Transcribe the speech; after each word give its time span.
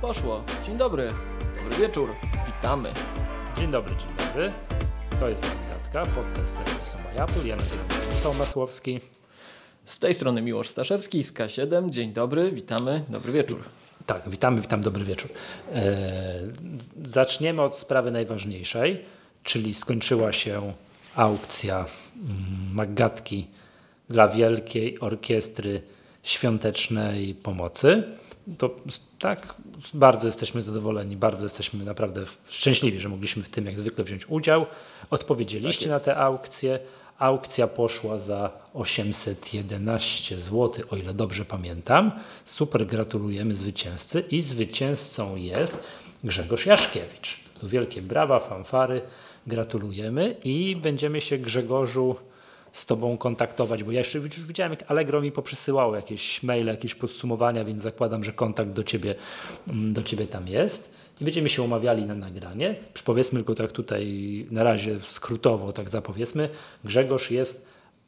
Poszło. 0.00 0.44
Dzień 0.66 0.76
dobry. 0.76 1.12
Dobry 1.62 1.76
wieczór. 1.78 2.14
Witamy. 2.46 2.92
Dzień 3.56 3.70
dobry, 3.70 3.94
dzień 3.96 4.26
dobry. 4.26 4.52
To 5.20 5.28
jest 5.28 5.42
Magatka, 5.42 6.06
podcast 6.06 6.56
serwisu 6.56 6.96
MyApple. 7.14 7.48
Ja 7.48 7.56
nazywam 7.56 7.90
się 7.90 8.16
Michał 8.16 8.34
Masłowski. 8.34 9.00
Z 9.84 9.98
tej 9.98 10.14
strony 10.14 10.42
Miłosz 10.42 10.68
Staszewski 10.68 11.22
z 11.24 11.32
K7. 11.32 11.90
Dzień 11.90 12.12
dobry, 12.12 12.52
witamy. 12.52 13.02
Dobry 13.08 13.32
wieczór. 13.32 13.64
Tak, 14.06 14.28
witamy, 14.28 14.60
witam, 14.60 14.80
dobry 14.80 15.04
wieczór. 15.04 15.30
Eee, 15.74 15.82
zaczniemy 17.04 17.62
od 17.62 17.76
sprawy 17.76 18.10
najważniejszej, 18.10 19.04
czyli 19.42 19.74
skończyła 19.74 20.32
się 20.32 20.72
aukcja 21.16 21.76
mm, 21.76 22.74
Magatki 22.74 23.46
dla 24.08 24.28
Wielkiej 24.28 25.00
Orkiestry 25.00 25.82
Świątecznej 26.22 27.34
Pomocy. 27.34 28.02
To 28.58 28.70
tak, 29.18 29.54
bardzo 29.94 30.26
jesteśmy 30.26 30.62
zadowoleni, 30.62 31.16
bardzo 31.16 31.44
jesteśmy 31.44 31.84
naprawdę 31.84 32.24
szczęśliwi, 32.48 33.00
że 33.00 33.08
mogliśmy 33.08 33.42
w 33.42 33.48
tym 33.48 33.66
jak 33.66 33.78
zwykle 33.78 34.04
wziąć 34.04 34.28
udział. 34.28 34.66
Odpowiedzieliście 35.10 35.80
Tak 35.84 35.88
na 35.88 35.94
jest. 35.94 36.04
tę 36.04 36.16
aukcję. 36.16 36.78
Aukcja 37.18 37.66
poszła 37.66 38.18
za 38.18 38.50
811 38.74 40.40
zł, 40.40 40.84
o 40.90 40.96
ile 40.96 41.14
dobrze 41.14 41.44
pamiętam. 41.44 42.12
Super, 42.44 42.86
gratulujemy 42.86 43.54
zwycięzcy 43.54 44.20
i 44.30 44.40
zwycięzcą 44.40 45.36
jest 45.36 45.84
Grzegorz 46.24 46.66
Jaszkiewicz. 46.66 47.40
Tu 47.60 47.68
wielkie 47.68 48.02
brawa, 48.02 48.40
fanfary, 48.40 49.02
gratulujemy 49.46 50.36
i 50.44 50.76
będziemy 50.76 51.20
się 51.20 51.38
Grzegorzu 51.38 52.16
z 52.72 52.86
Tobą 52.86 53.18
kontaktować, 53.18 53.84
bo 53.84 53.92
ja 53.92 53.98
jeszcze 53.98 54.18
już 54.18 54.28
widziałem, 54.28 54.72
jak 54.72 54.90
Allegro 54.90 55.20
mi 55.20 55.32
poprzysyłało 55.32 55.96
jakieś 55.96 56.42
maile, 56.42 56.66
jakieś 56.66 56.94
podsumowania, 56.94 57.64
więc 57.64 57.82
zakładam, 57.82 58.24
że 58.24 58.32
kontakt 58.32 58.70
do 58.70 58.84
Ciebie, 58.84 59.14
mm, 59.68 59.92
do 59.92 60.02
ciebie 60.02 60.26
tam 60.26 60.48
jest. 60.48 60.98
I 61.20 61.24
będziemy 61.24 61.48
się 61.48 61.62
umawiali 61.62 62.06
na 62.06 62.14
nagranie. 62.14 62.74
Powiedzmy 63.04 63.38
tylko 63.38 63.54
tak 63.54 63.72
tutaj 63.72 64.46
na 64.50 64.64
razie 64.64 65.00
skrótowo, 65.02 65.72
tak 65.72 65.88
zapowiedzmy. 65.88 66.48
Grzegorz 66.84 67.30
jest 67.30 67.66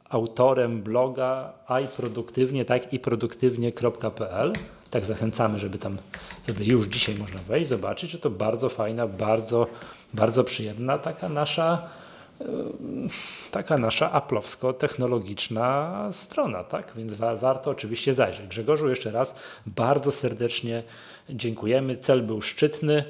autorem 0.09 0.81
bloga 0.81 1.53
iproduktywnie, 1.85 2.65
tak 2.65 2.93
i 2.93 2.99
produktywnie.pl. 2.99 4.53
Tak 4.89 5.05
zachęcamy, 5.05 5.59
żeby 5.59 5.77
tam 5.77 5.97
sobie 6.41 6.65
już 6.65 6.87
dzisiaj 6.87 7.15
można 7.15 7.39
wejść, 7.39 7.69
zobaczyć, 7.69 8.11
że 8.11 8.19
to 8.19 8.29
bardzo 8.29 8.69
fajna, 8.69 9.07
bardzo, 9.07 9.67
bardzo 10.13 10.43
przyjemna 10.43 10.97
taka 10.97 11.29
nasza 11.29 11.89
taka 13.51 13.77
nasza 13.77 14.11
aplowsko-technologiczna 14.11 16.07
strona, 16.11 16.63
tak? 16.63 16.93
Więc 16.95 17.13
wa 17.13 17.35
warto 17.35 17.71
oczywiście 17.71 18.13
zajrzeć. 18.13 18.47
Grzegorzu 18.47 18.89
jeszcze 18.89 19.11
raz 19.11 19.35
bardzo 19.65 20.11
serdecznie 20.11 20.83
dziękujemy. 21.29 21.97
Cel 21.97 22.21
był 22.23 22.41
szczytny. 22.41 23.03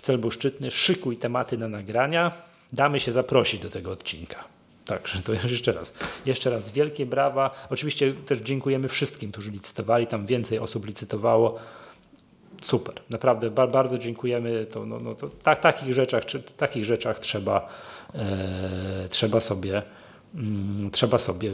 Cel 0.00 0.18
był 0.18 0.30
szczytny. 0.30 0.70
Szykuj 0.70 1.16
tematy 1.16 1.58
na 1.58 1.68
nagrania. 1.68 2.32
Damy 2.72 3.00
się 3.00 3.12
zaprosić 3.12 3.60
do 3.60 3.68
tego 3.68 3.90
odcinka. 3.90 4.44
Także 4.84 5.22
to 5.22 5.32
jeszcze 5.48 5.72
raz. 5.72 5.94
Jeszcze 6.26 6.50
raz 6.50 6.70
wielkie 6.70 7.06
brawa. 7.06 7.66
Oczywiście 7.70 8.12
też 8.12 8.38
dziękujemy 8.38 8.88
wszystkim, 8.88 9.32
którzy 9.32 9.50
licytowali. 9.50 10.06
Tam 10.06 10.26
więcej 10.26 10.58
osób 10.58 10.86
licytowało. 10.86 11.58
Super, 12.60 12.94
naprawdę 13.10 13.50
ba 13.50 13.66
bardzo 13.66 13.98
dziękujemy. 13.98 14.66
To, 14.66 14.86
no, 14.86 14.98
no, 15.00 15.14
to 15.14 15.30
tak, 15.42 15.60
takich, 15.60 15.94
rzeczach, 15.94 16.26
czy, 16.26 16.42
takich 16.42 16.84
rzeczach 16.84 17.18
trzeba, 17.18 17.68
e, 18.14 19.08
trzeba 19.10 19.40
sobie, 19.40 19.82
mm, 20.34 20.90
trzeba 20.90 21.18
sobie, 21.18 21.52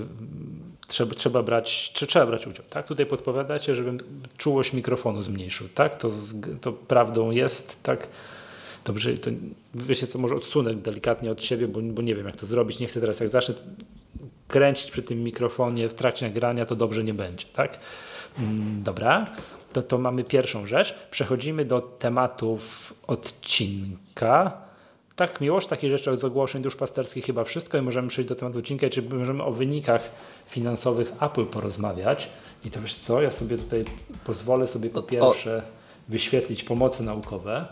trzeba, 0.86 1.14
trzeba, 1.14 1.42
brać, 1.42 1.92
czy, 1.94 2.06
trzeba 2.06 2.26
brać 2.26 2.46
udział. 2.46 2.64
Tak? 2.70 2.86
Tutaj 2.86 3.06
podpowiadacie, 3.06 3.74
żebym 3.74 3.98
czułość 4.36 4.72
mikrofonu 4.72 5.22
zmniejszył. 5.22 5.68
Tak? 5.74 5.96
To, 5.96 6.10
to 6.60 6.72
prawdą 6.72 7.30
jest. 7.30 7.82
Tak? 7.82 8.08
Dobrze, 8.84 9.18
to 9.18 9.30
wiecie 9.74 10.06
co, 10.06 10.18
może 10.18 10.34
odsunę 10.34 10.74
delikatnie 10.74 11.30
od 11.30 11.42
siebie, 11.42 11.68
bo, 11.68 11.80
bo 11.82 12.02
nie 12.02 12.14
wiem 12.14 12.26
jak 12.26 12.36
to 12.36 12.46
zrobić. 12.46 12.78
Nie 12.78 12.86
chcę 12.86 13.00
teraz, 13.00 13.20
jak 13.20 13.28
zacznę 13.28 13.54
kręcić 14.48 14.90
przy 14.90 15.02
tym 15.02 15.24
mikrofonie 15.24 15.88
w 15.88 15.94
trakcie 15.94 16.26
nagrania, 16.26 16.66
to 16.66 16.76
dobrze 16.76 17.04
nie 17.04 17.14
będzie. 17.14 17.46
Tak? 17.52 17.78
Mm, 18.38 18.82
Dobra, 18.82 19.26
to, 19.72 19.82
to 19.82 19.98
mamy 19.98 20.24
pierwszą 20.24 20.66
rzecz. 20.66 20.94
Przechodzimy 21.10 21.64
do 21.64 21.80
tematów 21.80 22.94
odcinka. 23.06 24.62
Tak, 25.16 25.40
miłość 25.40 25.66
takich 25.66 25.90
rzeczy 25.90 26.10
od 26.10 26.24
ogłoszeń 26.24 26.62
duszpasterskich 26.62 27.24
chyba 27.24 27.44
wszystko 27.44 27.78
i 27.78 27.82
możemy 27.82 28.08
przejść 28.08 28.28
do 28.28 28.34
tematu 28.34 28.58
odcinka, 28.58 28.88
czy 28.88 29.02
możemy 29.02 29.42
o 29.42 29.52
wynikach 29.52 30.10
finansowych 30.46 31.12
Apple 31.22 31.46
porozmawiać. 31.46 32.28
I 32.64 32.70
to 32.70 32.80
wiesz 32.80 32.94
co, 32.94 33.22
ja 33.22 33.30
sobie 33.30 33.56
tutaj 33.56 33.84
pozwolę 34.24 34.66
sobie 34.66 34.90
po 34.90 35.02
pierwsze 35.02 35.62
wyświetlić 36.08 36.64
pomocy 36.64 37.02
naukowe. 37.02 37.66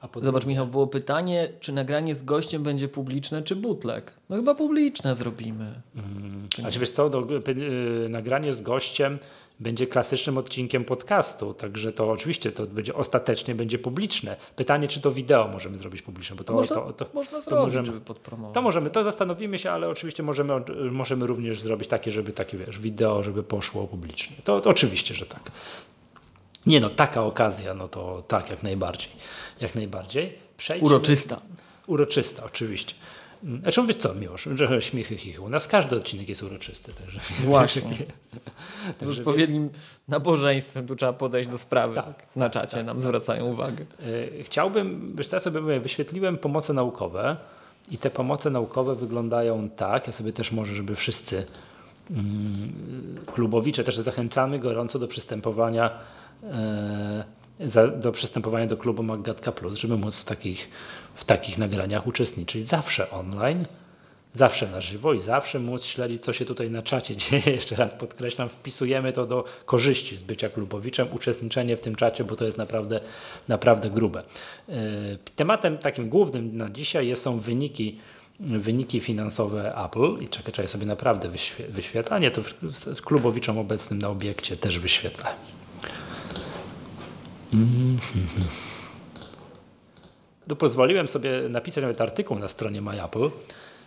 A 0.00 0.08
po 0.08 0.20
Zobacz, 0.20 0.46
Michał, 0.46 0.66
było 0.66 0.86
pytanie, 0.86 1.52
czy 1.60 1.72
nagranie 1.72 2.14
z 2.14 2.22
gościem 2.22 2.62
będzie 2.62 2.88
publiczne, 2.88 3.42
czy 3.42 3.56
bootleg? 3.56 4.12
No 4.28 4.36
chyba 4.36 4.54
publiczne 4.54 5.14
zrobimy. 5.14 5.82
A 6.64 6.70
czy 6.70 6.78
wiesz 6.78 6.90
co, 6.90 7.10
do, 7.10 7.28
y, 7.48 8.08
nagranie 8.08 8.52
z 8.52 8.62
gościem 8.62 9.18
będzie 9.62 9.86
klasycznym 9.86 10.38
odcinkiem 10.38 10.84
podcastu, 10.84 11.54
także 11.54 11.92
to 11.92 12.10
oczywiście 12.10 12.52
to 12.52 12.66
będzie 12.66 12.94
ostatecznie 12.94 13.54
będzie 13.54 13.78
publiczne. 13.78 14.36
Pytanie, 14.56 14.88
czy 14.88 15.00
to 15.00 15.12
wideo 15.12 15.48
możemy 15.48 15.78
zrobić 15.78 16.02
publiczne, 16.02 16.36
bo 16.36 16.44
to, 16.44 16.52
można, 16.52 16.76
to, 16.76 16.92
to, 16.92 17.06
można 17.14 17.38
to 17.38 17.44
zrobić, 17.44 17.64
możemy- 17.64 17.86
żeby 17.86 18.00
podpromować. 18.00 18.54
to 18.54 18.62
możemy, 18.62 18.90
to 18.90 19.04
zastanowimy 19.04 19.58
się, 19.58 19.70
ale 19.70 19.88
oczywiście 19.88 20.22
możemy, 20.22 20.52
możemy 20.90 21.26
również 21.26 21.60
zrobić 21.60 21.88
takie, 21.88 22.10
żeby 22.10 22.32
takie, 22.32 22.58
wiesz, 22.58 22.78
wideo, 22.78 23.22
żeby 23.22 23.42
poszło 23.42 23.86
publicznie. 23.86 24.36
To, 24.44 24.60
to 24.60 24.70
oczywiście, 24.70 25.14
że 25.14 25.26
tak. 25.26 25.50
Nie 26.66 26.80
no, 26.80 26.90
taka 26.90 27.22
okazja, 27.24 27.74
no 27.74 27.88
to 27.88 28.22
tak, 28.28 28.50
jak 28.50 28.62
najbardziej. 28.62 29.10
Jak 29.60 29.74
najbardziej. 29.74 30.38
Przejdźmy, 30.56 30.86
Uroczysta. 30.86 31.40
Uroczysta, 31.86 32.44
oczywiście. 32.44 32.94
Znaczy 33.62 33.80
mówisz 33.80 33.96
co, 33.96 34.14
Miłosz, 34.14 34.48
że 34.54 34.82
śmiechy 34.82 35.16
chichu. 35.16 35.44
U 35.44 35.48
nas 35.48 35.66
każdy 35.66 35.96
odcinek 35.96 36.28
jest 36.28 36.42
uroczysty. 36.42 36.92
Także, 36.92 37.20
Właśnie. 37.44 37.96
Z 39.00 39.08
odpowiednim 39.08 39.70
nabożeństwem 40.08 40.86
tu 40.86 40.96
trzeba 40.96 41.12
podejść 41.12 41.48
do 41.48 41.58
sprawy. 41.58 41.94
Tak, 41.94 42.26
Na 42.36 42.50
czacie 42.50 42.82
nam 42.82 43.00
zwracają 43.00 43.46
uwagę. 43.46 43.84
E, 44.40 44.42
Chciałbym, 44.42 45.12
wiesz 45.16 45.28
co, 45.28 45.36
ja 45.36 45.40
sobie 45.40 45.60
mówię, 45.60 45.80
wyświetliłem 45.80 46.38
pomoce 46.38 46.72
naukowe 46.72 47.36
i 47.90 47.98
te 47.98 48.10
pomoce 48.10 48.50
naukowe 48.50 48.94
wyglądają 48.94 49.68
tak, 49.70 50.06
ja 50.06 50.12
sobie 50.12 50.32
też 50.32 50.52
może, 50.52 50.74
żeby 50.74 50.96
wszyscy 50.96 51.44
mm, 52.10 52.46
klubowicze 53.32 53.84
też 53.84 53.96
zachęcamy 53.96 54.58
gorąco 54.58 54.98
do 54.98 55.08
przystępowania 55.08 55.90
e, 56.44 57.24
do 57.96 58.12
przystępowania 58.12 58.66
do 58.66 58.76
klubu 58.76 59.02
Maggatka 59.02 59.52
Plus, 59.52 59.78
żeby 59.78 59.96
móc 59.96 60.20
w 60.20 60.24
takich, 60.24 60.70
w 61.14 61.24
takich 61.24 61.58
nagraniach 61.58 62.06
uczestniczyć 62.06 62.68
zawsze 62.68 63.10
online, 63.10 63.64
zawsze 64.34 64.68
na 64.68 64.80
żywo 64.80 65.12
i 65.14 65.20
zawsze 65.20 65.58
móc 65.58 65.84
śledzić, 65.84 66.22
co 66.22 66.32
się 66.32 66.44
tutaj 66.44 66.70
na 66.70 66.82
czacie 66.82 67.16
dzieje. 67.22 67.42
Jeszcze 67.46 67.76
raz 67.76 67.94
podkreślam, 67.94 68.48
wpisujemy 68.48 69.12
to 69.12 69.26
do 69.26 69.44
korzyści 69.64 70.16
z 70.16 70.22
bycia 70.22 70.48
klubowiczem, 70.48 71.08
uczestniczenie 71.12 71.76
w 71.76 71.80
tym 71.80 71.94
czacie, 71.96 72.24
bo 72.24 72.36
to 72.36 72.44
jest 72.44 72.58
naprawdę, 72.58 73.00
naprawdę 73.48 73.90
grube. 73.90 74.22
E, 74.68 74.72
Tematem 75.36 75.78
takim 75.78 76.08
głównym 76.08 76.56
na 76.56 76.70
dzisiaj 76.70 77.16
są 77.16 77.40
wyniki 77.40 77.98
wyniki 78.40 79.00
finansowe 79.00 79.74
Apple 79.84 80.16
i 80.24 80.28
czekaj, 80.28 80.52
czekaj 80.52 80.68
sobie 80.68 80.86
naprawdę 80.86 81.28
wyświe- 81.28 81.68
wyświetlanie, 81.68 82.30
to 82.30 82.42
z, 82.70 83.00
klubowiczom 83.00 83.58
obecnym 83.58 83.98
na 83.98 84.08
obiekcie 84.08 84.56
też 84.56 84.78
wyświetlę. 84.78 85.30
Tu 90.48 90.56
pozwoliłem 90.56 91.08
sobie 91.08 91.30
napisać 91.48 91.82
nawet 91.82 92.00
artykuł 92.00 92.38
na 92.38 92.48
stronie 92.48 92.82
MyApple 92.82 93.30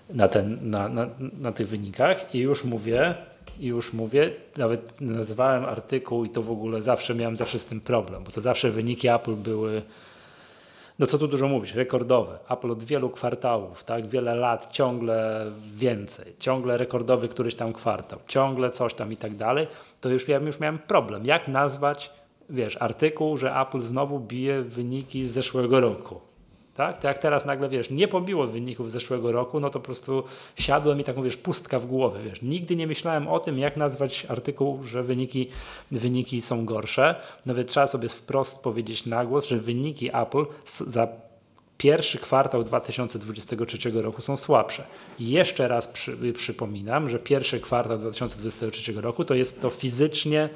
na, 0.10 0.28
ten, 0.28 0.70
na, 0.70 0.90
na, 0.90 1.08
na 1.40 1.52
tych 1.52 1.68
wynikach 1.68 2.36
i 2.36 2.40
już 2.40 2.64
mówię, 2.64 3.16
i 3.60 3.68
już 3.68 3.94
mówię, 3.94 4.32
nawet 4.58 5.02
nazywałem 5.02 5.66
artykuł 5.66 6.26
i 6.26 6.30
to 6.30 6.44
w 6.44 6.52
ogóle 6.52 6.82
zawsze 6.82 7.16
miałem 7.16 7.38
zawsze 7.38 7.60
z 7.60 7.66
tym 7.66 7.82
problem, 7.82 8.24
bo 8.24 8.32
to 8.32 8.42
zawsze 8.42 8.72
wyniki 8.72 9.08
Apple 9.08 9.36
były 9.36 9.82
no 11.00 11.06
co 11.06 11.18
tu 11.18 11.28
dużo 11.28 11.48
mówić, 11.48 11.74
rekordowe. 11.74 12.40
Apple 12.50 12.72
od 12.72 12.84
wielu 12.84 13.10
kwartałów, 13.10 13.84
tak, 13.84 14.08
wiele 14.08 14.36
lat, 14.36 14.72
ciągle 14.72 15.46
więcej, 15.76 16.36
ciągle 16.40 16.78
rekordowy 16.78 17.28
któryś 17.28 17.56
tam 17.56 17.74
kwartał, 17.74 18.20
ciągle 18.28 18.70
coś 18.70 18.94
tam 18.94 19.12
i 19.12 19.18
tak 19.18 19.36
dalej, 19.36 19.68
to 20.02 20.10
już 20.10 20.28
ja 20.28 20.38
już 20.38 20.60
miałem 20.60 20.80
problem. 20.80 21.26
Jak 21.26 21.48
nazwać, 21.48 22.12
wiesz, 22.50 22.78
artykuł, 22.80 23.38
że 23.38 23.56
Apple 23.56 23.80
znowu 23.80 24.20
bije 24.20 24.62
wyniki 24.62 25.26
z 25.26 25.32
zeszłego 25.32 25.80
roku? 25.80 26.25
Tak? 26.76 26.98
To 26.98 27.08
jak 27.08 27.18
teraz 27.18 27.46
nagle, 27.46 27.70
wiesz, 27.70 27.90
nie 27.90 28.08
pobiło 28.08 28.48
wyników 28.48 28.92
zeszłego 28.92 29.32
roku, 29.32 29.60
no 29.60 29.70
to 29.70 29.80
po 29.80 29.86
prostu 29.86 30.24
siadłem 30.56 31.00
i 31.00 31.04
taką, 31.04 31.24
wiesz, 31.24 31.38
pustka 31.38 31.80
w 31.80 31.86
głowie, 31.86 32.20
wiesz. 32.24 32.42
Nigdy 32.42 32.76
nie 32.76 32.88
myślałem 32.88 33.28
o 33.28 33.40
tym, 33.40 33.60
jak 33.60 33.78
nazwać 33.78 34.26
artykuł, 34.30 34.84
że 34.84 35.04
wyniki, 35.04 35.48
wyniki 35.92 36.42
są 36.42 36.66
gorsze. 36.66 37.16
Nawet 37.46 37.68
trzeba 37.68 37.88
sobie 37.88 38.10
wprost 38.10 38.64
powiedzieć 38.64 39.06
na 39.06 39.26
głos, 39.26 39.48
że 39.48 39.58
wyniki 39.58 40.10
Apple 40.16 40.46
za 40.66 41.08
pierwszy 41.78 42.18
kwartał 42.18 42.64
2023 42.64 43.92
roku 43.92 44.22
są 44.22 44.38
słabsze. 44.38 44.84
I 45.20 45.30
jeszcze 45.30 45.68
raz 45.68 45.88
przy, 45.88 46.34
przypominam, 46.34 47.10
że 47.10 47.20
pierwszy 47.20 47.60
kwartał 47.60 47.98
2023 47.98 48.94
roku 48.94 49.26
to 49.26 49.34
jest 49.34 49.62
to 49.62 49.70
fizycznie 49.70 50.50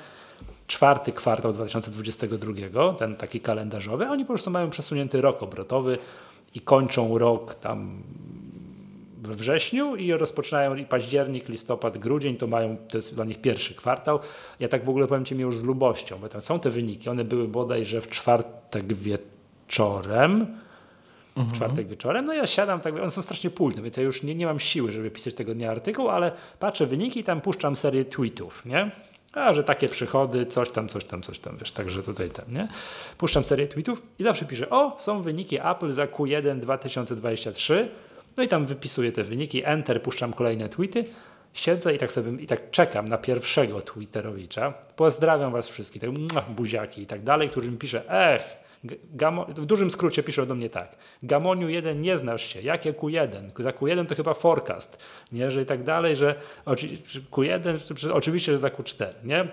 czwarty 0.69 1.11
kwartał 1.11 1.53
2022, 1.53 2.93
ten 2.93 3.15
taki 3.15 3.41
kalendarzowy, 3.41 4.09
oni 4.09 4.23
po 4.23 4.27
prostu 4.27 4.51
mają 4.51 4.69
przesunięty 4.69 5.21
rok 5.21 5.43
obrotowy 5.43 5.97
i 6.55 6.61
kończą 6.61 7.17
rok 7.17 7.55
tam 7.55 8.03
we 9.21 9.33
wrześniu 9.33 9.95
i 9.95 10.11
rozpoczynają 10.11 10.75
i 10.75 10.85
październik, 10.85 11.49
listopad, 11.49 11.97
grudzień, 11.97 12.37
to 12.37 12.47
mają, 12.47 12.77
to 12.89 12.97
jest 12.97 13.15
dla 13.15 13.25
nich 13.25 13.41
pierwszy 13.41 13.75
kwartał. 13.75 14.19
Ja 14.59 14.67
tak 14.67 14.85
w 14.85 14.89
ogóle 14.89 15.07
powiem 15.07 15.25
Ci 15.25 15.35
mi 15.35 15.41
już 15.41 15.57
z 15.57 15.63
lubością, 15.63 16.19
bo 16.19 16.29
tam 16.29 16.41
są 16.41 16.59
te 16.59 16.69
wyniki, 16.69 17.09
one 17.09 17.23
były 17.23 17.47
bodajże 17.47 18.01
w 18.01 18.09
czwartek 18.09 18.93
wieczorem, 18.93 20.47
mhm. 21.35 21.55
czwartek 21.55 21.87
wieczorem, 21.87 22.25
no 22.25 22.33
ja 22.33 22.47
siadam, 22.47 22.79
tak, 22.79 22.95
one 22.95 23.09
są 23.09 23.21
strasznie 23.21 23.49
późno, 23.49 23.83
więc 23.83 23.97
ja 23.97 24.03
już 24.03 24.23
nie, 24.23 24.35
nie 24.35 24.45
mam 24.45 24.59
siły, 24.59 24.91
żeby 24.91 25.11
pisać 25.11 25.33
tego 25.33 25.55
dnia 25.55 25.71
artykuł, 25.71 26.09
ale 26.09 26.31
patrzę 26.59 26.85
wyniki 26.85 27.19
i 27.19 27.23
tam 27.23 27.41
puszczam 27.41 27.75
serię 27.75 28.05
tweetów, 28.05 28.65
nie? 28.65 28.91
A, 29.39 29.53
że 29.53 29.63
takie 29.63 29.89
przychody, 29.89 30.45
coś 30.45 30.69
tam, 30.69 30.87
coś 30.87 31.05
tam, 31.05 31.21
coś 31.21 31.39
tam, 31.39 31.57
wiesz, 31.57 31.71
także 31.71 32.03
tutaj 32.03 32.29
ten, 32.29 32.45
nie? 32.49 32.67
Puszczam 33.17 33.45
serię 33.45 33.67
tweetów 33.67 34.01
i 34.19 34.23
zawsze 34.23 34.45
piszę, 34.45 34.69
o, 34.69 34.95
są 34.99 35.21
wyniki 35.21 35.57
Apple 35.59 35.91
za 35.91 36.05
Q1 36.05 36.59
2023, 36.59 37.89
no 38.37 38.43
i 38.43 38.47
tam 38.47 38.65
wypisuję 38.65 39.11
te 39.11 39.23
wyniki, 39.23 39.65
enter, 39.65 40.01
puszczam 40.01 40.33
kolejne 40.33 40.69
tweety, 40.69 41.03
siedzę 41.53 41.95
i 41.95 41.97
tak 41.97 42.11
sobie 42.11 42.43
i 42.43 42.47
tak 42.47 42.71
czekam 42.71 43.07
na 43.07 43.17
pierwszego 43.17 43.81
Twitterowicza. 43.81 44.73
Pozdrawiam 44.95 45.51
was 45.51 45.69
wszystkich, 45.69 46.01
tak 46.01 46.45
buziaki 46.49 47.01
i 47.01 47.07
tak 47.07 47.23
dalej, 47.23 47.49
którzy 47.49 47.71
mi 47.71 47.77
pisze, 47.77 48.09
ech, 48.09 48.58
Gamo, 49.13 49.45
w 49.45 49.65
dużym 49.65 49.91
skrócie 49.91 50.23
pisze 50.23 50.45
do 50.45 50.55
mnie 50.55 50.69
tak. 50.69 50.97
Gamoniu 51.23 51.69
1 51.69 52.01
nie 52.01 52.17
znasz 52.17 52.53
się. 52.53 52.61
Jakie 52.61 52.93
Q1? 52.93 53.63
Za 53.63 53.71
Q1 53.71 54.05
to 54.05 54.15
chyba 54.15 54.33
forecast. 54.33 55.03
Nie, 55.31 55.51
że 55.51 55.61
i 55.61 55.65
tak 55.65 55.83
dalej, 55.83 56.15
że 56.15 56.35
Q1, 57.31 58.11
oczywiście, 58.13 58.51
że 58.51 58.57
za 58.57 58.67
Q4. 58.67 59.07
Nie? 59.23 59.47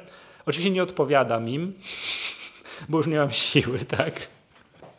Oczywiście 0.46 0.70
nie 0.70 0.82
odpowiadam 0.82 1.48
im, 1.48 1.72
bo 2.88 2.98
już 2.98 3.06
nie 3.06 3.18
mam 3.18 3.30
siły, 3.30 3.78
tak? 3.78 4.28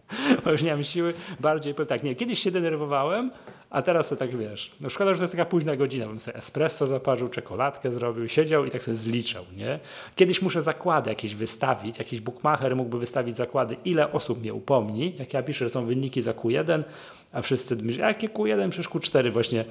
Bo 0.44 0.51
już 0.51 0.62
nie 0.62 0.71
mam 0.71 0.83
siły. 0.83 1.13
Bardziej 1.39 1.73
powiem 1.73 1.88
tak, 1.88 2.03
nie, 2.03 2.15
kiedyś 2.15 2.39
się 2.39 2.51
denerwowałem, 2.51 3.31
a 3.69 3.81
teraz 3.81 4.09
to 4.09 4.15
tak 4.15 4.37
wiesz, 4.37 4.71
no 4.81 4.89
szkoda, 4.89 5.13
że 5.13 5.17
to 5.17 5.23
jest 5.23 5.33
taka 5.33 5.45
późna 5.45 5.75
godzina, 5.75 6.05
bym 6.05 6.19
sobie 6.19 6.37
espresso 6.37 6.87
zaparzył, 6.87 7.29
czekoladkę 7.29 7.91
zrobił, 7.91 8.29
siedział 8.29 8.65
i 8.65 8.71
tak 8.71 8.83
sobie 8.83 8.95
zliczał, 8.95 9.45
nie? 9.57 9.79
Kiedyś 10.15 10.41
muszę 10.41 10.61
zakłady 10.61 11.09
jakieś 11.09 11.35
wystawić, 11.35 11.99
jakiś 11.99 12.21
bookmacher 12.21 12.75
mógłby 12.75 12.99
wystawić 12.99 13.35
zakłady, 13.35 13.75
ile 13.85 14.11
osób 14.11 14.39
mnie 14.39 14.53
upomni, 14.53 15.15
jak 15.19 15.33
ja 15.33 15.43
piszę, 15.43 15.65
że 15.65 15.69
są 15.69 15.85
wyniki 15.85 16.21
za 16.21 16.31
Q1, 16.31 16.83
a 17.31 17.41
wszyscy 17.41 17.75
myślą, 17.75 18.07
jakie 18.07 18.29
Q1, 18.29 18.69
przecież 18.69 18.89
Q4 18.89 19.31
właśnie 19.31 19.65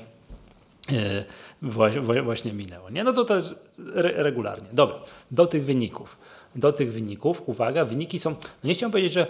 Yy, 1.62 2.22
właśnie 2.22 2.52
minęło. 2.52 2.90
Nie? 2.90 3.04
No 3.04 3.12
to 3.12 3.25
też 3.25 3.54
re 3.94 4.12
regularnie. 4.16 4.69
Dobra, 4.72 5.00
do 5.31 5.46
tych 5.46 5.64
wyników. 5.64 6.19
Do 6.56 6.72
tych 6.72 6.92
wyników, 6.92 7.42
uwaga, 7.46 7.84
wyniki 7.84 8.19
są, 8.19 8.31
no 8.31 8.69
nie 8.69 8.75
chciałem 8.75 8.90
powiedzieć, 8.92 9.12
że 9.12 9.26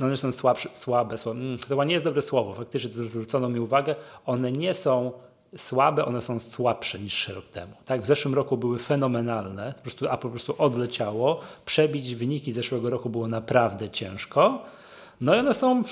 one 0.00 0.16
są 0.16 0.32
słabsze, 0.32 0.68
słabe, 0.72 1.18
słabe. 1.18 1.40
Mm, 1.40 1.58
to 1.58 1.66
chyba 1.66 1.84
nie 1.84 1.92
jest 1.92 2.04
dobre 2.04 2.22
słowo, 2.22 2.54
faktycznie 2.54 2.90
to 2.90 3.04
zwrócono 3.04 3.48
mi 3.48 3.60
uwagę, 3.60 3.94
one 4.26 4.52
nie 4.52 4.74
są 4.74 5.12
słabe, 5.56 6.04
one 6.04 6.22
są 6.22 6.40
słabsze 6.40 6.98
niż 6.98 7.28
rok 7.28 7.48
temu. 7.48 7.72
Tak, 7.84 8.02
w 8.02 8.06
zeszłym 8.06 8.34
roku 8.34 8.56
były 8.56 8.78
fenomenalne, 8.78 9.72
po 9.76 9.82
prostu, 9.82 10.08
a 10.08 10.16
po 10.16 10.28
prostu 10.28 10.54
odleciało. 10.58 11.40
Przebić 11.64 12.14
wyniki 12.14 12.52
zeszłego 12.52 12.90
roku 12.90 13.10
było 13.10 13.28
naprawdę 13.28 13.90
ciężko. 13.90 14.64
No 15.20 15.34
i 15.34 15.38
one 15.38 15.54
są 15.54 15.84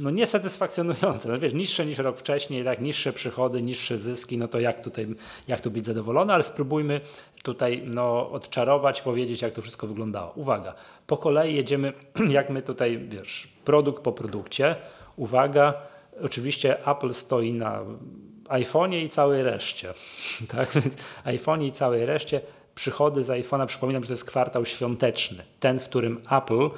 no 0.00 0.10
niesatysfakcjonujące. 0.10 1.28
No 1.28 1.38
wiesz, 1.38 1.54
niższe 1.54 1.86
niż 1.86 1.98
rok 1.98 2.18
wcześniej, 2.18 2.64
tak, 2.64 2.80
niższe 2.80 3.12
przychody, 3.12 3.62
niższe 3.62 3.98
zyski, 3.98 4.38
no 4.38 4.48
to 4.48 4.60
jak 4.60 4.80
tutaj, 4.80 5.06
jak 5.48 5.60
tu 5.60 5.70
być 5.70 5.86
zadowolony, 5.86 6.32
ale 6.32 6.42
spróbujmy 6.42 7.00
tutaj 7.42 7.82
no, 7.86 8.30
odczarować, 8.30 9.02
powiedzieć, 9.02 9.42
jak 9.42 9.52
to 9.52 9.62
wszystko 9.62 9.86
wyglądało. 9.86 10.32
Uwaga, 10.34 10.74
po 11.06 11.16
kolei 11.16 11.54
jedziemy, 11.54 11.92
jak 12.28 12.50
my 12.50 12.62
tutaj, 12.62 12.98
wiesz, 13.08 13.48
produkt 13.64 14.02
po 14.02 14.12
produkcie. 14.12 14.74
Uwaga, 15.16 15.74
oczywiście 16.22 16.86
Apple 16.86 17.12
stoi 17.12 17.52
na 17.52 17.80
iPhone'ie 18.48 19.04
i 19.04 19.08
całej 19.08 19.42
reszcie. 19.42 19.94
Tak? 20.56 20.72
iPhone 21.24 21.62
i 21.62 21.72
całej 21.72 22.06
reszcie. 22.06 22.40
Przychody 22.74 23.22
z 23.22 23.28
iPhone'a, 23.28 23.66
przypominam, 23.66 24.02
że 24.02 24.06
to 24.06 24.12
jest 24.12 24.24
kwartał 24.24 24.64
świąteczny. 24.64 25.44
Ten, 25.60 25.78
w 25.78 25.84
którym 25.84 26.20
Apple 26.30 26.70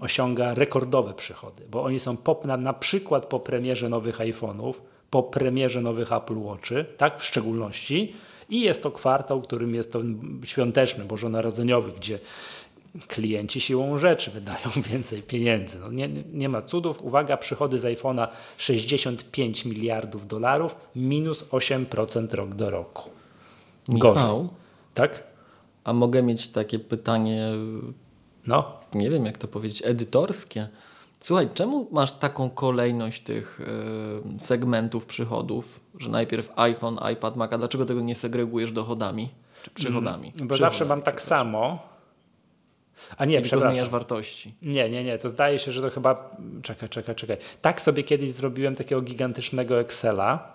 osiąga 0.00 0.54
rekordowe 0.54 1.14
przychody, 1.14 1.62
bo 1.70 1.82
oni 1.82 2.00
są 2.00 2.16
po, 2.16 2.40
na, 2.44 2.56
na 2.56 2.72
przykład 2.72 3.26
po 3.26 3.40
premierze 3.40 3.88
nowych 3.88 4.18
iPhone'ów, 4.18 4.74
po 5.10 5.22
premierze 5.22 5.80
nowych 5.80 6.12
Apple 6.12 6.38
Watchy, 6.38 6.84
tak 6.96 7.20
w 7.20 7.24
szczególności, 7.24 8.14
i 8.50 8.60
jest 8.60 8.82
to 8.82 8.90
kwartał, 8.90 9.40
którym 9.40 9.74
jest 9.74 9.92
to 9.92 10.00
świąteczny, 10.44 11.04
bożonarodzeniowy, 11.04 11.92
gdzie 11.92 12.18
klienci 13.08 13.60
siłą 13.60 13.98
rzeczy 13.98 14.30
wydają 14.30 14.70
więcej 14.90 15.22
pieniędzy. 15.22 15.78
No 15.78 15.92
nie, 15.92 16.08
nie 16.32 16.48
ma 16.48 16.62
cudów. 16.62 17.02
Uwaga, 17.02 17.36
przychody 17.36 17.78
z 17.78 17.84
iPhone'a 17.84 18.28
65 18.56 19.64
miliardów 19.64 20.26
dolarów, 20.26 20.76
minus 20.96 21.44
8% 21.44 22.34
rok 22.34 22.54
do 22.54 22.70
roku. 22.70 23.10
Gorzej. 23.88 24.22
Michał, 24.22 24.48
tak? 24.94 25.24
A 25.84 25.92
mogę 25.92 26.22
mieć 26.22 26.48
takie 26.48 26.78
pytanie, 26.78 27.50
no. 28.46 28.83
Nie 28.94 29.10
wiem 29.10 29.26
jak 29.26 29.38
to 29.38 29.48
powiedzieć, 29.48 29.82
edytorskie. 29.86 30.68
Słuchaj, 31.20 31.48
czemu 31.54 31.88
masz 31.92 32.12
taką 32.12 32.50
kolejność 32.50 33.22
tych 33.22 33.60
y, 34.36 34.40
segmentów 34.40 35.06
przychodów, 35.06 35.80
że 35.98 36.10
najpierw 36.10 36.52
iPhone, 36.56 36.98
iPad, 37.12 37.36
Mac, 37.36 37.52
a 37.52 37.58
dlaczego 37.58 37.86
tego 37.86 38.00
nie 38.00 38.14
segregujesz 38.14 38.72
dochodami 38.72 39.30
czy 39.62 39.70
przychodami? 39.70 40.32
Mm, 40.36 40.48
bo 40.48 40.56
zawsze 40.56 40.84
mam 40.84 41.02
tak 41.02 41.22
samo 41.22 41.94
a 43.16 43.24
nie, 43.24 43.40
przepraszam. 43.42 43.74
zmieniasz 43.74 43.90
wartości. 43.90 44.54
Nie, 44.62 44.90
nie, 44.90 45.04
nie. 45.04 45.18
To 45.18 45.28
zdaje 45.28 45.58
się, 45.58 45.72
że 45.72 45.82
to 45.82 45.90
chyba... 45.90 46.36
Czekaj, 46.62 46.88
czekaj, 46.88 47.14
czekaj. 47.14 47.36
Tak 47.62 47.80
sobie 47.80 48.02
kiedyś 48.02 48.32
zrobiłem 48.32 48.76
takiego 48.76 49.02
gigantycznego 49.02 49.80
Excela. 49.80 50.52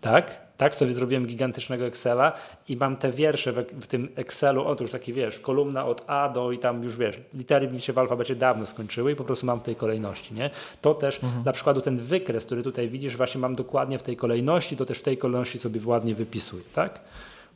Tak? 0.00 0.45
Tak 0.56 0.74
sobie 0.74 0.92
zrobiłem 0.92 1.26
gigantycznego 1.26 1.86
Excela 1.86 2.32
i 2.68 2.76
mam 2.76 2.96
te 2.96 3.12
wiersze 3.12 3.52
w, 3.52 3.56
w 3.56 3.86
tym 3.86 4.08
Excelu, 4.16 4.64
otóż 4.64 4.90
taki 4.90 5.12
wiesz, 5.12 5.40
kolumna 5.40 5.86
od 5.86 6.04
A 6.06 6.28
do 6.28 6.52
i 6.52 6.58
tam 6.58 6.82
już 6.82 6.96
wiesz, 6.96 7.20
litery 7.34 7.68
mi 7.68 7.80
się 7.80 7.92
w 7.92 7.98
alfabecie 7.98 8.36
dawno 8.36 8.66
skończyły 8.66 9.12
i 9.12 9.16
po 9.16 9.24
prostu 9.24 9.46
mam 9.46 9.60
w 9.60 9.62
tej 9.62 9.76
kolejności, 9.76 10.34
nie? 10.34 10.50
To 10.80 10.94
też 10.94 11.24
mhm. 11.24 11.44
na 11.44 11.52
przykład 11.52 11.84
ten 11.84 11.96
wykres, 11.96 12.46
który 12.46 12.62
tutaj 12.62 12.88
widzisz, 12.88 13.16
właśnie 13.16 13.40
mam 13.40 13.54
dokładnie 13.54 13.98
w 13.98 14.02
tej 14.02 14.16
kolejności, 14.16 14.76
to 14.76 14.86
też 14.86 14.98
w 14.98 15.02
tej 15.02 15.18
kolejności 15.18 15.58
sobie 15.58 15.80
ładnie 15.84 16.14
wypisuję, 16.14 16.62
tak? 16.74 17.00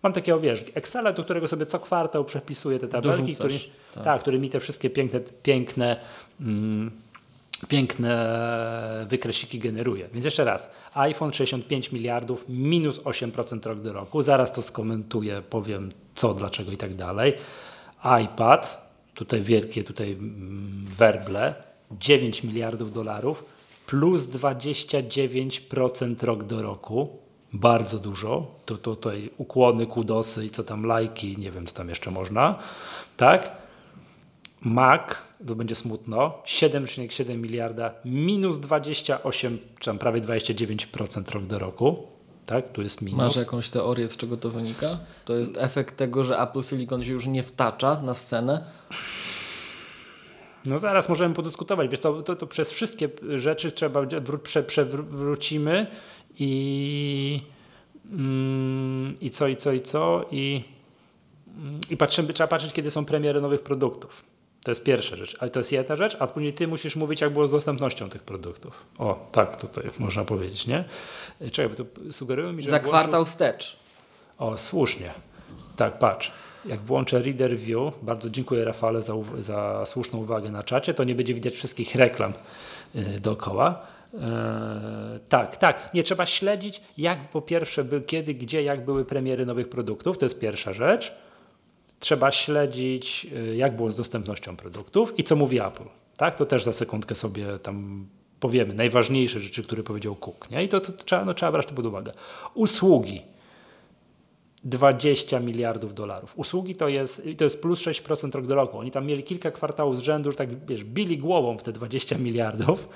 Mam 0.03 0.13
takiego, 0.13 0.41
wiesz, 0.41 0.65
Excela, 0.75 1.13
do 1.13 1.25
którego 1.25 1.49
sobie 1.49 1.67
co 1.67 1.79
kwartał 1.79 2.25
przepisuję 2.25 2.79
te 2.79 2.89
tabelki, 2.89 3.35
który, 3.35 3.55
tak. 3.95 4.05
tak, 4.05 4.21
który 4.21 4.39
mi 4.39 4.51
te 4.51 4.61
wszystkie 4.61 4.91
piękne, 4.91 5.21
piękne, 5.43 5.97
mm, 6.41 6.91
piękne 7.69 9.07
wykresiki 9.09 9.59
generuje. 9.59 10.09
Więc 10.13 10.25
jeszcze 10.25 10.45
raz, 10.45 10.71
iPhone 10.95 11.33
65 11.33 11.93
miliardów, 11.93 12.45
minus 12.49 13.01
8% 13.01 13.67
rok 13.67 13.81
do 13.81 13.93
roku. 13.93 14.23
Zaraz 14.23 14.53
to 14.53 14.63
skomentuję, 14.63 15.43
powiem 15.51 15.93
co, 16.15 16.35
dlaczego 16.35 16.73
i 16.73 16.77
tak 16.77 16.95
dalej. 16.95 17.35
iPad, 18.25 18.91
tutaj 19.15 19.41
wielkie 19.41 19.85
tutaj 19.85 20.13
mm, 20.13 20.85
werble, 20.87 21.55
9 21.91 22.45
miliardów 22.45 22.93
dolarów, 22.93 23.45
plus 23.87 24.27
29% 24.27 26.25
rok 26.25 26.45
do 26.45 26.63
roku 26.63 27.19
bardzo 27.53 27.99
dużo. 27.99 28.55
To, 28.67 28.77
tutaj 28.77 29.31
ukłony, 29.39 29.87
kudosy 29.87 30.45
i 30.47 30.51
co 30.51 30.65
tam 30.65 30.85
lajki, 30.85 31.39
nie 31.39 31.51
wiem 31.51 31.67
co 31.67 31.75
tam 31.75 31.89
jeszcze 31.89 32.11
można. 32.11 32.59
Tak? 33.17 33.51
Mac, 34.61 35.03
to 35.47 35.55
będzie 35.55 35.75
smutno, 35.75 36.43
7,7 36.47 37.37
miliarda, 37.37 37.95
minus 38.05 38.61
28, 38.61 39.59
czy 39.79 39.87
tam 39.87 39.99
prawie 39.99 40.21
29% 40.21 41.33
rok 41.33 41.47
do 41.47 41.59
roku. 41.59 42.07
Tak, 42.47 42.73
tu 42.73 42.83
jest 42.83 43.03
minus. 43.03 43.19
Masz 43.19 43.37
jakąś 43.37 43.69
teorię, 43.69 44.09
z 44.09 44.17
czego 44.17 44.37
to 44.37 44.51
wynika? 44.51 44.99
To 45.25 45.35
jest 45.35 45.57
efekt 45.57 45.97
tego, 45.97 46.25
że 46.25 46.39
Apple 46.39 46.63
Silicon 46.63 47.05
się 47.05 47.13
już 47.13 47.27
nie 47.27 47.43
wtacza 47.43 48.03
na 48.03 48.15
scenę? 48.15 48.65
No 50.65 50.79
zaraz 50.79 51.09
możemy 51.09 51.35
podyskutować. 51.35 51.91
Wiesz, 51.91 52.01
to, 52.01 52.23
to, 52.23 52.37
to 52.37 52.47
przez 52.47 52.73
wszystkie 52.73 53.09
rzeczy 53.37 53.73
trzeba 53.73 54.07
przewrócimy 54.67 55.87
i, 56.39 57.43
mm, 58.13 59.15
i 59.21 59.31
co, 59.31 59.49
i 59.49 59.57
co, 59.57 59.73
i 59.73 59.81
co, 59.81 60.25
i, 60.31 60.65
i 61.91 61.97
patrzymy, 61.97 62.33
trzeba 62.33 62.49
patrzeć, 62.49 62.73
kiedy 62.73 62.91
są 62.91 63.05
premiery 63.05 63.41
nowych 63.41 63.63
produktów. 63.63 64.25
To 64.65 64.71
jest 64.71 64.85
pierwsza 64.85 65.17
rzecz, 65.17 65.37
ale 65.41 65.51
to 65.51 65.59
jest 65.61 65.73
jedna 65.73 65.97
rzecz, 65.97 66.17
a 66.19 66.27
później 66.27 66.53
ty 66.53 66.69
musisz 66.69 66.97
mówić, 66.97 67.21
jak 67.21 67.33
było 67.33 67.49
z 67.49 67.51
dostępnością 67.51 68.09
tych 68.09 68.23
produktów. 68.23 68.87
O, 68.99 69.29
tak 69.33 69.57
tutaj 69.57 69.85
można 69.99 70.25
powiedzieć, 70.25 70.67
nie? 70.67 70.85
Czekaj, 71.53 71.77
bo 71.77 71.85
to 71.85 72.13
sugerują 72.13 72.53
mi, 72.53 72.63
że... 72.63 72.69
Za 72.69 72.79
włączył... 72.79 72.91
kwartał 72.91 73.25
wstecz. 73.25 73.77
O, 74.39 74.59
słusznie. 74.59 75.11
Tak, 75.77 75.99
patrz. 75.99 76.33
Jak 76.65 76.81
włączę 76.81 77.23
Reader 77.23 77.59
View, 77.59 77.95
bardzo 78.03 78.31
dziękuję 78.31 78.65
Rafale 78.65 79.03
za, 79.03 79.15
za 79.39 79.83
słuszną 79.87 80.19
uwagę 80.19 80.51
na 80.51 80.63
czacie, 80.63 80.95
to 80.95 81.05
nie 81.05 81.15
będzie 81.15 81.35
widać 81.35 81.55
wszystkich 81.55 81.95
reklam 81.95 82.33
yy, 82.95 83.21
dookoła 83.21 83.87
Eee, 84.15 85.21
tak, 85.29 85.57
tak. 85.57 85.95
Nie 85.95 86.03
trzeba 86.03 86.27
śledzić, 86.27 86.83
jak 86.99 87.31
po 87.31 87.43
pierwsze, 87.43 87.85
by, 87.85 88.01
kiedy, 88.01 88.35
gdzie, 88.35 88.63
jak 88.63 88.85
były 88.85 89.05
premiery 89.05 89.47
nowych 89.47 89.69
produktów. 89.69 90.19
To 90.19 90.25
jest 90.25 90.41
pierwsza 90.41 90.73
rzecz. 90.73 91.15
Trzeba 92.01 92.31
śledzić, 92.31 93.27
e, 93.37 93.57
jak 93.57 93.77
było 93.77 93.91
z 93.91 93.97
dostępnością 93.97 94.57
produktów 94.57 95.19
i 95.19 95.25
co 95.25 95.37
mówi 95.37 95.61
Apple. 95.61 95.85
Tak, 96.17 96.35
to 96.35 96.47
też 96.47 96.65
za 96.65 96.73
sekundkę 96.73 97.15
sobie 97.15 97.59
tam 97.59 98.07
powiemy. 98.41 98.75
Najważniejsze 98.75 99.41
rzeczy, 99.41 99.63
które 99.63 99.83
powiedział 99.83 100.17
Cook. 100.17 100.51
Nie? 100.51 100.65
I 100.65 100.69
to, 100.69 100.81
to, 100.81 100.93
to 100.93 101.05
trzeba, 101.05 101.25
no, 101.25 101.35
trzeba 101.35 101.53
brać 101.53 101.67
to 101.67 101.75
pod 101.75 101.87
uwagę. 101.87 102.13
Usługi. 102.55 103.23
20 104.65 105.41
miliardów 105.41 105.95
dolarów. 105.95 106.39
Usługi 106.39 106.77
to 106.77 106.89
jest, 106.89 107.23
to 107.37 107.45
jest 107.45 107.63
plus 107.63 107.81
6% 107.81 108.35
rok 108.35 108.47
do 108.47 108.55
roku. 108.55 108.79
Oni 108.79 108.91
tam 108.91 109.07
mieli 109.07 109.23
kilka 109.23 109.51
kwartałów 109.51 109.99
z 109.99 110.01
rzędu, 110.01 110.31
że 110.31 110.37
tak 110.37 110.67
wiesz, 110.67 110.85
bili 110.85 111.19
głową 111.19 111.59
w 111.59 111.63
te 111.63 111.73
20 111.73 112.19
miliardów 112.19 112.89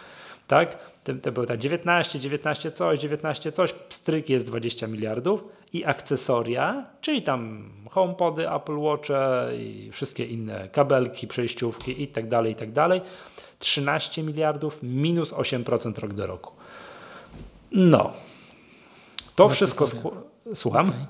tak? 0.47 0.79
To, 1.05 1.15
to 1.15 1.33
było 1.33 1.47
tak 1.47 1.59
19, 1.59 2.19
19 2.19 2.71
coś, 2.71 3.01
19 3.01 3.53
coś, 3.53 3.75
stryk 3.89 4.29
jest 4.29 4.47
20 4.47 4.87
miliardów 4.87 5.45
i 5.73 5.85
akcesoria, 5.85 6.87
czyli 7.01 7.23
tam 7.23 7.71
HomePody, 7.91 8.51
Apple 8.51 8.79
Watche 8.79 9.51
i 9.59 9.91
wszystkie 9.93 10.25
inne 10.25 10.69
kabelki, 10.69 11.27
przejściówki 11.27 12.03
i 12.03 12.09
tak 12.09 12.29
dalej, 12.29 12.53
i 12.53 12.57
tak 12.57 12.73
dalej. 12.73 13.01
13 13.59 14.23
miliardów 14.23 14.79
minus 14.83 15.33
8% 15.33 15.99
rok 15.99 16.13
do 16.13 16.27
roku. 16.27 16.53
No. 17.73 18.13
To 19.35 19.49
wszystko... 19.49 19.87
Słucham? 20.55 20.89
Okay. 20.89 21.07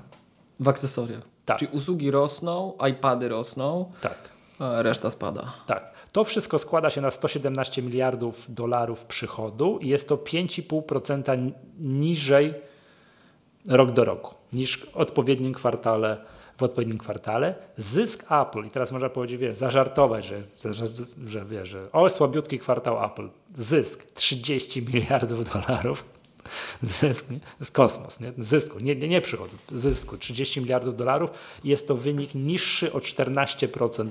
W 0.61 0.69
akcesoriach. 0.69 1.23
Tak. 1.45 1.59
Czyli 1.59 1.71
usługi 1.73 2.11
rosną, 2.11 2.73
iPady 2.91 3.29
rosną. 3.29 3.93
Tak. 4.01 4.34
A 4.59 4.83
reszta 4.83 5.11
spada. 5.11 5.53
Tak. 5.67 5.93
To 6.13 6.25
wszystko 6.25 6.59
składa 6.59 6.91
się 6.91 7.01
na 7.01 7.11
117 7.11 7.83
miliardów 7.83 8.55
dolarów 8.55 9.05
przychodu 9.05 9.79
i 9.79 9.89
jest 9.89 10.09
to 10.09 10.17
5,5% 10.17 11.53
niżej 11.79 12.55
rok 13.69 13.91
do 13.91 14.05
roku 14.05 14.35
niż 14.53 14.77
w 14.77 14.97
odpowiednim 14.97 15.53
kwartale 15.53 16.17
w 16.57 16.63
odpowiednim 16.63 16.99
kwartale. 16.99 17.55
Zysk 17.77 18.33
Apple, 18.33 18.65
i 18.65 18.71
teraz 18.71 18.93
można 18.93 19.09
powiedzieć, 19.09 19.37
wiesz, 19.37 19.57
zażartować, 19.57 20.27
że, 20.27 20.43
że, 20.73 20.87
że, 21.27 21.45
wiesz, 21.45 21.69
że 21.69 21.93
o, 21.93 22.09
słabiutki 22.11 22.59
kwartał 22.59 23.05
Apple, 23.05 23.29
zysk 23.55 24.05
30 24.13 24.83
miliardów 24.93 25.53
dolarów, 25.53 26.05
zysk, 26.83 27.31
nie? 27.31 27.39
z 27.63 27.71
kosmos, 27.71 28.21
nie? 28.21 28.33
zysku, 28.39 28.81
nie, 28.81 28.97
nie, 28.97 29.09
nie 29.09 29.21
przychodu, 29.21 29.57
zysku 29.73 30.19
30 30.19 30.61
miliardów 30.61 30.97
dolarów, 30.97 31.31
jest 31.65 31.89
to 31.89 31.95
wynik 31.95 32.35
niższy 32.35 32.93
o 32.93 32.99
14% 32.99 34.09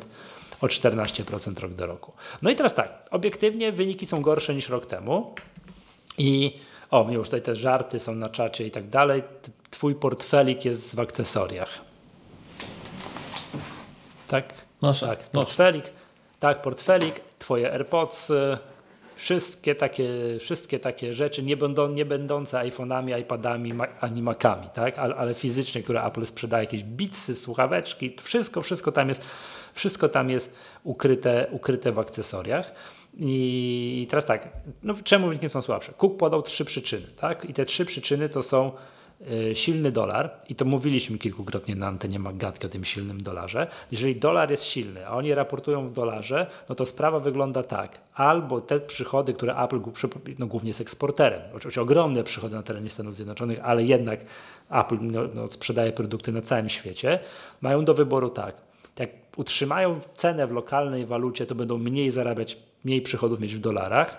o 0.62 0.68
14% 0.68 1.60
rok 1.60 1.72
do 1.72 1.86
roku. 1.86 2.14
No 2.42 2.50
i 2.50 2.56
teraz 2.56 2.76
tak, 2.76 3.08
obiektywnie 3.12 3.72
wyniki 3.72 4.08
są 4.08 4.22
gorsze 4.22 4.56
niż 4.56 4.70
rok 4.70 4.86
temu 4.86 5.36
i 6.18 6.60
o, 6.92 7.08
już 7.12 7.28
tutaj 7.28 7.42
te 7.42 7.56
żarty 7.56 8.00
są 8.00 8.16
na 8.16 8.30
czacie 8.30 8.68
i 8.68 8.72
tak 8.72 8.90
dalej. 8.90 9.24
Twój 9.72 9.96
portfelik 9.96 10.66
jest 10.66 10.96
w 10.96 11.00
akcesoriach. 11.00 11.82
Tak? 14.28 14.54
Noszę, 14.82 15.08
tak, 15.08 15.20
portfelik, 15.30 15.86
tak, 16.40 16.62
portfelik, 16.62 17.22
twoje 17.40 17.72
AirPods, 17.72 18.32
wszystkie 19.16 19.76
takie, 19.76 20.10
wszystkie 20.40 20.80
takie 20.80 21.14
rzeczy, 21.14 21.44
nie, 21.44 21.58
będą, 21.58 21.90
nie 21.90 22.06
będące 22.06 22.58
iPhone'ami, 22.58 23.20
iPadami, 23.20 23.74
ani 24.00 24.22
Macami, 24.22 24.68
tak? 24.74 25.00
ale, 25.00 25.16
ale 25.16 25.34
fizycznie, 25.34 25.84
które 25.84 26.04
Apple 26.04 26.26
sprzedaje, 26.26 26.64
jakieś 26.64 26.84
bitsy, 26.84 27.36
słuchaweczki, 27.36 28.16
wszystko, 28.24 28.62
wszystko 28.62 28.92
tam 28.92 29.10
jest 29.10 29.22
wszystko 29.74 30.10
tam 30.10 30.30
jest 30.30 30.54
ukryte, 30.84 31.48
ukryte 31.52 31.92
w 31.92 32.00
akcesoriach. 32.00 32.74
I 33.18 34.08
teraz 34.10 34.26
tak, 34.26 34.50
no 34.84 34.94
czemu 35.04 35.28
wyniki 35.28 35.50
są 35.50 35.62
słabsze? 35.62 35.94
Cook 35.98 36.18
podał 36.18 36.42
trzy 36.42 36.66
przyczyny, 36.66 37.08
tak? 37.16 37.46
I 37.46 37.54
te 37.54 37.66
trzy 37.66 37.86
przyczyny 37.86 38.30
to 38.30 38.44
są 38.44 38.72
silny 39.54 39.92
dolar, 39.92 40.32
i 40.50 40.56
to 40.56 40.66
mówiliśmy 40.66 41.18
kilkukrotnie 41.18 41.76
na 41.76 41.88
antenie 41.88 42.20
Maggatki 42.20 42.66
o 42.68 42.70
tym 42.70 42.86
silnym 42.86 43.24
dolarze. 43.24 43.68
Jeżeli 43.92 44.16
dolar 44.16 44.52
jest 44.52 44.66
silny, 44.66 45.08
a 45.08 45.12
oni 45.12 45.34
raportują 45.34 45.88
w 45.88 45.94
dolarze, 45.94 46.48
no 46.70 46.76
to 46.76 46.86
sprawa 46.86 47.20
wygląda 47.20 47.64
tak. 47.64 48.02
Albo 48.14 48.62
te 48.62 48.80
przychody, 48.80 49.34
które 49.34 49.56
Apple 49.56 49.80
no, 50.40 50.48
głównie 50.48 50.70
jest 50.70 50.82
eksporterem, 50.82 51.42
oczywiście 51.56 51.82
ogromne 51.82 52.24
przychody 52.24 52.56
na 52.56 52.64
terenie 52.64 52.90
Stanów 52.90 53.16
Zjednoczonych, 53.16 53.60
ale 53.64 53.84
jednak 53.84 54.20
Apple 54.70 54.98
no, 55.02 55.22
no, 55.34 55.50
sprzedaje 55.50 55.92
produkty 55.92 56.32
na 56.32 56.42
całym 56.42 56.70
świecie, 56.70 57.20
mają 57.62 57.86
do 57.86 57.94
wyboru 57.94 58.30
tak 58.30 58.56
jak 59.00 59.10
utrzymają 59.38 60.00
cenę 60.14 60.48
w 60.48 60.52
lokalnej 60.52 61.06
walucie, 61.06 61.46
to 61.46 61.56
będą 61.56 61.78
mniej 61.78 62.12
zarabiać, 62.12 62.58
mniej 62.84 63.02
przychodów 63.02 63.40
mieć 63.40 63.56
w 63.56 63.60
dolarach. 63.60 64.18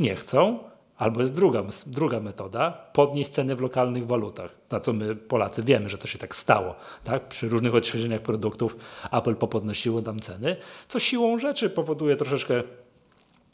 Nie 0.00 0.14
chcą. 0.14 0.58
Albo 0.98 1.20
jest 1.20 1.34
druga, 1.34 1.62
druga 1.86 2.20
metoda, 2.20 2.70
podnieść 2.70 3.30
ceny 3.30 3.56
w 3.56 3.60
lokalnych 3.60 4.06
walutach. 4.06 4.54
Na 4.70 4.80
co 4.80 4.92
my 4.92 5.16
Polacy 5.16 5.62
wiemy, 5.62 5.88
że 5.88 5.98
to 5.98 6.06
się 6.06 6.18
tak 6.18 6.34
stało. 6.34 6.74
Tak? 7.04 7.28
Przy 7.28 7.48
różnych 7.48 7.74
odświeżeniach 7.74 8.20
produktów 8.20 8.76
Apple 9.12 9.34
popodnosiło 9.34 10.02
tam 10.02 10.20
ceny, 10.20 10.56
co 10.88 10.98
siłą 10.98 11.38
rzeczy 11.38 11.70
powoduje 11.70 12.16
troszeczkę 12.16 12.62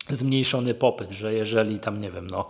zmniejszony 0.08 0.74
popyt, 0.74 1.10
że 1.10 1.34
jeżeli 1.34 1.80
tam, 1.80 2.00
nie 2.00 2.10
wiem, 2.10 2.30
no 2.30 2.48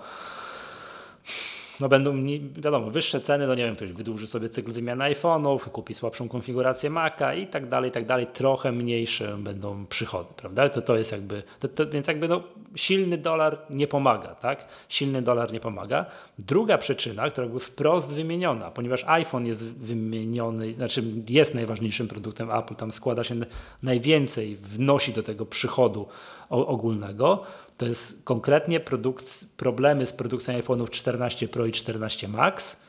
no 1.82 1.88
będą, 1.88 2.20
wiadomo, 2.56 2.90
wyższe 2.90 3.20
ceny, 3.20 3.46
no 3.46 3.54
nie 3.54 3.64
wiem, 3.64 3.76
ktoś 3.76 3.92
wydłuży 3.92 4.26
sobie 4.26 4.48
cykl 4.48 4.72
wymiany 4.72 5.04
iPhone'ów, 5.04 5.58
kupi 5.58 5.94
słabszą 5.94 6.28
konfigurację 6.28 6.90
Maca 6.90 7.34
i 7.34 7.46
tak 7.46 7.68
dalej, 7.68 7.90
i 7.90 7.92
tak 7.92 8.06
dalej, 8.06 8.26
trochę 8.26 8.72
mniejsze 8.72 9.36
będą 9.38 9.86
przychody, 9.86 10.28
prawda? 10.36 10.68
To, 10.68 10.82
to 10.82 10.96
jest 10.96 11.12
jakby, 11.12 11.42
to, 11.60 11.68
to, 11.68 11.86
więc 11.86 12.06
jakby 12.06 12.28
no, 12.28 12.42
silny 12.74 13.18
dolar 13.18 13.58
nie 13.70 13.86
pomaga, 13.86 14.34
tak? 14.34 14.68
Silny 14.88 15.22
dolar 15.22 15.52
nie 15.52 15.60
pomaga. 15.60 16.06
Druga 16.38 16.78
przyczyna, 16.78 17.30
która 17.30 17.44
jakby 17.44 17.60
wprost 17.60 18.14
wymieniona, 18.14 18.70
ponieważ 18.70 19.04
iPhone 19.06 19.46
jest 19.46 19.64
wymieniony, 19.64 20.74
znaczy 20.74 21.04
jest 21.28 21.54
najważniejszym 21.54 22.08
produktem 22.08 22.50
Apple, 22.50 22.74
tam 22.74 22.92
składa 22.92 23.24
się 23.24 23.34
najwięcej, 23.82 24.56
wnosi 24.56 25.12
do 25.12 25.22
tego 25.22 25.46
przychodu 25.46 26.06
ogólnego, 26.52 27.42
to 27.78 27.86
jest 27.86 28.24
konkretnie 28.24 28.80
problemy 29.56 30.06
z 30.06 30.12
produkcją 30.12 30.54
iPhone'ów 30.54 30.90
14 30.90 31.48
Pro 31.48 31.66
i 31.66 31.72
14 31.72 32.28
Max. 32.28 32.82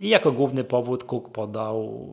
I 0.00 0.08
jako 0.08 0.32
główny 0.32 0.64
powód 0.64 1.04
Cook 1.04 1.28
podał 1.28 2.06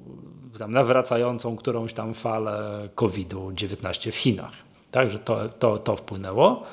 tam 0.57 0.71
nawracającą 0.71 1.55
którąś 1.55 1.93
tam 1.93 2.13
falę 2.13 2.89
COVID-19 2.95 4.11
w 4.11 4.15
Chinach. 4.15 4.51
Także 4.91 5.19
to, 5.19 5.49
to, 5.49 5.79
to 5.79 5.95
wpłynęło. 5.95 6.63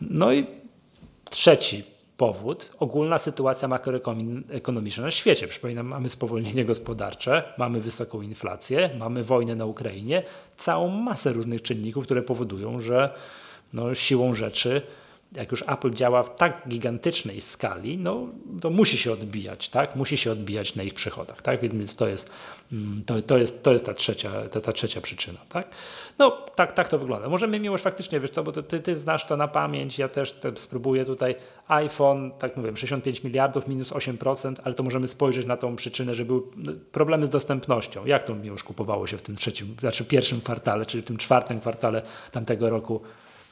No 0.00 0.32
i 0.32 0.46
trzeci 1.30 1.84
powód, 2.16 2.70
ogólna 2.78 3.18
sytuacja 3.18 3.68
makroekonomiczna 3.68 5.04
na 5.04 5.10
świecie. 5.10 5.48
Przypominam, 5.48 5.86
mamy 5.86 6.08
spowolnienie 6.08 6.64
gospodarcze, 6.64 7.42
mamy 7.58 7.80
wysoką 7.80 8.22
inflację, 8.22 8.90
mamy 8.98 9.24
wojnę 9.24 9.54
na 9.54 9.66
Ukrainie, 9.66 10.22
całą 10.56 10.88
masę 10.88 11.32
różnych 11.32 11.62
czynników, 11.62 12.04
które 12.04 12.22
powodują, 12.22 12.80
że 12.80 13.14
no, 13.72 13.94
siłą 13.94 14.34
rzeczy, 14.34 14.82
jak 15.36 15.50
już 15.50 15.64
Apple 15.66 15.90
działa 15.90 16.22
w 16.22 16.36
tak 16.36 16.62
gigantycznej 16.68 17.40
skali, 17.40 17.98
no, 17.98 18.28
to 18.60 18.70
musi 18.70 18.98
się 18.98 19.12
odbijać, 19.12 19.68
tak? 19.68 19.96
Musi 19.96 20.16
się 20.16 20.32
odbijać 20.32 20.74
na 20.74 20.82
ich 20.82 20.94
przychodach, 20.94 21.42
tak? 21.42 21.60
Więc 21.60 21.96
to 21.96 22.08
jest, 22.08 22.30
mm, 22.72 23.02
to, 23.06 23.22
to 23.22 23.38
jest, 23.38 23.62
to 23.62 23.72
jest 23.72 23.86
ta, 23.86 23.94
trzecia, 23.94 24.30
ta, 24.62 24.72
trzecia 24.72 25.00
przyczyna, 25.00 25.38
tak? 25.48 25.68
No, 26.18 26.30
tak, 26.30 26.72
tak 26.72 26.88
to 26.88 26.98
wygląda. 26.98 27.28
Możemy 27.28 27.60
miłość 27.60 27.84
faktycznie, 27.84 28.20
wiesz 28.20 28.30
co, 28.30 28.42
bo 28.42 28.52
ty, 28.52 28.80
ty 28.80 28.96
znasz 28.96 29.26
to 29.26 29.36
na 29.36 29.48
pamięć, 29.48 29.98
ja 29.98 30.08
też 30.08 30.40
spróbuję 30.56 31.04
tutaj 31.04 31.34
iPhone, 31.68 32.30
tak 32.38 32.56
mówię, 32.56 32.76
65 32.76 33.24
miliardów 33.24 33.68
minus 33.68 33.92
8%, 33.92 34.54
ale 34.64 34.74
to 34.74 34.82
możemy 34.82 35.06
spojrzeć 35.06 35.46
na 35.46 35.56
tą 35.56 35.76
przyczynę, 35.76 36.14
że 36.14 36.24
były 36.24 36.42
no, 36.56 36.72
problemy 36.92 37.26
z 37.26 37.30
dostępnością. 37.30 38.06
Jak 38.06 38.22
to 38.22 38.34
miłość 38.34 38.62
kupowało 38.62 39.06
się 39.06 39.18
w 39.18 39.22
tym 39.22 39.36
trzecim, 39.36 39.76
znaczy 39.80 40.04
pierwszym 40.04 40.40
kwartale, 40.40 40.86
czyli 40.86 41.02
w 41.02 41.06
tym 41.06 41.16
czwartym 41.16 41.60
kwartale 41.60 42.02
tamtego 42.32 42.70
roku 42.70 43.00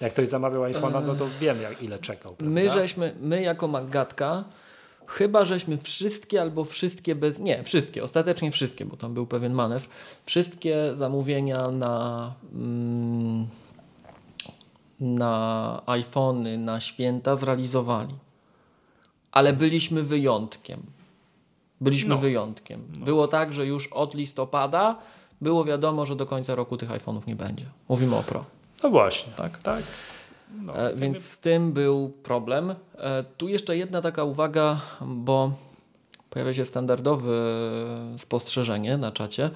jak 0.01 0.13
ktoś 0.13 0.29
zamawiał 0.29 0.63
iPhone'a, 0.63 1.07
no 1.07 1.15
to 1.15 1.27
wiem 1.41 1.63
jak 1.63 1.83
ile 1.83 1.99
czekał. 1.99 2.35
Prawda? 2.35 2.55
My 2.55 2.69
żeśmy, 2.69 3.15
my 3.21 3.43
jako 3.43 3.69
Magatka, 3.69 4.45
chyba 5.07 5.45
żeśmy 5.45 5.79
wszystkie 5.79 6.41
albo 6.41 6.65
wszystkie 6.65 7.15
bez, 7.15 7.39
nie, 7.39 7.65
wszystkie, 7.65 8.05
ostatecznie 8.05 8.51
wszystkie, 8.51 8.85
bo 8.85 8.97
tam 8.97 9.15
był 9.15 9.27
pewien 9.27 9.53
manewr, 9.53 9.89
wszystkie 10.25 10.93
zamówienia 10.95 11.69
na 11.69 12.35
mm, 12.53 13.47
na 15.01 15.83
iPhony, 15.87 16.59
na 16.59 16.81
święta 16.81 17.37
zrealizowali. 17.37 18.15
Ale 19.33 19.53
byliśmy 19.53 20.03
wyjątkiem. 20.03 20.83
Byliśmy 21.81 22.11
no. 22.11 22.19
wyjątkiem. 22.19 22.85
No. 22.99 23.05
Było 23.05 23.29
tak, 23.29 23.53
że 23.53 23.67
już 23.67 23.87
od 23.87 24.15
listopada 24.15 24.97
było 25.41 25.65
wiadomo, 25.65 26.07
że 26.07 26.17
do 26.17 26.27
końca 26.27 26.55
roku 26.55 26.77
tych 26.77 26.91
iPhone'ów 26.91 27.27
nie 27.27 27.37
będzie. 27.37 27.65
Mówimy 27.89 28.17
o 28.17 28.23
Pro. 28.23 28.45
No 28.83 28.91
właśnie, 28.91 29.33
tak, 29.33 29.63
tak. 29.63 29.83
No, 30.63 30.89
e, 30.89 30.95
więc 30.95 31.25
z 31.25 31.39
tym 31.39 31.73
był 31.73 32.09
problem. 32.09 32.75
E, 32.99 33.25
tu 33.37 33.49
jeszcze 33.49 33.77
jedna 33.77 34.03
taka 34.03 34.25
uwaga, 34.25 34.81
bo 35.01 35.53
pojawia 36.31 36.55
się 36.55 36.65
standardowe 36.65 37.33
spostrzeżenie 38.17 38.97
na 38.97 39.13
czacie, 39.13 39.51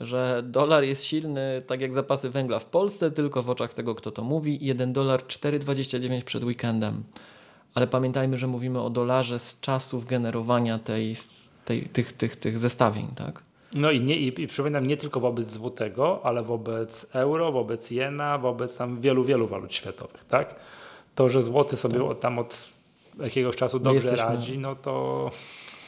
że 0.00 0.42
dolar 0.46 0.84
jest 0.84 1.04
silny 1.04 1.62
tak 1.66 1.80
jak 1.80 1.94
zapasy 1.94 2.30
węgla 2.30 2.58
w 2.58 2.66
Polsce, 2.66 3.10
tylko 3.10 3.42
w 3.42 3.50
oczach 3.50 3.74
tego, 3.74 3.94
kto 3.94 4.10
to 4.10 4.22
mówi. 4.22 4.58
1 4.60 4.92
dolar 4.92 5.20
4,29 5.20 6.22
przed 6.22 6.44
weekendem. 6.44 7.04
ale 7.74 7.86
pamiętajmy, 7.86 8.38
że 8.38 8.46
mówimy 8.46 8.80
o 8.80 8.90
dolarze 8.90 9.38
z 9.38 9.60
czasów 9.60 10.06
generowania 10.06 10.78
tej, 10.78 11.16
tej, 11.64 11.82
tych, 11.82 12.12
tych, 12.12 12.36
tych 12.36 12.58
zestawień, 12.58 13.06
tak? 13.16 13.42
No 13.74 13.90
i, 13.90 14.00
nie, 14.00 14.16
i, 14.16 14.42
i 14.42 14.46
przypominam, 14.46 14.86
nie 14.86 14.96
tylko 14.96 15.20
wobec 15.20 15.50
złotego, 15.50 16.20
ale 16.24 16.42
wobec 16.42 17.06
euro, 17.12 17.52
wobec 17.52 17.90
jena, 17.90 18.38
wobec 18.38 18.76
tam 18.76 19.00
wielu, 19.00 19.24
wielu 19.24 19.46
walut 19.46 19.74
światowych, 19.74 20.24
tak? 20.24 20.54
To, 21.14 21.28
że 21.28 21.42
złoty 21.42 21.76
sobie 21.76 22.08
tak. 22.08 22.18
tam 22.18 22.38
od 22.38 22.64
jakiegoś 23.18 23.56
czasu 23.56 23.78
dobrze 23.78 24.16
radzi, 24.16 24.58
no 24.58 24.76
to... 24.76 25.30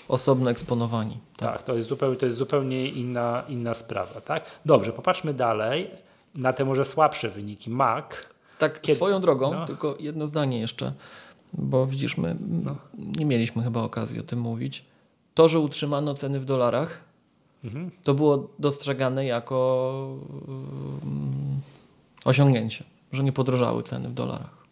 Osobno 0.09 0.51
eksponowani. 0.51 1.19
Tak, 1.37 1.53
tak 1.53 1.63
to, 1.63 1.75
jest 1.75 1.89
zupełnie, 1.89 2.17
to 2.17 2.27
jest 2.27 2.39
zupełnie 2.39 2.89
inna, 2.89 3.43
inna 3.49 3.75
sprawa, 3.75 4.21
tak? 4.21 4.45
Dobrze, 4.65 4.93
popatrzmy 4.93 5.35
dalej 5.35 5.91
na 6.35 6.53
te 6.53 6.65
może 6.65 6.85
słabsze 6.85 7.31
wyniki. 7.31 7.71
Mac. 7.71 8.05
Tak, 8.59 8.81
Kiedy... 8.81 8.97
swoją 8.97 9.21
drogą, 9.21 9.53
no. 9.53 9.67
tylko 9.67 9.97
jedno 10.01 10.29
zdanie 10.29 10.61
jeszcze, 10.61 10.93
bo 11.53 11.87
widzisz, 11.87 12.19
my 12.19 12.37
no. 12.65 12.77
nie 13.19 13.25
mieliśmy 13.25 13.63
chyba 13.63 13.83
okazji 13.83 14.21
o 14.21 14.23
tym 14.23 14.41
mówić. 14.41 14.85
To, 15.35 15.49
że 15.49 15.61
utrzymano 15.61 16.15
ceny 16.15 16.41
w 16.41 16.45
dolarach, 16.45 17.01
mhm. 17.65 17.91
to 18.03 18.15
było 18.15 18.49
dostrzegane 18.59 19.27
jako 19.27 20.19
um, 20.49 21.61
osiągnięcie, 22.25 22.85
że 23.13 23.25
nie 23.25 23.33
podrożały 23.33 23.83
ceny 23.83 24.09
w 24.09 24.15
dolarach. 24.15 24.67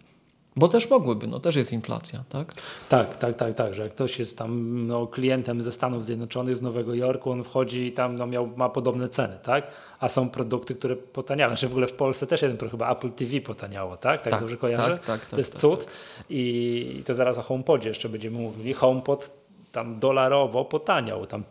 Bo 0.56 0.68
też 0.68 0.90
mogłyby, 0.90 1.26
no 1.26 1.40
też 1.40 1.56
jest 1.56 1.72
inflacja, 1.72 2.24
tak? 2.28 2.54
Tak, 2.88 3.16
tak, 3.16 3.34
tak, 3.34 3.54
tak, 3.54 3.74
że 3.74 3.82
jak 3.82 3.92
ktoś 3.92 4.18
jest 4.18 4.38
tam 4.38 4.86
no, 4.86 5.06
klientem 5.06 5.62
ze 5.62 5.72
Stanów 5.72 6.04
Zjednoczonych, 6.04 6.56
z 6.56 6.62
Nowego 6.62 6.94
Jorku, 6.94 7.30
on 7.30 7.44
wchodzi 7.44 7.86
i 7.86 7.92
tam 7.92 8.16
no, 8.16 8.26
miał, 8.26 8.46
ma 8.56 8.68
podobne 8.68 9.08
ceny, 9.08 9.38
tak? 9.42 9.66
A 10.00 10.08
są 10.08 10.30
produkty, 10.30 10.74
które 10.74 10.96
potaniały. 10.96 11.50
Znaczy 11.50 11.68
w 11.68 11.70
ogóle 11.70 11.86
w 11.86 11.92
Polsce 11.92 12.26
też 12.26 12.42
jeden 12.42 12.70
chyba 12.70 12.92
Apple 12.92 13.10
TV 13.10 13.40
potaniało, 13.40 13.96
tak? 13.96 14.22
Tak, 14.22 14.30
tak 14.30 14.40
dobrze 14.40 14.56
kojarzę? 14.56 14.90
Tak, 14.90 15.04
tak, 15.04 15.20
tak, 15.20 15.30
to 15.30 15.38
jest 15.38 15.52
tak, 15.52 15.60
cud. 15.60 15.84
Tak. 15.84 15.94
I 16.30 17.02
to 17.06 17.14
zaraz 17.14 17.38
o 17.38 17.42
HomePodzie 17.42 17.88
jeszcze 17.88 18.08
będziemy 18.08 18.38
mówili. 18.38 18.72
HomePod 18.72 19.30
tam 19.72 19.98
dolarowo 19.98 20.64
potaniał, 20.64 21.26
tam 21.26 21.42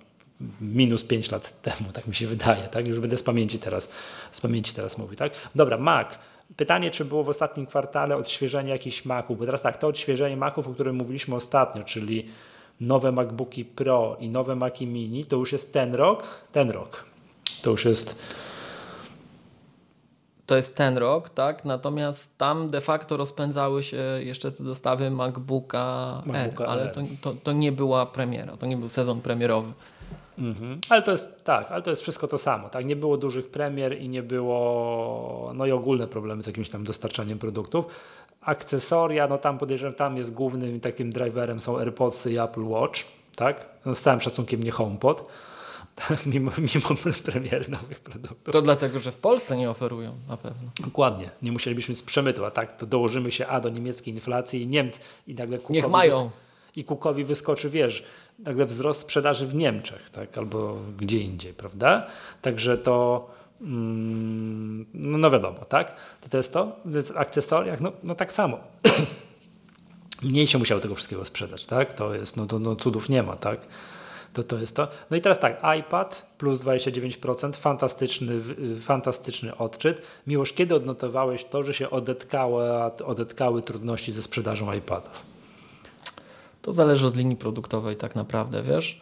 minus 0.61 1.03
5 1.03 1.31
lat 1.31 1.61
temu, 1.61 1.91
tak 1.93 2.07
mi 2.07 2.15
się 2.15 2.27
wydaje, 2.27 2.63
tak? 2.63 2.87
Już 2.87 2.99
będę 2.99 3.17
z 3.17 3.23
pamięci 3.23 3.59
teraz, 3.59 3.91
z 4.31 4.41
pamięci 4.41 4.73
teraz 4.73 4.97
mówił, 4.97 5.15
tak? 5.15 5.33
Dobra, 5.55 5.77
Mac 5.77 6.07
Pytanie, 6.57 6.91
czy 6.91 7.05
było 7.05 7.23
w 7.23 7.29
ostatnim 7.29 7.65
kwartale 7.65 8.15
odświeżenie 8.15 8.71
jakichś 8.71 9.05
Maców, 9.05 9.39
bo 9.39 9.45
teraz 9.45 9.61
tak, 9.61 9.77
to 9.77 9.87
odświeżenie 9.87 10.37
Maców, 10.37 10.67
o 10.67 10.73
którym 10.73 10.95
mówiliśmy 10.95 11.35
ostatnio, 11.35 11.83
czyli 11.83 12.29
nowe 12.81 13.11
MacBooki 13.11 13.65
Pro 13.65 14.17
i 14.19 14.29
nowe 14.29 14.55
Maci 14.55 14.87
Mini, 14.87 15.25
to 15.25 15.35
już 15.35 15.51
jest 15.51 15.73
ten 15.73 15.95
rok, 15.95 16.43
ten 16.51 16.69
rok. 16.69 17.05
To 17.61 17.69
już 17.71 17.85
jest 17.85 18.33
to 20.45 20.55
jest 20.55 20.75
ten 20.75 20.97
rok, 20.97 21.29
tak? 21.29 21.65
Natomiast 21.65 22.37
tam 22.37 22.69
de 22.69 22.81
facto 22.81 23.17
rozpędzały 23.17 23.83
się 23.83 23.97
jeszcze 24.19 24.51
te 24.51 24.63
dostawy 24.63 25.11
MacBooka, 25.11 26.21
MacBooka 26.25 26.65
ale 26.65 26.87
to, 26.87 27.01
to, 27.21 27.33
to, 27.43 27.51
nie 27.51 27.71
była 27.71 28.05
premiera, 28.05 28.57
to 28.57 28.65
nie 28.65 28.77
był 28.77 28.89
sezon 28.89 29.21
premierowy. 29.21 29.73
Mhm. 30.37 30.79
Ale 30.89 31.01
to 31.01 31.11
jest 31.11 31.43
tak, 31.43 31.71
ale 31.71 31.81
to 31.81 31.89
jest 31.89 32.01
wszystko 32.01 32.27
to 32.27 32.37
samo. 32.37 32.69
Tak? 32.69 32.85
Nie 32.85 32.95
było 32.95 33.17
dużych 33.17 33.51
premier 33.51 34.01
i 34.01 34.09
nie 34.09 34.23
było 34.23 35.51
no 35.55 35.65
i 35.65 35.71
ogólne 35.71 36.07
problemy 36.07 36.43
z 36.43 36.47
jakimś 36.47 36.69
tam 36.69 36.83
dostarczaniem 36.83 37.39
produktów. 37.39 37.85
Akcesoria, 38.41 39.27
no 39.27 39.37
tam 39.37 39.57
podejrzewam, 39.57 39.93
tam 39.93 40.17
jest 40.17 40.33
głównym 40.33 40.79
takim 40.79 41.11
driverem 41.11 41.59
są 41.59 41.77
AirPodsy 41.79 42.31
i 42.31 42.39
Apple 42.39 42.65
Watch, 42.65 43.01
tak? 43.35 43.65
No 43.85 43.95
z 43.95 44.01
całym 44.01 44.21
szacunkiem 44.21 44.63
nie 44.63 44.71
HomePod. 44.71 45.27
mimo, 46.25 46.51
mimo 46.57 47.01
premiery 47.25 47.71
nowych 47.71 47.99
produktów. 47.99 48.53
To 48.53 48.61
dlatego, 48.61 48.99
że 48.99 49.11
w 49.11 49.17
Polsce 49.17 49.57
nie 49.57 49.69
oferują 49.69 50.15
na 50.27 50.37
pewno. 50.37 50.69
Dokładnie. 50.85 51.29
Nie 51.41 51.51
musielibyśmy 51.51 51.95
z 51.95 52.03
przemytu, 52.03 52.45
a 52.45 52.51
tak 52.51 52.77
to 52.77 52.85
dołożymy 52.85 53.31
się 53.31 53.47
a 53.47 53.59
do 53.59 53.69
niemieckiej 53.69 54.13
inflacji 54.13 54.61
i 54.61 54.67
Niemcy 54.67 54.99
i 55.27 55.35
nagle 55.35 55.59
Niech 55.69 55.89
mają. 55.89 56.29
I 56.75 56.83
Kukowi 56.83 57.23
wyskoczy, 57.23 57.69
wiesz, 57.69 58.03
nagle 58.39 58.65
wzrost 58.65 58.99
sprzedaży 58.99 59.47
w 59.47 59.55
Niemczech, 59.55 60.09
tak, 60.09 60.37
albo 60.37 60.77
gdzie 60.97 61.17
indziej, 61.17 61.53
prawda? 61.53 62.07
Także 62.41 62.77
to 62.77 63.27
mm, 63.61 64.85
no, 64.93 65.17
no, 65.17 65.31
wiadomo, 65.31 65.65
tak? 65.65 65.95
To, 66.21 66.29
to 66.29 66.37
jest 66.37 66.53
to. 66.53 66.75
W 66.85 67.17
akcesoriach, 67.17 67.81
no, 67.81 67.91
no 68.03 68.15
tak 68.15 68.33
samo. 68.33 68.57
Mniej 70.23 70.47
się 70.47 70.57
musiało 70.57 70.81
tego 70.81 70.95
wszystkiego 70.95 71.25
sprzedać, 71.25 71.65
tak? 71.65 71.93
To 71.93 72.15
jest, 72.15 72.37
no, 72.37 72.45
to, 72.45 72.59
no 72.59 72.75
cudów 72.75 73.09
nie 73.09 73.23
ma, 73.23 73.35
tak? 73.35 73.67
To, 74.33 74.43
to 74.43 74.57
jest 74.57 74.75
to. 74.75 74.87
No 75.09 75.17
i 75.17 75.21
teraz 75.21 75.39
tak, 75.39 75.61
iPad 75.79 76.33
plus 76.37 76.59
29%, 76.59 77.53
fantastyczny, 77.53 78.41
fantastyczny 78.81 79.57
odczyt. 79.57 80.01
Miłość, 80.27 80.53
kiedy 80.53 80.75
odnotowałeś 80.75 81.45
to, 81.45 81.63
że 81.63 81.73
się 81.73 81.89
odetkały, 81.89 82.63
odetkały 83.05 83.61
trudności 83.61 84.11
ze 84.11 84.21
sprzedażą 84.21 84.73
iPadów? 84.73 85.32
To 86.63 86.73
zależy 86.73 87.07
od 87.07 87.17
linii 87.17 87.37
produktowej 87.37 87.95
tak 87.95 88.15
naprawdę, 88.15 88.63
wiesz. 88.63 89.01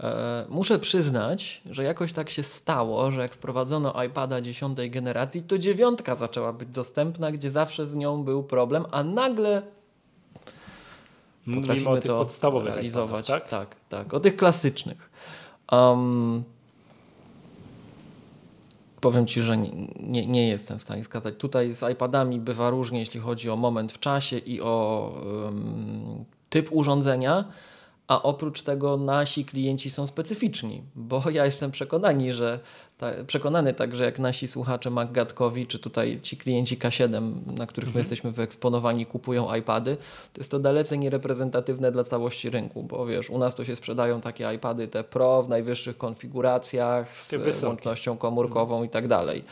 E, 0.00 0.46
muszę 0.48 0.78
przyznać, 0.78 1.62
że 1.70 1.84
jakoś 1.84 2.12
tak 2.12 2.30
się 2.30 2.42
stało, 2.42 3.10
że 3.10 3.20
jak 3.20 3.34
wprowadzono 3.34 4.02
iPada 4.04 4.40
dziesiątej 4.40 4.90
generacji, 4.90 5.42
to 5.42 5.58
dziewiątka 5.58 6.14
zaczęła 6.14 6.52
być 6.52 6.68
dostępna, 6.68 7.32
gdzie 7.32 7.50
zawsze 7.50 7.86
z 7.86 7.96
nią 7.96 8.24
był 8.24 8.42
problem, 8.42 8.84
a 8.90 9.02
nagle 9.04 9.62
potrafimy 11.54 11.88
o 11.88 11.94
tych 11.94 12.04
to 12.04 12.18
podstawowych 12.18 12.74
realizować. 12.74 13.26
tak? 13.26 13.48
tak, 13.48 13.76
tak. 13.88 14.14
O 14.14 14.20
tych 14.20 14.36
klasycznych. 14.36 15.10
Um, 15.72 16.44
powiem 19.00 19.26
Ci, 19.26 19.42
że 19.42 19.56
nie, 19.56 19.70
nie, 20.00 20.26
nie, 20.26 20.48
jestem 20.48 20.78
w 20.78 20.82
stanie 20.82 21.04
skazać. 21.04 21.34
Tutaj 21.38 21.74
z 21.74 21.92
iPadami 21.92 22.40
bywa 22.40 22.70
różnie, 22.70 22.98
jeśli 22.98 23.20
chodzi 23.20 23.50
o 23.50 23.56
moment 23.56 23.92
w 23.92 23.98
czasie 23.98 24.38
i 24.38 24.60
o 24.60 25.08
um, 25.44 26.24
typ 26.52 26.68
urządzenia, 26.72 27.44
a 28.08 28.22
oprócz 28.22 28.62
tego 28.62 28.96
nasi 28.96 29.44
klienci 29.44 29.90
są 29.90 30.06
specyficzni, 30.06 30.82
bo 30.94 31.22
ja 31.30 31.44
jestem 31.44 31.70
przekonany, 31.70 32.32
że 32.32 32.60
ta, 32.98 33.10
przekonany 33.26 33.74
także 33.74 34.04
jak 34.04 34.18
nasi 34.18 34.48
słuchacze 34.48 34.90
MacGatkowi, 34.90 35.66
czy 35.66 35.78
tutaj 35.78 36.20
ci 36.22 36.36
klienci 36.36 36.78
K7, 36.78 37.32
na 37.58 37.66
których 37.66 37.88
mhm. 37.88 37.94
my 37.94 38.00
jesteśmy 38.00 38.32
wyeksponowani, 38.32 39.06
kupują 39.06 39.54
iPady, 39.54 39.96
to 40.32 40.40
jest 40.40 40.50
to 40.50 40.58
dalece 40.58 40.98
niereprezentatywne 40.98 41.92
dla 41.92 42.04
całości 42.04 42.50
rynku, 42.50 42.82
bo 42.82 43.06
wiesz, 43.06 43.30
u 43.30 43.38
nas 43.38 43.54
to 43.54 43.64
się 43.64 43.76
sprzedają 43.76 44.20
takie 44.20 44.54
iPady 44.54 44.88
te 44.88 45.04
Pro 45.04 45.42
w 45.42 45.48
najwyższych 45.48 45.98
konfiguracjach 45.98 47.16
z 47.16 47.62
łącznością 47.64 48.16
komórkową 48.16 48.74
mhm. 48.74 48.86
i 48.86 48.88
tak 48.88 49.08
dalej. 49.08 49.44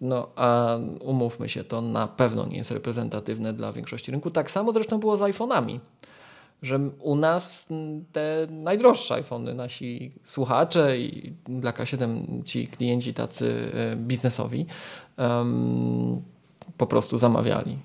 No 0.00 0.28
a 0.36 0.76
umówmy 1.00 1.48
się, 1.48 1.64
to 1.64 1.80
na 1.80 2.08
pewno 2.08 2.46
nie 2.46 2.56
jest 2.56 2.70
reprezentatywne 2.70 3.52
dla 3.52 3.72
większości 3.72 4.10
rynku. 4.10 4.30
Tak 4.30 4.50
samo 4.50 4.72
zresztą 4.72 5.00
było 5.00 5.16
z 5.16 5.20
iPhone'ami, 5.20 5.78
że 6.62 6.80
u 7.00 7.16
nas 7.16 7.68
te 8.12 8.46
najdroższe 8.50 9.14
iPhony, 9.14 9.54
nasi 9.54 10.12
słuchacze 10.24 10.98
i 10.98 11.32
dla 11.44 11.72
K7 11.72 12.24
ci 12.44 12.66
klienci 12.66 13.14
tacy 13.14 13.72
e, 13.74 13.96
biznesowi 13.96 14.66
um, 15.18 16.22
po 16.76 16.86
prostu 16.86 17.18
zamawiali. 17.18 17.78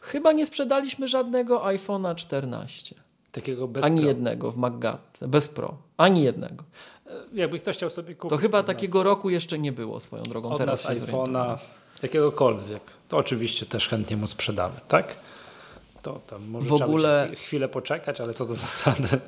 Chyba 0.00 0.32
nie 0.32 0.46
sprzedaliśmy 0.46 1.08
żadnego 1.08 1.58
iPhone'a 1.64 2.14
14. 2.14 2.94
Takiego 3.32 3.68
bez 3.68 3.84
Ani 3.84 4.00
pro. 4.00 4.08
jednego 4.08 4.52
w 4.52 4.56
MacGatce, 4.56 5.28
bez 5.28 5.48
Pro. 5.48 5.76
Ani 5.96 6.22
jednego. 6.22 6.64
E, 7.08 7.40
jakby 7.40 7.60
ktoś 7.60 7.76
chciał 7.76 7.90
sobie 7.90 8.14
kupić. 8.14 8.30
To 8.30 8.36
chyba 8.36 8.62
takiego 8.62 8.98
nas, 8.98 9.04
roku 9.04 9.30
jeszcze 9.30 9.58
nie 9.58 9.72
było 9.72 10.00
swoją 10.00 10.22
drogą. 10.22 10.50
Od 10.50 10.58
Teraz 10.58 10.88
nas 10.88 10.98
iPhone'a, 10.98 11.58
jakiegokolwiek. 12.02 12.82
To 13.08 13.16
oczywiście 13.16 13.66
też 13.66 13.88
chętnie 13.88 14.16
mu 14.16 14.26
sprzedamy, 14.26 14.80
tak? 14.88 15.16
To 16.02 16.20
tam 16.26 16.46
może 16.46 16.68
w 16.68 16.72
ogóle 16.72 17.30
chwilę 17.34 17.68
poczekać, 17.68 18.20
ale 18.20 18.34
co 18.34 18.46
do 18.46 18.54
zasady. 18.66 19.20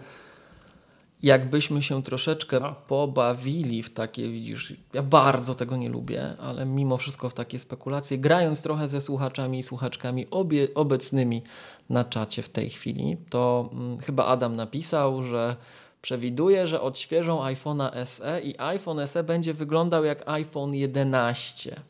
Jakbyśmy 1.22 1.82
się 1.82 2.02
troszeczkę 2.02 2.60
no. 2.60 2.74
pobawili 2.86 3.82
w 3.82 3.94
takie, 3.94 4.28
widzisz, 4.28 4.74
ja 4.92 5.02
bardzo 5.02 5.54
tego 5.54 5.76
nie 5.76 5.88
lubię, 5.88 6.36
ale 6.38 6.66
mimo 6.66 6.96
wszystko 6.96 7.28
w 7.28 7.34
takie 7.34 7.58
spekulacje, 7.58 8.18
grając 8.18 8.62
trochę 8.62 8.88
ze 8.88 9.00
słuchaczami 9.00 9.58
i 9.58 9.62
słuchaczkami 9.62 10.26
obie, 10.30 10.68
obecnymi 10.74 11.42
na 11.90 12.04
czacie 12.04 12.42
w 12.42 12.48
tej 12.48 12.70
chwili, 12.70 13.16
to 13.30 13.68
hmm, 13.72 13.98
chyba 13.98 14.26
Adam 14.26 14.56
napisał, 14.56 15.22
że 15.22 15.56
przewiduje, 16.02 16.66
że 16.66 16.80
odświeżą 16.80 17.42
iPhone'a 17.42 18.06
SE 18.06 18.40
i 18.40 18.54
iPhone 18.58 19.06
SE 19.06 19.22
będzie 19.22 19.54
wyglądał 19.54 20.04
jak 20.04 20.28
iPhone 20.28 20.74
11. 20.74 21.80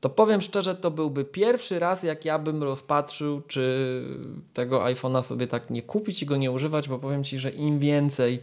To 0.00 0.10
powiem 0.10 0.40
szczerze, 0.40 0.74
to 0.74 0.90
byłby 0.90 1.24
pierwszy 1.24 1.78
raz, 1.78 2.02
jak 2.02 2.24
ja 2.24 2.38
bym 2.38 2.62
rozpatrzył, 2.62 3.40
czy 3.40 4.04
tego 4.54 4.80
iPhone'a 4.80 5.22
sobie 5.22 5.46
tak 5.46 5.70
nie 5.70 5.82
kupić 5.82 6.22
i 6.22 6.26
go 6.26 6.36
nie 6.36 6.50
używać, 6.50 6.88
bo 6.88 6.98
powiem 6.98 7.24
Ci, 7.24 7.38
że 7.38 7.50
im 7.50 7.78
więcej 7.78 8.42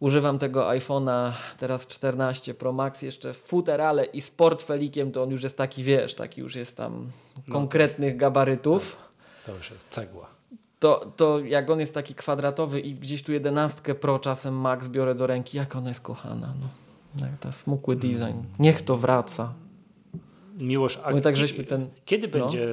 używam 0.00 0.38
tego 0.38 0.68
iPhone'a 0.68 1.32
teraz 1.58 1.86
14 1.86 2.54
Pro 2.54 2.72
Max 2.72 3.02
jeszcze 3.02 3.32
w 3.32 3.38
futerale 3.38 4.04
i 4.04 4.20
z 4.20 4.30
portfelikiem, 4.30 5.12
to 5.12 5.22
on 5.22 5.30
już 5.30 5.42
jest 5.42 5.56
taki, 5.56 5.82
wiesz, 5.82 6.14
taki 6.14 6.40
już 6.40 6.56
jest 6.56 6.76
tam 6.76 7.06
no, 7.48 7.54
konkretnych 7.54 8.16
gabarytów. 8.16 8.96
To, 9.46 9.52
to 9.52 9.58
już 9.58 9.70
jest 9.70 9.88
cegła 9.88 10.33
to, 10.84 11.12
to 11.16 11.40
jak 11.40 11.70
on 11.70 11.80
jest 11.80 11.94
taki 11.94 12.14
kwadratowy 12.14 12.80
i 12.80 12.94
gdzieś 12.94 13.22
tu 13.22 13.32
jedenastkę 13.32 13.94
Pro 13.94 14.18
czasem 14.18 14.54
Max 14.54 14.88
biorę 14.88 15.14
do 15.14 15.26
ręki, 15.26 15.56
jak 15.56 15.76
ona 15.76 15.88
jest 15.88 16.00
kochana. 16.00 16.54
No. 16.60 16.66
Jak 17.26 17.38
ta 17.40 17.52
smukły 17.52 17.96
design. 17.96 18.42
Niech 18.58 18.82
to 18.82 18.96
wraca. 18.96 19.52
Miłosz, 20.58 20.98
a 21.04 21.20
tak 21.20 21.36
żeśmy 21.36 21.64
ten... 21.64 21.88
kiedy 22.04 22.26
no. 22.26 22.32
będzie 22.32 22.68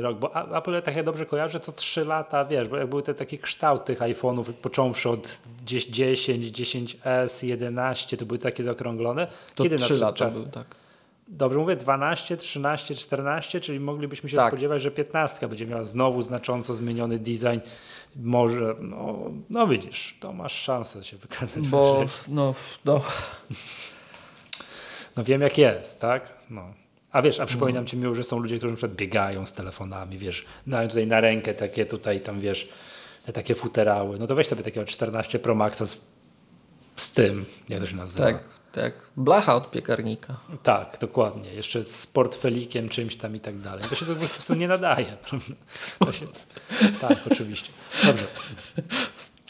rok? 0.00 0.18
Bo 0.18 0.56
Apple, 0.58 0.82
tak 0.82 0.96
jak 0.96 1.04
dobrze 1.04 1.26
kojarzę, 1.26 1.60
co 1.60 1.72
3 1.72 2.04
lata, 2.04 2.44
wiesz, 2.44 2.68
bo 2.68 2.76
jak 2.76 2.88
były 2.88 3.02
te 3.02 3.14
takie 3.14 3.38
kształty 3.38 3.86
tych 3.86 3.98
iPhone'ów, 3.98 4.52
począwszy 4.52 5.10
od 5.10 5.40
10, 5.64 6.60
10S, 6.60 7.46
11, 7.46 8.16
to 8.16 8.26
były 8.26 8.38
takie 8.38 8.64
zaokrąglone. 8.64 9.26
To 9.54 9.62
kiedy 9.62 9.76
3 9.76 9.94
lata 9.94 10.12
czas? 10.12 10.38
Był, 10.38 10.48
tak. 10.48 10.66
Dobrze 11.28 11.58
mówię, 11.58 11.76
12, 11.76 12.36
13, 12.36 12.94
14, 12.94 13.60
czyli 13.60 13.80
moglibyśmy 13.80 14.28
się 14.28 14.36
tak. 14.36 14.48
spodziewać, 14.48 14.82
że 14.82 14.90
15 14.90 15.48
będzie 15.48 15.66
miała 15.66 15.84
znowu 15.84 16.22
znacząco 16.22 16.74
zmieniony 16.74 17.18
design. 17.18 17.60
Może, 18.16 18.74
no, 18.80 19.18
no 19.50 19.66
widzisz, 19.66 20.16
to 20.20 20.32
masz 20.32 20.52
szansę 20.52 21.04
się 21.04 21.16
wykazać. 21.16 21.68
Bo, 21.68 22.04
no, 22.28 22.54
no. 22.84 23.00
no 25.16 25.24
wiem 25.24 25.40
jak 25.40 25.58
jest, 25.58 26.00
tak? 26.00 26.32
No. 26.50 26.74
A 27.12 27.22
wiesz, 27.22 27.40
a 27.40 27.46
przypominam 27.46 27.84
no. 27.84 27.88
ci 27.88 27.96
miło, 27.96 28.14
że 28.14 28.24
są 28.24 28.38
ludzie, 28.38 28.56
którzy 28.56 28.70
na 28.70 28.76
przykład 28.76 28.96
biegają 28.96 29.46
z 29.46 29.52
telefonami, 29.52 30.18
wiesz, 30.18 30.44
mają 30.66 30.88
tutaj 30.88 31.06
na 31.06 31.20
rękę 31.20 31.54
takie 31.54 31.86
tutaj 31.86 32.20
tam, 32.20 32.40
wiesz, 32.40 32.68
te 33.26 33.32
takie 33.32 33.54
futerały. 33.54 34.18
No 34.18 34.26
to 34.26 34.34
weź 34.34 34.46
sobie 34.46 34.62
takiego 34.62 34.86
14 34.86 35.38
Pro 35.38 35.54
Maxa 35.54 35.86
z, 35.86 36.06
z 36.96 37.12
tym, 37.12 37.44
jak 37.68 37.80
to 37.80 37.86
się 37.86 37.96
nazywa. 37.96 38.24
Tak, 38.24 38.44
tak. 38.74 39.10
Blacha 39.16 39.54
od 39.54 39.70
piekarnika. 39.70 40.36
Tak, 40.62 40.98
dokładnie. 41.00 41.54
Jeszcze 41.54 41.82
z 41.82 42.06
portfelikiem 42.06 42.88
czymś 42.88 43.16
tam 43.16 43.36
i 43.36 43.40
tak 43.40 43.60
dalej. 43.60 43.84
To 43.88 43.94
się 43.94 44.06
to 44.06 44.12
po 44.12 44.18
prostu 44.18 44.54
nie 44.54 44.68
nadaje. 44.68 45.06
Się... 46.12 46.26
tak, 47.00 47.18
oczywiście. 47.30 47.72
Dobrze. 48.06 48.26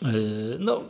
Yy, 0.03 0.57
no, 0.59 0.83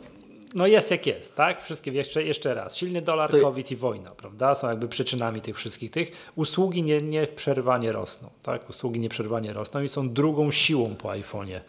no 0.55 0.67
jest 0.67 0.91
jak 0.91 1.05
jest, 1.05 1.35
tak? 1.35 1.63
Wszystkie 1.63 1.91
jeszcze, 1.91 2.23
jeszcze 2.23 2.53
raz. 2.53 2.77
Silny 2.77 3.01
dolar, 3.01 3.31
to... 3.31 3.39
COVID 3.39 3.71
i 3.71 3.75
wojna, 3.75 4.11
prawda? 4.11 4.55
Są 4.55 4.69
jakby 4.69 4.87
przyczynami 4.87 5.41
tych 5.41 5.55
wszystkich 5.55 5.91
tych. 5.91 6.31
Usługi 6.35 6.83
nie, 6.83 7.01
nieprzerwanie 7.01 7.91
rosną, 7.91 8.29
tak? 8.43 8.69
Usługi 8.69 8.99
nieprzerwanie 8.99 9.53
rosną 9.53 9.81
i 9.81 9.89
są 9.89 10.09
drugą 10.09 10.51
siłą 10.51 10.95
po 10.95 11.09
iPhone'ie. 11.09 11.59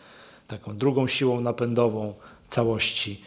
Taką 0.49 0.77
drugą 0.77 1.07
siłą 1.07 1.41
napędową 1.41 2.15
całości, 2.49 3.23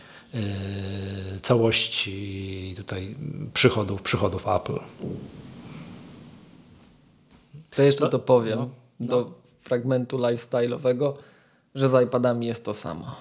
całości 1.41 2.73
tutaj 2.77 3.15
przychodów, 3.53 4.01
przychodów 4.01 4.47
Apple. 4.47 4.79
To 7.75 7.81
jeszcze 7.81 8.05
no, 8.05 8.11
to 8.11 8.19
powiem 8.19 8.59
no, 8.59 8.69
no. 8.99 9.07
do 9.07 9.31
fragmentu 9.61 10.17
lifestyle'owego, 10.17 11.13
że 11.75 11.89
z 11.89 12.03
iPadami 12.05 12.47
jest 12.47 12.65
to 12.65 12.73
samo. 12.73 13.15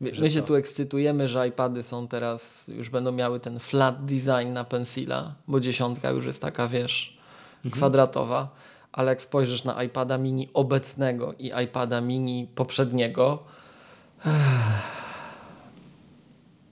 My 0.00 0.30
się 0.30 0.42
tu 0.42 0.54
ekscytujemy, 0.54 1.28
że 1.28 1.48
iPady 1.48 1.82
są 1.82 2.08
teraz, 2.08 2.68
już 2.68 2.90
będą 2.90 3.12
miały 3.12 3.40
ten 3.40 3.58
flat 3.58 4.04
design 4.04 4.52
na 4.52 4.64
pensila, 4.64 5.34
bo 5.48 5.60
dziesiątka 5.60 6.10
już 6.10 6.26
jest 6.26 6.42
taka, 6.42 6.68
wiesz, 6.68 7.18
mhm. 7.56 7.72
kwadratowa, 7.72 8.48
ale 8.92 9.10
jak 9.10 9.22
spojrzysz 9.22 9.64
na 9.64 9.82
iPada 9.82 10.18
mini 10.18 10.48
obecnego 10.54 11.34
i 11.38 11.52
iPada 11.64 12.00
mini 12.00 12.48
poprzedniego. 12.54 13.38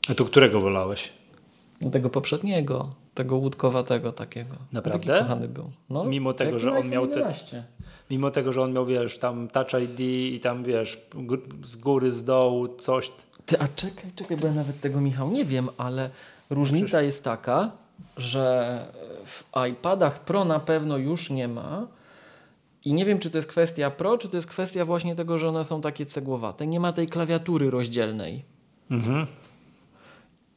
A 0.08 0.14
to 0.14 0.24
którego 0.24 0.60
wolałeś? 0.60 1.12
Tego 1.92 2.10
poprzedniego, 2.10 2.90
tego 3.14 3.36
łódkowatego 3.36 4.12
takiego. 4.12 4.56
Naprawdę? 4.72 5.06
Taki 5.06 5.20
kochany 5.24 5.48
był. 5.48 5.70
No, 5.90 6.04
Mimo 6.04 6.32
tego, 6.32 6.58
że 6.58 6.78
on 6.78 6.88
miał 6.88 7.06
te 7.06 7.32
mimo 8.10 8.30
tego, 8.30 8.52
że 8.52 8.62
on 8.62 8.72
miał, 8.72 8.86
wiesz, 8.86 9.18
tam 9.18 9.48
Touch 9.48 9.82
ID 9.82 10.00
i 10.34 10.40
tam, 10.42 10.64
wiesz, 10.64 11.00
z 11.64 11.76
góry, 11.76 12.10
z 12.10 12.24
dołu, 12.24 12.68
coś. 12.68 13.12
Ty, 13.46 13.60
a 13.60 13.68
czekaj, 13.76 14.10
czekaj, 14.16 14.36
bo 14.36 14.46
ja 14.46 14.52
nawet 14.52 14.80
tego, 14.80 15.00
Michał, 15.00 15.30
nie 15.30 15.44
wiem, 15.44 15.68
ale 15.78 16.10
różnica 16.50 17.02
jest 17.02 17.24
taka, 17.24 17.70
że 18.16 18.86
w 19.24 19.44
iPadach 19.70 20.24
Pro 20.24 20.44
na 20.44 20.60
pewno 20.60 20.98
już 20.98 21.30
nie 21.30 21.48
ma 21.48 21.86
i 22.84 22.92
nie 22.92 23.04
wiem, 23.04 23.18
czy 23.18 23.30
to 23.30 23.38
jest 23.38 23.48
kwestia 23.48 23.90
Pro, 23.90 24.18
czy 24.18 24.28
to 24.28 24.36
jest 24.36 24.48
kwestia 24.48 24.84
właśnie 24.84 25.16
tego, 25.16 25.38
że 25.38 25.48
one 25.48 25.64
są 25.64 25.80
takie 25.80 26.06
cegłowate. 26.06 26.66
Nie 26.66 26.80
ma 26.80 26.92
tej 26.92 27.06
klawiatury 27.06 27.70
rozdzielnej. 27.70 28.44
Mhm. 28.90 29.26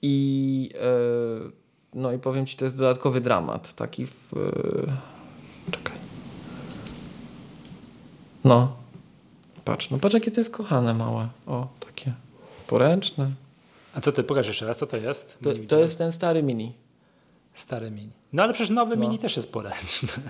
I 0.01 0.69
yy, 0.73 1.51
no 1.93 2.12
i 2.12 2.19
powiem 2.19 2.45
Ci, 2.45 2.57
to 2.57 2.65
jest 2.65 2.77
dodatkowy 2.77 3.21
dramat. 3.21 3.73
Taki 3.73 4.05
w... 4.05 4.33
Yy, 4.35 4.91
czekaj. 5.71 5.97
No. 8.43 8.75
Patrz, 9.65 9.89
no 9.89 9.97
patrz 9.97 10.13
jakie 10.13 10.31
to 10.31 10.39
jest 10.39 10.53
kochane 10.53 10.93
małe. 10.93 11.27
O, 11.47 11.67
takie 11.85 12.13
poręczne. 12.67 13.31
A 13.95 14.01
co 14.01 14.12
ty, 14.12 14.23
pokaż 14.23 14.47
jeszcze 14.47 14.67
raz, 14.67 14.77
co 14.77 14.88
to 14.88 14.97
jest? 14.97 15.38
To, 15.43 15.49
to 15.67 15.79
jest 15.79 15.97
ten 15.97 16.12
stary 16.12 16.43
mini. 16.43 16.73
Stary 17.53 17.91
mini. 17.91 18.12
No 18.33 18.43
ale 18.43 18.53
przecież 18.53 18.69
nowy 18.69 18.95
no. 18.95 19.01
mini 19.01 19.19
też 19.19 19.38
jest 19.38 19.53
poręczny. 19.53 20.09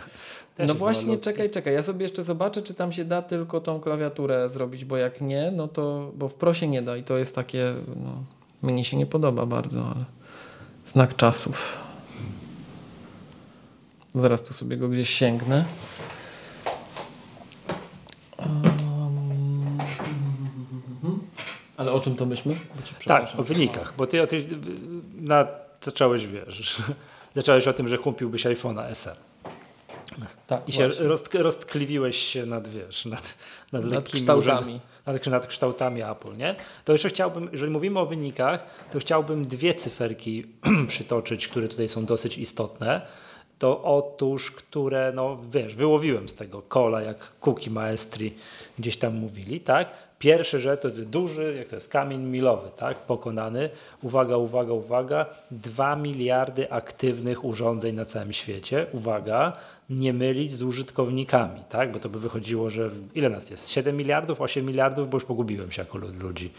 Też 0.56 0.68
no 0.68 0.76
właśnie, 0.76 1.18
czekaj, 1.18 1.50
czekaj. 1.50 1.74
Ja 1.74 1.84
sobie 1.84 2.04
jeszcze 2.04 2.24
zobaczę, 2.24 2.62
czy 2.62 2.74
tam 2.74 2.92
się 2.92 3.06
da 3.06 3.22
tylko 3.22 3.62
tą 3.62 3.80
klawiaturę 3.80 4.50
zrobić, 4.50 4.86
bo 4.86 4.98
jak 4.98 5.22
nie, 5.22 5.52
no 5.56 5.68
to, 5.68 6.12
bo 6.16 6.30
w 6.30 6.34
prosie 6.34 6.68
nie 6.68 6.82
da 6.82 6.98
i 6.98 7.04
to 7.04 7.18
jest 7.18 7.36
takie, 7.36 7.74
no, 7.96 8.24
mnie 8.62 8.86
się 8.86 8.98
nie 8.98 9.06
podoba 9.06 9.46
bardzo, 9.46 9.86
ale 9.86 10.06
znak 10.86 11.16
czasów. 11.16 11.78
Zaraz 14.16 14.44
tu 14.44 14.54
sobie 14.54 14.78
go 14.78 14.90
gdzieś 14.90 15.10
sięgnę. 15.10 15.66
Ale 21.78 21.92
o 21.92 22.00
czym 22.00 22.16
to 22.16 22.26
myśmy? 22.26 22.60
Tak, 23.06 23.28
o 23.38 23.44
wynikach, 23.44 23.94
bo 23.98 24.08
ty, 24.08 24.28
ty 24.28 24.46
na, 25.22 25.48
zacząłeś, 25.82 26.28
wiesz, 26.28 26.78
zacząłeś 27.36 27.68
o 27.68 27.74
tym, 27.74 27.88
że 27.88 27.98
kupiłbyś 27.98 28.46
iPhone'a 28.46 28.90
SR. 28.90 29.16
Tak, 30.48 30.70
I 30.70 30.74
się 30.74 30.88
roz, 30.88 31.34
roztkliwiłeś 31.34 32.18
się 32.18 32.46
nad, 32.46 32.68
wiesz, 32.68 33.06
nad, 33.06 33.36
nad, 33.72 33.86
nad 33.86 34.10
kształtami. 34.10 34.80
Nad, 35.14 35.28
nad 35.28 35.48
kształtami 35.48 36.04
Apple, 36.04 36.38
nie? 36.38 36.56
To 36.86 36.92
jeszcze 36.92 37.10
chciałbym, 37.10 37.50
jeżeli 37.52 37.72
mówimy 37.72 38.00
o 38.00 38.06
wynikach, 38.06 38.66
to 38.92 39.00
chciałbym 39.00 39.48
dwie 39.48 39.74
cyferki 39.74 40.46
przytoczyć, 40.88 41.48
które 41.48 41.68
tutaj 41.68 41.88
są 41.88 42.06
dosyć 42.06 42.38
istotne 42.38 43.02
to 43.60 43.84
otóż, 43.84 44.52
które, 44.52 45.12
no 45.16 45.38
wiesz, 45.52 45.76
wyłowiłem 45.76 46.30
z 46.30 46.34
tego 46.34 46.62
kola, 46.62 47.02
jak 47.02 47.18
Kuki 47.40 47.70
Maestri 47.70 48.36
gdzieś 48.80 48.98
tam 48.98 49.16
mówili, 49.16 49.60
tak? 49.60 49.88
Pierwszy, 50.20 50.60
że 50.60 50.78
to 50.78 50.90
duży, 50.90 51.56
jak 51.58 51.68
to 51.68 51.76
jest 51.76 51.90
kamień 51.90 52.22
milowy, 52.22 52.70
tak? 52.76 52.98
Pokonany. 52.98 53.70
Uwaga, 54.02 54.38
uwaga, 54.38 54.74
uwaga. 54.74 55.26
2 55.52 55.96
miliardy 55.96 56.72
aktywnych 56.72 57.46
urządzeń 57.46 57.96
na 57.96 58.06
całym 58.06 58.34
świecie. 58.34 58.86
Uwaga, 58.92 59.54
nie 59.90 60.14
mylić 60.14 60.54
z 60.54 60.64
użytkownikami, 60.64 61.62
tak? 61.70 61.92
Bo 61.92 62.00
to 62.00 62.10
by 62.10 62.20
wychodziło, 62.20 62.70
że 62.70 62.90
ile 63.16 63.30
nas 63.30 63.50
jest? 63.50 63.70
7 63.70 63.98
miliardów, 63.98 64.42
8 64.42 64.66
miliardów, 64.66 65.10
bo 65.10 65.18
już 65.18 65.26
pogubiłem 65.26 65.72
się 65.72 65.82
jako 65.82 65.98
ludzi. 65.98 66.52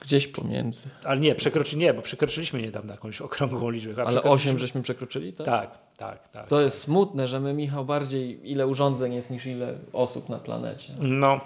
Gdzieś 0.00 0.26
pomiędzy. 0.26 0.88
Ale 1.04 1.20
nie, 1.20 1.34
przekroczy, 1.34 1.76
nie, 1.76 1.94
bo 1.94 2.02
przekroczyliśmy 2.02 2.62
niedawno 2.62 2.92
jakąś 2.92 3.20
okrągłą 3.28 3.70
liczbę. 3.70 4.04
Ale 4.06 4.22
8 4.22 4.58
żeśmy 4.58 4.82
przekroczyli, 4.82 5.32
tak? 5.32 5.46
Tak, 5.46 5.78
tak, 5.98 6.28
tak. 6.28 6.48
To 6.48 6.56
tak. 6.56 6.64
jest 6.64 6.80
smutne, 6.80 7.28
że 7.28 7.40
my, 7.40 7.54
Michał, 7.54 7.84
bardziej 7.84 8.50
ile 8.50 8.66
urządzeń 8.66 9.14
jest 9.14 9.30
niż 9.30 9.46
ile 9.46 9.74
osób 9.92 10.28
na 10.28 10.38
planecie. 10.38 10.92
No, 11.00 11.40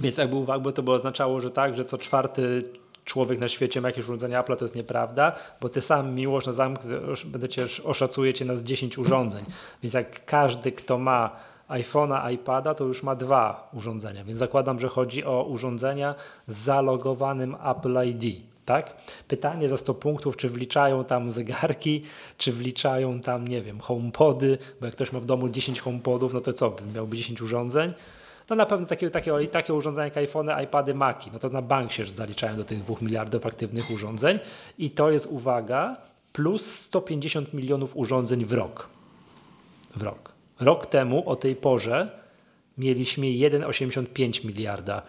więc 0.00 0.18
jakby 0.18 0.36
uwagę, 0.36 0.72
to 0.72 0.82
by 0.82 0.92
oznaczało, 0.92 1.40
że 1.40 1.50
tak, 1.50 1.74
że 1.74 1.84
co 1.84 1.98
czwarty 1.98 2.62
człowiek 3.08 3.38
na 3.38 3.48
świecie 3.48 3.80
ma 3.80 3.88
jakieś 3.88 4.04
urządzenie 4.04 4.38
Apple, 4.38 4.56
to 4.56 4.64
jest 4.64 4.74
nieprawda, 4.74 5.32
bo 5.60 5.68
ty 5.68 5.80
sam 5.80 6.14
miłość 6.14 6.46
na 6.46 6.52
zamk 6.52 6.80
będziecie 7.24 7.66
oszacujecie 7.84 8.44
nas 8.44 8.60
10 8.60 8.98
urządzeń. 8.98 9.44
Więc 9.82 9.94
jak 9.94 10.24
każdy, 10.24 10.72
kto 10.72 10.98
ma 10.98 11.30
iPhone'a, 11.68 12.32
iPada, 12.32 12.74
to 12.74 12.84
już 12.84 13.02
ma 13.02 13.14
dwa 13.14 13.70
urządzenia, 13.72 14.24
więc 14.24 14.38
zakładam, 14.38 14.80
że 14.80 14.88
chodzi 14.88 15.24
o 15.24 15.44
urządzenia 15.44 16.14
z 16.48 16.56
zalogowanym 16.56 17.56
Apple 17.64 17.98
ID. 18.06 18.42
Tak? 18.64 18.96
Pytanie 19.28 19.68
za 19.68 19.76
100 19.76 19.94
punktów, 19.94 20.36
czy 20.36 20.48
wliczają 20.48 21.04
tam 21.04 21.30
zegarki, 21.30 22.02
czy 22.38 22.52
wliczają 22.52 23.20
tam, 23.20 23.48
nie 23.48 23.62
wiem, 23.62 23.80
homepody, 23.80 24.58
bo 24.80 24.86
jak 24.86 24.94
ktoś 24.94 25.12
ma 25.12 25.20
w 25.20 25.26
domu 25.26 25.48
10 25.48 25.80
homepodów, 25.80 26.34
no 26.34 26.40
to 26.40 26.52
co, 26.52 26.76
miałby 26.94 27.16
10 27.16 27.42
urządzeń? 27.42 27.92
No 28.50 28.56
na 28.56 28.66
pewno 28.66 28.86
takie, 28.86 29.10
takie, 29.10 29.48
takie 29.48 29.74
urządzenia 29.74 30.04
jak 30.04 30.16
iPhone, 30.16 30.50
iPady, 30.64 30.94
Maci, 30.94 31.30
no 31.32 31.38
to 31.38 31.48
na 31.48 31.62
bank 31.62 31.92
się 31.92 32.04
zaliczają 32.04 32.56
do 32.56 32.64
tych 32.64 32.82
2 32.82 32.94
miliardów 33.00 33.46
aktywnych 33.46 33.90
urządzeń 33.90 34.38
i 34.78 34.90
to 34.90 35.10
jest, 35.10 35.26
uwaga, 35.26 35.96
plus 36.32 36.74
150 36.74 37.54
milionów 37.54 37.96
urządzeń 37.96 38.44
w 38.44 38.52
rok. 38.52 38.88
W 39.96 40.02
rok. 40.02 40.32
Rok 40.60 40.86
temu 40.86 41.30
o 41.30 41.36
tej 41.36 41.56
porze 41.56 42.10
mieliśmy 42.78 43.26
1,85 43.26 44.44
miliarda 44.44 45.02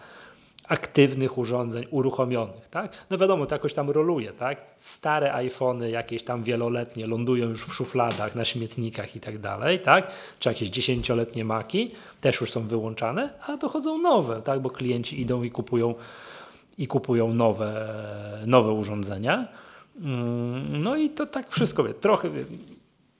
aktywnych 0.70 1.38
urządzeń 1.38 1.86
uruchomionych, 1.90 2.68
tak? 2.68 2.92
No 3.10 3.18
wiadomo, 3.18 3.46
to 3.46 3.54
jakoś 3.54 3.74
tam 3.74 3.90
roluje, 3.90 4.32
tak? 4.32 4.62
Stare 4.78 5.34
iPhony, 5.34 5.90
jakieś 5.90 6.22
tam 6.22 6.42
wieloletnie 6.42 7.06
lądują 7.06 7.48
już 7.48 7.64
w 7.64 7.74
szufladach, 7.74 8.34
na 8.34 8.44
śmietnikach 8.44 9.16
i 9.16 9.20
tak 9.20 9.38
dalej, 9.38 9.80
tak? 9.80 10.12
Czy 10.38 10.48
jakieś 10.48 10.68
dziesięcioletnie 10.68 11.44
Maki 11.44 11.90
też 12.20 12.40
już 12.40 12.50
są 12.50 12.68
wyłączane, 12.68 13.34
a 13.46 13.56
dochodzą 13.56 13.98
nowe, 13.98 14.42
tak? 14.42 14.60
Bo 14.60 14.70
klienci 14.70 15.20
idą 15.20 15.42
i 15.42 15.50
kupują 15.50 15.94
i 16.78 16.86
kupują 16.86 17.34
nowe, 17.34 17.94
nowe 18.46 18.72
urządzenia. 18.72 19.48
Mm, 20.00 20.82
no 20.82 20.96
i 20.96 21.10
to 21.10 21.26
tak 21.26 21.50
wszystko, 21.50 21.84
trochę 21.84 22.28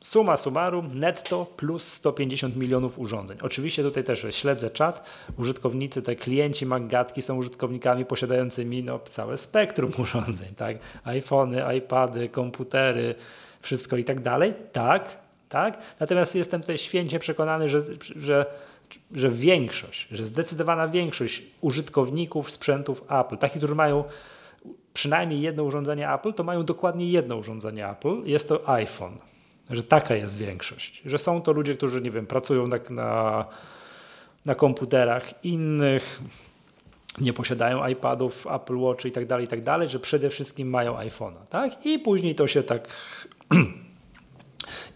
Suma 0.05 0.37
summarum 0.37 0.99
netto 0.99 1.47
plus 1.57 1.93
150 1.93 2.57
milionów 2.57 2.99
urządzeń. 2.99 3.39
Oczywiście 3.43 3.83
tutaj 3.83 4.05
też 4.05 4.27
śledzę 4.31 4.71
czat. 4.71 5.07
Użytkownicy, 5.39 6.03
te 6.03 6.17
klienci 6.17 6.67
Maggatki 6.67 7.23
są 7.23 7.37
użytkownikami 7.37 8.05
posiadającymi 8.05 8.83
no, 8.83 8.99
całe 8.99 9.37
spektrum 9.37 9.93
urządzeń, 10.03 10.49
tak? 10.57 10.79
iPhony, 11.05 11.77
iPady, 11.79 12.29
komputery, 12.29 13.15
wszystko 13.61 13.97
i 13.97 14.05
tak 14.05 14.21
dalej. 14.21 14.55
Tak, 14.73 15.19
tak. 15.49 15.79
Natomiast 16.01 16.35
jestem 16.35 16.61
tutaj 16.61 16.79
święcie 16.79 17.19
przekonany, 17.19 17.69
że, 17.69 17.83
że, 18.17 18.47
że 19.13 19.31
większość, 19.31 20.09
że 20.11 20.25
zdecydowana 20.25 20.89
większość 20.89 21.43
użytkowników 21.61 22.51
sprzętów 22.51 23.05
Apple, 23.09 23.37
takich, 23.37 23.59
którzy 23.59 23.75
mają 23.75 24.05
przynajmniej 24.95 25.41
jedno 25.41 25.65
urządzenie 25.65 26.13
Apple, 26.13 26.33
to 26.33 26.45
mają 26.45 26.65
dokładnie 26.65 27.11
jedno 27.11 27.37
urządzenie 27.37 27.89
Apple. 27.89 28.23
Jest 28.25 28.49
to 28.49 28.69
iPhone 28.69 29.30
że 29.71 29.83
taka 29.83 30.15
jest 30.15 30.37
większość. 30.37 31.03
Że 31.07 31.19
są 31.19 31.43
to 31.43 31.53
ludzie, 31.53 31.77
którzy, 31.77 32.01
nie 32.01 32.11
wiem, 32.11 32.27
pracują 32.27 32.67
na, 32.67 32.77
na, 32.91 33.45
na 34.47 34.55
komputerach 34.55 35.45
innych, 35.45 36.21
nie 37.21 37.33
posiadają 37.33 37.87
iPadów, 37.87 38.47
Apple 38.47 38.77
Watch 38.77 39.05
i 39.05 39.13
tak 39.13 39.27
dalej, 39.27 39.45
i 39.45 39.49
tak 39.49 39.63
dalej, 39.63 39.89
że 39.89 40.01
przede 40.01 40.31
wszystkim 40.31 40.71
mają 40.71 40.97
iPhone'a, 40.97 41.47
tak? 41.51 41.87
I 41.87 41.99
później 41.99 42.35
to 42.35 42.47
się 42.47 42.63
tak... 42.63 42.89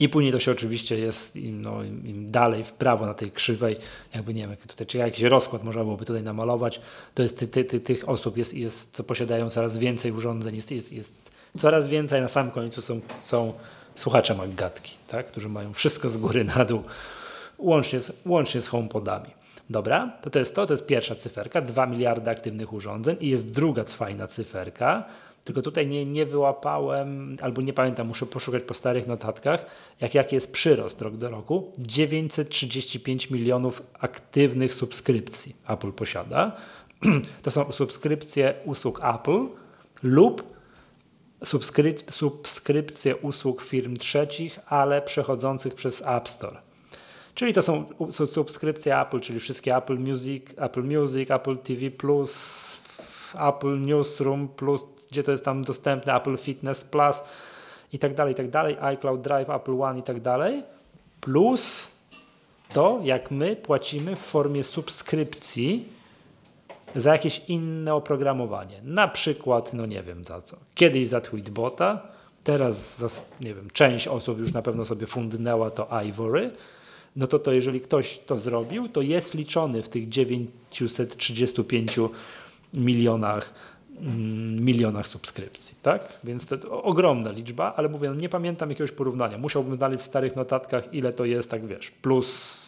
I 0.00 0.08
później 0.08 0.32
to 0.32 0.38
się 0.38 0.50
oczywiście 0.50 0.98
jest 0.98 1.36
im, 1.36 1.62
no, 1.62 1.84
im, 1.84 2.30
dalej 2.30 2.64
w 2.64 2.72
prawo 2.72 3.06
na 3.06 3.14
tej 3.14 3.30
krzywej, 3.30 3.76
jakby 4.14 4.34
nie 4.34 4.48
wiem, 4.48 4.56
tutaj, 4.68 4.86
czy 4.86 4.98
jakiś 4.98 5.22
rozkład 5.22 5.64
można 5.64 5.84
byłoby 5.84 6.04
tutaj 6.04 6.22
namalować, 6.22 6.80
to 7.14 7.22
jest 7.22 7.38
ty, 7.38 7.48
ty, 7.48 7.64
ty, 7.64 7.80
tych 7.80 8.08
osób, 8.08 8.36
jest, 8.36 8.54
jest, 8.54 8.94
co 8.94 9.04
posiadają 9.04 9.50
coraz 9.50 9.78
więcej 9.78 10.12
urządzeń, 10.12 10.56
jest, 10.56 10.70
jest, 10.70 10.92
jest 10.92 11.30
coraz 11.58 11.88
więcej, 11.88 12.20
na 12.20 12.28
samym 12.28 12.52
końcu 12.52 12.82
są, 12.82 13.00
są 13.22 13.52
słuchacze 13.94 14.34
Maggatki, 14.34 14.96
tak? 15.08 15.26
którzy 15.26 15.48
mają 15.48 15.72
wszystko 15.72 16.08
z 16.08 16.16
góry 16.16 16.44
na 16.44 16.64
dół, 16.64 16.82
łącznie 17.58 18.00
z, 18.00 18.12
łącznie 18.26 18.60
z 18.60 18.68
HomePodami. 18.68 19.30
Dobra, 19.70 20.12
to 20.22 20.30
to 20.30 20.38
jest 20.38 20.54
to, 20.54 20.66
to 20.66 20.72
jest 20.72 20.86
pierwsza 20.86 21.14
cyferka, 21.14 21.60
2 21.60 21.86
miliardy 21.86 22.30
aktywnych 22.30 22.72
urządzeń 22.72 23.16
i 23.20 23.28
jest 23.28 23.52
druga 23.52 23.84
fajna 23.84 24.26
cyferka, 24.26 25.04
tylko 25.44 25.62
tutaj 25.62 25.86
nie, 25.86 26.04
nie 26.04 26.26
wyłapałem, 26.26 27.36
albo 27.40 27.62
nie 27.62 27.72
pamiętam, 27.72 28.06
muszę 28.06 28.26
poszukać 28.26 28.62
po 28.62 28.74
starych 28.74 29.06
notatkach, 29.06 29.66
jak, 30.00 30.14
jaki 30.14 30.34
jest 30.34 30.52
przyrost 30.52 31.02
rok 31.02 31.16
do 31.16 31.30
roku. 31.30 31.72
935 31.78 33.30
milionów 33.30 33.82
aktywnych 34.00 34.74
subskrypcji 34.74 35.56
Apple 35.68 35.92
posiada. 35.92 36.52
To 37.42 37.50
są 37.50 37.72
subskrypcje 37.72 38.54
usług 38.64 39.00
Apple 39.04 39.46
lub 40.02 40.53
subskryp 41.44 42.12
subskrypcje 42.12 43.16
usług 43.16 43.62
firm 43.62 43.96
trzecich, 43.96 44.58
ale 44.66 45.02
przechodzących 45.02 45.74
przez 45.74 46.02
App 46.06 46.28
Store. 46.28 46.56
Czyli 47.34 47.52
to 47.52 47.62
są 47.62 47.84
subskrypcje 48.26 49.00
Apple, 49.00 49.20
czyli 49.20 49.40
wszystkie 49.40 49.76
Apple 49.76 49.98
Music, 49.98 50.44
Apple 50.56 50.82
Music, 50.82 51.30
Apple 51.30 51.58
TV+, 51.58 51.90
Apple 53.48 53.80
Newsroom+, 53.80 54.48
gdzie 55.10 55.22
to 55.22 55.30
jest 55.30 55.44
tam 55.44 55.62
dostępne, 55.62 56.14
Apple 56.14 56.36
Fitness 56.36 56.84
Plus 56.84 57.16
i 57.92 57.98
tak 57.98 58.14
dalej, 58.14 58.32
i 58.32 58.36
tak 58.36 58.50
dalej, 58.50 58.76
iCloud 58.80 59.20
Drive, 59.20 59.50
Apple 59.50 59.82
One 59.82 59.98
i 59.98 60.02
tak 60.02 60.20
dalej, 60.20 60.62
plus 61.20 61.88
to, 62.72 63.00
jak 63.02 63.30
my 63.30 63.56
płacimy 63.56 64.16
w 64.16 64.18
formie 64.18 64.64
subskrypcji 64.64 65.88
za 66.94 67.12
jakieś 67.12 67.42
inne 67.48 67.94
oprogramowanie. 67.94 68.80
Na 68.84 69.08
przykład, 69.08 69.72
no 69.72 69.86
nie 69.86 70.02
wiem 70.02 70.24
za 70.24 70.42
co. 70.42 70.56
Kiedyś 70.74 71.08
za 71.08 71.20
Tweetbota, 71.20 72.02
teraz 72.44 72.98
za, 72.98 73.08
nie 73.40 73.54
wiem, 73.54 73.68
część 73.72 74.08
osób 74.08 74.38
już 74.38 74.52
na 74.52 74.62
pewno 74.62 74.84
sobie 74.84 75.06
fundnęła 75.06 75.70
to 75.70 76.02
Ivory, 76.04 76.50
no 77.16 77.26
to, 77.26 77.38
to 77.38 77.52
jeżeli 77.52 77.80
ktoś 77.80 78.18
to 78.18 78.38
zrobił, 78.38 78.88
to 78.88 79.02
jest 79.02 79.34
liczony 79.34 79.82
w 79.82 79.88
tych 79.88 80.08
935 80.08 81.96
milionach 82.74 83.54
mm, 84.00 84.64
milionach 84.64 85.06
subskrypcji, 85.06 85.74
tak? 85.82 86.20
Więc 86.24 86.46
to 86.46 86.82
ogromna 86.82 87.30
liczba, 87.30 87.74
ale 87.76 87.88
mówię, 87.88 88.08
no 88.08 88.14
nie 88.14 88.28
pamiętam 88.28 88.70
jakiegoś 88.70 88.92
porównania. 88.92 89.38
Musiałbym 89.38 89.74
znaleźć 89.74 90.02
w 90.02 90.06
starych 90.06 90.36
notatkach, 90.36 90.94
ile 90.94 91.12
to 91.12 91.24
jest, 91.24 91.50
tak 91.50 91.66
wiesz, 91.66 91.90
plus 91.90 92.63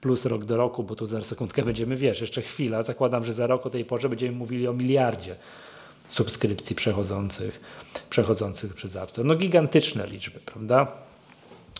plus 0.00 0.24
rok 0.24 0.44
do 0.44 0.56
roku, 0.56 0.84
bo 0.84 0.96
tu 0.96 1.06
za 1.06 1.22
sekundkę 1.22 1.62
będziemy, 1.62 1.96
wiesz, 1.96 2.20
jeszcze 2.20 2.42
chwila, 2.42 2.82
zakładam, 2.82 3.24
że 3.24 3.32
za 3.32 3.46
rok 3.46 3.66
o 3.66 3.70
tej 3.70 3.84
porze 3.84 4.08
będziemy 4.08 4.32
mówili 4.32 4.68
o 4.68 4.72
miliardzie 4.72 5.36
subskrypcji 6.08 6.76
przechodzących, 6.76 7.60
przechodzących 8.10 8.74
przez 8.74 8.96
App 8.96 9.10
Store. 9.10 9.28
No 9.28 9.34
gigantyczne 9.34 10.06
liczby, 10.06 10.40
prawda? 10.40 10.86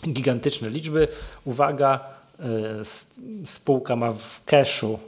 Gigantyczne 0.07 0.69
liczby. 0.69 1.07
Uwaga, 1.45 1.99
y, 2.39 3.45
spółka 3.45 3.95
ma 3.95 4.11
w 4.11 4.43
cashu 4.45 4.99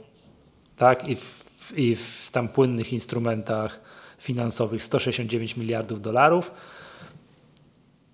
tak, 0.76 1.08
i, 1.08 1.16
w, 1.16 1.72
i 1.76 1.96
w 1.96 2.28
tam 2.32 2.48
płynnych 2.48 2.92
instrumentach 2.92 3.80
finansowych 4.18 4.84
169 4.84 5.56
miliardów 5.56 6.02
dolarów 6.02 6.50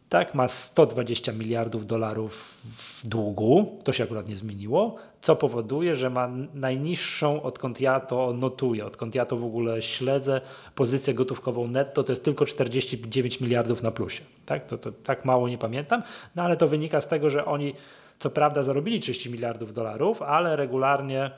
tak, 0.08 0.34
ma 0.34 0.48
120 0.48 1.32
miliardów 1.32 1.86
dolarów 1.86 2.62
w 2.64 3.08
długu, 3.08 3.78
to 3.84 3.92
się 3.92 4.04
akurat 4.04 4.28
nie 4.28 4.36
zmieniło, 4.36 4.96
co 5.20 5.36
powoduje, 5.36 5.96
że 5.96 6.10
ma 6.10 6.28
najniższą, 6.54 7.42
odkąd 7.42 7.80
ja 7.80 8.00
to 8.00 8.32
notuję, 8.32 8.86
odkąd 8.86 9.14
ja 9.14 9.26
to 9.26 9.36
w 9.36 9.44
ogóle 9.44 9.82
śledzę, 9.82 10.40
pozycję 10.74 11.14
gotówkową 11.14 11.66
netto, 11.66 12.04
to 12.04 12.12
jest 12.12 12.24
tylko 12.24 12.46
49 12.46 13.40
miliardów 13.40 13.82
na 13.82 13.90
plusie. 13.90 14.22
Tak, 14.46 14.64
to, 14.64 14.78
to 14.78 14.92
tak 14.92 15.24
mało 15.24 15.48
nie 15.48 15.58
pamiętam, 15.58 16.02
no 16.36 16.42
ale 16.42 16.56
to 16.56 16.68
wynika 16.68 17.00
z 17.00 17.08
tego, 17.08 17.30
że 17.30 17.44
oni 17.44 17.74
co 18.18 18.30
prawda 18.30 18.62
zarobili 18.62 19.00
30 19.00 19.30
miliardów 19.30 19.72
dolarów, 19.72 20.22
ale 20.22 20.56
regularnie 20.56 21.30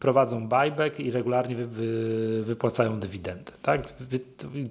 prowadzą 0.00 0.48
buyback 0.48 1.00
i 1.00 1.10
regularnie 1.10 1.56
wy, 1.56 1.66
wy, 1.66 2.42
wypłacają 2.44 3.00
dywidendę. 3.00 3.52
Tak? 3.62 3.94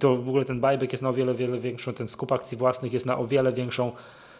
To 0.00 0.16
w 0.16 0.28
ogóle 0.28 0.44
ten 0.44 0.60
buyback 0.60 0.92
jest 0.92 1.02
na 1.02 1.08
o 1.08 1.12
wiele, 1.12 1.34
wiele 1.34 1.58
większą, 1.58 1.92
ten 1.92 2.08
skup 2.08 2.32
akcji 2.32 2.56
własnych 2.58 2.92
jest 2.92 3.06
na 3.06 3.18
o 3.18 3.26
wiele 3.26 3.52
większą 3.52 3.92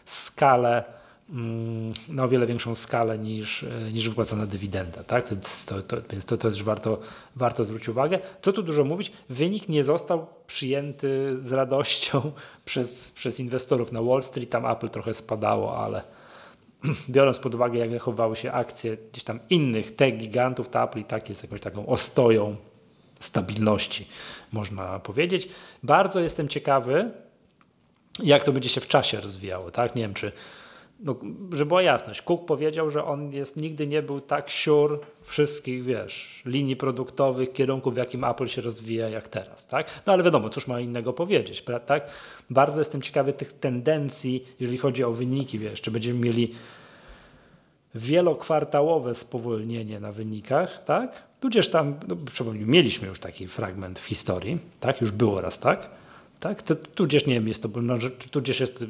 skalę 0.04 0.84
mm, 1.30 1.92
na 2.08 2.24
o 2.24 2.28
wiele 2.28 2.46
większą 2.46 2.74
skalę 2.74 3.18
niż, 3.18 3.64
niż 3.92 4.08
wypłacana 4.08 4.46
dywidenda. 4.46 5.04
Tak? 5.04 5.28
To, 5.28 5.36
to, 5.66 5.82
to, 5.82 5.96
więc 6.10 6.24
to 6.24 6.36
też 6.36 6.62
warto, 6.62 7.00
warto 7.36 7.64
zwrócić 7.64 7.88
uwagę. 7.88 8.18
Co 8.42 8.52
tu 8.52 8.62
dużo 8.62 8.84
mówić, 8.84 9.12
wynik 9.28 9.68
nie 9.68 9.84
został 9.84 10.26
przyjęty 10.46 11.36
z 11.40 11.52
radością 11.52 12.32
przez, 12.64 13.12
przez 13.12 13.40
inwestorów 13.40 13.92
na 13.92 14.02
Wall 14.02 14.22
Street. 14.22 14.50
Tam 14.50 14.66
Apple 14.66 14.88
trochę 14.88 15.14
spadało, 15.14 15.78
ale, 15.78 16.02
biorąc 17.08 17.38
pod 17.38 17.54
uwagę, 17.54 17.78
jak 17.78 17.90
zachowały 17.90 18.36
się 18.36 18.52
akcje 18.52 18.96
gdzieś 19.12 19.24
tam 19.24 19.40
innych 19.50 19.96
tech 19.96 20.16
gigantów, 20.16 20.68
to 20.68 20.82
Apple 20.82 20.98
i 20.98 21.04
tak 21.04 21.28
jest 21.28 21.42
jakąś 21.42 21.60
taką 21.60 21.86
ostoją 21.86 22.56
stabilności, 23.20 24.08
można 24.52 24.98
powiedzieć. 24.98 25.48
Bardzo 25.82 26.20
jestem 26.20 26.48
ciekawy, 26.48 27.10
jak 28.22 28.44
to 28.44 28.52
będzie 28.52 28.68
się 28.68 28.80
w 28.80 28.88
czasie 28.88 29.20
rozwijało. 29.20 29.70
Tak? 29.70 29.94
Nie 29.94 30.02
wiem, 30.02 30.14
czy 30.14 30.32
no, 31.04 31.16
żeby 31.52 31.66
była 31.66 31.82
jasność, 31.82 32.22
Cook 32.22 32.46
powiedział, 32.46 32.90
że 32.90 33.04
on 33.04 33.32
jest, 33.32 33.56
nigdy 33.56 33.86
nie 33.86 34.02
był 34.02 34.20
tak 34.20 34.52
sure 34.52 34.98
wszystkich, 35.22 35.84
wiesz, 35.84 36.42
linii 36.46 36.76
produktowych, 36.76 37.52
kierunków, 37.52 37.94
w 37.94 37.96
jakim 37.96 38.24
Apple 38.24 38.46
się 38.46 38.62
rozwija 38.62 39.08
jak 39.08 39.28
teraz, 39.28 39.66
tak? 39.66 40.02
No 40.06 40.12
ale 40.12 40.22
wiadomo, 40.22 40.48
cóż 40.48 40.66
ma 40.66 40.80
innego 40.80 41.12
powiedzieć, 41.12 41.64
tak? 41.86 42.10
Bardzo 42.50 42.80
jestem 42.80 43.02
ciekawy 43.02 43.32
tych 43.32 43.52
tendencji, 43.52 44.44
jeżeli 44.60 44.78
chodzi 44.78 45.04
o 45.04 45.12
wyniki, 45.12 45.58
wiesz, 45.58 45.80
czy 45.80 45.90
będziemy 45.90 46.20
mieli 46.20 46.54
wielokwartałowe 47.94 49.14
spowolnienie 49.14 50.00
na 50.00 50.12
wynikach, 50.12 50.84
tak? 50.84 51.22
Tudzież 51.40 51.70
tam, 51.70 51.94
no, 52.08 52.16
mieliśmy 52.54 53.08
już 53.08 53.18
taki 53.18 53.48
fragment 53.48 53.98
w 53.98 54.04
historii, 54.04 54.58
tak? 54.80 55.00
Już 55.00 55.10
było 55.10 55.40
raz, 55.40 55.58
tak? 55.58 55.90
tak? 56.40 56.62
Tudzież 56.94 57.26
nie 57.26 57.34
wiem, 57.34 57.48
jest 57.48 57.62
to, 57.62 57.68
no, 57.82 57.94
tudzież 58.30 58.60
jest 58.60 58.84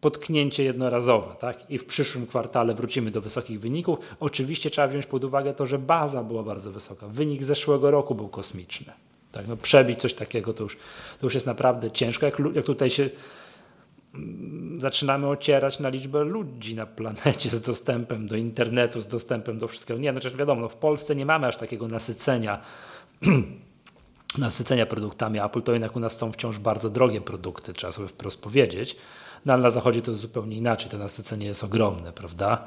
potknięcie 0.00 0.64
jednorazowe, 0.64 1.34
tak? 1.38 1.70
I 1.70 1.78
w 1.78 1.84
przyszłym 1.84 2.26
kwartale 2.26 2.74
wrócimy 2.74 3.10
do 3.10 3.20
wysokich 3.20 3.60
wyników. 3.60 3.98
Oczywiście 4.20 4.70
trzeba 4.70 4.88
wziąć 4.88 5.06
pod 5.06 5.24
uwagę 5.24 5.54
to, 5.54 5.66
że 5.66 5.78
baza 5.78 6.24
była 6.24 6.42
bardzo 6.42 6.72
wysoka. 6.72 7.08
Wynik 7.08 7.44
zeszłego 7.44 7.90
roku 7.90 8.14
był 8.14 8.28
kosmiczny. 8.28 8.92
Tak? 9.32 9.48
No, 9.48 9.56
przebić 9.56 10.00
coś 10.00 10.14
takiego 10.14 10.54
to 10.54 10.62
już, 10.62 10.76
to 11.18 11.26
już 11.26 11.34
jest 11.34 11.46
naprawdę 11.46 11.90
ciężko. 11.90 12.26
Jak, 12.26 12.38
jak 12.54 12.64
tutaj 12.64 12.90
się 12.90 13.10
mm, 14.14 14.80
zaczynamy 14.80 15.28
ocierać 15.28 15.80
na 15.80 15.88
liczbę 15.88 16.24
ludzi 16.24 16.74
na 16.74 16.86
planecie 16.86 17.50
z 17.50 17.60
dostępem 17.60 18.26
do 18.26 18.36
internetu, 18.36 19.00
z 19.00 19.06
dostępem 19.06 19.58
do 19.58 19.68
wszystkiego. 19.68 20.00
Nie, 20.00 20.12
no 20.12 20.20
przecież 20.20 20.38
wiadomo, 20.38 20.60
no 20.60 20.68
w 20.68 20.76
Polsce 20.76 21.16
nie 21.16 21.26
mamy 21.26 21.46
aż 21.46 21.56
takiego 21.56 21.88
nasycenia 21.88 22.60
nasycenia 24.38 24.86
produktami 24.86 25.40
Apple, 25.40 25.62
to 25.62 25.72
jednak 25.72 25.96
u 25.96 26.00
nas 26.00 26.16
są 26.16 26.32
wciąż 26.32 26.58
bardzo 26.58 26.90
drogie 26.90 27.20
produkty, 27.20 27.72
trzeba 27.72 27.90
sobie 27.90 28.08
wprost 28.08 28.42
powiedzieć. 28.42 28.96
No 29.46 29.52
ale 29.52 29.62
na 29.62 29.70
zachodzie 29.70 30.02
to 30.02 30.10
jest 30.10 30.20
zupełnie 30.20 30.56
inaczej, 30.56 30.90
to 30.90 30.98
nasycenie 30.98 31.46
jest 31.46 31.64
ogromne, 31.64 32.12
prawda? 32.12 32.66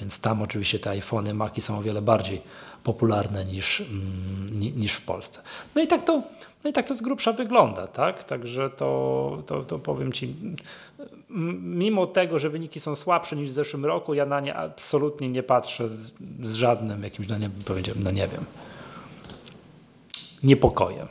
Więc 0.00 0.20
tam 0.20 0.42
oczywiście 0.42 0.78
te 0.78 0.90
iPhony, 0.90 1.34
Maci 1.34 1.60
są 1.60 1.78
o 1.78 1.82
wiele 1.82 2.02
bardziej 2.02 2.42
popularne 2.84 3.44
niż, 3.44 3.80
mm, 3.80 4.46
niż 4.76 4.92
w 4.92 5.02
Polsce. 5.02 5.42
No 5.74 5.82
i 5.82 5.88
tak 5.88 6.04
to, 6.04 6.22
no 6.64 6.70
i 6.70 6.72
tak 6.72 6.88
to 6.88 6.94
z 6.94 7.02
grubsza 7.02 7.32
wygląda, 7.32 7.86
tak? 7.86 8.24
Także 8.24 8.70
to, 8.70 9.42
to, 9.46 9.62
to 9.62 9.78
powiem 9.78 10.12
Ci, 10.12 10.34
mimo 11.60 12.06
tego, 12.06 12.38
że 12.38 12.50
wyniki 12.50 12.80
są 12.80 12.94
słabsze 12.94 13.36
niż 13.36 13.50
w 13.50 13.52
zeszłym 13.52 13.84
roku, 13.84 14.14
ja 14.14 14.26
na 14.26 14.40
nie 14.40 14.54
absolutnie 14.54 15.28
nie 15.28 15.42
patrzę 15.42 15.88
z, 15.88 16.12
z 16.42 16.54
żadnym 16.54 17.02
jakimś, 17.02 17.28
no 17.28 17.38
nie, 17.38 17.50
powiedziałem, 17.66 18.02
no 18.02 18.10
nie 18.10 18.28
wiem, 18.28 18.44
niepokojem. 20.42 21.06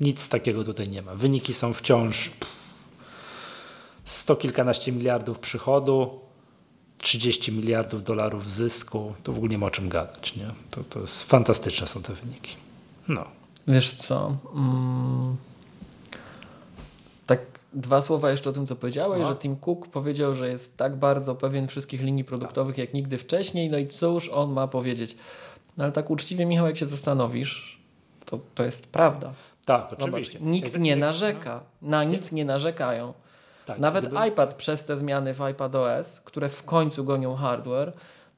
Nic 0.00 0.28
takiego 0.28 0.64
tutaj 0.64 0.88
nie 0.88 1.02
ma. 1.02 1.14
Wyniki 1.14 1.54
są 1.54 1.74
wciąż 1.74 2.30
sto 4.08 4.36
kilkanaście 4.36 4.92
miliardów 4.92 5.38
przychodu, 5.38 6.20
30 6.98 7.52
miliardów 7.52 8.02
dolarów 8.02 8.50
zysku. 8.50 9.14
To 9.22 9.32
w 9.32 9.36
ogóle 9.36 9.50
nie 9.50 9.58
ma 9.58 9.66
o 9.66 9.70
czym 9.70 9.88
gadać. 9.88 10.36
Nie? 10.36 10.50
To, 10.70 10.84
to 10.90 11.00
jest 11.00 11.22
fantastyczne 11.22 11.86
są 11.86 12.02
te 12.02 12.12
wyniki. 12.12 12.56
No. 13.08 13.24
Wiesz 13.66 13.92
co? 13.92 14.36
Mm, 14.54 15.36
tak 17.26 17.40
dwa 17.72 18.02
słowa 18.02 18.30
jeszcze 18.30 18.50
o 18.50 18.52
tym, 18.52 18.66
co 18.66 18.76
powiedziałeś, 18.76 19.22
no. 19.22 19.28
że 19.28 19.36
Tim 19.36 19.56
Cook 19.56 19.88
powiedział, 19.88 20.34
że 20.34 20.48
jest 20.48 20.76
tak 20.76 20.96
bardzo 20.96 21.34
pewien 21.34 21.68
wszystkich 21.68 22.02
linii 22.02 22.24
produktowych 22.24 22.76
tak. 22.76 22.78
jak 22.78 22.94
nigdy 22.94 23.18
wcześniej. 23.18 23.70
No 23.70 23.78
i 23.78 23.86
cóż 23.86 24.28
on 24.28 24.52
ma 24.52 24.68
powiedzieć? 24.68 25.16
No 25.76 25.84
ale 25.84 25.92
tak 25.92 26.10
uczciwie, 26.10 26.46
Michał, 26.46 26.66
jak 26.66 26.76
się 26.76 26.86
zastanowisz, 26.86 27.78
to, 28.24 28.38
to 28.54 28.64
jest 28.64 28.86
prawda. 28.86 29.32
Tak, 29.64 29.92
oczywiście. 29.98 30.38
Nikt 30.40 30.78
nie 30.78 30.96
narzeka. 30.96 31.60
Na 31.82 32.04
nic 32.04 32.32
nie 32.32 32.44
narzekają. 32.44 33.12
Tak, 33.68 33.78
Nawet 33.78 34.08
gdyby... 34.08 34.26
iPad 34.28 34.54
przez 34.54 34.84
te 34.84 34.96
zmiany 34.96 35.34
w 35.34 35.40
iPadOS, 35.40 36.20
które 36.20 36.48
w 36.48 36.62
końcu 36.62 37.04
gonią 37.04 37.34
hardware, 37.34 37.92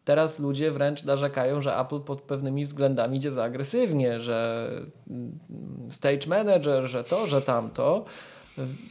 teraz 0.05 0.38
ludzie 0.38 0.71
wręcz 0.71 1.05
narzekają, 1.05 1.61
że 1.61 1.79
Apple 1.79 2.01
pod 2.01 2.23
pewnymi 2.23 2.64
względami 2.64 3.16
idzie 3.16 3.33
za 3.33 3.45
agresywnie, 3.45 4.21
że 4.21 4.69
mm, 5.11 5.38
Stage 5.88 6.27
Manager, 6.27 6.87
że 6.87 7.05
to, 7.05 7.27
że 7.27 7.43
tamto. 7.43 8.05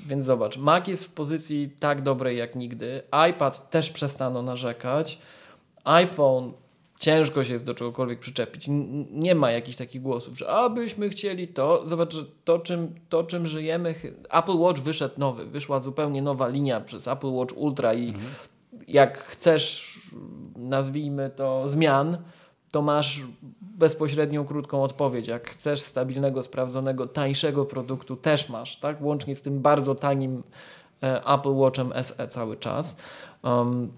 Więc 0.05 0.25
zobacz, 0.25 0.57
Mac 0.57 0.87
jest 0.87 1.05
w 1.05 1.13
pozycji 1.13 1.75
tak 1.79 2.01
dobrej 2.01 2.37
jak 2.37 2.55
nigdy. 2.55 3.01
iPad 3.29 3.69
też 3.69 3.91
przestano 3.91 4.41
narzekać. 4.41 5.19
iPhone 5.83 6.53
ciężko 6.99 7.43
się 7.43 7.53
jest 7.53 7.65
do 7.65 7.73
czegokolwiek 7.73 8.19
przyczepić. 8.19 8.65
Nie 9.11 9.35
ma 9.35 9.51
jakichś 9.51 9.77
takich 9.77 10.01
głosów, 10.01 10.37
że 10.37 10.49
abyśmy 10.49 11.09
chcieli 11.09 11.47
to. 11.47 11.85
Zobacz, 11.85 12.15
to 12.43 12.59
czym, 12.59 12.95
to, 13.09 13.23
czym 13.23 13.47
żyjemy. 13.47 13.95
Apple 14.29 14.57
Watch 14.57 14.81
wyszedł 14.81 15.15
nowy. 15.17 15.45
Wyszła 15.45 15.79
zupełnie 15.79 16.21
nowa 16.21 16.47
linia 16.47 16.81
przez 16.81 17.07
Apple 17.07 17.31
Watch 17.31 17.57
Ultra 17.57 17.93
i 17.93 18.07
mhm. 18.07 18.25
jak 18.87 19.19
chcesz, 19.19 19.99
nazwijmy 20.55 21.29
to, 21.29 21.67
zmian, 21.67 22.17
to 22.71 22.81
masz 22.81 23.21
bezpośrednią, 23.61 24.45
krótką 24.45 24.83
odpowiedź. 24.83 25.27
Jak 25.27 25.49
chcesz 25.49 25.81
stabilnego, 25.81 26.43
sprawdzonego, 26.43 27.07
tańszego 27.07 27.65
produktu, 27.65 28.15
też 28.15 28.49
masz, 28.49 28.79
tak? 28.79 29.01
Łącznie 29.01 29.35
z 29.35 29.41
tym 29.41 29.61
bardzo 29.61 29.95
tanim 29.95 30.43
e, 31.03 31.25
Apple 31.25 31.53
Watchem 31.53 31.93
SE 32.03 32.27
cały 32.27 32.57
czas. 32.57 32.97
Um, 33.43 33.91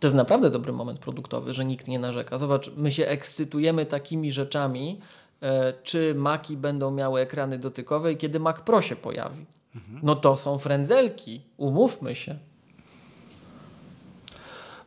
to 0.00 0.06
jest 0.06 0.16
naprawdę 0.16 0.50
dobry 0.50 0.72
moment 0.72 0.98
produktowy, 0.98 1.52
że 1.52 1.64
nikt 1.64 1.88
nie 1.88 1.98
narzeka. 1.98 2.38
Zobacz, 2.38 2.70
my 2.76 2.90
się 2.90 3.06
ekscytujemy 3.06 3.86
takimi 3.86 4.32
rzeczami, 4.32 5.00
e, 5.42 5.72
czy 5.82 6.14
Maki 6.14 6.56
będą 6.56 6.90
miały 6.90 7.20
ekrany 7.20 7.58
dotykowe 7.58 8.12
i 8.12 8.16
kiedy 8.16 8.40
Mac 8.40 8.60
Pro 8.60 8.82
się 8.82 8.96
pojawi. 8.96 9.46
Mhm. 9.74 10.00
No 10.02 10.16
to 10.16 10.36
są 10.36 10.58
frędzelki, 10.58 11.40
umówmy 11.56 12.14
się. 12.14 12.38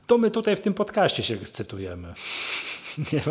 To 0.07 0.17
my 0.17 0.31
tutaj 0.31 0.55
w 0.55 0.61
tym 0.61 0.73
podcaście 0.73 1.23
się 1.23 1.33
ekscytujemy. 1.33 2.13
Nie, 3.13 3.21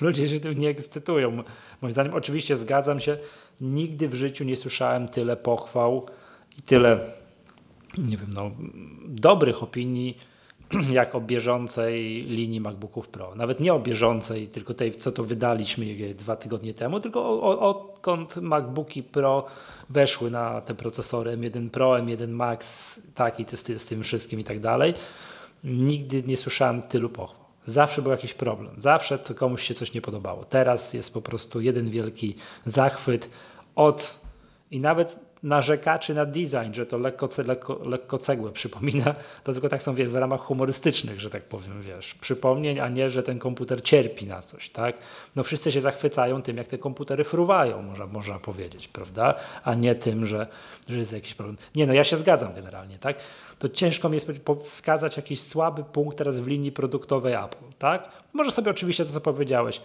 ludzie 0.00 0.28
się 0.28 0.40
tym 0.40 0.58
nie 0.58 0.68
ekscytują. 0.68 1.42
Moim 1.82 1.92
zdaniem, 1.92 2.14
oczywiście 2.14 2.56
zgadzam 2.56 3.00
się, 3.00 3.18
nigdy 3.60 4.08
w 4.08 4.14
życiu 4.14 4.44
nie 4.44 4.56
słyszałem 4.56 5.08
tyle 5.08 5.36
pochwał 5.36 6.06
i 6.58 6.62
tyle, 6.62 7.12
nie 7.98 8.16
wiem, 8.16 8.30
no, 8.34 8.50
dobrych 9.08 9.62
opinii 9.62 10.18
jak 10.90 11.14
o 11.14 11.20
bieżącej 11.20 12.24
linii 12.24 12.60
MacBooków 12.60 13.08
Pro. 13.08 13.34
Nawet 13.34 13.60
nie 13.60 13.74
o 13.74 13.78
bieżącej, 13.78 14.48
tylko 14.48 14.74
tej, 14.74 14.92
co 14.92 15.12
to 15.12 15.24
wydaliśmy 15.24 16.14
dwa 16.14 16.36
tygodnie 16.36 16.74
temu, 16.74 17.00
tylko 17.00 17.20
o, 17.20 17.42
o, 17.42 17.60
odkąd 17.60 18.36
MacBooki 18.36 19.02
Pro 19.02 19.46
weszły 19.90 20.30
na 20.30 20.60
te 20.60 20.74
procesory 20.74 21.36
M1 21.36 21.70
Pro, 21.70 21.90
M1 21.90 22.28
Max, 22.28 23.00
tak 23.14 23.40
i 23.40 23.56
z, 23.56 23.82
z 23.82 23.86
tym 23.86 24.02
wszystkim 24.02 24.40
i 24.40 24.44
tak 24.44 24.60
dalej. 24.60 24.94
Nigdy 25.64 26.22
nie 26.26 26.36
słyszałem 26.36 26.82
tylu 26.82 27.08
pochwał. 27.08 27.48
Zawsze 27.66 28.02
był 28.02 28.12
jakiś 28.12 28.34
problem. 28.34 28.74
Zawsze 28.78 29.18
to 29.18 29.34
komuś 29.34 29.62
się 29.62 29.74
coś 29.74 29.94
nie 29.94 30.00
podobało. 30.00 30.44
Teraz 30.44 30.94
jest 30.94 31.14
po 31.14 31.22
prostu 31.22 31.60
jeden 31.60 31.90
wielki 31.90 32.34
zachwyt 32.64 33.30
od 33.74 34.20
i 34.70 34.80
nawet 34.80 35.20
narzekaczy 35.42 36.14
na 36.14 36.26
design, 36.26 36.72
że 36.72 36.86
to 36.86 36.98
lekko, 36.98 37.28
lekko, 37.46 37.80
lekko 37.84 38.18
cegłę 38.18 38.52
przypomina, 38.52 39.14
to 39.44 39.52
tylko 39.52 39.68
tak 39.68 39.82
są 39.82 39.94
w 39.94 40.14
ramach 40.14 40.40
humorystycznych, 40.40 41.20
że 41.20 41.30
tak 41.30 41.42
powiem, 41.42 41.82
wiesz, 41.82 42.14
przypomnień, 42.14 42.80
a 42.80 42.88
nie, 42.88 43.10
że 43.10 43.22
ten 43.22 43.38
komputer 43.38 43.82
cierpi 43.82 44.26
na 44.26 44.42
coś, 44.42 44.70
tak? 44.70 44.98
No 45.36 45.42
wszyscy 45.44 45.72
się 45.72 45.80
zachwycają 45.80 46.42
tym, 46.42 46.56
jak 46.56 46.66
te 46.66 46.78
komputery 46.78 47.24
fruwają, 47.24 47.82
można, 47.82 48.06
można 48.06 48.38
powiedzieć, 48.38 48.88
prawda? 48.88 49.34
A 49.64 49.74
nie 49.74 49.94
tym, 49.94 50.26
że, 50.26 50.46
że 50.88 50.98
jest 50.98 51.12
jakiś 51.12 51.34
problem. 51.34 51.56
Nie, 51.74 51.86
no 51.86 51.92
ja 51.92 52.04
się 52.04 52.16
zgadzam 52.16 52.54
generalnie, 52.54 52.98
tak? 52.98 53.18
To 53.58 53.68
ciężko 53.68 54.08
mi 54.08 54.14
jest 54.14 54.28
wskazać 54.64 55.16
jakiś 55.16 55.40
słaby 55.40 55.84
punkt 55.84 56.18
teraz 56.18 56.40
w 56.40 56.46
linii 56.46 56.72
produktowej 56.72 57.34
Apple, 57.34 57.64
tak? 57.78 58.08
Może 58.32 58.50
sobie 58.50 58.70
oczywiście 58.70 59.04
to, 59.04 59.12
co 59.12 59.20
powiedziałeś, 59.20 59.80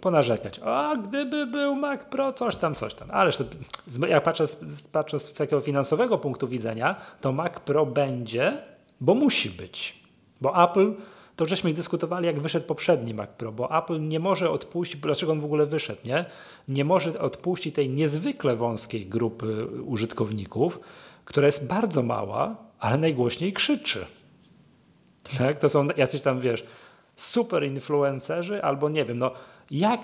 ponarzekać. 0.00 0.60
A 0.64 0.96
gdyby 0.96 1.46
był 1.46 1.76
Mac 1.76 2.04
Pro, 2.04 2.32
coś 2.32 2.56
tam, 2.56 2.74
coś 2.74 2.94
tam. 2.94 3.10
Ale 3.10 3.32
to, 3.32 3.44
jak 4.08 4.22
patrzę, 4.22 4.44
patrzę 4.92 5.18
z 5.18 5.32
takiego 5.32 5.60
finansowego 5.60 6.18
punktu 6.18 6.48
widzenia, 6.48 6.96
to 7.20 7.32
Mac 7.32 7.60
Pro 7.60 7.86
będzie, 7.86 8.62
bo 9.00 9.14
musi 9.14 9.50
być. 9.50 10.00
Bo 10.40 10.64
Apple, 10.70 10.94
to 11.36 11.46
żeśmy 11.46 11.72
dyskutowali, 11.72 12.26
jak 12.26 12.40
wyszedł 12.40 12.66
poprzedni 12.66 13.14
Mac 13.14 13.30
Pro, 13.30 13.52
bo 13.52 13.78
Apple 13.78 14.00
nie 14.00 14.20
może 14.20 14.50
odpuścić, 14.50 15.00
dlaczego 15.00 15.32
on 15.32 15.40
w 15.40 15.44
ogóle 15.44 15.66
wyszedł, 15.66 16.00
nie? 16.04 16.24
Nie 16.68 16.84
może 16.84 17.20
odpuścić 17.20 17.74
tej 17.74 17.88
niezwykle 17.90 18.56
wąskiej 18.56 19.06
grupy 19.06 19.66
użytkowników, 19.66 20.80
która 21.24 21.46
jest 21.46 21.66
bardzo 21.66 22.02
mała, 22.02 22.56
ale 22.78 22.98
najgłośniej 22.98 23.52
krzyczy. 23.52 24.06
Tak? 25.38 25.58
To 25.58 25.68
są 25.68 25.88
jacyś 25.96 26.22
tam, 26.22 26.40
wiesz, 26.40 26.64
super 27.16 27.64
influencerzy, 27.64 28.62
albo 28.62 28.88
nie 28.88 29.04
wiem, 29.04 29.18
no 29.18 29.32
jak 29.70 30.00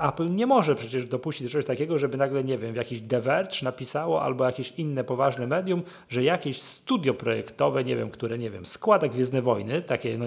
Apple 0.00 0.34
nie 0.34 0.46
może 0.46 0.74
przecież 0.74 1.06
dopuścić 1.06 1.52
czegoś 1.52 1.66
takiego, 1.66 1.98
żeby 1.98 2.18
nagle, 2.18 2.44
nie 2.44 2.58
wiem, 2.58 2.76
jakiś 2.76 3.00
The 3.00 3.20
Verge 3.20 3.62
napisało 3.62 4.22
albo 4.22 4.44
jakieś 4.44 4.72
inne 4.76 5.04
poważne 5.04 5.46
medium, 5.46 5.82
że 6.08 6.22
jakieś 6.22 6.60
studio 6.60 7.14
projektowe, 7.14 7.84
nie 7.84 7.96
wiem, 7.96 8.10
które, 8.10 8.38
nie 8.38 8.50
wiem, 8.50 8.66
składa 8.66 9.08
Gwiezdne 9.08 9.42
Wojny, 9.42 9.82
takie, 9.82 10.18
no, 10.18 10.26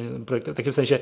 takie 0.55 0.71
w 0.71 0.75
sensie 0.75 0.99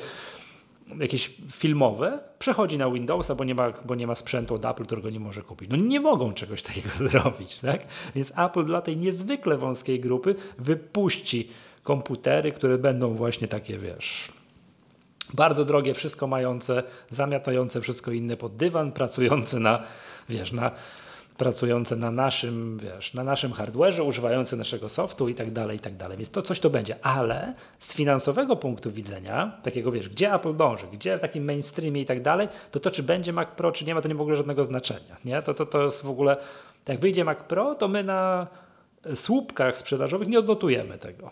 jakieś 1.00 1.34
filmowe, 1.52 2.24
przechodzi 2.40 2.78
na 2.78 2.92
Windowsa, 2.92 3.36
bo 3.36 3.44
nie, 3.44 3.56
ma, 3.56 3.74
bo 3.86 3.96
nie 3.96 4.08
ma 4.08 4.16
sprzętu 4.16 4.56
od 4.56 4.66
Apple, 4.66 4.86
którego 4.86 5.10
nie 5.10 5.20
może 5.20 5.42
kupić. 5.42 5.70
No 5.70 5.76
nie 5.76 6.00
mogą 6.00 6.34
czegoś 6.34 6.64
takiego 6.74 6.90
zrobić, 6.90 7.56
tak? 7.56 7.82
Więc 8.16 8.32
Apple 8.38 8.66
dla 8.66 8.82
tej 8.82 8.98
niezwykle 8.98 9.58
wąskiej 9.58 10.00
grupy 10.00 10.36
wypuści 10.60 11.50
komputery, 11.84 12.52
które 12.52 12.78
będą 12.78 13.16
właśnie 13.16 13.48
takie, 13.48 13.78
wiesz, 13.78 14.32
bardzo 15.34 15.66
drogie, 15.66 15.94
wszystko 15.94 16.28
mające, 16.28 16.84
zamiatające 17.10 17.82
wszystko 17.82 18.12
inne 18.12 18.38
pod 18.38 18.56
dywan, 18.56 18.92
pracujące 18.92 19.60
na, 19.60 19.84
wiesz, 20.30 20.52
na, 20.52 20.72
pracujące 21.38 21.96
na 21.96 22.12
naszym, 22.12 22.80
wiesz, 22.84 23.14
na 23.14 23.24
naszym 23.24 23.52
hardware'ze, 23.52 24.04
używające 24.04 24.56
naszego 24.56 24.90
softu 24.90 25.30
i 25.30 25.36
tak 25.36 25.52
dalej, 25.52 25.78
i 25.78 25.80
tak 25.80 25.96
dalej. 25.96 26.18
Więc 26.18 26.30
to 26.30 26.42
coś 26.42 26.60
to 26.60 26.70
będzie. 26.70 27.06
Ale 27.06 27.54
z 27.80 27.94
finansowego 27.94 28.56
punktu 28.56 28.92
widzenia, 28.92 29.58
takiego 29.64 29.92
wiesz, 29.92 30.10
gdzie 30.10 30.34
Apple 30.34 30.56
dąży, 30.56 30.88
gdzie 30.94 31.18
w 31.18 31.22
takim 31.22 31.46
mainstreamie 31.46 32.02
i 32.02 32.06
tak 32.06 32.22
dalej, 32.22 32.48
to 32.72 32.80
to, 32.80 32.92
czy 32.92 33.04
będzie 33.04 33.34
Mac 33.34 33.50
Pro, 33.50 33.72
czy 33.72 33.86
nie 33.86 33.96
ma, 33.96 34.02
to 34.02 34.08
nie 34.08 34.14
ma 34.14 34.18
w 34.18 34.22
ogóle 34.22 34.38
żadnego 34.38 34.64
znaczenia. 34.64 35.18
Nie? 35.26 35.42
To, 35.42 35.54
to, 35.54 35.66
to 35.66 35.84
jest 35.84 36.04
w 36.04 36.10
ogóle, 36.10 36.38
jak 36.88 37.00
wyjdzie 37.00 37.26
Mac 37.26 37.38
Pro, 37.40 37.76
to 37.76 37.88
my 37.88 38.04
na 38.04 38.48
słupkach 39.16 39.78
sprzedażowych 39.78 40.28
nie 40.28 40.40
odnotujemy 40.40 40.98
tego. 40.98 41.32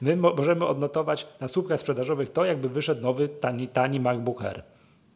My 0.00 0.16
możemy 0.16 0.66
odnotować 0.66 1.26
na 1.40 1.48
słupkach 1.48 1.80
sprzedażowych 1.80 2.30
to, 2.30 2.44
jakby 2.44 2.68
wyszedł 2.68 3.02
nowy, 3.02 3.28
tani, 3.28 3.68
tani 3.68 4.00
MacBook 4.00 4.44
Air. 4.44 4.62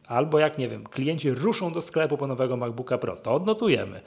Albo 0.07 0.39
jak, 0.39 0.57
nie 0.57 0.69
wiem, 0.69 0.83
klienci 0.83 1.31
ruszą 1.31 1.73
do 1.73 1.81
sklepu 1.81 2.17
po 2.17 2.27
nowego 2.27 2.57
MacBooka 2.57 2.97
Pro. 2.97 3.15
To 3.15 3.33
odnotujemy. 3.33 4.01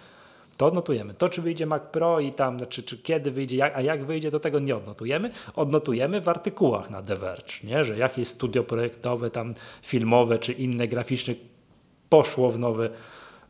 To 0.56 0.66
odnotujemy. 0.66 1.14
To, 1.14 1.28
czy 1.28 1.42
wyjdzie 1.42 1.66
Mac 1.66 1.82
Pro 1.82 2.20
i 2.20 2.32
tam, 2.32 2.58
czy, 2.68 2.82
czy 2.82 2.98
kiedy 2.98 3.30
wyjdzie, 3.30 3.56
jak, 3.56 3.76
a 3.76 3.80
jak 3.80 4.04
wyjdzie, 4.04 4.30
to 4.30 4.40
tego 4.40 4.58
nie 4.58 4.76
odnotujemy. 4.76 5.30
Odnotujemy 5.54 6.20
w 6.20 6.28
artykułach 6.28 6.90
na 6.90 7.02
The 7.02 7.16
Verge, 7.16 7.52
nie? 7.64 7.84
że 7.84 7.98
jakieś 7.98 8.28
studio 8.28 8.64
projektowe, 8.64 9.30
tam 9.30 9.54
filmowe, 9.82 10.38
czy 10.38 10.52
inne 10.52 10.88
graficzne 10.88 11.34
poszło 12.08 12.50
w 12.50 12.58
nowy 12.58 12.90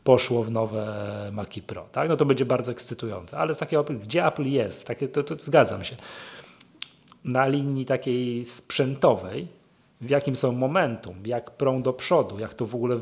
poszło 0.05 0.43
w 0.43 0.51
nowe 0.51 1.31
Maci 1.33 1.62
Pro. 1.62 1.87
Tak? 1.93 2.09
No 2.09 2.17
to 2.17 2.25
będzie 2.25 2.45
bardzo 2.45 2.73
ekscytujące. 2.73 3.39
Ale 3.39 3.55
z 3.55 3.59
takiego, 3.59 3.85
gdzie 3.85 4.27
Apple 4.27 4.45
jest, 4.45 4.87
takie, 4.87 5.09
to, 5.09 5.23
to 5.23 5.35
zgadzam 5.39 5.85
się 5.85 5.97
na 7.27 7.47
linii 7.47 7.85
takiej 7.85 8.45
sprzętowej, 8.45 9.49
w 10.01 10.11
jakim 10.11 10.37
są 10.37 10.53
momentum, 10.53 11.16
jak 11.27 11.51
prą 11.51 11.83
do 11.83 11.93
przodu, 11.93 12.39
jak 12.39 12.55
to 12.55 12.66
w 12.66 12.74
ogóle 12.74 12.99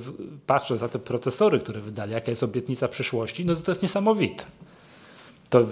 patrzę 0.47 0.77
za 0.77 0.89
te 0.89 0.99
procesory, 0.99 1.59
które 1.61 1.81
wydali, 1.81 2.13
jaka 2.13 2.31
jest 2.31 2.43
obietnica 2.43 2.89
przyszłości, 2.89 3.47
no 3.47 3.57
to 3.57 3.63
to 3.63 3.71
jest 3.71 3.83
niesamowite. 3.83 4.45
To, 5.51 5.67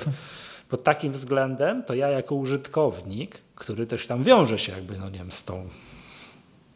Pod 0.68 0.82
takim 0.84 1.12
względem 1.12 1.82
to 1.82 1.94
ja 1.94 2.08
jako 2.08 2.34
użytkownik, 2.34 3.42
który 3.54 3.86
też 3.86 4.06
tam 4.06 4.24
wiąże 4.24 4.58
się 4.58 4.72
jakby, 4.72 4.98
no 4.98 5.10
nie 5.10 5.18
wiem, 5.18 5.32
z 5.32 5.44
tą, 5.44 5.68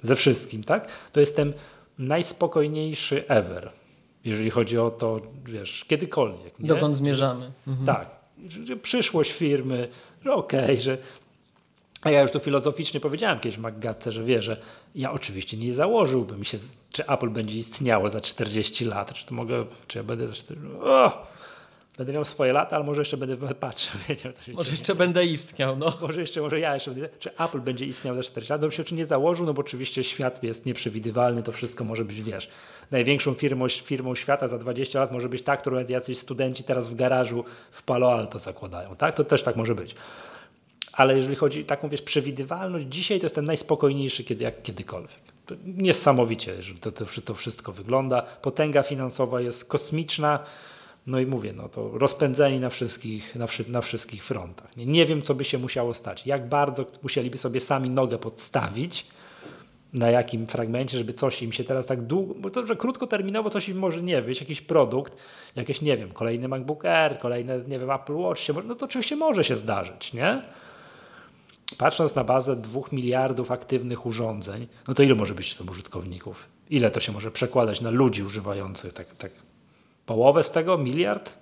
ze 0.03 0.17
wszystkim, 0.17 0.65
tak? 0.65 0.89
To 1.13 1.21
jestem 1.21 1.53
najspokojniejszy 1.99 3.29
ever, 3.29 3.71
jeżeli 4.25 4.51
chodzi 4.51 4.79
o 4.79 4.91
to, 4.91 5.21
wiesz, 5.45 5.85
kiedykolwiek. 5.85 6.59
Nie? 6.59 6.69
Dokąd 6.69 6.97
zmierzamy. 6.97 7.53
Mhm. 7.67 7.87
Tak. 7.87 8.11
Przyszłość 8.83 9.33
firmy, 9.33 9.89
że 10.25 10.33
okej, 10.33 10.65
okay, 10.65 10.79
że 10.79 10.99
a 12.07 12.11
ja 12.11 12.23
już 12.23 12.31
to 12.31 12.39
filozoficznie 12.39 13.01
powiedziałem 13.01 13.41
kiedyś 13.41 13.59
Maggatce, 13.59 14.13
że 14.13 14.25
wie, 14.25 14.43
że 14.43 14.57
ja 14.95 15.13
oczywiście 15.13 15.57
nie 15.57 15.75
założyłbym 15.75 16.45
się, 16.45 16.59
czy 16.93 17.07
Apple 17.07 17.31
będzie 17.31 17.57
istniało 17.57 18.09
za 18.09 18.21
40 18.21 18.85
lat, 18.85 19.15
czy 19.15 19.27
to 19.27 19.35
mogę, 19.35 19.65
czy 19.87 19.99
ja 19.99 20.05
będę 20.05 20.29
za 20.29 20.35
40 20.35 20.77
o! 20.83 21.27
Będę 21.99 22.13
miał 22.13 22.25
swoje 22.25 22.53
lata, 22.53 22.77
ale 22.77 22.85
może 22.85 23.01
jeszcze 23.01 23.17
będę 23.17 23.37
patrzył. 23.55 24.01
Wiedział, 24.09 24.33
może 24.55 24.71
jeszcze 24.71 24.95
będę 24.95 25.25
istniał, 25.25 25.77
no. 25.77 25.99
Może 26.01 26.21
jeszcze, 26.21 26.41
może 26.41 26.61
ja 26.61 26.75
jeszcze 26.75 26.91
będę, 26.91 27.09
czy 27.19 27.37
Apple 27.37 27.61
będzie 27.61 27.87
istniał 27.87 28.17
za 28.17 28.23
40 28.23 28.53
lat, 28.53 28.61
to 28.61 28.69
bym 28.69 28.87
się 28.87 28.97
nie 28.97 29.07
założył, 29.07 29.47
no 29.47 29.55
bo 29.55 29.61
oczywiście 29.61 30.05
świat 30.05 30.43
jest 30.43 30.67
nieprzewidywalny, 30.67 31.43
to 31.43 31.53
wszystko 31.53 31.85
może 31.85 32.05
być, 32.05 32.23
wiesz, 32.23 32.49
największą 32.91 33.35
firmą, 33.35 33.69
firmą 33.69 34.15
świata 34.15 34.49
za 34.49 34.59
20 34.59 35.01
lat 35.01 35.13
może 35.13 35.29
być 35.29 35.43
ta, 35.43 35.57
którą 35.57 35.85
jacyś 35.89 36.19
studenci 36.19 36.65
teraz 36.65 36.89
w 36.89 36.95
garażu 36.95 37.45
w 37.71 37.83
Palo 37.83 38.13
Alto 38.13 38.39
zakładają, 38.39 38.97
tak? 38.97 39.15
To 39.15 39.25
też 39.25 39.43
tak 39.43 39.57
może 39.57 39.75
być 39.75 39.95
ale 40.97 41.17
jeżeli 41.17 41.37
chodzi 41.37 41.63
o 41.63 41.65
taką 41.65 41.89
wiesz, 41.89 42.03
przewidywalność, 42.03 42.87
dzisiaj 42.89 43.21
to 43.21 43.25
jest 43.25 43.35
ten 43.35 43.45
najspokojniejszy 43.45 44.25
kiedy, 44.25 44.45
jak 44.45 44.63
kiedykolwiek. 44.63 45.21
To 45.47 45.55
niesamowicie, 45.65 46.63
że 46.63 46.75
to, 46.75 46.93
to, 46.93 47.05
to 47.25 47.35
wszystko 47.35 47.73
wygląda. 47.73 48.23
Potęga 48.23 48.83
finansowa 48.83 49.41
jest 49.41 49.65
kosmiczna. 49.65 50.39
No 51.07 51.21
i 51.21 51.27
mówię, 51.27 51.55
no 51.57 51.69
to 51.69 51.91
rozpędzeni 51.99 52.61
na 52.61 52.71
wszystkich, 52.71 53.35
na, 53.35 53.47
wszy 53.47 53.71
na 53.71 53.81
wszystkich 53.81 54.25
frontach. 54.25 54.77
Nie, 54.77 54.87
nie 54.87 55.07
wiem, 55.07 55.23
co 55.23 55.35
by 55.35 55.45
się 55.45 55.59
musiało 55.59 55.95
stać. 55.95 56.27
Jak 56.27 56.49
bardzo 56.49 56.87
musieliby 57.03 57.39
sobie 57.39 57.61
sami 57.61 57.91
nogę 57.91 58.19
podstawić, 58.19 59.07
na 59.93 60.11
jakim 60.11 60.47
fragmencie, 60.47 60.99
żeby 60.99 61.13
coś 61.13 61.43
im 61.43 61.53
się 61.53 61.65
teraz 61.65 61.87
tak 61.87 62.03
długo, 62.03 62.35
bo 62.35 62.51
to, 62.51 62.67
że 62.67 62.77
krótkoterminowo 62.77 63.51
coś 63.51 63.69
im 63.69 63.79
może 63.79 64.03
nie 64.03 64.23
wyjść, 64.23 64.41
jakiś 64.41 64.61
produkt, 64.61 65.17
jakieś, 65.57 65.81
nie 65.81 65.97
wiem, 65.97 66.13
kolejny 66.13 66.49
MacBook 66.49 66.85
Air, 66.85 67.19
kolejne, 67.19 67.59
nie 67.69 67.79
wiem, 67.79 67.91
Apple 67.91 68.15
Watch, 68.15 68.43
no 68.65 68.75
to 68.75 68.85
oczywiście 68.85 69.17
może 69.17 69.45
się 69.45 69.57
zdarzyć, 69.57 70.13
nie? 70.13 70.43
Patrząc 71.79 72.15
na 72.15 72.25
bazę 72.25 72.57
dwóch 72.57 72.93
miliardów 72.93 73.51
aktywnych 73.51 74.07
urządzeń, 74.07 74.67
no 74.89 74.95
to 74.95 75.03
ile 75.03 75.15
może 75.15 75.35
być 75.35 75.55
to 75.55 75.65
użytkowników? 75.65 76.49
Ile 76.71 76.91
to 76.91 77.01
się 77.01 77.13
może 77.13 77.31
przekładać 77.31 77.81
na 77.81 77.91
ludzi 77.91 78.23
używających? 78.23 78.93
Tak, 78.93 79.17
tak 79.17 79.33
połowę 80.07 80.43
z 80.43 80.51
tego? 80.51 80.79
Miliard? 80.79 81.39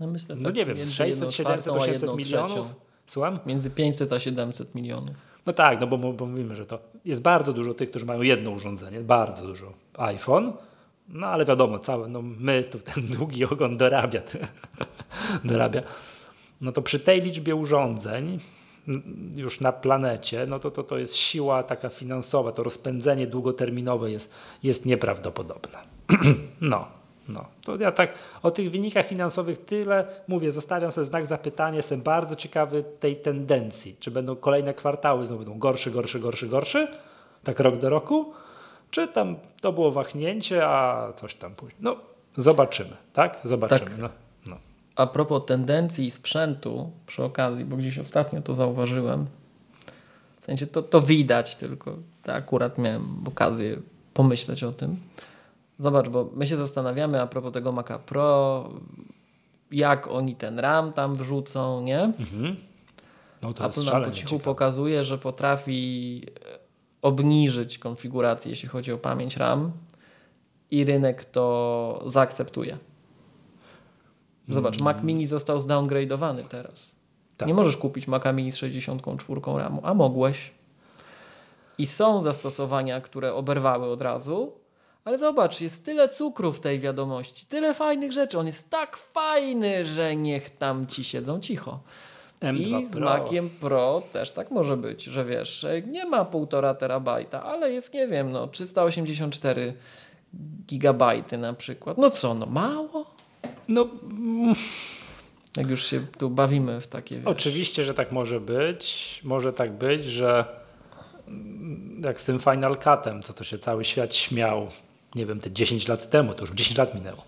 No, 0.00 0.06
myślę, 0.06 0.36
no 0.36 0.44
tak 0.44 0.56
nie 0.56 0.66
wiem, 0.66 0.78
600, 0.78 1.32
700, 1.32 1.72
800 1.72 2.16
milionów? 2.16 2.66
Słucham? 3.06 3.38
Między 3.46 3.70
500 3.70 4.12
a 4.12 4.20
700 4.20 4.74
milionów. 4.74 5.16
No 5.46 5.52
tak, 5.52 5.80
no 5.80 5.86
bo, 5.86 5.98
bo 5.98 6.26
mówimy, 6.26 6.56
że 6.56 6.66
to 6.66 6.78
jest 7.04 7.22
bardzo 7.22 7.52
dużo 7.52 7.74
tych, 7.74 7.90
którzy 7.90 8.06
mają 8.06 8.22
jedno 8.22 8.50
urządzenie, 8.50 9.00
bardzo 9.00 9.46
dużo. 9.46 9.72
iPhone, 9.98 10.52
no 11.08 11.26
ale 11.26 11.44
wiadomo, 11.44 11.78
całe, 11.78 12.08
no 12.08 12.22
my, 12.22 12.64
tu 12.64 12.78
ten 12.78 13.06
długi 13.16 13.44
ogon 13.44 13.76
dorabia, 13.76 14.22
dorabia. 15.44 15.82
No 16.60 16.72
to 16.72 16.82
przy 16.82 17.00
tej 17.00 17.22
liczbie 17.22 17.54
urządzeń, 17.54 18.38
już 19.36 19.60
na 19.60 19.72
planecie, 19.72 20.46
no 20.46 20.58
to, 20.58 20.70
to 20.70 20.82
to 20.82 20.98
jest 20.98 21.16
siła 21.16 21.62
taka 21.62 21.88
finansowa, 21.88 22.52
to 22.52 22.62
rozpędzenie 22.62 23.26
długoterminowe 23.26 24.10
jest, 24.10 24.30
jest 24.62 24.86
nieprawdopodobne. 24.86 25.78
no, 26.60 26.86
no. 27.28 27.44
To 27.64 27.76
ja 27.76 27.92
tak 27.92 28.14
o 28.42 28.50
tych 28.50 28.70
wynikach 28.70 29.06
finansowych 29.06 29.64
tyle 29.64 30.06
mówię, 30.28 30.52
zostawiam 30.52 30.92
sobie 30.92 31.04
znak 31.04 31.26
zapytania, 31.26 31.76
jestem 31.76 32.02
bardzo 32.02 32.36
ciekawy 32.36 32.84
tej 33.00 33.16
tendencji. 33.16 33.96
Czy 34.00 34.10
będą 34.10 34.36
kolejne 34.36 34.74
kwartały 34.74 35.26
znowu 35.26 35.44
będą 35.44 35.58
gorsze, 35.58 35.90
gorsze, 35.90 36.20
gorsze, 36.20 36.46
gorsze, 36.46 36.88
tak 37.44 37.60
rok 37.60 37.76
do 37.76 37.90
roku, 37.90 38.32
czy 38.90 39.08
tam 39.08 39.36
to 39.60 39.72
było 39.72 39.92
wahnięcie, 39.92 40.68
a 40.68 41.12
coś 41.12 41.34
tam 41.34 41.54
później. 41.54 41.78
No, 41.80 41.96
zobaczymy, 42.36 42.96
tak? 43.12 43.40
Zobaczymy. 43.44 43.90
Tak. 43.90 43.98
No 43.98 44.25
a 44.96 45.06
propos 45.06 45.42
tendencji 45.46 46.10
sprzętu 46.10 46.90
przy 47.06 47.24
okazji, 47.24 47.64
bo 47.64 47.76
gdzieś 47.76 47.98
ostatnio 47.98 48.42
to 48.42 48.54
zauważyłem, 48.54 49.26
w 50.40 50.44
sensie 50.44 50.66
to, 50.66 50.82
to 50.82 51.00
widać 51.00 51.56
tylko, 51.56 51.96
akurat 52.26 52.78
miałem 52.78 53.22
okazję 53.26 53.76
pomyśleć 54.14 54.64
o 54.64 54.72
tym. 54.72 54.96
Zobacz, 55.78 56.08
bo 56.08 56.30
my 56.34 56.46
się 56.46 56.56
zastanawiamy 56.56 57.22
a 57.22 57.26
propos 57.26 57.52
tego 57.52 57.72
Maca 57.72 57.98
Pro, 57.98 58.68
jak 59.70 60.08
oni 60.08 60.36
ten 60.36 60.58
RAM 60.58 60.92
tam 60.92 61.16
wrzucą, 61.16 61.80
nie? 61.80 62.00
Mhm. 62.00 62.56
No 63.42 63.52
to 63.52 63.64
Apple 63.64 63.84
nam 63.84 64.04
po 64.04 64.10
cichu 64.10 64.28
ciekawe. 64.28 64.44
pokazuje, 64.44 65.04
że 65.04 65.18
potrafi 65.18 66.22
e, 66.26 66.58
obniżyć 67.02 67.78
konfigurację, 67.78 68.50
jeśli 68.50 68.68
chodzi 68.68 68.92
o 68.92 68.98
pamięć 68.98 69.36
RAM 69.36 69.72
i 70.70 70.84
rynek 70.84 71.24
to 71.24 72.02
zaakceptuje. 72.06 72.78
Zobacz, 74.48 74.80
Mac 74.80 75.02
Mini 75.02 75.26
został 75.26 75.58
zdowngrade'owany 75.58 76.44
teraz. 76.44 76.96
Tak. 77.36 77.48
Nie 77.48 77.54
możesz 77.54 77.76
kupić 77.76 78.08
Maca 78.08 78.32
Mini 78.32 78.52
z 78.52 78.56
64 78.56 79.40
RAMu, 79.56 79.80
a 79.84 79.94
mogłeś. 79.94 80.50
I 81.78 81.86
są 81.86 82.22
zastosowania, 82.22 83.00
które 83.00 83.34
oberwały 83.34 83.86
od 83.86 84.02
razu, 84.02 84.52
ale 85.04 85.18
zobacz, 85.18 85.60
jest 85.60 85.84
tyle 85.84 86.08
cukru 86.08 86.52
w 86.52 86.60
tej 86.60 86.80
wiadomości, 86.80 87.46
tyle 87.46 87.74
fajnych 87.74 88.12
rzeczy. 88.12 88.38
On 88.38 88.46
jest 88.46 88.70
tak 88.70 88.96
fajny, 88.96 89.84
że 89.84 90.16
niech 90.16 90.50
tam 90.50 90.86
ci 90.86 91.04
siedzą 91.04 91.40
cicho. 91.40 91.80
M2 92.40 92.80
I 92.80 92.84
z 92.86 92.92
Pro. 92.92 93.04
Maciem 93.04 93.50
Pro 93.50 94.02
też 94.12 94.30
tak 94.30 94.50
może 94.50 94.76
być, 94.76 95.04
że 95.04 95.24
wiesz, 95.24 95.66
nie 95.86 96.06
ma 96.06 96.24
1,5 96.24 96.76
terabajta, 96.76 97.42
ale 97.42 97.72
jest, 97.72 97.94
nie 97.94 98.08
wiem, 98.08 98.32
no 98.32 98.46
384 98.46 99.74
gigabajty 100.66 101.38
na 101.38 101.54
przykład. 101.54 101.98
No 101.98 102.10
co, 102.10 102.34
no 102.34 102.46
mało? 102.46 103.15
No, 103.68 103.88
jak 105.56 105.70
już 105.70 105.86
się 105.86 106.06
tu 106.18 106.30
bawimy 106.30 106.80
w 106.80 106.86
takie. 106.86 107.16
Wiesz. 107.16 107.26
Oczywiście, 107.26 107.84
że 107.84 107.94
tak 107.94 108.12
może 108.12 108.40
być. 108.40 109.20
Może 109.24 109.52
tak 109.52 109.72
być, 109.72 110.04
że 110.04 110.44
jak 112.04 112.20
z 112.20 112.24
tym 112.24 112.38
Final 112.38 112.76
Cutem, 112.76 113.22
co 113.22 113.32
to 113.32 113.44
się 113.44 113.58
cały 113.58 113.84
świat 113.84 114.14
śmiał, 114.14 114.70
nie 115.14 115.26
wiem, 115.26 115.40
te 115.40 115.50
10 115.50 115.88
lat 115.88 116.10
temu, 116.10 116.34
to 116.34 116.40
już 116.40 116.50
10 116.50 116.78
lat 116.78 116.94
minęło. 116.94 117.24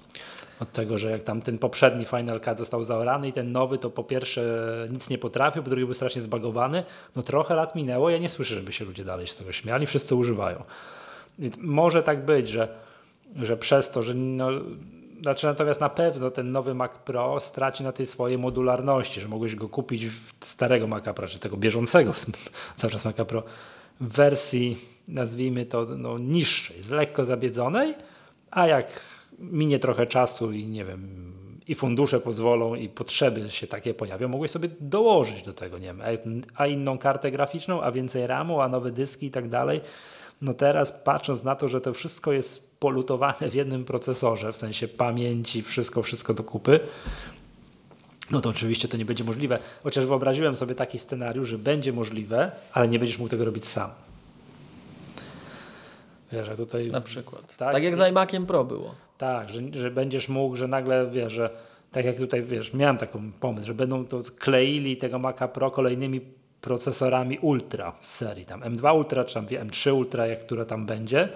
Od 0.61 0.73
tego, 0.73 0.99
że 0.99 1.11
jak 1.11 1.23
tam 1.23 1.43
ten 1.43 1.59
poprzedni 1.59 2.05
Final 2.05 2.41
Cut 2.41 2.59
został 2.59 2.85
zaorany 2.85 3.29
i 3.29 3.33
ten 3.33 3.53
nowy, 3.53 3.79
to 3.79 3.91
po 3.91 4.05
pierwsze 4.05 4.65
nic 4.91 5.11
nie 5.11 5.19
potrafił, 5.19 5.63
po 5.63 5.71
drugie 5.71 5.85
był 5.85 5.95
strasznie 5.95 6.21
zbagowany. 6.21 6.85
No 7.17 7.23
trochę 7.23 7.55
lat 7.55 7.75
minęło, 7.75 8.11
ja 8.11 8.19
nie 8.19 8.29
słyszę, 8.29 8.55
żeby 8.55 8.73
się 8.73 8.85
ludzie 8.85 9.05
dalej 9.05 9.27
z 9.27 9.37
tego 9.37 9.53
śmiali, 9.53 9.87
wszyscy 9.87 10.15
używają. 10.15 10.63
Więc 11.39 11.57
może 11.57 12.03
tak 12.03 12.25
być, 12.25 12.49
że, 12.49 12.69
że 13.37 13.57
przez 13.57 13.91
to, 13.91 14.03
że 14.03 14.15
no, 14.15 14.51
znaczy 15.23 15.47
natomiast 15.47 15.81
na 15.81 15.89
pewno 15.89 16.31
ten 16.31 16.53
nowy 16.53 16.75
Mac 16.75 16.93
Pro 17.05 17.41
straci 17.41 17.83
na 17.83 17.93
tej 17.93 18.07
swojej 18.07 18.39
modularności, 18.39 19.21
że 19.21 19.29
mogłeś 19.29 19.55
go 19.55 19.69
kupić 19.69 20.03
starego 20.41 20.87
Maca 20.87 21.15
Pro, 21.15 21.27
czy 21.27 21.39
tego 21.39 21.57
bieżącego 21.57 22.13
cały 22.77 22.91
czas 22.91 23.05
Maca 23.05 23.25
Pro 23.25 23.43
w 24.01 24.09
wersji, 24.09 24.79
nazwijmy 25.09 25.67
to, 25.67 25.87
no, 25.97 26.19
niższej, 26.19 26.83
z 26.83 26.91
lekko 26.91 27.25
zabiedzonej, 27.25 27.95
a 28.51 28.67
jak 28.67 29.01
minie 29.39 29.79
trochę 29.79 30.07
czasu 30.07 30.53
i 30.53 30.67
nie 30.67 30.85
wiem, 30.85 31.33
i 31.69 31.75
fundusze 31.75 32.21
pozwolą 32.21 32.75
i 32.75 32.89
potrzeby 32.89 33.51
się 33.51 33.67
takie 33.67 33.95
pojawią, 33.95 34.29
mogłeś 34.29 34.51
sobie 34.51 34.69
dołożyć 34.81 35.43
do 35.43 35.53
tego, 35.53 35.79
nie 35.79 35.87
wiem, 35.87 36.03
a 36.55 36.67
inną 36.67 36.99
kartę 36.99 37.31
graficzną, 37.31 37.83
a 37.83 37.93
więcej 37.93 38.27
RAMu, 38.27 38.61
a 38.61 38.69
nowe 38.69 38.91
dyski 38.91 39.27
i 39.27 39.31
tak 39.31 39.49
dalej. 39.49 39.81
No 40.43 40.55
teraz 40.55 40.93
patrząc 40.93 41.45
na 41.45 41.57
to, 41.57 41.69
że 41.69 41.81
to 41.81 41.93
wszystko 41.93 42.33
jest 42.33 42.68
polutowane 42.79 43.51
w 43.51 43.55
jednym 43.55 43.85
procesorze, 43.85 44.53
w 44.53 44.57
sensie 44.57 44.89
pamięci, 44.89 45.63
wszystko, 45.63 46.03
wszystko 46.03 46.35
do 46.35 46.45
kupy, 46.45 46.81
no 48.31 48.41
to 48.41 48.49
oczywiście 48.49 48.89
to 48.89 48.97
nie 48.97 49.05
będzie 49.05 49.25
możliwe. 49.25 49.59
Chociaż 49.83 50.07
wyobraziłem 50.07 50.57
sobie 50.57 50.75
taki 50.75 50.99
scenariusz, 50.99 51.49
że 51.49 51.59
będzie 51.59 51.93
możliwe, 51.93 52.51
ale 52.73 52.89
nie 52.89 52.99
będziesz 52.99 53.19
mógł 53.19 53.31
tego 53.31 53.45
robić 53.45 53.67
sam. 53.67 53.91
Wiesz, 56.33 56.49
tutaj... 56.57 56.91
Na 56.91 57.01
przykład. 57.01 57.57
Tak, 57.57 57.73
tak 57.73 57.83
jak 57.83 57.97
z 57.97 58.01
iMaciem 58.11 58.47
Pro 58.47 58.65
było. 58.65 58.95
Tak, 59.19 59.51
że, 59.51 59.61
że 59.73 59.91
będziesz 59.91 60.29
mógł, 60.29 60.57
że 60.57 60.69
nagle, 60.69 61.11
wiesz, 61.11 61.33
że 61.33 61.51
tak 61.93 62.05
jak 62.05 62.17
tutaj, 62.17 62.43
wiesz, 62.43 62.75
miałem 62.75 62.97
taką 62.97 63.33
pomysł, 63.41 63.67
że 63.67 63.75
będą 63.75 64.05
to 64.07 64.23
kleili 64.39 64.97
tego 64.97 65.19
Maca 65.19 65.49
Pro 65.49 65.71
kolejnymi 65.71 66.21
procesorami 66.61 67.39
Ultra 67.39 67.93
z 68.01 68.15
serii, 68.15 68.47
tam 68.47 68.61
M2 68.61 68.97
Ultra, 68.97 69.25
czy 69.25 69.35
tam 69.35 69.47
M3 69.47 69.95
Ultra, 69.95 70.27
jak 70.27 70.41
która 70.41 70.65
tam 70.65 70.87
będzie, 70.87 71.29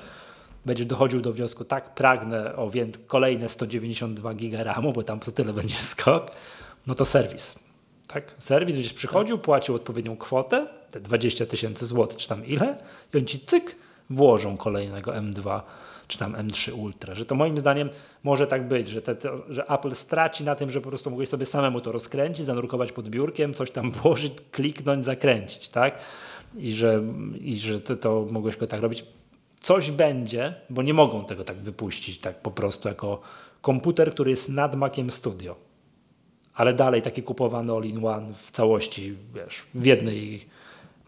będziesz 0.66 0.86
dochodził 0.86 1.20
do 1.20 1.32
wniosku, 1.32 1.64
tak 1.64 1.94
pragnę 1.94 2.56
o 2.56 2.70
kolejne 3.06 3.48
192 3.48 4.34
giga 4.34 4.64
RAMu, 4.64 4.92
bo 4.92 5.02
tam 5.02 5.20
co 5.20 5.32
tyle 5.32 5.52
będzie 5.52 5.76
skok, 5.76 6.30
no 6.86 6.94
to 6.94 7.04
serwis. 7.04 7.58
Tak? 8.06 8.34
Serwis 8.38 8.74
będziesz 8.74 8.94
przychodził, 8.94 9.38
płacił 9.38 9.74
odpowiednią 9.74 10.16
kwotę, 10.16 10.66
te 10.90 11.00
20 11.00 11.46
tysięcy 11.46 11.86
złotych, 11.86 12.18
czy 12.18 12.28
tam 12.28 12.46
ile, 12.46 12.78
i 13.14 13.18
on 13.18 13.24
ci 13.24 13.40
cyk, 13.40 13.76
włożą 14.10 14.56
kolejnego 14.56 15.12
M2 15.12 15.60
czy 16.08 16.18
tam 16.18 16.32
M3 16.32 16.72
Ultra, 16.72 17.14
że 17.14 17.24
to 17.24 17.34
moim 17.34 17.58
zdaniem 17.58 17.90
może 18.22 18.46
tak 18.46 18.68
być, 18.68 18.88
że, 18.88 19.02
te, 19.02 19.14
to, 19.14 19.42
że 19.48 19.66
Apple 19.66 19.94
straci 19.94 20.44
na 20.44 20.54
tym, 20.54 20.70
że 20.70 20.80
po 20.80 20.88
prostu 20.88 21.10
mogłeś 21.10 21.28
sobie 21.28 21.46
samemu 21.46 21.80
to 21.80 21.92
rozkręcić, 21.92 22.46
zanurkować 22.46 22.92
pod 22.92 23.08
biurkiem, 23.08 23.54
coś 23.54 23.70
tam 23.70 23.92
włożyć, 23.92 24.32
kliknąć, 24.50 25.04
zakręcić, 25.04 25.68
tak? 25.68 25.98
I 26.58 26.72
że, 26.72 27.02
i 27.40 27.58
że 27.58 27.80
to, 27.80 27.96
to 27.96 28.26
mogłeś 28.30 28.56
go 28.56 28.66
tak 28.66 28.80
robić. 28.80 29.04
Coś 29.62 29.90
będzie, 29.90 30.54
bo 30.70 30.82
nie 30.82 30.94
mogą 30.94 31.24
tego 31.24 31.44
tak 31.44 31.56
wypuścić 31.56 32.18
tak 32.18 32.42
po 32.42 32.50
prostu 32.50 32.88
jako 32.88 33.20
komputer, 33.60 34.10
który 34.10 34.30
jest 34.30 34.48
nad 34.48 34.74
Maciem 34.74 35.10
Studio. 35.10 35.56
Ale 36.54 36.74
dalej 36.74 37.02
taki 37.02 37.22
kupowany 37.22 37.72
all-in-one 37.72 38.34
w 38.34 38.50
całości, 38.50 39.16
wiesz, 39.34 39.62
w 39.74 39.86
jednej 39.86 40.44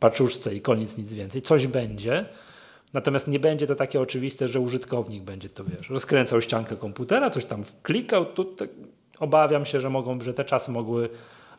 paczuszce 0.01 0.55
i 0.55 0.61
koniec, 0.61 0.99
nic 0.99 1.13
więcej. 1.13 1.43
Coś 1.43 1.67
będzie, 1.67 2.25
Natomiast 2.95 3.29
nie 3.29 3.41
będzie 3.41 3.67
to 3.67 3.75
takie 3.75 4.01
oczywiste, 4.01 4.49
że 4.49 4.61
użytkownik 4.61 5.23
będzie 5.23 5.49
to, 5.49 5.65
wiesz, 5.65 5.91
rozkręcał 5.91 6.41
ściankę 6.41 6.77
komputera, 6.77 7.31
coś 7.31 7.45
tam 7.45 7.65
klikał, 7.83 8.27
to, 8.27 8.45
to 8.45 8.65
obawiam 9.19 9.67
się, 9.67 9.81
że, 9.81 9.91
mogą, 9.91 10.21
że 10.21 10.35
te 10.35 10.45
czasy 10.45 10.71
mogły, 10.71 11.09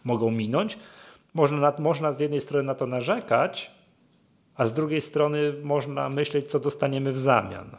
mogą 0.03 0.31
minąć. 0.31 0.77
Można, 1.33 1.57
na, 1.57 1.73
można 1.79 2.11
z 2.11 2.19
jednej 2.19 2.41
strony 2.41 2.63
na 2.63 2.75
to 2.75 2.87
narzekać, 2.87 3.71
a 4.55 4.65
z 4.65 4.73
drugiej 4.73 5.01
strony 5.01 5.53
można 5.63 6.09
myśleć, 6.09 6.47
co 6.47 6.59
dostaniemy 6.59 7.13
w 7.13 7.19
zamian. 7.19 7.69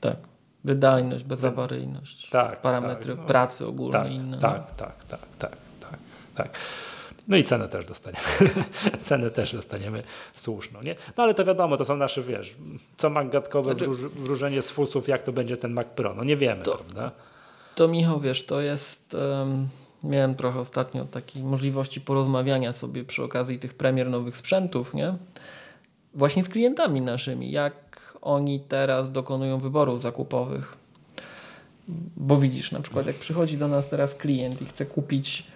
Tak. 0.00 0.16
Wydajność, 0.64 1.24
bezawaryjność, 1.24 2.30
tak, 2.30 2.60
parametry 2.60 3.12
tak, 3.12 3.20
no, 3.20 3.26
pracy 3.26 3.66
ogólnie 3.66 3.92
tak, 3.92 4.12
inne. 4.12 4.38
Tak, 4.38 4.74
tak, 4.74 5.04
tak, 5.04 5.20
tak, 5.38 5.56
tak, 5.80 5.98
tak. 6.34 6.50
No 7.28 7.36
i 7.36 7.44
cenę 7.44 7.68
też 7.68 7.84
dostaniemy. 7.84 8.24
cenę 9.02 9.30
też 9.30 9.52
dostaniemy 9.52 10.02
słuszną. 10.34 10.82
Nie? 10.82 10.94
No 11.16 11.24
ale 11.24 11.34
to 11.34 11.44
wiadomo, 11.44 11.76
to 11.76 11.84
są 11.84 11.96
nasze, 11.96 12.22
wiesz, 12.22 12.56
co 12.96 13.10
Mac 13.10 13.30
gadkowe 13.30 13.70
znaczy, 13.70 13.84
wróż, 13.84 14.00
wróżenie 14.00 14.62
z 14.62 14.70
fusów, 14.70 15.08
jak 15.08 15.22
to 15.22 15.32
będzie 15.32 15.56
ten 15.56 15.72
Mac 15.72 15.86
Pro. 15.86 16.14
No 16.14 16.24
nie 16.24 16.36
wiemy, 16.36 16.62
to, 16.62 16.78
prawda? 16.78 17.12
To 17.74 17.88
Michał, 17.88 18.20
wiesz, 18.20 18.46
to 18.46 18.60
jest... 18.60 19.14
Um, 19.14 19.68
miałem 20.04 20.34
trochę 20.34 20.60
ostatnio 20.60 21.04
takiej 21.04 21.42
możliwości 21.42 22.00
porozmawiania 22.00 22.72
sobie 22.72 23.04
przy 23.04 23.24
okazji 23.24 23.58
tych 23.58 23.74
premier 23.74 24.10
nowych 24.10 24.36
sprzętów, 24.36 24.94
nie? 24.94 25.16
Właśnie 26.16 26.44
z 26.44 26.48
klientami 26.48 27.00
naszymi, 27.00 27.50
jak 27.50 27.74
oni 28.22 28.60
teraz 28.60 29.12
dokonują 29.12 29.58
wyborów 29.58 30.00
zakupowych. 30.00 30.76
Bo 32.16 32.36
widzisz, 32.36 32.72
na 32.72 32.80
przykład 32.80 33.06
jak 33.06 33.16
przychodzi 33.16 33.58
do 33.58 33.68
nas 33.68 33.88
teraz 33.88 34.14
klient 34.14 34.62
i 34.62 34.66
chce 34.66 34.86
kupić 34.86 35.46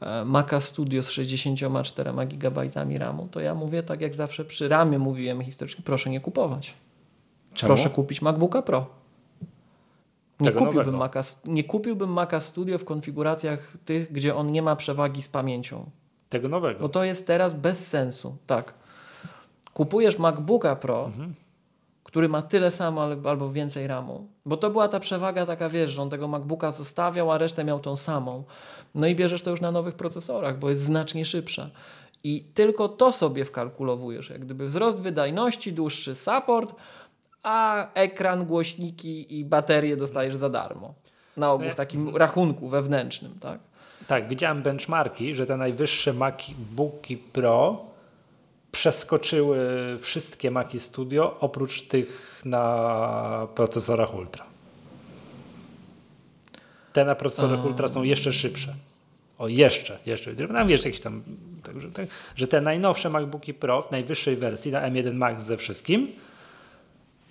E, 0.00 0.24
Maca 0.24 0.60
Studio 0.60 1.02
z 1.02 1.10
64 1.10 2.12
GB 2.26 2.70
RAMu, 2.98 3.28
to 3.30 3.40
ja 3.40 3.54
mówię 3.54 3.82
tak 3.82 4.00
jak 4.00 4.14
zawsze 4.14 4.44
przy 4.44 4.68
RAMie 4.68 4.98
mówiłem 4.98 5.42
historycznie, 5.42 5.84
proszę 5.84 6.10
nie 6.10 6.20
kupować. 6.20 6.74
Czemu? 7.54 7.68
Proszę 7.68 7.90
kupić 7.90 8.22
MacBooka 8.22 8.62
Pro. 8.62 8.86
Nie 10.40 10.52
kupiłbym, 10.52 10.96
Maca, 10.96 11.20
nie 11.44 11.64
kupiłbym 11.64 12.12
Maca 12.12 12.40
Studio 12.40 12.78
w 12.78 12.84
konfiguracjach 12.84 13.72
tych, 13.84 14.12
gdzie 14.12 14.34
on 14.34 14.52
nie 14.52 14.62
ma 14.62 14.76
przewagi 14.76 15.22
z 15.22 15.28
pamięcią. 15.28 15.90
Tego 16.28 16.48
nowego. 16.48 16.80
Bo 16.80 16.88
to 16.88 17.04
jest 17.04 17.26
teraz 17.26 17.54
bez 17.54 17.88
sensu. 17.88 18.36
Tak. 18.46 18.74
Kupujesz 19.76 20.18
MacBooka 20.18 20.76
Pro, 20.76 21.04
mhm 21.04 21.34
który 22.06 22.28
ma 22.28 22.42
tyle 22.42 22.70
samo 22.70 23.08
albo 23.24 23.52
więcej 23.52 23.86
RAMu. 23.86 24.28
Bo 24.44 24.56
to 24.56 24.70
była 24.70 24.88
ta 24.88 25.00
przewaga 25.00 25.46
taka, 25.46 25.68
wiesz, 25.68 25.90
że 25.90 26.02
on 26.02 26.10
tego 26.10 26.28
MacBooka 26.28 26.70
zostawiał, 26.70 27.32
a 27.32 27.38
resztę 27.38 27.64
miał 27.64 27.80
tą 27.80 27.96
samą. 27.96 28.44
No 28.94 29.06
i 29.06 29.14
bierzesz 29.14 29.42
to 29.42 29.50
już 29.50 29.60
na 29.60 29.70
nowych 29.70 29.94
procesorach, 29.94 30.58
bo 30.58 30.70
jest 30.70 30.82
znacznie 30.82 31.24
szybsza. 31.24 31.70
I 32.24 32.44
tylko 32.54 32.88
to 32.88 33.12
sobie 33.12 33.44
wkalkulowujesz, 33.44 34.30
jak 34.30 34.40
gdyby 34.40 34.66
wzrost 34.66 35.00
wydajności, 35.00 35.72
dłuższy 35.72 36.14
support, 36.14 36.74
a 37.42 37.86
ekran, 37.94 38.44
głośniki 38.44 39.38
i 39.38 39.44
baterie 39.44 39.96
dostajesz 39.96 40.36
za 40.36 40.48
darmo. 40.48 40.94
Na 41.36 41.52
ogół 41.52 41.70
w 41.70 41.74
takim 41.74 42.16
rachunku 42.16 42.68
wewnętrznym, 42.68 43.32
tak? 43.40 43.60
Tak, 44.06 44.28
widziałem 44.28 44.62
benchmarki, 44.62 45.34
że 45.34 45.46
te 45.46 45.56
najwyższe 45.56 46.12
MacBooki 46.12 47.16
Pro 47.16 47.80
przeskoczyły 48.76 49.58
wszystkie 50.00 50.50
Maci 50.50 50.80
Studio 50.80 51.36
oprócz 51.40 51.82
tych 51.82 52.40
na 52.44 53.48
procesorach 53.54 54.14
Ultra. 54.14 54.44
Te 56.92 57.04
na 57.04 57.14
procesorach 57.14 57.60
A. 57.60 57.62
Ultra 57.62 57.88
są 57.88 58.02
jeszcze 58.02 58.32
szybsze. 58.32 58.74
O, 59.38 59.48
jeszcze, 59.48 59.98
jeszcze. 60.06 60.32
Nam 60.32 60.68
wiesz, 60.68 60.84
jakieś 60.84 61.00
tam, 61.00 61.22
także, 61.62 61.90
tak, 61.90 62.06
że 62.36 62.48
te 62.48 62.60
najnowsze 62.60 63.10
MacBooki 63.10 63.54
Pro 63.54 63.82
w 63.82 63.90
najwyższej 63.90 64.36
wersji 64.36 64.72
na 64.72 64.90
M1 64.90 65.14
Max 65.14 65.42
ze 65.42 65.56
wszystkim 65.56 66.08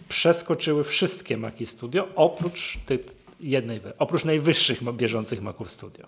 przeskoczyły 0.10 0.84
wszystkie 0.84 1.38
Maci 1.38 1.66
Studio 1.66 2.08
oprócz 2.16 2.78
tych 2.86 3.02
jednej, 3.40 3.82
oprócz 4.00 4.26
najwyższych 4.26 4.94
bieżących 4.94 5.42
Maców 5.42 5.72
Studio. 5.72 6.08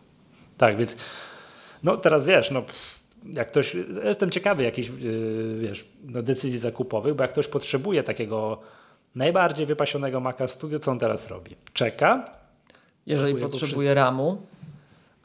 Tak, 0.57 0.77
więc 0.77 0.95
no 1.83 1.97
teraz 1.97 2.25
wiesz, 2.25 2.51
no 2.51 2.61
pff, 2.61 2.96
jak 3.25 3.47
ktoś, 3.47 3.75
jestem 4.03 4.29
ciekawy 4.29 4.63
jakichś 4.63 4.89
yy, 4.89 5.57
wiesz, 5.59 5.85
no 6.03 6.21
decyzji 6.21 6.59
zakupowych, 6.59 7.15
bo 7.15 7.23
jak 7.23 7.31
ktoś 7.31 7.47
potrzebuje 7.47 8.03
takiego 8.03 8.59
najbardziej 9.15 9.65
wypasionego 9.65 10.19
Maca 10.19 10.47
Studio, 10.47 10.79
co 10.79 10.91
on 10.91 10.99
teraz 10.99 11.27
robi? 11.27 11.55
Czeka. 11.73 12.29
Jeżeli 13.05 13.35
potrzebuje 13.35 13.89
przy... 13.89 13.95
RAMu. 13.95 14.37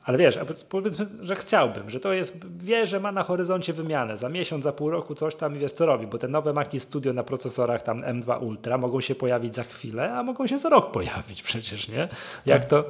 Ale 0.04 0.18
wiesz, 0.18 0.38
powiedzmy, 0.68 1.06
że 1.20 1.36
chciałbym, 1.36 1.90
że 1.90 2.00
to 2.00 2.12
jest, 2.12 2.46
wie, 2.58 2.86
że 2.86 3.00
ma 3.00 3.12
na 3.12 3.22
horyzoncie 3.22 3.72
wymianę. 3.72 4.16
Za 4.18 4.28
miesiąc, 4.28 4.64
za 4.64 4.72
pół 4.72 4.90
roku 4.90 5.14
coś 5.14 5.34
tam 5.34 5.56
i 5.56 5.58
wiesz 5.58 5.72
co 5.72 5.86
robi, 5.86 6.06
bo 6.06 6.18
te 6.18 6.28
nowe 6.28 6.52
Maci 6.52 6.80
Studio 6.80 7.12
na 7.12 7.22
procesorach 7.22 7.82
tam 7.82 8.00
M2 8.00 8.42
Ultra 8.42 8.78
mogą 8.78 9.00
się 9.00 9.14
pojawić 9.14 9.54
za 9.54 9.62
chwilę, 9.62 10.14
a 10.14 10.22
mogą 10.22 10.46
się 10.46 10.58
za 10.58 10.68
rok 10.68 10.90
pojawić 10.90 11.42
przecież, 11.42 11.88
nie? 11.88 12.08
Jak 12.46 12.60
tak. 12.60 12.64
to 12.64 12.84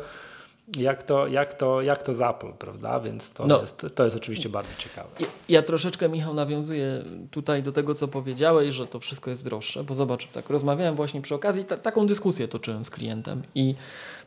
jak 0.77 1.03
to, 1.03 1.27
jak 1.27 1.55
to, 1.55 1.83
jak 1.83 2.03
to 2.03 2.15
z 2.15 2.21
Apple, 2.21 2.53
prawda? 2.53 3.01
Więc 3.01 3.31
to, 3.31 3.47
no. 3.47 3.61
jest, 3.61 3.87
to 3.95 4.05
jest 4.05 4.17
oczywiście 4.17 4.49
bardzo 4.49 4.71
ciekawe. 4.79 5.09
Ja, 5.21 5.27
ja, 5.49 5.63
troszeczkę, 5.63 6.09
Michał, 6.09 6.35
nawiązuję 6.35 7.05
tutaj 7.31 7.63
do 7.63 7.73
tego, 7.73 7.95
co 7.95 8.09
powiedziałeś, 8.09 8.75
że 8.75 8.87
to 8.87 9.01
wszystko 9.01 9.31
jest 9.31 9.45
droższe, 9.45 9.85
bo 9.85 9.95
zobacz, 9.95 10.27
tak 10.27 10.51
rozmawiałem 10.51 10.95
właśnie 10.95 11.23
przy 11.23 11.35
okazji, 11.35 11.65
ta, 11.65 11.77
taką 11.77 12.07
dyskusję 12.07 12.49
toczyłem 12.49 12.85
z 12.85 12.91
klientem 12.91 13.43
i 13.55 13.75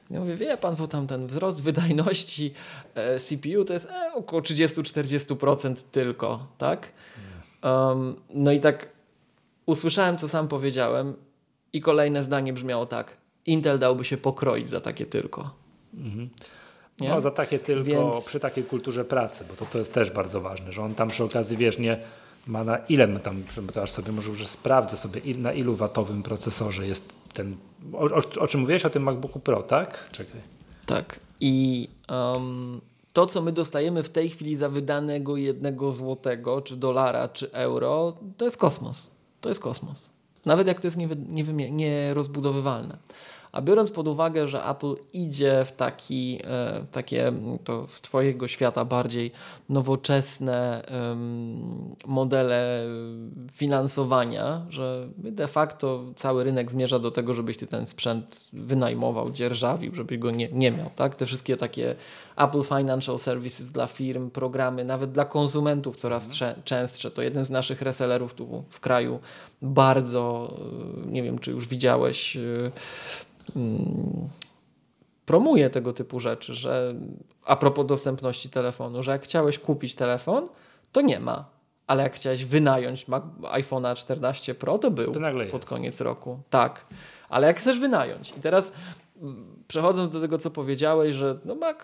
ja 0.09 0.19
mówię, 0.19 0.35
wie 0.35 0.57
pan, 0.57 0.75
bo 0.75 0.87
tam 0.87 1.07
ten 1.07 1.27
wzrost 1.27 1.63
wydajności 1.63 2.53
e, 2.95 3.19
CPU 3.19 3.65
to 3.65 3.73
jest 3.73 3.85
e, 3.85 4.13
około 4.13 4.41
30-40% 4.41 5.75
tylko, 5.91 6.47
tak? 6.57 6.91
Um, 7.63 8.15
no 8.29 8.51
i 8.51 8.59
tak 8.59 8.87
usłyszałem, 9.65 10.17
co 10.17 10.27
sam 10.27 10.47
powiedziałem 10.47 11.15
i 11.73 11.81
kolejne 11.81 12.23
zdanie 12.23 12.53
brzmiało 12.53 12.85
tak. 12.85 13.17
Intel 13.45 13.79
dałby 13.79 14.03
się 14.03 14.17
pokroić 14.17 14.69
za 14.69 14.81
takie 14.81 15.05
tylko. 15.05 15.64
Mhm. 15.97 16.29
No 16.99 17.21
za 17.21 17.31
takie 17.31 17.59
tylko 17.59 17.83
Więc... 17.83 18.25
przy 18.25 18.39
takiej 18.39 18.63
kulturze 18.63 19.05
pracy, 19.05 19.45
bo 19.49 19.55
to, 19.55 19.65
to 19.65 19.77
jest 19.77 19.93
też 19.93 20.11
bardzo 20.11 20.41
ważne, 20.41 20.71
że 20.71 20.81
on 20.81 20.95
tam 20.95 21.07
przy 21.07 21.23
okazji 21.23 21.57
wiesz, 21.57 21.79
nie 21.79 21.99
ma 22.47 22.63
na 22.63 22.77
ile 22.77 23.07
my 23.07 23.19
tam, 23.19 23.43
to 23.73 23.81
aż 23.81 23.91
sobie 23.91 24.11
może 24.11 24.35
że 24.35 24.45
sprawdzę 24.45 24.97
sobie 24.97 25.21
na 25.37 25.53
ilu 25.53 25.75
watowym 25.75 26.23
procesorze 26.23 26.87
jest 26.87 27.13
ten, 27.33 27.55
o, 27.93 28.03
o, 28.03 28.21
o, 28.39 28.47
czym 28.47 28.61
mówiłeś 28.61 28.85
o 28.85 28.89
tym 28.89 29.03
MacBooku 29.03 29.39
Pro, 29.39 29.63
tak? 29.63 30.09
Czekaj. 30.11 30.41
Tak 30.85 31.19
i 31.39 31.87
um, 32.09 32.81
to 33.13 33.25
co 33.25 33.41
my 33.41 33.51
dostajemy 33.51 34.03
w 34.03 34.09
tej 34.09 34.29
chwili 34.29 34.55
za 34.55 34.69
wydanego 34.69 35.37
jednego 35.37 35.91
złotego, 35.91 36.61
czy 36.61 36.75
dolara, 36.75 37.27
czy 37.27 37.51
euro, 37.51 38.13
to 38.37 38.45
jest 38.45 38.57
kosmos. 38.57 39.11
To 39.41 39.49
jest 39.49 39.61
kosmos. 39.61 40.09
Nawet 40.45 40.67
jak 40.67 40.81
to 40.81 40.87
jest 40.87 40.97
nierozbudowywalne. 41.71 42.87
Nie, 42.87 42.93
nie 42.93 42.99
a 43.55 43.61
biorąc 43.61 43.91
pod 43.91 44.07
uwagę, 44.07 44.47
że 44.47 44.65
Apple 44.65 44.95
idzie 45.13 45.65
w 45.65 45.71
taki, 45.71 46.39
e, 46.43 46.85
takie 46.91 47.31
to 47.63 47.87
z 47.87 48.01
Twojego 48.01 48.47
świata 48.47 48.85
bardziej 48.85 49.31
nowoczesne 49.69 50.85
modele 52.05 52.87
finansowania, 53.51 54.65
że 54.69 55.07
de 55.17 55.47
facto 55.47 56.03
cały 56.15 56.43
rynek 56.43 56.71
zmierza 56.71 56.99
do 56.99 57.11
tego, 57.11 57.33
żebyś 57.33 57.57
Ty 57.57 57.67
ten 57.67 57.85
sprzęt 57.85 58.45
wynajmował, 58.53 59.31
dzierżawił, 59.31 59.95
żebyś 59.95 60.17
go 60.17 60.31
nie, 60.31 60.49
nie 60.51 60.71
miał. 60.71 60.89
Tak? 60.95 61.15
Te 61.15 61.25
wszystkie 61.25 61.57
takie 61.57 61.95
Apple 62.37 62.63
Financial 62.63 63.19
Services 63.19 63.71
dla 63.71 63.87
firm, 63.87 64.29
programy, 64.29 64.85
nawet 64.85 65.11
dla 65.11 65.25
konsumentów 65.25 65.95
coraz 65.95 66.27
mhm. 66.27 66.63
częstsze. 66.63 67.11
To 67.11 67.21
jeden 67.21 67.43
z 67.43 67.49
naszych 67.49 67.81
resellerów 67.81 68.33
tu 68.33 68.63
w 68.69 68.79
kraju 68.79 69.19
bardzo, 69.61 70.53
e, 71.07 71.11
nie 71.11 71.23
wiem 71.23 71.39
czy 71.39 71.51
już 71.51 71.67
widziałeś, 71.67 72.37
e, 72.37 72.71
Mm, 73.55 74.29
promuje 75.25 75.69
tego 75.69 75.93
typu 75.93 76.19
rzeczy, 76.19 76.53
że 76.53 76.95
a 77.43 77.55
propos 77.55 77.85
dostępności 77.85 78.49
telefonu, 78.49 79.03
że 79.03 79.11
jak 79.11 79.23
chciałeś 79.23 79.59
kupić 79.59 79.95
telefon, 79.95 80.47
to 80.91 81.01
nie 81.01 81.19
ma. 81.19 81.45
Ale 81.87 82.03
jak 82.03 82.13
chciałeś 82.13 82.45
wynająć 82.45 83.05
iPhone'a 83.41 83.95
14 83.95 84.55
Pro, 84.55 84.77
to 84.77 84.91
był 84.91 85.13
to 85.13 85.19
pod 85.51 85.65
koniec 85.65 86.01
roku. 86.01 86.39
Tak. 86.49 86.85
Ale 87.29 87.47
jak 87.47 87.59
chcesz 87.59 87.79
wynająć. 87.79 88.33
I 88.37 88.41
teraz 88.41 88.71
mm, 89.21 89.63
przechodząc 89.67 90.09
do 90.09 90.21
tego, 90.21 90.37
co 90.37 90.51
powiedziałeś, 90.51 91.15
że 91.15 91.39
no 91.45 91.55
Mac 91.55 91.77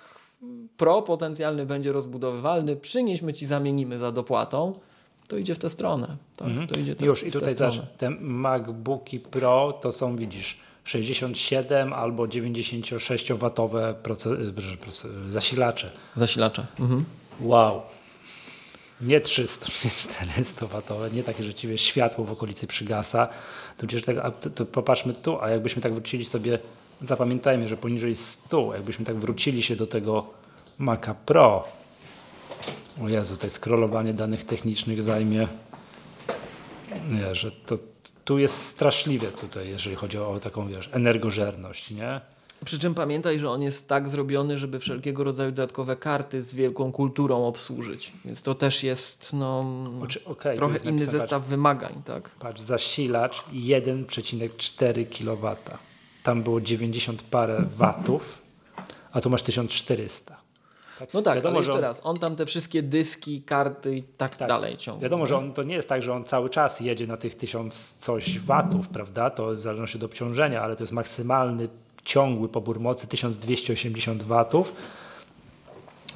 Pro 0.78 1.02
potencjalny 1.02 1.66
będzie 1.66 1.92
rozbudowywalny, 1.92 2.76
przynieśmy 2.76 3.34
ci, 3.34 3.46
zamienimy 3.46 4.00
za 4.00 4.12
dopłatą, 4.12 4.74
to 5.28 5.38
idzie 5.38 5.56
w 5.56 5.58
tę 5.58 5.70
stronę. 5.70 6.18
Tak, 6.38 6.48
mhm. 6.48 6.68
to 6.68 6.80
idzie 6.80 6.96
te, 6.96 7.06
Już, 7.06 7.24
i 7.24 7.32
tutaj 7.32 7.56
też 7.56 7.82
te 7.98 8.10
MacBooki 8.10 9.20
Pro 9.20 9.80
to 9.82 9.92
są, 9.92 10.16
widzisz, 10.16 10.58
67 10.84 11.94
albo 11.94 12.24
96-watowe 12.24 13.94
zasilacze. 15.30 15.90
Zasilacze. 16.16 16.66
Mhm. 16.80 17.06
Wow. 17.40 17.82
Nie 19.02 19.22
300, 19.22 19.68
nie 19.86 19.92
400 19.92 20.68
watowe, 20.68 21.10
nie 21.12 21.24
takie 21.24 21.44
rzeczywiście 21.44 21.88
światło 21.88 22.26
w 22.26 22.32
okolicy 22.32 22.68
przygasa. 22.68 23.28
To, 23.78 23.88
tak, 24.06 24.38
to, 24.38 24.50
to 24.50 24.66
popatrzmy 24.66 25.14
tu, 25.14 25.42
a 25.42 25.50
jakbyśmy 25.50 25.82
tak 25.82 25.94
wrócili 25.94 26.26
sobie, 26.26 26.60
zapamiętajmy, 27.02 27.68
że 27.68 27.78
poniżej 27.78 28.16
100, 28.16 28.74
jakbyśmy 28.74 29.06
tak 29.06 29.16
wrócili 29.16 29.64
się 29.64 29.76
do 29.76 29.88
tego 29.88 30.28
Maca 30.78 31.14
Pro, 31.14 31.68
o 33.04 33.10
Jezu, 33.10 33.36
tutaj 33.36 33.50
scrollowanie 33.50 34.14
danych 34.14 34.44
technicznych 34.44 35.02
zajmie, 35.02 35.48
nie, 37.12 37.36
że 37.36 37.52
to 37.52 37.78
tu 38.26 38.38
jest 38.38 38.66
straszliwie 38.66 39.28
tutaj, 39.28 39.70
jeżeli 39.70 39.96
chodzi 39.96 40.18
o 40.18 40.40
taką, 40.40 40.68
wiesz, 40.68 40.90
energożerność, 40.94 41.92
nie? 41.92 42.22
Przy 42.66 42.80
czym 42.80 42.96
pamiętaj, 42.96 43.40
że 43.40 43.50
on 43.50 43.62
jest 43.62 43.88
tak 43.88 44.10
zrobiony, 44.10 44.58
żeby 44.58 44.80
wszelkiego 44.80 45.24
rodzaju 45.24 45.52
dodatkowe 45.52 45.96
karty 45.96 46.44
z 46.44 46.54
wielką 46.54 46.92
kulturą 46.92 47.48
obsłużyć. 47.48 48.14
Więc 48.26 48.44
to 48.44 48.56
też 48.56 48.84
jest 48.84 49.34
no, 49.34 49.66
okay, 50.26 50.56
trochę 50.56 50.74
jest 50.74 50.86
inny 50.86 51.06
zestaw 51.06 51.30
patrz, 51.30 51.50
wymagań. 51.50 52.02
Tak? 52.06 52.30
Patrz, 52.30 52.62
zasilacz 52.62 53.44
1,4 53.54 55.06
kW. 55.06 55.56
Tam 56.24 56.44
było 56.44 56.62
90 56.62 57.22
parę 57.22 57.64
watów, 57.78 58.42
a 59.12 59.22
tu 59.22 59.30
masz 59.30 59.44
1400. 59.44 60.42
Tak? 61.00 61.14
No 61.14 61.22
tak, 61.22 61.36
wiadomo, 61.36 61.58
ale 61.58 61.66
jeszcze 61.66 61.78
on, 61.78 61.82
raz, 61.82 62.02
on 62.04 62.20
tam 62.20 62.36
te 62.36 62.46
wszystkie 62.46 62.84
dyski, 62.84 63.42
karty 63.42 63.96
i 63.96 64.04
tak, 64.04 64.36
tak 64.36 64.48
dalej 64.48 64.78
ciągnie. 64.78 65.04
Wiadomo, 65.04 65.28
że 65.28 65.38
on, 65.38 65.54
to 65.54 65.64
nie 65.64 65.76
jest 65.76 65.90
tak, 65.90 66.04
że 66.04 66.14
on 66.14 66.24
cały 66.24 66.50
czas 66.50 66.80
jedzie 66.80 67.08
na 67.08 67.18
tych 67.18 67.36
tysiąc 67.36 67.98
coś 68.00 68.40
watów, 68.40 68.88
prawda? 68.88 69.30
To 69.30 69.56
w 69.56 69.62
zależności 69.62 69.98
od 69.98 70.04
obciążenia, 70.04 70.62
ale 70.62 70.76
to 70.76 70.84
jest 70.84 70.94
maksymalny 70.94 71.68
ciągły 72.04 72.50
pobór 72.50 72.80
mocy 72.80 73.08
1280 73.08 74.24
watów 74.24 74.74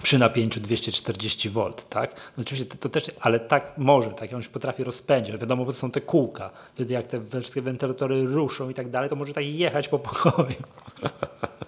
przy 0.03 0.19
napięciu 0.19 0.59
240 0.59 1.49
V, 1.49 1.73
tak? 1.89 2.15
No 2.37 2.41
oczywiście 2.41 2.65
to, 2.65 2.77
to, 2.77 2.89
też, 2.89 3.03
ale 3.19 3.39
tak 3.39 3.73
może, 3.77 4.09
tak, 4.09 4.33
on 4.33 4.43
się 4.43 4.49
potrafi 4.49 4.83
rozpędzić. 4.83 5.37
Wiadomo, 5.37 5.65
bo 5.65 5.71
to 5.71 5.77
są 5.77 5.91
te 5.91 6.01
kółka. 6.01 6.51
Wtedy 6.73 6.93
jak 6.93 7.07
te 7.07 7.21
wszystkie 7.41 7.61
wentylatory 7.61 8.25
ruszą 8.25 8.69
i 8.69 8.73
tak 8.73 8.89
dalej, 8.89 9.09
to 9.09 9.15
może 9.15 9.33
tak 9.33 9.45
jechać 9.45 9.87
po 9.87 9.99
pokoju. 9.99 10.55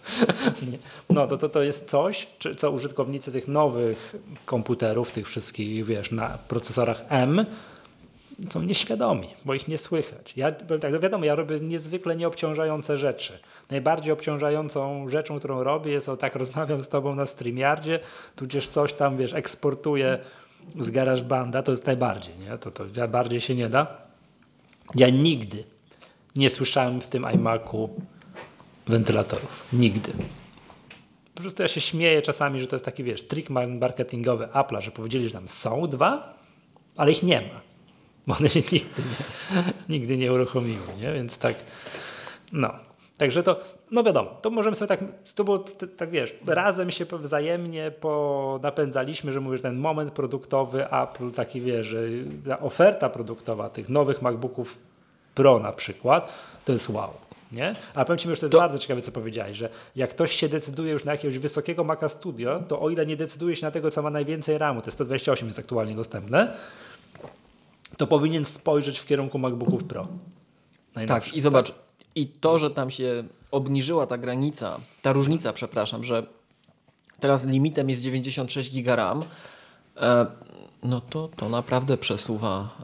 no 1.10 1.28
to, 1.28 1.38
to, 1.38 1.50
to 1.50 1.62
jest 1.62 1.90
coś, 1.90 2.28
co 2.58 2.72
użytkownicy 2.72 3.32
tych 3.32 3.48
nowych 3.48 4.16
komputerów, 4.46 5.12
tych 5.12 5.28
wszystkich, 5.28 5.86
wiesz, 5.86 6.12
na 6.12 6.38
procesorach 6.48 7.06
M, 7.10 7.46
są 8.50 8.62
nieświadomi, 8.62 9.28
bo 9.46 9.54
ich 9.54 9.68
nie 9.68 9.78
słychać. 9.78 10.34
Ja, 10.36 10.52
tak, 10.52 11.02
wiadomo, 11.02 11.26
ja 11.26 11.36
robię 11.36 11.60
niezwykle 11.60 12.16
nieobciążające 12.16 12.98
rzeczy. 12.98 13.40
Najbardziej 13.70 14.14
obciążającą 14.14 15.10
rzeczą, 15.10 15.40
którą 15.40 15.64
robię 15.64 15.92
jest, 15.92 16.10
o 16.10 16.18
tak 16.18 16.36
rozmawiam 16.36 16.84
z 16.84 16.90
tobą 16.90 17.16
na 17.16 17.26
StreamYardzie, 17.26 18.00
tudzież 18.36 18.68
coś 18.68 18.94
tam, 18.94 19.18
wiesz, 19.18 19.34
eksportuję 19.34 20.20
z 20.80 20.92
GarageBanda, 20.92 21.64
to 21.64 21.72
jest 21.72 21.86
najbardziej, 21.86 22.38
nie? 22.40 22.58
To, 22.58 22.72
to 22.72 23.08
bardziej 23.08 23.42
się 23.42 23.56
nie 23.56 23.70
da. 23.70 23.88
Ja 24.96 25.10
nigdy 25.10 25.64
nie 26.36 26.50
słyszałem 26.50 27.02
w 27.02 27.08
tym 27.08 27.26
iMacu 27.34 27.90
wentylatorów. 28.88 29.68
Nigdy. 29.74 30.12
Po 31.36 31.42
prostu 31.42 31.62
ja 31.62 31.68
się 31.68 31.82
śmieję 31.82 32.22
czasami, 32.22 32.60
że 32.60 32.68
to 32.68 32.76
jest 32.76 32.86
taki, 32.86 33.04
wiesz, 33.04 33.24
trik 33.24 33.50
marketingowy 33.50 34.46
Apple'a, 34.46 34.82
że 34.82 34.92
powiedzieli, 34.92 35.28
że 35.28 35.34
tam 35.34 35.48
są 35.48 35.88
dwa, 35.88 36.34
ale 36.96 37.12
ich 37.12 37.24
nie 37.24 37.42
ma 37.42 37.67
bo 38.28 38.36
one 38.36 38.50
się 38.50 38.60
nigdy 38.60 39.02
nie, 39.90 40.00
nigdy 40.00 40.18
nie 40.18 40.34
uruchomiły, 40.34 40.88
nie? 41.00 41.14
więc 41.14 41.38
tak, 41.38 41.56
no. 42.52 42.70
Także 43.18 43.44
to, 43.44 43.60
no 43.92 44.04
wiadomo, 44.04 44.30
to 44.42 44.50
możemy 44.50 44.76
sobie 44.76 44.88
tak, 44.90 45.00
to 45.36 45.44
było 45.44 45.60
tak 45.98 46.10
wiesz, 46.10 46.36
razem 46.48 46.92
się 46.92 47.06
wzajemnie 47.06 47.92
napędzaliśmy, 48.62 49.34
że 49.34 49.42
mówisz, 49.42 49.62
ten 49.62 49.78
moment 49.78 50.12
produktowy 50.12 50.92
Apple, 50.92 51.32
taki 51.32 51.62
wiesz, 51.62 51.88
że 51.88 52.00
oferta 52.62 53.10
produktowa 53.10 53.70
tych 53.70 53.90
nowych 53.90 54.22
MacBooków 54.22 54.78
Pro 55.36 55.60
na 55.60 55.72
przykład, 55.72 56.34
to 56.66 56.72
jest 56.72 56.90
wow. 56.90 57.14
Nie? 57.52 57.74
Ale 57.94 58.06
powiem 58.06 58.18
Ci, 58.18 58.30
że 58.30 58.36
to 58.36 58.46
jest 58.46 58.52
to... 58.52 58.58
bardzo 58.58 58.80
ciekawe, 58.80 59.02
co 59.02 59.12
powiedziałeś, 59.12 59.58
że 59.58 59.70
jak 59.96 60.10
ktoś 60.10 60.32
się 60.32 60.50
decyduje 60.50 60.94
już 60.94 61.04
na 61.04 61.12
jakiegoś 61.12 61.38
wysokiego 61.38 61.84
Maca 61.84 62.10
Studio, 62.10 62.64
to 62.68 62.82
o 62.82 62.90
ile 62.90 63.06
nie 63.06 63.18
decyduje 63.18 63.56
się 63.56 63.66
na 63.66 63.72
tego, 63.72 63.92
co 63.92 64.02
ma 64.02 64.10
najwięcej 64.10 64.58
RAMu, 64.58 64.82
to 64.82 64.92
128 64.92 65.48
jest 65.48 65.60
aktualnie 65.60 65.96
dostępne, 65.96 66.54
to 67.98 68.08
powinien 68.08 68.46
spojrzeć 68.46 69.00
w 69.00 69.06
kierunku 69.06 69.40
MacBooków 69.40 69.84
Pro. 69.84 70.08
Tak, 71.08 71.34
i 71.34 71.42
zobacz, 71.42 71.74
i 72.16 72.28
to, 72.28 72.58
że 72.58 72.72
tam 72.72 72.90
się 72.90 73.24
obniżyła 73.52 74.08
ta 74.08 74.18
granica, 74.18 74.80
ta 75.02 75.14
różnica, 75.14 75.54
przepraszam, 75.54 76.04
że 76.04 76.28
teraz 77.20 77.46
limitem 77.46 77.90
jest 77.90 78.02
96 78.02 78.76
GB 78.76 78.96
RAM, 78.96 79.22
e, 79.98 80.26
no 80.84 81.02
to, 81.02 81.30
to 81.36 81.50
naprawdę 81.50 81.98
przesuwa 81.98 82.78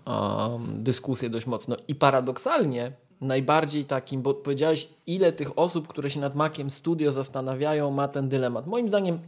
dyskusję 0.74 1.30
dość 1.30 1.46
mocno. 1.46 1.76
I 1.88 1.96
paradoksalnie 1.96 2.92
najbardziej 3.22 3.86
takim, 3.86 4.22
bo 4.22 4.34
powiedziałeś, 4.34 4.90
ile 5.08 5.32
tych 5.32 5.60
osób, 5.60 5.88
które 5.88 6.10
się 6.10 6.20
nad 6.20 6.36
Maciem 6.36 6.70
Studio 6.70 7.12
zastanawiają, 7.12 7.92
ma 7.92 8.08
ten 8.08 8.30
dylemat. 8.30 8.68
Moim 8.68 8.88
zdaniem, 8.88 9.20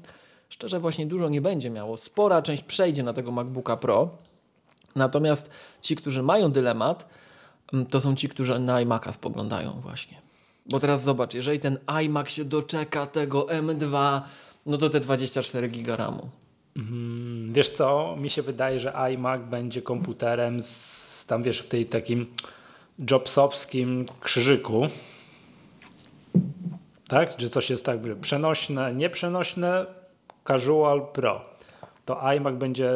szczerze, 0.50 0.80
właśnie 0.80 1.06
dużo 1.06 1.30
nie 1.30 1.42
będzie 1.42 1.70
miało. 1.70 1.98
Spora 1.98 2.42
część 2.42 2.64
przejdzie 2.64 3.04
na 3.04 3.14
tego 3.14 3.32
MacBooka 3.32 3.78
Pro, 3.78 4.10
Natomiast 4.96 5.50
ci, 5.82 5.96
którzy 5.96 6.24
mają 6.24 6.52
dylemat, 6.52 7.08
mm, 7.74 7.86
to 7.86 8.00
są 8.00 8.16
ci, 8.16 8.30
którzy 8.30 8.60
na 8.60 8.76
iMac'a 8.86 9.12
spoglądają 9.12 9.72
właśnie. 9.72 10.22
Bo 10.70 10.80
teraz 10.80 11.04
zobacz, 11.04 11.34
jeżeli 11.34 11.60
ten 11.60 11.78
iMac 12.04 12.30
się 12.30 12.46
doczeka 12.46 13.06
tego 13.06 13.46
M2, 13.46 14.22
no 14.66 14.78
to 14.78 14.90
te 14.90 15.00
24 15.00 15.68
GB 15.68 15.98
RAMu. 15.98 16.30
Mm, 16.76 17.54
wiesz 17.54 17.70
co, 17.70 18.16
mi 18.20 18.30
się 18.30 18.42
wydaje, 18.42 18.80
że 18.80 18.94
iMac 19.14 19.42
będzie 19.42 19.82
komputerem 19.82 20.62
z, 20.62 21.26
tam 21.28 21.44
wiesz, 21.44 21.60
w 21.60 21.68
tej 21.68 21.86
takim 21.86 22.34
jobsowskim 23.12 24.06
krzyżyku. 24.20 24.88
Tak? 27.08 27.34
Że 27.38 27.50
coś 27.50 27.70
jest 27.70 27.86
tak 27.86 28.00
przenośne, 28.22 28.94
nieprzenośne, 28.94 29.86
casual, 30.48 31.08
pro 31.14 31.55
to 32.06 32.22
iMac 32.22 32.56
będzie 32.56 32.92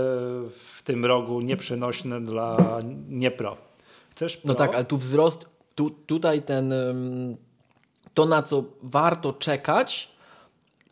w 0.51 0.81
tym 0.83 1.05
rogu 1.05 1.41
nieprzenośny 1.41 2.21
dla 2.21 2.79
niepro. 3.09 3.57
Chcesz 4.11 4.37
pro? 4.37 4.47
No 4.47 4.55
tak, 4.55 4.75
ale 4.75 4.85
tu 4.85 4.97
wzrost, 4.97 5.49
tu, 5.75 5.89
tutaj 5.89 6.41
ten, 6.41 6.73
to 8.13 8.25
na 8.25 8.43
co 8.43 8.63
warto 8.83 9.33
czekać 9.33 10.11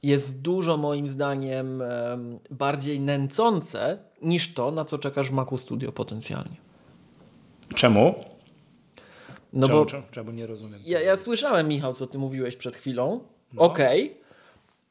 jest 0.04 0.42
dużo 0.42 0.78
moim 0.78 1.08
zdaniem 1.08 1.84
bardziej 2.52 3.00
nęcące 3.00 3.98
niż 4.22 4.54
to, 4.54 4.72
na 4.72 4.86
co 4.86 4.98
czekasz 4.98 5.30
w 5.30 5.34
Macu 5.34 5.58
Studio 5.58 5.92
potencjalnie. 5.92 6.56
Czemu? 7.76 8.16
No 9.54 9.68
czemu, 9.68 9.80
bo 9.80 9.86
czemu, 9.86 10.04
czemu 10.12 10.32
nie 10.32 10.48
rozumiem? 10.48 10.82
Ja, 10.86 11.02
ja, 11.02 11.18
słyszałem, 11.18 11.68
Michał, 11.68 11.94
co 11.94 12.08
ty 12.08 12.18
mówiłeś 12.18 12.56
przed 12.56 12.76
chwilą. 12.76 13.20
No. 13.54 13.62
Okej, 13.62 14.06
okay, 14.06 14.18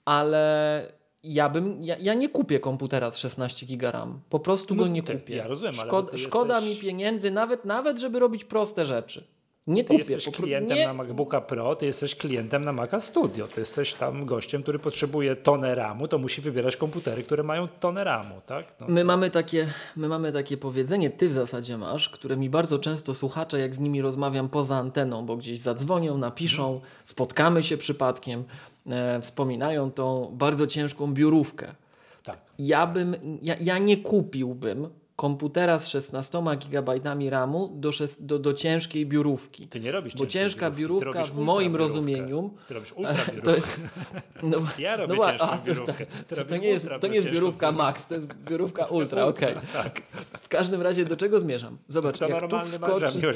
ale 0.05 0.93
ja 1.35 1.49
bym, 1.49 1.85
ja, 1.85 1.97
ja, 1.99 2.15
nie 2.15 2.29
kupię 2.29 2.61
komputera 2.61 3.11
z 3.11 3.19
16 3.19 3.67
GB 3.67 3.91
RAM. 3.91 4.21
Po 4.31 4.39
prostu 4.39 4.75
no, 4.75 4.83
go 4.83 4.89
nie 4.89 5.03
kupię. 5.03 5.37
Ja 5.37 5.47
rozumiem, 5.47 5.73
Szkoda, 5.73 6.09
ale 6.09 6.19
szkoda 6.19 6.55
jesteś... 6.55 6.77
mi 6.77 6.83
pieniędzy, 6.83 7.31
nawet, 7.31 7.65
nawet 7.65 7.99
żeby 7.99 8.19
robić 8.19 8.45
proste 8.45 8.87
rzeczy. 8.87 9.25
Nie 9.67 9.85
ty 9.85 9.99
kupię. 9.99 10.13
jesteś 10.13 10.35
klientem 10.35 10.79
nie... 10.79 10.87
na 10.87 10.95
MacBooka 10.95 11.41
Pro, 11.41 11.77
ty 11.77 11.87
jesteś 11.87 12.15
klientem 12.15 12.65
na 12.65 12.73
Maca 12.73 13.01
Studio. 13.01 13.47
Ty 13.47 13.61
jesteś 13.61 13.93
tam 13.93 14.27
gościem, 14.27 14.63
który 14.63 14.79
potrzebuje 14.79 15.37
tonę 15.37 15.75
RAMu, 15.75 16.09
to 16.09 16.19
musi 16.19 16.41
wybierać 16.41 16.77
komputery, 16.77 17.23
które 17.23 17.43
mają 17.43 17.69
tonę 17.69 18.05
RAMu. 18.05 18.41
Tak? 18.47 18.67
No. 18.81 18.87
My, 18.89 19.05
mamy 19.05 19.31
takie, 19.31 19.69
my 19.97 20.09
mamy 20.09 20.33
takie 20.33 20.57
powiedzenie, 20.57 21.11
ty 21.11 21.29
w 21.29 21.33
zasadzie 21.33 21.79
masz, 21.79 22.09
które 22.09 22.37
mi 22.37 22.51
bardzo 22.51 22.79
często 22.79 23.15
słuchacze, 23.15 23.59
jak 23.59 23.75
z 23.75 23.79
nimi 23.79 24.03
rozmawiam 24.03 24.49
poza 24.49 24.77
anteną, 24.77 25.27
bo 25.27 25.37
gdzieś 25.37 25.59
zadzwonią, 25.59 26.19
napiszą, 26.19 26.65
hmm. 26.65 26.89
spotkamy 27.05 27.63
się 27.63 27.77
przypadkiem, 27.77 28.45
e, 28.89 29.21
wspominają 29.21 29.91
tą 29.91 30.35
bardzo 30.39 30.67
ciężką 30.67 31.15
biurówkę. 31.15 31.75
Tak. 32.23 32.39
Ja 32.59 32.87
bym, 32.87 33.17
ja, 33.43 33.57
ja 33.61 33.79
nie 33.79 33.97
kupiłbym 33.97 34.89
komputera 35.17 35.79
z 35.79 35.89
16 35.89 36.43
GB 36.71 37.01
RAMu 37.31 37.69
do, 37.75 37.91
do, 38.21 38.39
do 38.39 38.53
ciężkiej 38.55 39.07
biurówki. 39.07 39.69
Ty 39.69 39.81
nie 39.81 39.93
robisz 39.93 40.15
Bo 40.15 40.27
ciężka 40.27 40.71
biurówka 40.71 41.23
w 41.23 41.39
moim 41.39 41.77
rozumieniu. 41.77 42.51
Ty 42.69 42.75
robisz 42.75 42.93
ultra 42.93 43.25
biurówkę. 43.35 43.83
no, 44.43 44.59
ja 44.79 44.97
robię 44.97 45.15
no, 45.17 45.27
ciężką 45.27 45.51
a, 45.51 45.59
biurówkę. 45.59 46.07
To, 46.29 46.45
to, 46.45 46.57
nie 46.57 46.69
jest, 46.69 46.87
to 47.01 47.09
nie 47.09 47.15
jest 47.15 47.29
biurówka 47.29 47.73
max, 47.73 48.07
to 48.07 48.15
jest 48.15 48.35
biurówka 48.35 48.87
ultra, 48.97 49.25
okej. 49.25 49.57
Okay. 49.57 49.67
tak. 49.73 50.03
W 50.41 50.49
każdym 50.49 50.83
razie 50.83 51.05
do 51.05 51.17
czego 51.17 51.41
zmierzam? 51.41 51.79
Zobacz, 51.89 52.19
to 52.19 52.29
jak 52.29 52.41
normalny 52.41 52.71
tu 52.71 52.77
wskoczy... 52.77 53.19
Ma, 53.19 53.33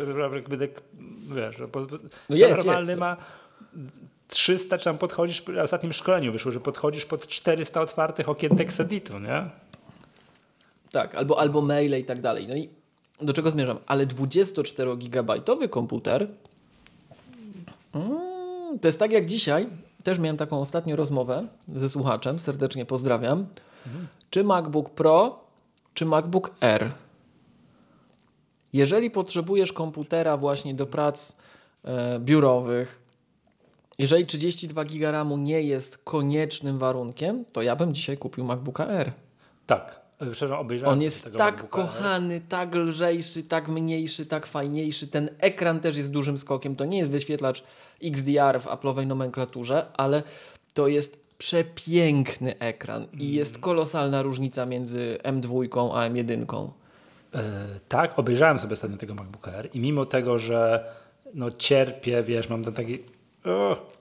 no 2.28 2.36
normalny 2.48 2.96
ma 2.96 3.16
300, 4.30 4.78
czy 4.78 4.84
tam 4.84 4.98
podchodzisz, 4.98 5.42
w 5.42 5.58
ostatnim 5.62 5.92
szkoleniu 5.92 6.32
wyszło, 6.32 6.52
że 6.52 6.60
podchodzisz 6.60 7.06
pod 7.06 7.26
400 7.26 7.80
otwartych 7.80 8.28
okien 8.28 8.56
Texeditu, 8.56 9.18
nie? 9.18 9.50
Tak, 10.90 11.14
albo, 11.14 11.40
albo 11.40 11.60
maile 11.60 11.98
i 12.00 12.04
tak 12.04 12.20
dalej. 12.20 12.48
No 12.48 12.56
i 12.56 12.68
do 13.20 13.32
czego 13.32 13.50
zmierzam? 13.50 13.78
Ale 13.86 14.06
24-gigabajtowy 14.06 15.68
komputer 15.68 16.28
mm, 17.94 18.78
to 18.78 18.88
jest 18.88 18.98
tak 18.98 19.12
jak 19.12 19.26
dzisiaj. 19.26 19.66
Też 20.04 20.18
miałem 20.18 20.36
taką 20.36 20.60
ostatnią 20.60 20.96
rozmowę 20.96 21.46
ze 21.74 21.88
słuchaczem, 21.88 22.40
serdecznie 22.40 22.86
pozdrawiam. 22.86 23.46
Mhm. 23.86 24.06
Czy 24.30 24.44
MacBook 24.44 24.90
Pro, 24.90 25.44
czy 25.94 26.06
MacBook 26.06 26.50
Air? 26.60 26.92
Jeżeli 28.72 29.10
potrzebujesz 29.10 29.72
komputera 29.72 30.36
właśnie 30.36 30.74
do 30.74 30.86
prac 30.86 31.36
e, 31.84 32.18
biurowych, 32.18 32.99
jeżeli 34.00 34.26
32 34.26 34.84
GB 34.84 35.12
RAMu 35.12 35.36
nie 35.36 35.62
jest 35.62 35.98
koniecznym 35.98 36.78
warunkiem, 36.78 37.44
to 37.52 37.62
ja 37.62 37.76
bym 37.76 37.94
dzisiaj 37.94 38.18
kupił 38.18 38.44
MacBooka 38.44 38.88
Air. 38.88 39.12
Tak. 39.66 40.00
On 40.84 41.02
jest 41.02 41.28
tak 41.38 41.68
kochany, 41.68 42.34
Air. 42.34 42.42
tak 42.48 42.74
lżejszy, 42.74 43.42
tak 43.42 43.68
mniejszy, 43.68 44.26
tak 44.26 44.46
fajniejszy. 44.46 45.08
Ten 45.08 45.30
ekran 45.38 45.80
też 45.80 45.96
jest 45.96 46.10
dużym 46.10 46.38
skokiem. 46.38 46.76
To 46.76 46.84
nie 46.84 46.98
jest 46.98 47.10
wyświetlacz 47.10 47.64
XDR 48.02 48.60
w 48.60 48.66
Apple'owej 48.66 49.06
nomenklaturze, 49.06 49.86
ale 49.92 50.22
to 50.74 50.88
jest 50.88 51.20
przepiękny 51.38 52.58
ekran 52.58 53.06
i 53.12 53.24
mm. 53.24 53.34
jest 53.34 53.58
kolosalna 53.58 54.22
różnica 54.22 54.66
między 54.66 55.18
M2 55.22 55.90
a 55.94 56.08
M1. 56.10 56.68
E, 57.34 57.40
tak, 57.88 58.18
obejrzałem 58.18 58.58
sobie 58.58 58.72
ostatnio 58.72 58.96
tego 58.96 59.14
MacBooka 59.14 59.52
Air 59.52 59.68
i 59.74 59.80
mimo 59.80 60.06
tego, 60.06 60.38
że 60.38 60.84
no 61.34 61.50
cierpię, 61.50 62.22
wiesz, 62.22 62.48
mam 62.48 62.64
ten 62.64 62.74
taki 62.74 62.98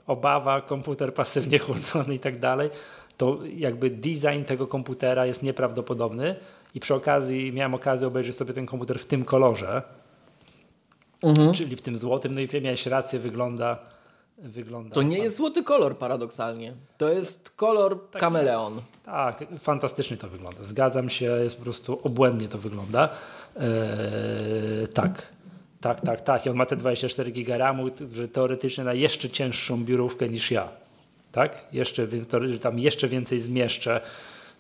obawa, 0.08 0.62
komputer 0.62 1.14
pasywnie 1.14 1.60
chłodzony 1.66 2.16
i 2.16 2.20
tak 2.20 2.40
dalej, 2.40 2.70
to 3.18 3.40
jakby 3.54 3.90
design 3.90 4.44
tego 4.46 4.68
komputera 4.68 5.26
jest 5.26 5.44
nieprawdopodobny 5.44 6.36
i 6.76 6.80
przy 6.80 6.96
okazji 6.96 7.54
miałem 7.54 7.74
okazję 7.74 8.08
obejrzeć 8.08 8.36
sobie 8.36 8.54
ten 8.54 8.66
komputer 8.66 9.00
w 9.00 9.06
tym 9.06 9.26
kolorze, 9.26 9.82
mhm. 11.22 11.54
czyli 11.54 11.76
w 11.76 11.82
tym 11.82 11.98
złotym, 11.98 12.36
no 12.36 12.42
i 12.42 12.62
miałeś 12.62 12.86
rację, 12.86 13.20
wygląda 13.20 13.80
wygląda. 14.44 14.96
To 14.96 15.02
nie 15.02 15.18
jest 15.18 15.36
złoty 15.36 15.64
kolor 15.64 15.98
paradoksalnie. 15.98 16.74
To 16.98 17.10
jest 17.10 17.50
kolor 17.50 18.10
tak, 18.12 18.20
kameleon. 18.20 18.82
Tak, 19.06 19.44
fantastycznie 19.60 20.18
to 20.18 20.30
wygląda. 20.30 20.64
Zgadzam 20.64 21.10
się, 21.10 21.26
jest 21.26 21.58
po 21.58 21.64
prostu 21.64 22.00
obłędnie 22.04 22.48
to 22.48 22.58
wygląda. 22.58 23.10
Eee, 23.56 24.88
tak. 24.94 25.34
Tak, 25.82 26.02
tak, 26.02 26.22
tak. 26.22 26.46
I 26.46 26.50
on 26.50 26.56
ma 26.56 26.66
te 26.66 26.76
24 26.76 27.32
GB 27.32 27.58
RAMu, 27.58 27.86
że 28.14 28.28
teoretycznie 28.28 28.84
na 28.84 28.94
jeszcze 28.94 29.30
cięższą 29.30 29.86
biurówkę 29.86 30.30
niż 30.30 30.52
ja. 30.52 30.70
Tak? 31.32 31.66
Jeszcze, 31.74 32.08
że 32.52 32.60
tam 32.60 32.80
jeszcze 32.80 33.08
więcej 33.08 33.40
zmieszczę 33.40 34.02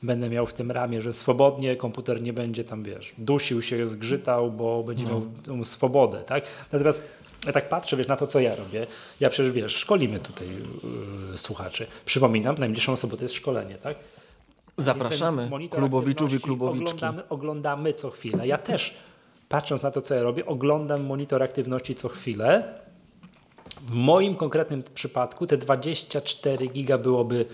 będę 0.03 0.29
miał 0.29 0.45
w 0.45 0.53
tym 0.53 0.71
ramie, 0.71 1.01
że 1.01 1.13
swobodnie 1.13 1.75
komputer 1.75 2.21
nie 2.21 2.33
będzie 2.33 2.63
tam, 2.63 2.83
wiesz, 2.83 3.13
dusił 3.17 3.61
się, 3.61 3.87
zgrzytał, 3.87 4.51
bo 4.51 4.83
będzie 4.83 5.05
no. 5.05 5.21
miał 5.47 5.65
swobodę, 5.65 6.17
tak? 6.17 6.43
Natomiast 6.71 7.03
ja 7.45 7.53
tak 7.53 7.69
patrzę, 7.69 7.97
wiesz, 7.97 8.07
na 8.07 8.15
to, 8.15 8.27
co 8.27 8.39
ja 8.39 8.55
robię. 8.55 8.87
Ja 9.19 9.29
przecież, 9.29 9.51
wiesz, 9.51 9.75
szkolimy 9.75 10.19
tutaj 10.19 10.47
yy, 11.31 11.37
słuchaczy. 11.37 11.87
Przypominam, 12.05 12.55
najbliższą 12.59 12.95
sobotę 12.95 13.25
jest 13.25 13.35
szkolenie, 13.35 13.75
tak? 13.75 13.95
Zapraszamy 14.77 15.49
klubowiczów 15.69 16.33
i 16.33 16.39
klubowiczki. 16.39 16.95
Oglądamy, 16.95 17.29
oglądamy 17.29 17.93
co 17.93 18.09
chwilę. 18.09 18.47
Ja 18.47 18.57
też, 18.57 18.93
patrząc 19.49 19.83
na 19.83 19.91
to, 19.91 20.01
co 20.01 20.15
ja 20.15 20.23
robię, 20.23 20.45
oglądam 20.45 21.05
monitor 21.05 21.43
aktywności 21.43 21.95
co 21.95 22.09
chwilę. 22.09 22.79
W 23.81 23.91
moim 23.91 24.35
konkretnym 24.35 24.83
przypadku 24.93 25.47
te 25.47 25.57
24 25.57 26.67
giga 26.67 26.97
byłoby 26.97 27.45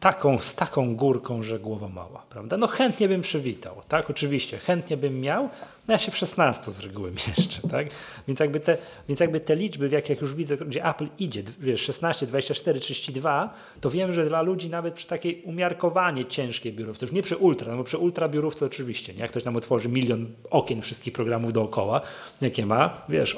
taką, 0.00 0.38
z 0.38 0.54
taką 0.54 0.96
górką, 0.96 1.42
że 1.42 1.58
głowa 1.58 1.88
mała, 1.88 2.22
prawda? 2.30 2.56
No 2.56 2.66
chętnie 2.66 3.08
bym 3.08 3.20
przywitał, 3.20 3.76
tak? 3.88 4.10
Oczywiście, 4.10 4.58
chętnie 4.58 4.96
bym 4.96 5.20
miał, 5.20 5.48
no 5.90 5.94
ja 5.94 5.98
się 5.98 6.10
w 6.10 6.16
16 6.16 6.72
z 6.72 6.80
reguły 6.80 7.10
mieszczę, 7.28 7.68
tak? 7.70 7.86
Więc 8.28 8.40
jakby 8.40 8.60
te, 8.60 8.78
więc 9.08 9.20
jakby 9.20 9.40
te 9.40 9.56
liczby, 9.56 9.88
w 9.88 9.92
jakich 9.92 10.20
już 10.20 10.34
widzę, 10.34 10.56
gdzie 10.56 10.84
Apple 10.84 11.08
idzie, 11.18 11.42
wiesz, 11.60 11.80
16, 11.80 12.26
24, 12.26 12.80
32, 12.80 13.54
to 13.80 13.90
wiem, 13.90 14.12
że 14.12 14.26
dla 14.26 14.42
ludzi 14.42 14.68
nawet 14.68 14.94
przy 14.94 15.06
takiej 15.06 15.42
umiarkowanie 15.42 16.24
ciężkiej 16.24 16.72
biurówce, 16.72 17.06
już 17.06 17.12
nie 17.12 17.22
przy 17.22 17.36
ultra, 17.36 17.72
no 17.72 17.78
bo 17.78 17.84
przy 17.84 17.98
ultra 17.98 18.28
biurówce 18.28 18.66
oczywiście, 18.66 19.14
nie? 19.14 19.20
Jak 19.20 19.30
ktoś 19.30 19.44
nam 19.44 19.56
otworzy 19.56 19.88
milion 19.88 20.26
okien 20.50 20.82
wszystkich 20.82 21.12
programów 21.12 21.52
dookoła, 21.52 22.00
jakie 22.40 22.66
ma, 22.66 23.02
wiesz, 23.08 23.36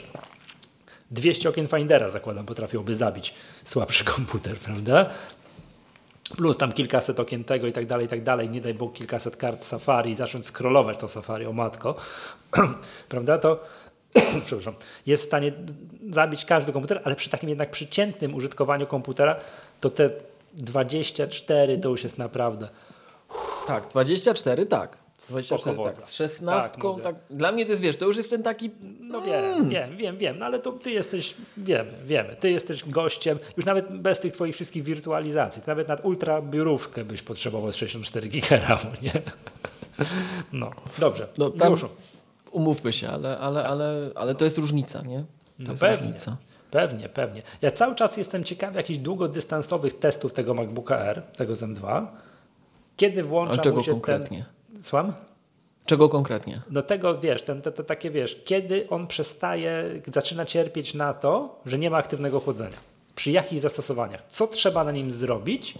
200 1.10 1.48
okien 1.48 1.68
Findera 1.68 2.10
zakładam 2.10 2.46
potrafiłoby 2.46 2.94
zabić 2.94 3.34
słabszy 3.64 4.04
komputer, 4.04 4.56
prawda? 4.66 5.10
Plus 6.36 6.56
tam 6.56 6.72
kilkaset 6.72 7.20
okien 7.20 7.44
tego 7.44 7.66
i 7.66 7.72
tak 7.72 7.86
dalej, 7.86 8.06
i 8.06 8.08
tak 8.08 8.22
dalej, 8.22 8.50
nie 8.50 8.60
daj 8.60 8.74
Bóg 8.74 8.92
kilkaset 8.92 9.36
kart 9.36 9.64
Safari 9.64 10.10
i 10.10 10.14
zacząć 10.14 10.46
scrollować 10.46 10.98
to 10.98 11.08
Safari, 11.08 11.46
o 11.46 11.52
matko, 11.52 11.94
prawda, 13.08 13.38
to 13.38 13.64
przepraszam, 14.44 14.74
jest 15.06 15.24
w 15.24 15.26
stanie 15.26 15.52
zabić 16.10 16.44
każdy 16.44 16.72
komputer, 16.72 17.00
ale 17.04 17.16
przy 17.16 17.30
takim 17.30 17.48
jednak 17.48 17.70
przeciętnym 17.70 18.34
użytkowaniu 18.34 18.86
komputera, 18.86 19.36
to 19.80 19.90
te 19.90 20.10
24 20.54 21.78
to 21.78 21.88
już 21.88 22.02
jest 22.02 22.18
naprawdę... 22.18 22.68
Tak, 23.66 23.88
24 23.88 24.66
tak. 24.66 25.01
24, 25.28 25.76
tak, 25.84 25.96
z 25.96 26.12
16, 26.12 26.70
tak, 26.70 27.02
tak, 27.02 27.16
dla 27.30 27.52
mnie 27.52 27.64
to 27.64 27.70
jest, 27.70 27.82
wiesz, 27.82 27.96
to 27.96 28.04
już 28.04 28.16
jest 28.16 28.30
ten 28.30 28.42
taki... 28.42 28.70
No 29.00 29.20
wiem, 29.20 29.44
mm. 29.44 29.68
wiem, 29.68 29.96
wiem, 29.96 30.18
wiem, 30.18 30.38
no 30.38 30.46
ale 30.46 30.58
to 30.58 30.72
ty 30.72 30.90
jesteś, 30.90 31.34
wiemy, 31.56 31.92
wiemy, 32.04 32.36
ty 32.36 32.50
jesteś 32.50 32.88
gościem, 32.88 33.38
już 33.56 33.66
nawet 33.66 33.98
bez 33.98 34.20
tych 34.20 34.32
twoich 34.32 34.54
wszystkich 34.54 34.84
wirtualizacji, 34.84 35.62
nawet 35.66 35.88
nad 35.88 36.04
ultra 36.04 36.42
biurówkę 36.42 37.04
byś 37.04 37.22
potrzebował 37.22 37.72
64 37.72 38.28
giga 38.28 38.78
nie? 39.02 39.12
No, 40.52 40.70
dobrze, 40.98 41.28
no, 41.38 41.50
tam 41.50 41.74
Umówmy 42.50 42.92
się, 42.92 43.08
ale, 43.08 43.38
ale, 43.38 43.64
ale, 43.64 44.10
ale 44.14 44.34
to 44.34 44.44
jest 44.44 44.58
różnica, 44.58 45.02
nie? 45.02 45.18
To 45.18 45.24
no 45.58 45.70
jest 45.70 45.80
pewnie. 45.80 46.06
Różnica. 46.06 46.36
Pewnie, 46.70 47.08
pewnie. 47.08 47.42
Ja 47.62 47.70
cały 47.70 47.94
czas 47.94 48.16
jestem 48.16 48.44
ciekawy 48.44 48.76
jakichś 48.76 48.98
długodystansowych 48.98 49.98
testów 49.98 50.32
tego 50.32 50.54
MacBooka 50.54 50.98
R, 50.98 51.22
tego 51.22 51.56
z 51.56 51.62
M2. 51.62 52.06
Kiedy 52.96 53.22
włącza 53.22 53.60
A 53.60 53.64
czego 53.64 53.76
mu 53.76 53.82
się 53.82 53.90
konkretnie? 53.90 54.38
ten 54.38 54.61
Słucham? 54.82 55.12
Czego 55.86 56.08
konkretnie? 56.08 56.62
Do 56.70 56.82
tego, 56.82 57.18
wiesz, 57.18 57.42
ten, 57.42 57.62
te, 57.62 57.72
te, 57.72 57.84
takie, 57.84 58.10
wiesz, 58.10 58.42
kiedy 58.44 58.88
on 58.88 59.06
przestaje, 59.06 59.84
zaczyna 60.06 60.44
cierpieć 60.44 60.94
na 60.94 61.14
to, 61.14 61.60
że 61.66 61.78
nie 61.78 61.90
ma 61.90 61.96
aktywnego 61.96 62.40
chłodzenia. 62.40 62.76
Przy 63.14 63.30
jakich 63.30 63.60
zastosowaniach? 63.60 64.24
Co 64.28 64.46
trzeba 64.46 64.84
na 64.84 64.92
nim 64.92 65.10
zrobić, 65.10 65.74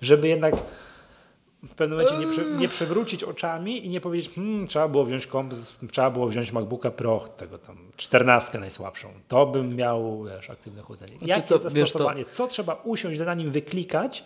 żeby 0.00 0.28
jednak 0.28 0.54
w 1.62 1.74
pewnym 1.74 1.98
momencie 1.98 2.18
nie, 2.18 2.32
przy, 2.32 2.56
nie 2.56 2.68
przewrócić 2.68 3.24
oczami 3.24 3.86
i 3.86 3.88
nie 3.88 4.00
powiedzieć, 4.00 4.34
hmm, 4.34 4.66
trzeba 4.66 4.88
było 4.88 5.04
wziąć 5.04 5.26
komp, 5.26 5.54
trzeba 5.90 6.10
było 6.10 6.28
wziąć 6.28 6.52
MacBooka 6.52 6.90
Pro, 6.90 7.20
tego 7.36 7.58
tam 7.58 7.76
14 7.96 8.58
najsłabszą. 8.58 9.08
To 9.28 9.46
bym 9.46 9.76
miał, 9.76 10.24
wiesz, 10.24 10.50
aktywne 10.50 10.82
chłodzenie. 10.82 11.12
Znaczy 11.12 11.28
Jakie 11.28 11.48
to, 11.48 11.58
zastosowanie? 11.58 12.24
Wiesz, 12.24 12.26
to... 12.26 12.32
Co 12.32 12.46
trzeba 12.46 12.74
usiąść, 12.84 13.20
na 13.20 13.34
nim 13.34 13.50
wyklikać, 13.50 14.24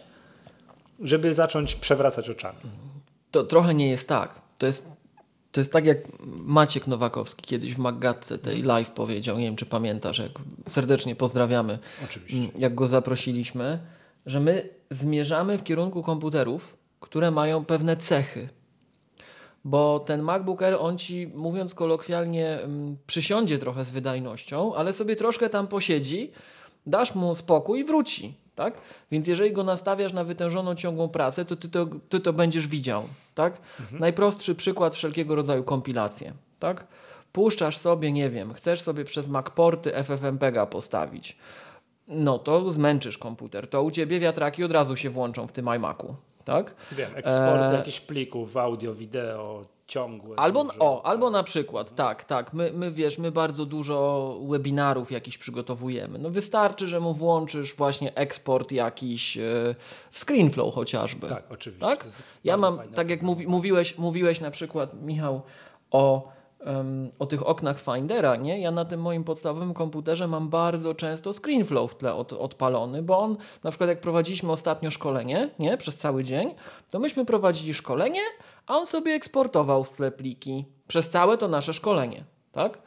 żeby 1.00 1.34
zacząć 1.34 1.74
przewracać 1.74 2.30
oczami? 2.30 2.58
To 3.31 3.45
trochę 3.45 3.74
nie 3.74 3.91
jest 3.91 4.09
tak. 4.09 4.41
To 4.59 4.66
jest, 4.66 4.93
to 5.53 5.61
jest 5.61 5.72
tak, 5.72 5.87
jak 5.87 5.99
Maciek 6.26 6.87
Nowakowski 6.87 7.43
kiedyś 7.43 7.74
w 7.74 7.78
Maggatce 7.78 8.39
tej 8.39 8.53
mhm. 8.53 8.68
live 8.68 8.91
powiedział, 8.91 9.39
nie 9.39 9.45
wiem 9.45 9.57
czy 9.57 9.66
pamiętasz, 9.66 10.18
jak 10.18 10.33
serdecznie 10.68 11.16
pozdrawiamy, 11.16 11.78
Oczywiście. 12.05 12.39
Mm, 12.39 12.51
jak 12.59 12.74
go 12.74 12.87
zaprosiliśmy, 12.87 13.78
że 14.26 14.41
my 14.41 14.68
zmierzamy 14.91 15.59
w 15.59 15.64
kierunku 15.64 16.03
komputerów, 16.03 16.76
które 17.01 17.31
mają 17.31 17.64
pewne 17.64 17.97
cechy. 17.97 18.49
Bo 19.64 20.01
ten 20.01 20.22
MacBook 20.22 20.62
Air, 20.62 20.76
on 20.81 20.99
ci, 20.99 21.31
mówiąc 21.35 21.74
kolokwialnie, 21.74 22.61
mm, 22.61 22.97
przysiądzie 23.07 23.59
trochę 23.59 23.85
z 23.85 23.91
wydajnością, 23.91 24.74
ale 24.74 24.93
sobie 24.93 25.16
troszkę 25.16 25.49
tam 25.49 25.66
posiedzi, 25.66 26.33
dasz 26.87 27.14
mu 27.14 27.35
spokój 27.35 27.81
i 27.81 27.85
wróci. 27.85 28.35
Tak? 28.61 28.74
Więc 29.11 29.26
jeżeli 29.26 29.52
go 29.52 29.64
nastawiasz 29.64 30.12
na 30.12 30.24
wytężoną 30.24 30.74
ciągłą 30.74 31.08
pracę, 31.08 31.44
to 31.44 31.56
ty 31.56 31.68
to, 31.68 31.86
ty 32.08 32.20
to 32.20 32.32
będziesz 32.32 32.68
widział. 32.68 33.02
Tak? 33.34 33.61
Mhm. 33.80 34.00
Najprostszy 34.00 34.54
przykład 34.54 34.96
wszelkiego 34.96 35.34
rodzaju 35.34 35.62
kompilacje. 35.62 36.32
Tak? 36.58 36.86
Puszczasz 37.32 37.76
sobie, 37.76 38.12
nie 38.12 38.30
wiem, 38.30 38.54
chcesz 38.54 38.80
sobie 38.80 39.04
przez 39.04 39.28
MacPorty 39.28 39.92
FFmpega 40.04 40.66
postawić. 40.66 41.36
No 42.11 42.38
to 42.38 42.70
zmęczysz 42.70 43.18
komputer. 43.18 43.68
To 43.68 43.82
u 43.82 43.90
ciebie 43.90 44.20
wiatraki 44.20 44.64
od 44.64 44.72
razu 44.72 44.96
się 44.96 45.11
włączą 45.11 45.46
w 45.46 45.52
tym 45.52 45.66
iMacu. 45.76 46.14
Tak? 46.44 46.74
Wiem, 46.92 47.11
eksporty 47.14 47.64
e... 47.64 47.74
jakichś 47.74 48.00
plików, 48.00 48.56
audio, 48.56 48.94
wideo, 48.94 49.64
ciągłe. 49.86 50.36
Albo, 50.38 50.66
o, 50.78 51.02
albo 51.06 51.30
na 51.30 51.42
przykład, 51.42 51.94
tak, 51.94 52.24
tak, 52.24 52.52
my, 52.52 52.72
my 52.72 52.92
wiesz, 52.92 53.18
my 53.18 53.32
bardzo 53.32 53.66
dużo 53.66 54.38
webinarów 54.48 55.12
jakiś 55.12 55.38
przygotowujemy. 55.38 56.18
No 56.18 56.30
wystarczy, 56.30 56.88
że 56.88 57.00
mu 57.00 57.14
włączysz 57.14 57.76
właśnie 57.76 58.14
eksport 58.14 58.72
jakiś 58.72 59.36
e, 59.36 59.74
w 60.11 60.18
ScreenFlow 60.18 60.74
chociażby. 60.74 61.28
Tak, 61.28 61.44
oczywiście. 61.50 61.86
Tak? 61.86 62.06
Ja 62.44 62.56
mam, 62.56 62.78
tak 62.94 63.11
jak 63.11 63.22
mówi, 63.22 63.46
mówiłeś, 63.46 63.98
mówiłeś 63.98 64.40
na 64.40 64.50
przykład, 64.50 65.02
Michał, 65.02 65.42
o 65.90 66.32
o 67.18 67.26
tych 67.26 67.46
oknach 67.46 67.80
Findera, 67.80 68.36
nie? 68.36 68.61
Ja 68.61 68.70
na 68.70 68.84
tym 68.84 69.00
moim 69.00 69.24
podstawowym 69.24 69.74
komputerze 69.74 70.28
mam 70.28 70.48
bardzo 70.48 70.94
często 70.94 71.32
ScreenFlow 71.32 71.92
w 71.92 71.94
tle 71.94 72.14
od, 72.14 72.32
odpalony, 72.32 73.02
bo 73.02 73.18
on, 73.18 73.36
na 73.64 73.70
przykład 73.70 73.88
jak 73.88 74.00
prowadziliśmy 74.00 74.52
ostatnio 74.52 74.90
szkolenie, 74.90 75.50
nie? 75.58 75.76
Przez 75.76 75.96
cały 75.96 76.24
dzień, 76.24 76.54
to 76.90 76.98
myśmy 76.98 77.24
prowadzili 77.24 77.74
szkolenie, 77.74 78.20
a 78.66 78.76
on 78.76 78.86
sobie 78.86 79.12
eksportował 79.12 79.84
w 79.84 79.90
te 79.90 80.11
pliki 80.11 80.64
przez 80.86 81.08
całe 81.08 81.38
to 81.38 81.48
nasze 81.48 81.74
szkolenie, 81.74 82.24
tak? 82.52 82.78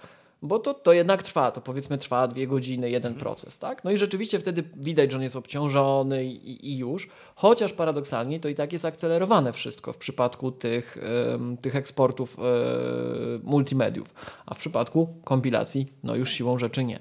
Bo 0.43 0.59
to, 0.59 0.73
to 0.73 0.93
jednak 0.93 1.23
trwa, 1.23 1.51
to 1.51 1.61
powiedzmy 1.61 1.97
trwa 1.97 2.27
dwie 2.27 2.47
godziny, 2.47 2.89
jeden 2.89 3.11
mhm. 3.11 3.19
proces, 3.19 3.59
tak? 3.59 3.83
No 3.83 3.91
i 3.91 3.97
rzeczywiście 3.97 4.39
wtedy 4.39 4.63
widać, 4.75 5.11
że 5.11 5.17
on 5.17 5.23
jest 5.23 5.35
obciążony 5.35 6.25
i, 6.25 6.71
i, 6.71 6.77
już, 6.77 7.09
chociaż 7.35 7.73
paradoksalnie 7.73 8.39
to 8.39 8.49
i 8.49 8.55
tak 8.55 8.73
jest 8.73 8.85
akcelerowane 8.85 9.53
wszystko 9.53 9.93
w 9.93 9.97
przypadku 9.97 10.51
tych, 10.51 10.97
tych 11.61 11.75
eksportów 11.75 12.37
multimediów, 13.43 14.13
a 14.45 14.53
w 14.53 14.57
przypadku 14.57 15.07
kompilacji, 15.23 15.93
no 16.03 16.15
już 16.15 16.31
siłą 16.31 16.57
rzeczy 16.57 16.83
nie. 16.83 16.99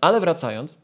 ale 0.00 0.20
wracając, 0.20 0.78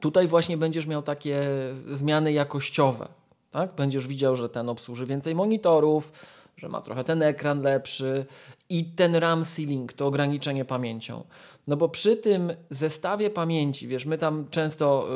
tutaj 0.00 0.28
właśnie 0.28 0.56
będziesz 0.56 0.86
miał 0.86 1.02
takie 1.02 1.42
zmiany 1.90 2.32
jakościowe, 2.32 3.08
tak? 3.50 3.74
Będziesz 3.74 4.06
widział, 4.06 4.36
że 4.36 4.48
ten 4.48 4.68
obsłuży 4.68 5.06
więcej 5.06 5.34
monitorów, 5.34 6.12
że 6.56 6.68
ma 6.68 6.80
trochę 6.80 7.04
ten 7.04 7.22
ekran 7.22 7.62
lepszy 7.62 8.26
i 8.68 8.84
ten 8.84 9.16
RAM 9.16 9.44
ceiling, 9.44 9.92
to 9.92 10.06
ograniczenie 10.06 10.64
pamięcią. 10.64 11.24
No 11.66 11.76
bo 11.76 11.88
przy 11.88 12.16
tym 12.16 12.52
zestawie 12.70 13.30
pamięci, 13.30 13.88
wiesz, 13.88 14.06
my 14.06 14.18
tam 14.18 14.46
często 14.50 15.08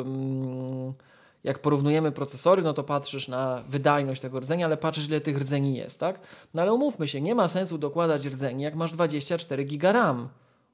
jak 1.44 1.59
porównujemy 1.59 2.12
procesory, 2.12 2.62
no 2.62 2.72
to 2.72 2.84
patrzysz 2.84 3.28
na 3.28 3.62
wydajność 3.68 4.20
tego 4.20 4.40
rdzenia, 4.40 4.66
ale 4.66 4.76
patrzysz 4.76 5.09
ile 5.09 5.20
tych 5.20 5.38
rdzeni 5.38 5.76
jest, 5.76 6.01
tak? 6.01 6.20
No 6.55 6.62
ale 6.62 6.72
umówmy 6.72 7.09
się, 7.09 7.20
nie 7.20 7.34
ma 7.34 7.48
sensu 7.48 7.78
dokładać 7.78 8.26
rdzeni, 8.26 8.62
jak 8.62 8.74
masz 8.74 8.92
24 8.92 9.64
GB 9.64 9.92
RAM, 9.92 10.28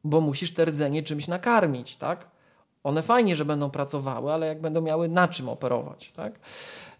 bo 0.04 0.20
musisz 0.20 0.54
te 0.54 0.64
rdzenie 0.64 1.02
czymś 1.02 1.28
nakarmić, 1.28 1.96
tak? 1.96 2.30
One 2.84 3.02
fajnie, 3.02 3.36
że 3.36 3.44
będą 3.44 3.70
pracowały, 3.70 4.32
ale 4.32 4.46
jak 4.46 4.60
będą 4.60 4.80
miały 4.80 5.08
na 5.08 5.28
czym 5.28 5.48
operować, 5.48 6.12
tak? 6.12 6.40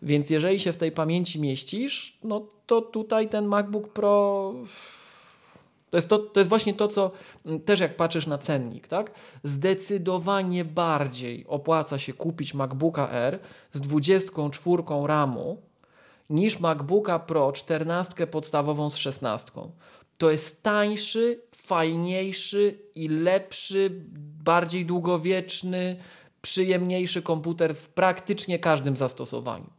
Więc 0.03 0.31
jeżeli 0.31 0.61
się 0.61 0.72
w 0.72 0.77
tej 0.77 0.93
pamięci 0.93 1.41
mieścisz, 1.41 2.18
no 2.24 2.47
to 2.66 2.83
tutaj 2.83 3.29
ten 3.29 3.47
MacBook 3.47 3.93
Pro 3.93 4.55
to 5.97 5.99
jest, 5.99 6.09
to, 6.09 6.18
to 6.18 6.40
jest 6.40 6.49
właśnie 6.49 6.74
to, 6.74 6.88
co 6.88 7.11
mm, 7.47 7.61
też 7.61 7.80
jak 7.80 7.97
patrzysz 7.97 8.26
na 8.26 8.38
cennik, 8.38 8.88
tak? 8.88 9.11
Zdecydowanie 9.42 10.64
bardziej 10.64 11.44
opłaca 11.49 11.99
się 11.99 12.12
kupić 12.12 12.55
MacBooka 12.55 13.11
R 13.11 13.38
z 13.72 13.80
24 13.80 14.82
RAMu 15.07 15.62
niż 16.30 16.61
MacBooka 16.61 17.18
Pro 17.18 17.53
14 17.53 18.26
podstawową 18.26 18.90
z 18.90 18.97
16. 18.97 19.53
To 20.18 20.30
jest 20.30 20.62
tańszy, 20.62 21.40
fajniejszy 21.55 22.78
i 22.94 23.09
lepszy, 23.09 23.90
bardziej 24.44 24.86
długowieczny, 24.86 25.97
przyjemniejszy 26.42 27.22
komputer 27.22 27.74
w 27.74 27.88
praktycznie 27.88 28.59
każdym 28.59 28.97
zastosowaniu. 28.97 29.70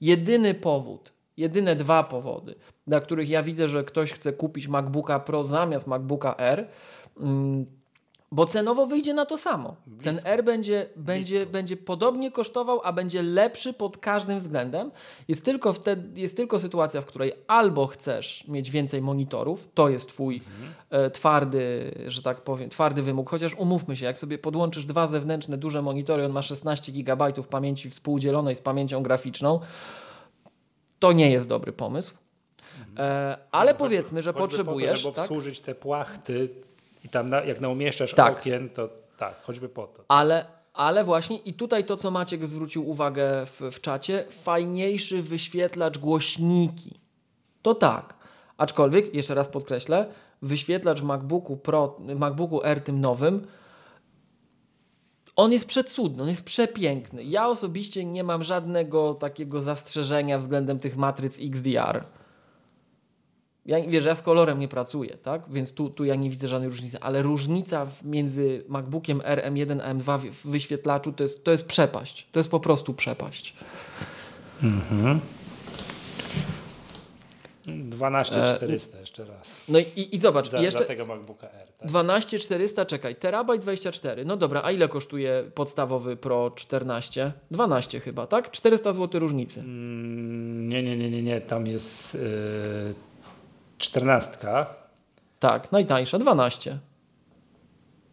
Jedyny 0.00 0.54
powód, 0.54 1.12
jedyne 1.36 1.76
dwa 1.76 2.04
powody, 2.04 2.54
dla 2.86 3.00
których 3.00 3.28
ja 3.28 3.42
widzę, 3.42 3.68
że 3.68 3.84
ktoś 3.84 4.12
chce 4.12 4.32
kupić 4.32 4.68
MacBooka 4.68 5.20
Pro 5.20 5.44
zamiast 5.44 5.86
MacBooka 5.86 6.36
R, 6.36 6.68
mm, 7.20 7.66
bo 8.34 8.46
cenowo 8.46 8.86
wyjdzie 8.86 9.14
na 9.14 9.26
to 9.26 9.36
samo. 9.36 9.76
Blisko. 9.86 10.04
Ten 10.04 10.32
R 10.32 10.44
będzie, 10.44 10.88
będzie, 10.96 11.46
będzie 11.46 11.76
podobnie 11.76 12.30
kosztował, 12.30 12.80
a 12.84 12.92
będzie 12.92 13.22
lepszy 13.22 13.72
pod 13.72 13.98
każdym 13.98 14.38
względem. 14.38 14.90
Jest 15.28 15.44
tylko, 15.44 15.72
wtedy, 15.72 16.20
jest 16.20 16.36
tylko 16.36 16.58
sytuacja, 16.58 17.00
w 17.00 17.06
której 17.06 17.32
albo 17.46 17.86
chcesz 17.86 18.48
mieć 18.48 18.70
więcej 18.70 19.02
monitorów, 19.02 19.68
to 19.74 19.88
jest 19.88 20.08
twój 20.08 20.36
mhm. 20.36 20.74
e, 20.90 21.10
twardy, 21.10 21.94
że 22.06 22.22
tak 22.22 22.40
powiem, 22.40 22.70
twardy 22.70 23.02
wymóg, 23.02 23.30
chociaż 23.30 23.54
umówmy 23.54 23.96
się, 23.96 24.06
jak 24.06 24.18
sobie 24.18 24.38
podłączysz 24.38 24.84
dwa 24.84 25.06
zewnętrzne 25.06 25.58
duże 25.58 25.82
monitory, 25.82 26.24
on 26.24 26.32
ma 26.32 26.42
16 26.42 26.92
GB 26.92 27.32
pamięci 27.50 27.90
współdzielonej 27.90 28.56
z 28.56 28.60
pamięcią 28.60 29.02
graficzną, 29.02 29.60
to 30.98 31.12
nie 31.12 31.30
jest 31.30 31.48
dobry 31.48 31.72
pomysł. 31.72 32.23
E, 32.98 33.38
ale 33.50 33.72
no, 33.72 33.78
powiedzmy, 33.78 34.22
że 34.22 34.34
potrzebujesz. 34.34 34.90
Po 34.90 34.96
to, 34.96 35.02
żeby 35.02 35.14
tak? 35.14 35.24
obsłużyć 35.24 35.60
te 35.60 35.74
płachty 35.74 36.48
i 37.04 37.08
tam 37.08 37.30
na, 37.30 37.44
jak 37.44 37.60
naumieszczasz 37.60 38.14
tak. 38.14 38.38
okien, 38.38 38.68
to 38.68 38.88
tak, 39.16 39.42
choćby 39.42 39.68
po 39.68 39.88
to. 39.88 40.04
Ale, 40.08 40.46
ale 40.72 41.04
właśnie 41.04 41.38
i 41.38 41.54
tutaj 41.54 41.84
to, 41.84 41.96
co 41.96 42.10
Maciek 42.10 42.46
zwrócił 42.46 42.88
uwagę 42.88 43.46
w, 43.46 43.60
w 43.60 43.80
czacie, 43.80 44.24
fajniejszy 44.30 45.22
wyświetlacz 45.22 45.98
głośniki. 45.98 47.00
To 47.62 47.74
tak. 47.74 48.14
Aczkolwiek, 48.56 49.14
jeszcze 49.14 49.34
raz 49.34 49.48
podkreślę, 49.48 50.06
wyświetlacz 50.42 51.00
w 51.00 51.04
MacBooku 51.04 51.56
Pro, 51.56 51.96
MacBooku 52.16 52.64
R 52.64 52.80
tym 52.80 53.00
nowym 53.00 53.46
on 55.36 55.52
jest 55.52 55.66
przecudny, 55.66 56.22
on 56.22 56.28
jest 56.28 56.44
przepiękny. 56.44 57.24
Ja 57.24 57.48
osobiście 57.48 58.04
nie 58.04 58.24
mam 58.24 58.42
żadnego 58.42 59.14
takiego 59.14 59.62
zastrzeżenia 59.62 60.38
względem 60.38 60.78
tych 60.78 60.96
matryc 60.96 61.38
XDR. 61.42 62.04
Ja, 63.66 63.80
wiesz, 63.88 64.04
ja 64.04 64.14
z 64.14 64.22
kolorem 64.22 64.58
nie 64.58 64.68
pracuję, 64.68 65.16
tak? 65.22 65.42
Więc 65.50 65.74
tu, 65.74 65.90
tu 65.90 66.04
ja 66.04 66.14
nie 66.14 66.30
widzę 66.30 66.48
żadnej 66.48 66.70
różnicy, 66.70 67.00
ale 67.00 67.22
różnica 67.22 67.86
między 68.02 68.64
MacBookiem 68.68 69.20
R 69.24 69.42
M1 69.52 69.80
a 69.82 69.94
M2 69.94 70.30
w 70.30 70.46
wyświetlaczu 70.46 71.12
to 71.12 71.22
jest, 71.22 71.44
to 71.44 71.50
jest 71.50 71.66
przepaść. 71.68 72.26
To 72.32 72.40
jest 72.40 72.50
po 72.50 72.60
prostu 72.60 72.94
przepaść. 72.94 73.54
Mhm. 74.62 75.20
12400 77.66 78.96
e, 78.96 79.00
jeszcze 79.00 79.24
raz. 79.24 79.64
No 79.68 79.78
i, 79.78 80.08
i 80.12 80.18
zobacz, 80.18 80.50
za, 80.50 80.60
jeszcze. 80.60 80.78
Za 80.78 80.84
tego 80.84 81.06
MacBooka 81.06 81.50
R. 81.50 81.68
Tak? 81.78 81.88
12400, 81.88 82.86
czekaj, 82.86 83.16
terabajt 83.16 83.62
24. 83.62 84.24
No 84.24 84.36
dobra, 84.36 84.60
a 84.64 84.70
ile 84.70 84.88
kosztuje 84.88 85.44
podstawowy 85.54 86.16
Pro 86.16 86.50
14? 86.50 87.32
12 87.50 88.00
chyba, 88.00 88.26
tak? 88.26 88.50
400 88.50 88.92
zł 88.92 89.20
różnicy. 89.20 89.60
Mm, 89.60 90.68
nie, 90.68 90.82
nie, 90.82 90.96
nie, 90.96 91.10
nie, 91.10 91.22
nie, 91.22 91.40
tam 91.40 91.66
jest 91.66 92.14
yy, 92.14 92.94
14. 93.78 94.38
Tak, 95.38 95.72
najtańsza 95.72 96.18
12. 96.18 96.78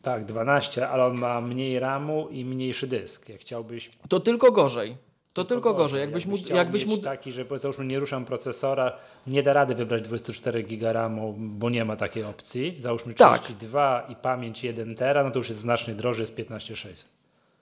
Tak, 0.02 0.26
12, 0.26 0.90
ale 0.90 1.06
on 1.06 1.20
ma 1.20 1.42
mniej 1.42 1.80
RAMu 1.80 2.28
i 2.30 2.46
mniejszy 2.46 2.88
dysk. 2.88 3.30
Jak 3.30 3.42
chciałbyś. 3.42 3.90
To 4.10 4.20
tylko 4.20 4.52
gorzej. 4.52 4.98
To 5.34 5.46
tylko 5.46 5.74
gorzej. 5.74 6.02
Jakbyś, 6.02 6.26
jakbyś 6.26 6.50
mu, 6.50 6.56
jakbyś 6.56 6.86
mu... 6.86 6.98
taki, 6.98 7.32
że 7.32 7.46
załóżmy 7.56 7.86
nie 7.86 8.00
ruszam 8.00 8.26
procesora, 8.26 8.98
nie 9.28 9.44
da 9.44 9.54
rady 9.54 9.76
wybrać 9.76 10.02
24 10.02 10.64
GB 10.64 10.94
RAMu, 10.94 11.36
bo 11.38 11.70
nie 11.70 11.86
ma 11.86 11.96
takiej 11.96 12.24
opcji. 12.24 12.76
Załóżmy 12.80 13.14
32 13.14 14.02
tak. 14.02 14.10
i 14.10 14.16
pamięć 14.16 14.64
1 14.64 14.96
tera, 14.96 15.24
no 15.24 15.32
to 15.32 15.40
już 15.40 15.50
jest 15.50 15.62
znacznie 15.62 15.94
drożej, 15.94 16.22
jest 16.22 16.36
15600. 16.36 17.10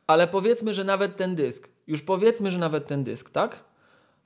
Ale 0.07 0.27
powiedzmy, 0.27 0.73
że 0.73 0.83
nawet 0.83 1.17
ten 1.17 1.35
dysk, 1.35 1.69
już 1.87 2.01
powiedzmy, 2.01 2.51
że 2.51 2.59
nawet 2.59 2.87
ten 2.87 3.03
dysk, 3.03 3.29
tak? 3.29 3.59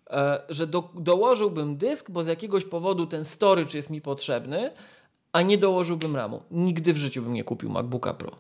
E, 0.10 0.42
że 0.50 0.68
do, 0.68 0.90
dołożyłbym 0.96 1.78
dysk, 1.78 2.12
bo 2.12 2.24
z 2.24 2.28
jakiegoś 2.28 2.66
powodu 2.66 3.08
ten 3.08 3.26
storage 3.26 3.78
jest 3.78 3.90
mi 3.90 4.02
potrzebny, 4.02 4.72
a 5.32 5.42
nie 5.42 5.58
dołożyłbym 5.58 6.16
RAMu. 6.16 6.42
Nigdy 6.52 6.94
w 6.94 6.98
życiu 6.98 7.22
bym 7.22 7.34
nie 7.34 7.44
kupił 7.44 7.70
MacBooka 7.70 8.14
Pro. 8.14 8.32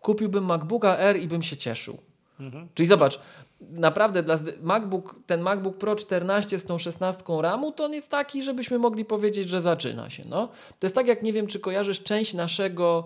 Kupiłbym 0.00 0.44
MacBooka 0.44 0.98
R 0.98 1.16
i 1.16 1.26
bym 1.26 1.42
się 1.42 1.56
cieszył. 1.56 1.98
Mhm. 2.40 2.68
Czyli 2.74 2.86
zobacz, 2.86 3.20
naprawdę 3.60 4.22
dla 4.22 4.38
MacBook, 4.62 5.14
ten 5.26 5.40
MacBook 5.40 5.78
Pro 5.78 5.96
14 5.96 6.58
z 6.58 6.64
tą 6.64 6.78
16 6.78 7.24
RAMu, 7.40 7.72
to 7.72 7.84
on 7.84 7.92
jest 7.92 8.10
taki, 8.10 8.42
żebyśmy 8.42 8.78
mogli 8.78 9.04
powiedzieć, 9.04 9.48
że 9.48 9.60
zaczyna 9.60 10.10
się. 10.10 10.24
No. 10.28 10.48
To 10.78 10.86
jest 10.86 10.94
tak, 10.94 11.06
jak 11.06 11.22
nie 11.22 11.32
wiem, 11.32 11.46
czy 11.46 11.60
kojarzysz 11.60 12.02
część 12.02 12.34
naszego, 12.34 13.04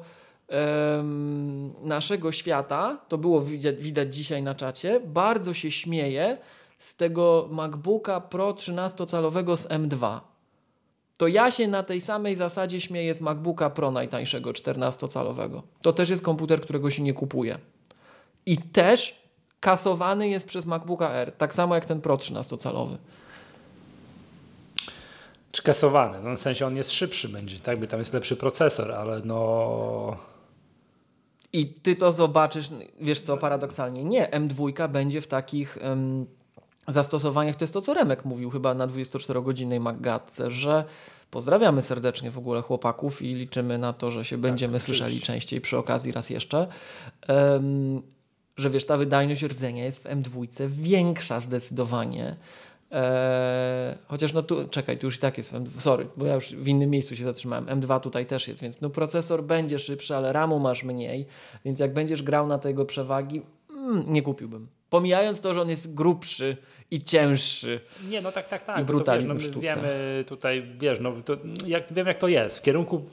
naszego 1.83 2.33
świata, 2.33 2.99
to 3.09 3.19
było 3.19 3.41
widać, 3.41 3.77
widać 3.77 4.15
dzisiaj 4.15 4.43
na 4.43 4.55
czacie, 4.55 5.01
bardzo 5.01 5.55
się 5.55 5.71
śmieje 5.71 6.39
z 6.79 6.97
tego 6.97 7.49
MacBooka 7.51 8.21
Pro 8.21 8.53
13-calowego 8.53 9.57
z 9.57 9.69
M2. 9.69 10.21
To 11.17 11.27
ja 11.27 11.51
się 11.51 11.69
na 11.69 11.83
tej 11.83 12.01
samej 12.01 12.37
zasadzie 12.37 12.81
śmieję 12.81 13.15
z 13.15 13.21
MacBooka 13.21 13.71
Pro 13.71 13.91
najtańszego 13.91 14.51
14-calowego. 14.51 15.63
To 15.83 15.93
też 15.93 16.09
jest 16.11 16.23
komputer, 16.23 16.61
którego 16.61 16.91
się 16.91 17.03
nie 17.03 17.15
kupuje. 17.15 17.59
I 18.47 18.59
też 18.59 19.23
kasowany 19.61 20.29
jest 20.29 20.47
przez 20.47 20.67
MacBooka 20.67 21.11
R, 21.11 21.33
tak 21.33 21.55
samo 21.55 21.75
jak 21.75 21.85
ten 21.85 22.01
Pro 22.01 22.17
13-calowy. 22.17 22.97
Czy 25.53 25.63
kasowany? 25.63 26.19
No 26.23 26.37
w 26.37 26.41
sensie 26.41 26.67
on 26.67 26.77
jest 26.77 26.93
szybszy 26.93 27.29
będzie, 27.29 27.61
tak? 27.61 27.79
By 27.79 27.87
tam 27.87 27.99
jest 27.99 28.15
lepszy 28.15 28.37
procesor, 28.37 28.93
ale 28.93 29.21
no... 29.25 30.17
I 31.53 31.67
ty 31.67 31.97
to 31.97 32.13
zobaczysz, 32.13 32.71
wiesz 33.01 33.21
co, 33.21 33.37
paradoksalnie 33.37 34.05
nie. 34.05 34.29
M2 34.29 34.89
będzie 34.89 35.21
w 35.21 35.27
takich 35.27 35.79
um, 35.83 36.27
zastosowaniach, 36.93 37.57
to 37.57 37.65
jest 37.65 37.75
to, 37.75 37.81
co 37.81 37.95
Remek 37.95 38.25
mówił 38.25 38.51
chyba 38.51 38.75
na 38.75 38.87
24-godzinnej 38.87 39.81
Maggatce, 39.81 40.51
że 40.51 40.85
pozdrawiamy 41.31 41.83
serdecznie 41.83 42.31
w 42.31 42.39
ogóle 42.39 42.63
chłopaków 42.63 43.23
i 43.23 43.35
liczymy 43.35 43.79
na 43.79 43.93
to, 43.93 44.11
że 44.11 44.25
się 44.25 44.37
tak, 44.37 44.41
będziemy 44.41 44.81
słyszeli 44.81 45.21
częściej 45.21 45.61
przy 45.61 45.79
okazji 45.79 46.13
raz 46.13 46.31
jeszcze. 46.31 46.67
Um, 47.29 48.03
że 48.57 48.71
wiesz, 48.71 48.87
ta 48.87 48.97
wydajność 48.97 49.43
rdzenia 49.43 49.85
jest 49.85 50.03
w 50.03 50.07
M2 50.07 50.47
większa 50.69 51.41
zdecydowanie. 51.41 52.37
Eee, 52.91 53.95
chociaż 54.07 54.33
no 54.33 54.43
tu, 54.43 54.69
czekaj, 54.69 54.99
tu 54.99 55.07
już 55.07 55.17
i 55.17 55.21
tak 55.21 55.39
jest 55.39 55.51
w 55.51 55.53
M2, 55.53 55.81
sorry, 55.81 56.07
bo 56.17 56.27
ja 56.27 56.35
już 56.35 56.49
w 56.55 56.69
innym 56.69 56.91
miejscu 56.91 57.17
się 57.17 57.25
zatrzymałem. 57.25 57.67
M2 57.67 58.01
tutaj 58.01 58.27
też 58.27 58.49
jest, 58.49 58.63
więc 58.63 58.81
no 58.81 58.91
procesor 58.91 59.45
będzie 59.45 59.79
szybszy, 59.79 60.17
ale 60.17 60.33
RAMu 60.33 60.59
masz 60.59 60.85
mniej, 60.85 61.27
więc 61.65 61.79
jak 61.79 61.93
będziesz 61.93 62.23
grał 62.23 62.47
na 62.47 62.59
tego 62.59 62.85
przewagi, 62.85 63.43
mm, 63.71 64.13
nie 64.13 64.23
kupiłbym. 64.23 64.69
Pomijając 64.91 65.41
to, 65.41 65.55
że 65.55 65.63
on 65.63 65.71
jest 65.71 65.95
grubszy 65.95 66.57
i 66.91 67.01
cięższy. 67.01 67.81
Nie, 68.09 68.21
no 68.21 68.33
tak, 68.33 68.49
tak, 68.49 68.65
tak. 68.65 68.81
I 68.81 68.85
brutalny 68.85 69.35
no, 69.35 69.61
wiemy 69.61 70.25
tutaj, 70.27 70.63
wiesz, 70.79 71.01
no, 71.01 71.13
to, 71.25 71.37
jak, 71.67 71.93
wiem 71.93 72.07
jak 72.07 72.19
to 72.19 72.29
jest. 72.29 72.59
W 72.59 72.63
kierunku 72.63 73.05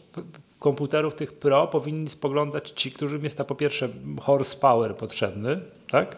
komputerów 0.60 1.16
tych 1.16 1.34
pro 1.34 1.68
powinni 1.68 2.10
spoglądać 2.10 2.70
ci, 2.70 2.92
którym 2.92 3.24
jest 3.24 3.38
ta 3.38 3.44
po 3.44 3.56
pierwsze 3.56 3.90
horsepower 4.22 4.96
potrzebny, 4.96 5.60
tak? 5.90 6.18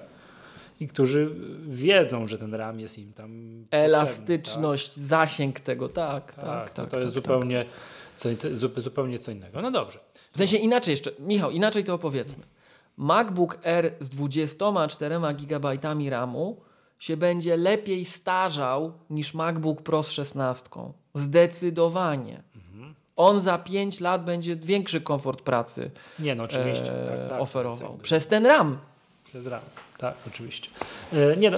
I 0.79 0.87
którzy 0.87 1.35
wiedzą, 1.67 2.27
że 2.27 2.37
ten 2.37 2.53
RAM 2.53 2.79
jest 2.79 2.97
im 2.97 3.13
tam. 3.13 3.65
Elastyczność, 3.71 4.89
tak? 4.89 5.03
zasięg 5.03 5.59
tego, 5.59 5.89
tak, 5.89 6.35
tak, 6.35 6.45
tak. 6.45 6.69
tak 6.69 6.77
no 6.77 6.87
to 6.87 6.97
jest 6.97 7.07
tak, 7.07 7.23
zupełnie, 7.23 7.65
Co, 8.17 8.29
zupełnie 8.77 9.19
co 9.19 9.31
innego. 9.31 9.61
No 9.61 9.71
dobrze. 9.71 9.99
W 10.31 10.37
sensie 10.37 10.57
inaczej 10.57 10.91
jeszcze, 10.91 11.11
Michał, 11.19 11.51
inaczej 11.51 11.83
to 11.83 11.93
opowiedzmy. 11.93 12.43
MacBook 12.97 13.65
Air 13.65 13.93
z 13.99 14.09
24 14.09 15.19
GB 15.37 15.77
RAMu 16.09 16.64
się 16.99 17.17
będzie 17.17 17.57
lepiej 17.57 18.05
starzał 18.05 18.93
niż 19.09 19.33
MacBook 19.33 19.81
Pro 19.81 20.03
z 20.03 20.09
16. 20.09 20.69
Zdecydowanie. 21.13 22.43
Mhm. 22.55 22.95
On 23.15 23.41
za 23.41 23.57
5 23.57 23.99
lat 23.99 24.25
będzie 24.25 24.55
większy 24.55 25.01
komfort 25.01 25.41
pracy 25.41 25.91
Nie, 26.19 26.35
no 26.35 26.43
oczywiście. 26.43 27.03
E, 27.03 27.05
tak, 27.05 27.29
tak, 27.29 27.41
oferował. 27.41 27.97
Przez 28.01 28.27
ten 28.27 28.45
RAM. 28.45 28.77
Przez 29.27 29.47
RAM, 29.47 29.61
tak, 29.97 30.15
oczywiście. 30.27 30.69
E, 31.13 31.37
nie 31.37 31.51
no, 31.51 31.57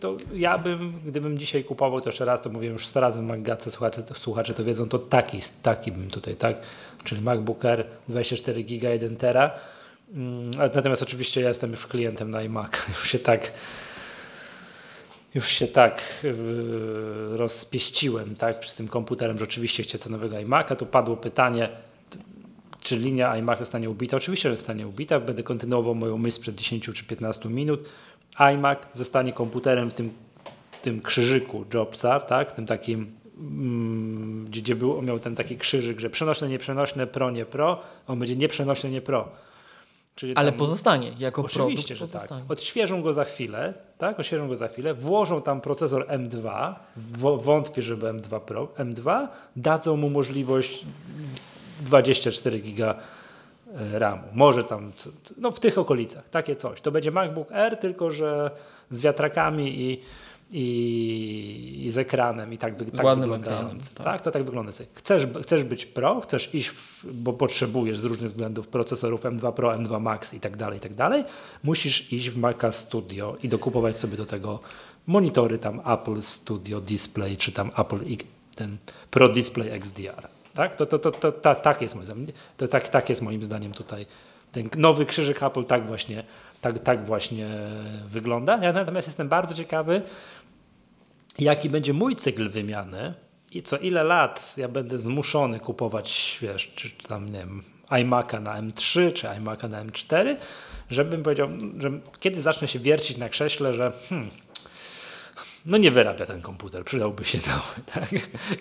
to 0.00 0.16
ja 0.34 0.58
bym, 0.58 1.00
gdybym 1.06 1.38
dzisiaj 1.38 1.64
kupował, 1.64 2.00
to 2.00 2.08
jeszcze 2.08 2.24
raz, 2.24 2.40
to 2.40 2.50
mówię 2.50 2.68
już 2.68 2.86
100 2.86 3.00
razy 3.00 3.20
w 3.20 3.24
Maggace, 3.24 3.70
słuchacze, 3.70 4.02
słuchacze 4.14 4.54
to 4.54 4.64
wiedzą, 4.64 4.88
to 4.88 4.98
taki, 4.98 5.38
taki 5.62 5.92
bym 5.92 6.10
tutaj, 6.10 6.36
tak, 6.36 6.56
czyli 7.04 7.20
MacBook 7.20 7.64
Air 7.64 7.86
24 8.08 8.64
GB 8.64 8.92
1 8.92 9.16
tera. 9.16 9.50
Mm, 10.14 10.50
natomiast 10.74 11.02
oczywiście 11.02 11.40
ja 11.40 11.48
jestem 11.48 11.70
już 11.70 11.86
klientem 11.86 12.30
na 12.30 12.42
iMac, 12.42 12.72
już 12.88 13.10
się 13.10 13.18
tak 13.18 13.52
już 15.34 15.48
się 15.48 15.68
tak 15.68 16.20
yy, 16.22 17.36
rozpieściłem 17.36 18.36
tak, 18.36 18.64
z 18.64 18.76
tym 18.76 18.88
komputerem, 18.88 19.38
że 19.38 19.44
oczywiście 19.44 19.82
chcę 19.82 20.10
nowego 20.10 20.36
iMac'a. 20.36 20.76
Tu 20.76 20.86
padło 20.86 21.16
pytanie, 21.16 21.68
czy 22.82 22.96
linia 22.96 23.30
iMac 23.30 23.58
zostanie 23.58 23.90
ubita. 23.90 24.16
Oczywiście, 24.16 24.48
że 24.48 24.56
zostanie 24.56 24.88
ubita. 24.88 25.20
Będę 25.20 25.42
kontynuował 25.42 25.94
moją 25.94 26.18
myśl 26.18 26.40
przed 26.40 26.54
10 26.54 26.84
czy 26.94 27.04
15 27.04 27.48
minut. 27.48 27.88
iMac 28.38 28.78
zostanie 28.92 29.32
komputerem 29.32 29.90
w 29.90 29.94
tym, 29.94 30.12
tym 30.82 31.02
krzyżyku 31.02 31.64
Jobsa, 31.74 32.20
tak, 32.20 32.52
tym 32.52 32.66
takim, 32.66 33.12
mm, 33.38 34.44
gdzie, 34.44 34.60
gdzie 34.60 34.76
był, 34.76 35.02
miał 35.02 35.18
ten 35.18 35.34
taki 35.34 35.56
krzyżyk, 35.56 36.00
że 36.00 36.10
przenośne, 36.10 36.48
nieprzenośne, 36.48 37.06
pro, 37.06 37.30
nie 37.30 37.44
pro. 37.44 37.82
On 38.06 38.18
będzie 38.18 38.36
nieprzenośny, 38.36 38.90
nie 38.90 39.00
pro. 39.00 39.28
Czyli 40.14 40.36
Ale 40.36 40.52
pozostanie 40.52 41.12
jako 41.18 41.42
Oczywiście, 41.42 41.96
że 41.96 42.08
tak. 42.08 42.30
Odświeżą 42.48 43.02
go 43.02 43.12
za 43.12 43.24
chwilę, 43.24 43.74
tak? 43.98 44.20
Odświeżą 44.20 44.48
go 44.48 44.56
za 44.56 44.68
chwilę, 44.68 44.94
włożą 44.94 45.42
tam 45.42 45.60
procesor 45.60 46.06
M2, 46.06 46.74
wątpię, 47.38 47.82
żeby 47.82 48.06
M2 48.06 48.40
Pro, 48.40 48.64
M2, 48.64 49.28
dadzą 49.56 49.96
mu 49.96 50.10
możliwość 50.10 50.86
24 51.80 52.58
giga 52.58 52.94
e, 53.94 53.98
RAMu. 53.98 54.22
Może 54.32 54.64
tam, 54.64 54.92
no 55.38 55.50
w 55.50 55.60
tych 55.60 55.78
okolicach, 55.78 56.28
takie 56.28 56.56
coś. 56.56 56.80
To 56.80 56.92
będzie 56.92 57.10
MacBook 57.10 57.52
Air, 57.52 57.76
tylko 57.76 58.10
że 58.10 58.50
z 58.90 59.00
wiatrakami 59.00 59.80
i 59.80 60.00
i, 60.52 61.82
i 61.86 61.90
z 61.90 61.98
ekranem 61.98 62.52
i 62.52 62.58
tak, 62.58 62.76
tak 62.76 62.86
wyglądający. 63.18 63.94
Tak. 63.94 64.04
tak. 64.04 64.20
to 64.20 64.30
tak 64.30 64.44
wygląda. 64.44 64.72
Chcesz, 64.94 65.26
chcesz 65.42 65.64
być 65.64 65.86
pro, 65.86 66.20
chcesz 66.20 66.54
iść, 66.54 66.68
w, 66.68 67.06
bo 67.12 67.32
potrzebujesz 67.32 67.98
z 67.98 68.04
różnych 68.04 68.30
względów 68.30 68.68
procesorów 68.68 69.22
M2 69.22 69.52
Pro, 69.52 69.70
M2 69.70 70.00
Max 70.00 70.34
i 70.34 70.40
tak 70.40 70.56
dalej, 70.56 70.78
i 70.78 70.80
tak 70.80 70.94
dalej, 70.94 71.24
musisz 71.62 72.12
iść 72.12 72.30
w 72.30 72.36
Maca 72.36 72.72
Studio 72.72 73.36
i 73.42 73.48
dokupować 73.48 73.98
sobie 73.98 74.16
do 74.16 74.26
tego 74.26 74.60
monitory 75.06 75.58
tam 75.58 75.80
Apple 75.86 76.22
Studio 76.22 76.80
Display, 76.80 77.36
czy 77.36 77.52
tam 77.52 77.70
Apple 77.78 78.00
ten 78.54 78.76
Pro 79.10 79.28
Display 79.28 79.70
XDR. 79.70 80.28
Tak? 80.54 80.76
To, 80.76 80.86
to, 80.86 80.98
to, 80.98 81.10
to, 81.10 81.32
to, 81.32 81.54
tak, 81.54 81.82
jest 81.82 81.94
moim 81.94 82.04
zdaniem, 82.04 82.26
to 82.56 82.68
tak, 82.68 82.88
tak 82.88 83.08
jest 83.08 83.22
moim 83.22 83.44
zdaniem 83.44 83.72
tutaj 83.72 84.06
ten 84.52 84.68
nowy 84.76 85.06
krzyżyk 85.06 85.42
Apple 85.42 85.64
tak 85.64 85.86
właśnie, 85.86 86.24
tak, 86.60 86.78
tak 86.78 87.06
właśnie 87.06 87.48
wygląda. 88.06 88.58
Ja 88.62 88.72
natomiast 88.72 89.08
jestem 89.08 89.28
bardzo 89.28 89.54
ciekawy, 89.54 90.02
jaki 91.38 91.70
będzie 91.70 91.92
mój 91.92 92.16
cykl 92.16 92.50
wymiany 92.50 93.14
i 93.50 93.62
co 93.62 93.78
ile 93.78 94.04
lat 94.04 94.54
ja 94.56 94.68
będę 94.68 94.98
zmuszony 94.98 95.60
kupować, 95.60 96.38
wiesz, 96.42 96.72
czy 96.74 96.90
tam, 96.90 97.26
nie 97.26 97.38
wiem, 97.38 97.62
iMac'a 97.90 98.42
na 98.42 98.62
M3 98.62 99.12
czy 99.12 99.26
iMac'a 99.26 99.68
na 99.68 99.84
M4, 99.84 100.36
żebym 100.90 101.22
powiedział, 101.22 101.48
że 101.78 101.90
kiedy 102.20 102.42
zacznę 102.42 102.68
się 102.68 102.78
wiercić 102.78 103.16
na 103.16 103.28
krześle, 103.28 103.74
że 103.74 103.92
hmm, 104.08 104.30
no 105.66 105.76
nie 105.76 105.90
wyrabia 105.90 106.26
ten 106.26 106.40
komputer, 106.40 106.84
przydałby 106.84 107.24
się 107.24 107.38
nowy. 107.52 107.80
Tak? 107.94 108.08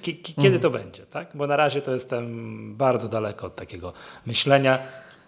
Kiedy 0.02 0.34
mhm. 0.38 0.60
to 0.60 0.70
będzie? 0.70 1.06
Tak? 1.06 1.28
Bo 1.34 1.48
na 1.48 1.56
razie 1.56 1.82
to 1.82 1.94
jestem 1.94 2.76
bardzo 2.76 3.08
daleko 3.08 3.48
od 3.48 3.56
takiego 3.56 3.94
myślenia. 4.26 4.80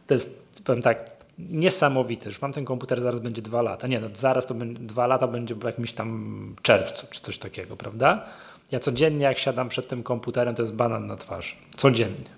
To 0.08 0.14
jest, 0.14 0.64
powiem 0.64 0.82
tak, 0.82 1.12
niesamowite. 1.38 2.25
Już 2.25 2.41
mam 2.41 2.53
ten 2.53 2.65
komputer, 2.65 3.01
zaraz 3.01 3.19
będzie 3.19 3.41
dwa 3.41 3.61
lata. 3.61 3.88
Nie, 3.88 3.99
no 3.99 4.07
zaraz 4.13 4.47
to 4.47 4.53
będzie, 4.53 4.79
dwa 4.79 5.07
lata 5.07 5.27
będzie 5.27 5.55
w 5.55 5.63
jakimś 5.63 5.93
tam 5.93 6.55
czerwcu, 6.61 7.07
czy 7.11 7.21
coś 7.21 7.38
takiego, 7.38 7.77
prawda? 7.77 8.25
Ja 8.71 8.79
codziennie, 8.79 9.25
jak 9.25 9.38
siadam 9.38 9.69
przed 9.69 9.88
tym 9.88 10.03
komputerem, 10.03 10.55
to 10.55 10.61
jest 10.61 10.75
banan 10.75 11.07
na 11.07 11.15
twarzy. 11.15 11.55
Codziennie. 11.75 12.29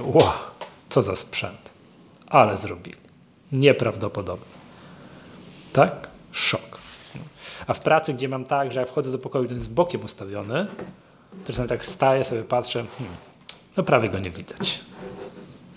Wow, 0.00 0.32
co 0.88 1.02
za 1.02 1.16
sprzęt. 1.16 1.70
Ale 2.28 2.56
zrobili. 2.56 2.96
Nieprawdopodobne. 3.52 4.54
Tak? 5.72 6.08
Szok. 6.32 6.78
A 7.66 7.74
w 7.74 7.80
pracy, 7.80 8.14
gdzie 8.14 8.28
mam 8.28 8.44
tak, 8.44 8.72
że 8.72 8.80
jak 8.80 8.88
wchodzę 8.88 9.12
do 9.12 9.18
pokoju, 9.18 9.48
to 9.48 9.54
jest 9.54 9.72
bokiem 9.72 10.04
ustawiony, 10.04 10.66
to 11.44 11.52
czasami 11.52 11.68
tak 11.68 11.86
staję, 11.86 12.24
sobie 12.24 12.42
patrzę, 12.42 12.84
hmm, 12.98 13.16
no 13.76 13.82
prawie 13.82 14.08
go 14.08 14.18
nie 14.18 14.30
widać. 14.30 14.80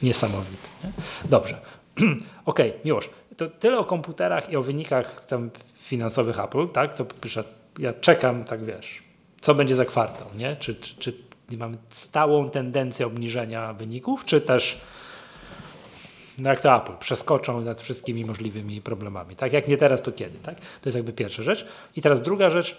Niesamowite. 0.01 0.67
Nie? 0.83 0.91
Dobrze. 1.29 1.61
OK, 2.47 2.59
Miłosz, 2.85 3.09
to 3.37 3.49
tyle 3.49 3.79
o 3.79 3.83
komputerach 3.83 4.49
i 4.49 4.55
o 4.55 4.63
wynikach 4.63 5.25
tam 5.25 5.49
finansowych 5.79 6.39
Apple, 6.39 6.67
tak? 6.67 6.95
To 6.95 7.05
ja 7.79 7.93
czekam, 7.93 8.43
tak 8.43 8.65
wiesz, 8.65 9.03
co 9.41 9.55
będzie 9.55 9.75
za 9.75 9.85
kwartał, 9.85 10.27
nie? 10.37 10.55
Czy, 10.55 10.75
czy, 10.75 10.95
czy 10.95 11.13
mamy 11.57 11.77
stałą 11.89 12.49
tendencję 12.49 13.05
obniżenia 13.05 13.73
wyników, 13.73 14.25
czy 14.25 14.41
też 14.41 14.81
no 16.37 16.49
jak 16.49 16.61
to 16.61 16.75
Apple, 16.75 16.97
przeskoczą 16.99 17.61
nad 17.61 17.81
wszystkimi 17.81 18.25
możliwymi 18.25 18.81
problemami. 18.81 19.35
Tak 19.35 19.53
jak 19.53 19.67
nie 19.67 19.77
teraz, 19.77 20.01
to 20.01 20.11
kiedy, 20.11 20.37
tak? 20.37 20.55
To 20.55 20.89
jest 20.89 20.95
jakby 20.95 21.13
pierwsza 21.13 21.43
rzecz. 21.43 21.65
I 21.95 22.01
teraz 22.01 22.21
druga 22.21 22.49
rzecz, 22.49 22.77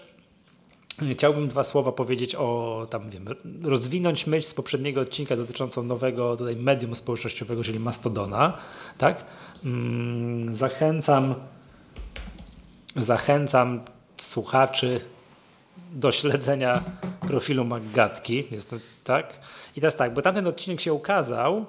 Chciałbym 1.13 1.47
dwa 1.47 1.63
słowa 1.63 1.91
powiedzieć 1.91 2.35
o, 2.35 2.87
tam 2.89 3.09
wiem, 3.09 3.25
rozwinąć 3.63 4.27
myśl 4.27 4.47
z 4.47 4.53
poprzedniego 4.53 5.01
odcinka 5.01 5.35
dotyczącą 5.35 5.83
nowego 5.83 6.37
tutaj 6.37 6.55
medium 6.55 6.95
społecznościowego, 6.95 7.63
czyli 7.63 7.79
Mastodona, 7.79 8.57
tak? 8.97 9.25
Mm, 9.65 10.55
zachęcam, 10.55 11.35
zachęcam 12.95 13.81
słuchaczy 14.17 15.01
do 15.91 16.11
śledzenia 16.11 16.83
profilu 17.21 17.65
Maggatki, 17.65 18.43
jest 18.51 18.69
to, 18.69 18.75
tak? 19.03 19.39
I 19.75 19.81
teraz 19.81 19.95
tak, 19.95 20.13
bo 20.13 20.21
tamten 20.21 20.47
odcinek 20.47 20.81
się 20.81 20.93
ukazał, 20.93 21.65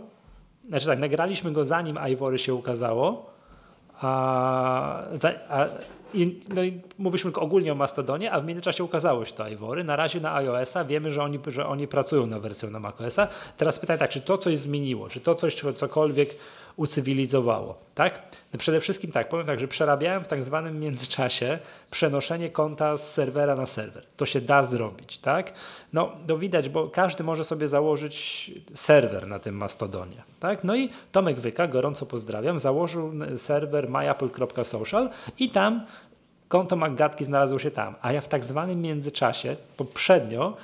znaczy 0.68 0.86
tak, 0.86 0.99
nagraliśmy 0.99 1.53
go 1.53 1.64
zanim 1.64 1.99
Ivory 2.12 2.38
się 2.38 2.55
ukazało, 2.55 3.30
a, 4.01 5.03
a 5.49 5.66
i, 6.14 6.41
no 6.55 6.62
i 6.62 6.80
mówiliśmy 6.99 7.32
ogólnie 7.34 7.72
o 7.72 7.74
Mastodonie, 7.74 8.32
a 8.32 8.41
w 8.41 8.45
międzyczasie 8.45 8.84
ukazało 8.84 9.24
się 9.24 9.32
to 9.32 9.49
Ivory. 9.49 9.84
Na 9.84 9.97
razie 9.97 10.20
na 10.20 10.34
iOS-a 10.34 10.84
wiemy, 10.84 11.12
że 11.12 11.22
oni, 11.22 11.38
że 11.47 11.66
oni 11.66 11.88
pracują 11.88 12.26
na 12.26 12.41
wersję 12.41 12.70
na 12.70 12.80
macOS-a. 12.80 13.28
Teraz 13.57 13.78
pytanie 13.78 13.99
tak, 13.99 14.11
czy 14.11 14.20
to 14.20 14.38
coś 14.38 14.59
zmieniło, 14.59 15.09
czy 15.09 15.20
to 15.20 15.34
coś 15.34 15.62
cokolwiek 15.74 16.36
ucywilizowało, 16.77 17.79
tak? 17.95 18.23
No 18.53 18.59
przede 18.59 18.81
wszystkim 18.81 19.12
tak, 19.12 19.29
powiem 19.29 19.47
tak, 19.47 19.61
że 19.61 19.68
przerabiałem 19.68 20.25
w 20.25 20.29
tak 20.29 20.43
zwanym 20.43 20.81
międzyczasie 20.81 21.59
przenoszenie 21.91 22.51
konta 22.51 22.97
z 22.97 23.12
serwera 23.12 23.57
na 23.57 23.66
serwer. 23.66 24.05
To 24.16 24.27
się 24.27 24.41
da 24.41 24.62
zrobić, 24.62 25.18
tak? 25.18 25.53
No, 25.93 26.12
no 26.29 26.39
widać, 26.39 26.68
bo 26.68 26.89
każdy 26.89 27.25
może 27.25 27.45
sobie 27.45 27.68
założyć 27.68 28.51
serwer 28.75 29.27
na 29.27 29.39
tym 29.39 29.57
Mastodonie, 29.57 30.23
tak? 30.41 30.64
No 30.64 30.77
i 30.77 30.89
Tomek 31.12 31.41
Wyka, 31.41 31.66
gorąco 31.66 32.07
pozdrawiam, 32.07 32.59
założył 32.59 33.12
serwer 33.37 33.91
myapple.social 33.91 35.11
i 35.39 35.51
tam 35.51 35.87
konto 36.51 36.76
Maggatki 36.76 37.24
znalazło 37.24 37.59
się 37.59 37.70
tam, 37.70 37.94
a 38.03 38.12
ja 38.12 38.20
w 38.20 38.28
tak 38.28 38.44
zwanym 38.44 38.82
międzyczasie, 38.82 39.57
poprzednio, 39.76 40.57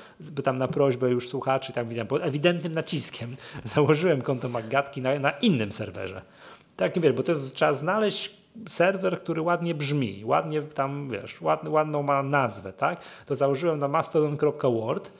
tam 0.45 0.59
na 0.59 0.69
prośbę 0.69 1.11
już 1.11 1.29
słuchaczy, 1.29 1.73
tam 1.73 1.89
widziałem, 1.89 2.07
pod 2.07 2.23
ewidentnym 2.23 2.73
naciskiem 2.73 3.37
założyłem 3.75 4.23
konto 4.23 4.49
Maggatki 4.49 5.03
na, 5.03 5.19
na 5.19 5.31
innym 5.31 5.73
serwerze. 5.73 6.23
Tak, 6.77 7.01
wiesz, 7.01 7.13
bo 7.13 7.23
to 7.23 7.33
jest, 7.33 7.55
trzeba 7.55 7.73
znaleźć 7.73 8.31
serwer, 8.69 9.21
który 9.21 9.43
ładnie 9.43 9.75
brzmi, 9.75 10.23
ładnie 10.25 10.63
tam, 10.63 11.11
wiesz, 11.11 11.41
ładny, 11.41 11.71
ładną 11.71 12.03
ma 12.03 12.23
nazwę, 12.23 12.73
tak? 12.73 13.01
To 13.27 13.35
założyłem 13.35 13.79
na 13.79 13.89
mastodon.word, 13.89 15.13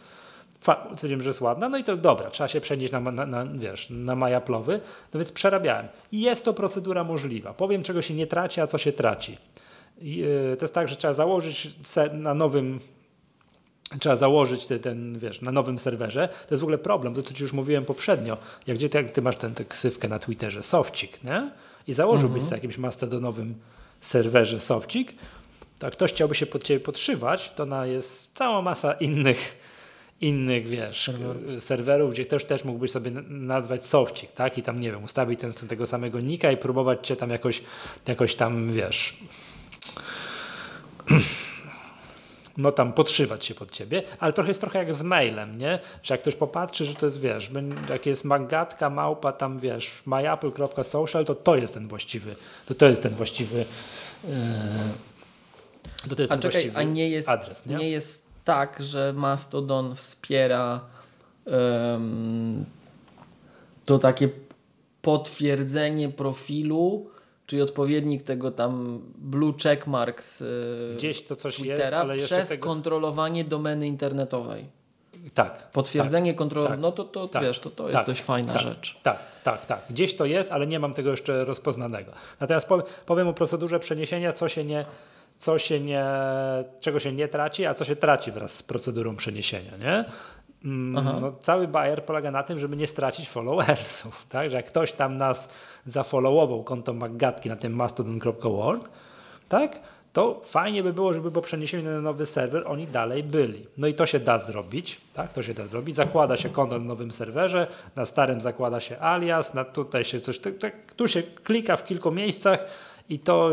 stwierdziłem, 0.95 1.23
że 1.23 1.29
jest 1.29 1.41
ładna, 1.41 1.69
no 1.69 1.79
i 1.79 1.85
to 1.85 1.97
dobra, 1.97 2.31
trzeba 2.31 2.49
się 2.49 2.61
przenieść 2.61 2.93
na, 2.93 3.01
na, 3.01 3.27
na 3.27 3.47
wiesz, 3.47 3.87
na 3.91 4.17
majaplowy, 4.17 4.81
no 5.15 5.21
więc 5.21 5.33
przerabiałem. 5.33 5.89
Jest 6.13 6.45
to 6.45 6.55
procedura 6.55 7.05
możliwa. 7.05 7.55
Powiem, 7.55 7.83
czego 7.83 8.03
się 8.03 8.15
nie 8.15 8.27
traci, 8.27 8.61
a 8.61 8.67
co 8.67 8.79
się 8.79 8.93
traci. 8.93 9.39
To 10.59 10.65
jest 10.65 10.75
tak, 10.75 10.89
że 10.89 10.97
trzeba 10.97 11.13
założyć 11.13 11.69
na 12.13 12.35
nowym 12.35 12.81
trzeba 14.01 14.17
założyć 14.17 14.67
ten, 14.67 14.81
ten, 14.81 15.19
wiesz, 15.19 15.41
na 15.41 15.53
nowym 15.53 15.79
serwerze. 15.79 16.29
To 16.29 16.55
jest 16.55 16.61
w 16.61 16.65
ogóle 16.65 16.79
problem, 16.79 17.15
to 17.15 17.23
co 17.23 17.35
ci 17.35 17.43
już 17.43 17.53
mówiłem 17.53 17.85
poprzednio. 17.85 18.37
Jak 18.67 18.77
gdzie 18.77 18.89
ty, 18.89 19.05
ty 19.05 19.23
masz 19.23 19.37
tę 19.37 19.51
ksywkę 19.69 20.09
na 20.09 20.19
Twitterze, 20.19 20.63
Sofcik, 20.63 21.25
nie? 21.25 21.51
I 21.87 21.93
założyłbyś 21.93 22.43
mhm. 22.43 22.49
sobie 22.49 22.57
jakimś 22.57 22.79
mastodonowym 22.79 23.55
serwerze 24.01 24.59
Sofcik, 24.59 25.13
to 25.79 25.87
jak 25.87 25.93
ktoś 25.93 26.13
chciałby 26.13 26.35
się 26.35 26.47
pod 26.47 26.65
ciebie 26.65 26.81
podszywać, 26.81 27.53
to 27.55 27.67
na 27.67 27.87
jest 27.87 28.31
cała 28.35 28.63
masa 28.63 28.93
innych 28.93 29.67
innych, 30.21 30.69
wiesz, 30.69 31.05
serwerów, 31.05 31.63
serwerów 31.63 32.13
gdzie 32.13 32.27
też, 32.27 32.45
też 32.45 32.65
mógłbyś 32.65 32.91
sobie 32.91 33.11
nazwać 33.29 33.87
Sofcik, 33.87 34.33
tak? 34.33 34.59
I 34.59 34.63
tam, 34.63 34.79
nie 34.79 34.91
wiem, 34.91 35.05
ustawić 35.05 35.41
ten, 35.41 35.53
tego 35.53 35.87
samego 35.87 36.21
nika 36.21 36.53
i 36.53 36.57
próbować 36.57 37.07
cię 37.07 37.17
tam 37.17 37.31
jakoś, 37.31 37.63
jakoś 38.07 38.35
tam, 38.35 38.73
wiesz, 38.73 39.17
no 42.57 42.73
tam 42.73 42.93
podszywać 42.93 43.45
się 43.45 43.55
pod 43.55 43.71
ciebie, 43.71 44.03
ale 44.19 44.33
trochę 44.33 44.51
jest 44.51 44.61
trochę 44.61 44.79
jak 44.79 44.95
z 44.95 45.03
mailem, 45.03 45.59
nie? 45.59 45.79
Że 46.03 46.15
jak 46.15 46.21
ktoś 46.21 46.35
popatrzy, 46.35 46.85
że 46.85 46.95
to 46.95 47.07
jest, 47.07 47.21
wiesz, 47.21 47.51
jak 47.91 48.07
jest 48.07 48.25
magatka, 48.25 48.91
małpa, 48.91 49.33
tam, 49.33 49.59
wiesz, 49.59 50.03
myapple.social, 50.07 51.25
to 51.25 51.35
to 51.35 51.57
jest 51.57 51.75
ten 51.75 51.89
właściwy, 51.89 52.37
to 52.67 52.75
to 52.75 52.87
jest 52.87 53.03
ten 53.03 53.15
właściwy 53.15 53.65
yy, 54.25 54.31
to, 56.09 56.17
to 56.17 56.23
jest 56.23 56.33
a 56.33 56.35
ten 56.35 56.43
czekaj, 56.43 56.71
właściwy 56.71 56.79
a 56.79 56.83
nie 56.83 57.11
jest, 57.11 57.29
adres, 57.29 57.67
nie? 57.67 57.77
nie 57.77 57.91
jest 57.91 58.23
tak, 58.45 58.83
że 58.83 59.13
Mastodon 59.13 59.95
wspiera 59.95 60.81
um, 61.45 62.65
to 63.85 63.99
takie 63.99 64.29
potwierdzenie 65.03 66.09
profilu, 66.09 67.11
czyli 67.47 67.63
odpowiednik 67.63 68.23
tego 68.23 68.51
tam 68.51 69.01
blue 69.19 69.55
checkmark 69.63 70.23
z 70.23 70.43
e, 70.43 70.97
Gdzieś 70.97 71.25
to 71.25 71.37
coś 71.37 71.55
Twittera 71.55 71.79
jest, 71.79 71.93
ale 71.93 72.17
przez 72.17 72.49
tego... 72.49 72.67
kontrolowanie 72.67 73.45
domeny 73.45 73.87
internetowej. 73.87 74.77
Tak. 75.35 75.71
Potwierdzenie 75.71 76.31
tak, 76.31 76.39
kontrolowane, 76.39 76.77
tak, 76.77 76.83
no 76.83 76.93
to, 76.93 77.05
to 77.05 77.29
tak, 77.29 77.43
wiesz, 77.43 77.59
to, 77.59 77.71
to 77.71 77.85
jest 77.85 77.97
tak, 77.97 78.07
dość 78.07 78.23
fajna 78.23 78.53
tak, 78.53 78.63
rzecz. 78.63 79.01
Tak, 79.03 79.19
tak, 79.45 79.67
tak. 79.67 79.81
Gdzieś 79.91 80.17
to 80.17 80.25
jest, 80.25 80.53
ale 80.53 80.67
nie 80.67 80.81
mam 80.81 80.95
tego 80.95 81.11
jeszcze 81.11 81.45
rozpoznanego. 81.45 82.13
Natomiast 82.41 82.69
powiem 83.07 83.29
o 83.29 83.33
procedurze 83.33 83.81
przeniesienia, 83.81 84.33
co 84.33 84.49
się 84.49 84.65
nie, 84.65 84.85
co 85.39 85.59
się 85.59 85.81
nie, 85.81 86.05
czego 86.81 87.01
się 87.01 87.13
nie 87.13 87.29
traci, 87.29 87.67
a 87.67 87.75
co 87.75 87.85
się 87.85 87.97
traci 87.97 88.33
wraz 88.33 88.55
z 88.55 88.63
procedurą 88.63 89.17
przeniesienia. 89.17 89.77
Nie? 89.77 90.05
Mm, 90.67 91.21
no, 91.21 91.33
cały 91.41 91.69
Bayer 91.69 92.05
polega 92.05 92.31
na 92.31 92.43
tym, 92.43 92.59
żeby 92.59 92.77
nie 92.77 92.87
stracić 92.87 93.29
followersów. 93.29 94.27
Tak? 94.29 94.51
Że 94.51 94.57
jak 94.57 94.67
ktoś 94.67 94.93
tam 94.93 95.17
nas 95.17 95.49
zafollowował 95.87 96.65
konto 96.65 96.93
Maggatki 96.93 97.49
na 97.49 97.57
tym 97.57 97.73
mastodon.org, 97.73 98.89
tak? 99.49 99.81
to 100.17 100.41
fajnie 100.45 100.83
by 100.83 100.93
było, 100.93 101.13
żeby 101.13 101.31
po 101.31 101.43
przeniesieniu 101.43 101.91
na 101.91 102.01
nowy 102.01 102.27
serwer 102.27 102.63
oni 102.67 102.87
dalej 102.87 103.23
byli. 103.23 103.67
No 103.79 103.87
i 103.87 103.95
to 103.95 104.07
się 104.07 104.21
da 104.21 104.39
zrobić, 104.39 105.01
tak? 105.13 105.33
To 105.33 105.43
się 105.43 105.55
da 105.55 105.67
zrobić. 105.67 105.97
Zakłada 105.97 106.37
się 106.37 106.49
konto 106.49 106.79
na 106.79 106.85
nowym 106.85 107.13
serwerze, 107.13 107.67
na 107.97 108.07
starym 108.07 108.41
zakłada 108.41 108.81
się 108.81 108.99
alias, 108.99 109.55
na 109.55 109.65
tutaj 109.65 110.05
się 110.05 110.21
coś, 110.21 110.39
tak, 110.39 110.59
tak, 110.59 110.95
tu 110.95 111.09
się 111.09 111.23
klika 111.23 111.77
w 111.77 111.85
kilku 111.85 112.11
miejscach 112.11 112.65
i 113.09 113.19
to 113.19 113.51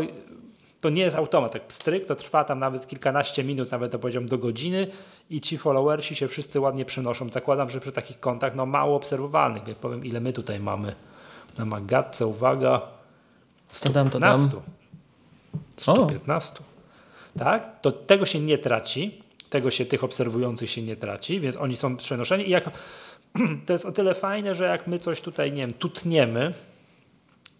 to 0.84 0.90
nie 0.90 1.02
jest 1.02 1.16
automat, 1.16 1.52
tak 1.52 1.62
stryk, 1.68 2.06
to 2.06 2.14
trwa 2.14 2.44
tam 2.44 2.58
nawet 2.58 2.86
kilkanaście 2.86 3.44
minut, 3.44 3.70
nawet 3.70 3.92
to 3.92 3.98
powiedziałem 3.98 4.28
do 4.28 4.38
godziny 4.38 4.86
i 5.30 5.40
ci 5.40 5.58
followersi 5.58 6.16
się 6.16 6.28
wszyscy 6.28 6.60
ładnie 6.60 6.84
przenoszą. 6.84 7.30
Zakładam, 7.30 7.70
że 7.70 7.80
przy 7.80 7.92
takich 7.92 8.20
kontach 8.20 8.54
no 8.54 8.66
mało 8.66 8.96
obserwowalnych, 8.96 9.68
jak 9.68 9.76
powiem 9.76 10.04
ile 10.04 10.20
my 10.20 10.32
tutaj 10.32 10.60
mamy 10.60 10.94
na 11.58 11.64
Magatce, 11.64 12.26
uwaga, 12.26 12.82
115. 13.72 14.50
To 15.76 15.82
115. 15.82 16.60
Tak? 17.38 17.80
To 17.80 17.92
tego 17.92 18.26
się 18.26 18.40
nie 18.40 18.58
traci, 18.58 19.22
tego 19.50 19.70
się 19.70 19.86
tych 19.86 20.04
obserwujących 20.04 20.70
się 20.70 20.82
nie 20.82 20.96
traci, 20.96 21.40
więc 21.40 21.56
oni 21.56 21.76
są 21.76 21.96
przenoszeni 21.96 22.48
i 22.48 22.50
jak 22.50 22.70
to 23.66 23.72
jest 23.72 23.86
o 23.86 23.92
tyle 23.92 24.14
fajne, 24.14 24.54
że 24.54 24.64
jak 24.64 24.86
my 24.86 24.98
coś 24.98 25.20
tutaj, 25.20 25.52
nie 25.52 25.62
wiem, 25.62 25.72
tutniemy, 25.72 26.54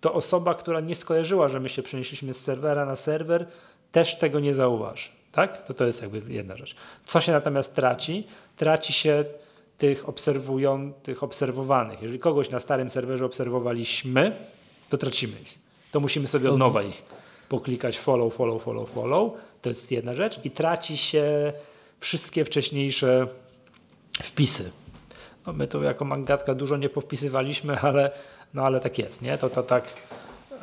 to 0.04 0.14
osoba, 0.14 0.54
która 0.54 0.80
nie 0.80 0.94
skojarzyła, 0.94 1.48
że 1.48 1.60
my 1.60 1.68
się 1.68 1.82
przenieśliśmy 1.82 2.32
z 2.34 2.40
serwera 2.40 2.84
na 2.84 2.96
serwer, 2.96 3.46
też 3.92 4.18
tego 4.18 4.40
nie 4.40 4.54
zauważy. 4.54 5.08
Tak? 5.32 5.64
To 5.64 5.74
to 5.74 5.86
jest 5.86 6.02
jakby 6.02 6.32
jedna 6.32 6.56
rzecz. 6.56 6.76
Co 7.04 7.20
się 7.20 7.32
natomiast 7.32 7.74
traci? 7.74 8.26
Traci 8.56 8.92
się 8.92 9.24
tych, 9.78 10.08
obserwują, 10.08 10.92
tych 10.92 11.22
obserwowanych. 11.22 12.02
Jeżeli 12.02 12.18
kogoś 12.18 12.50
na 12.50 12.60
starym 12.60 12.90
serwerze 12.90 13.24
obserwowaliśmy, 13.24 14.36
to 14.90 14.98
tracimy 14.98 15.32
ich. 15.42 15.58
To 15.92 16.00
musimy 16.00 16.26
sobie 16.26 16.50
od 16.50 16.58
nowa 16.58 16.82
ich 16.82 17.02
poklikać 17.48 17.98
follow, 17.98 18.34
follow, 18.34 18.62
follow, 18.62 18.90
follow. 18.90 19.32
To 19.62 19.68
jest 19.68 19.90
jedna 19.90 20.14
rzecz. 20.14 20.40
I 20.44 20.50
traci 20.50 20.96
się 20.96 21.52
wszystkie 22.00 22.44
wcześniejsze 22.44 23.26
wpisy. 24.22 24.70
No 25.46 25.52
my 25.52 25.66
tu 25.66 25.82
jako 25.82 26.04
mangatka 26.04 26.54
dużo 26.54 26.76
nie 26.76 26.88
powpisywaliśmy, 26.88 27.80
ale 27.80 28.10
no 28.54 28.62
ale 28.62 28.80
tak 28.80 28.98
jest, 28.98 29.22
nie? 29.22 29.38
To, 29.38 29.50
to 29.50 29.62
tak 29.62 29.84
yy, 30.50 30.58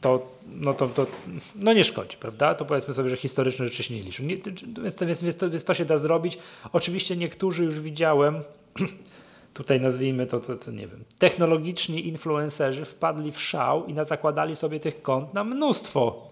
to, 0.00 0.26
no 0.54 0.74
to, 0.74 0.88
to 0.88 1.06
no 1.54 1.72
nie 1.72 1.84
szkodzi, 1.84 2.16
prawda? 2.16 2.54
To 2.54 2.64
powiedzmy 2.64 2.94
sobie, 2.94 3.10
że 3.10 3.16
historyczne 3.16 3.68
rzeczy 3.68 3.82
się 3.82 3.94
nie 3.94 4.02
liczą. 4.02 4.24
Nie, 4.24 4.36
więc, 4.82 4.96
więc, 5.00 5.22
więc, 5.22 5.36
to, 5.36 5.50
więc 5.50 5.64
to 5.64 5.74
się 5.74 5.84
da 5.84 5.98
zrobić. 5.98 6.38
Oczywiście 6.72 7.16
niektórzy 7.16 7.64
już 7.64 7.80
widziałem, 7.80 8.42
tutaj 9.54 9.80
nazwijmy 9.80 10.26
to, 10.26 10.40
to, 10.40 10.56
to, 10.56 10.70
nie 10.70 10.86
wiem, 10.86 11.04
technologiczni 11.18 12.08
influencerzy 12.08 12.84
wpadli 12.84 13.32
w 13.32 13.40
szał 13.40 13.86
i 13.86 13.94
zakładali 14.02 14.56
sobie 14.56 14.80
tych 14.80 15.02
kont 15.02 15.34
na 15.34 15.44
mnóstwo, 15.44 16.30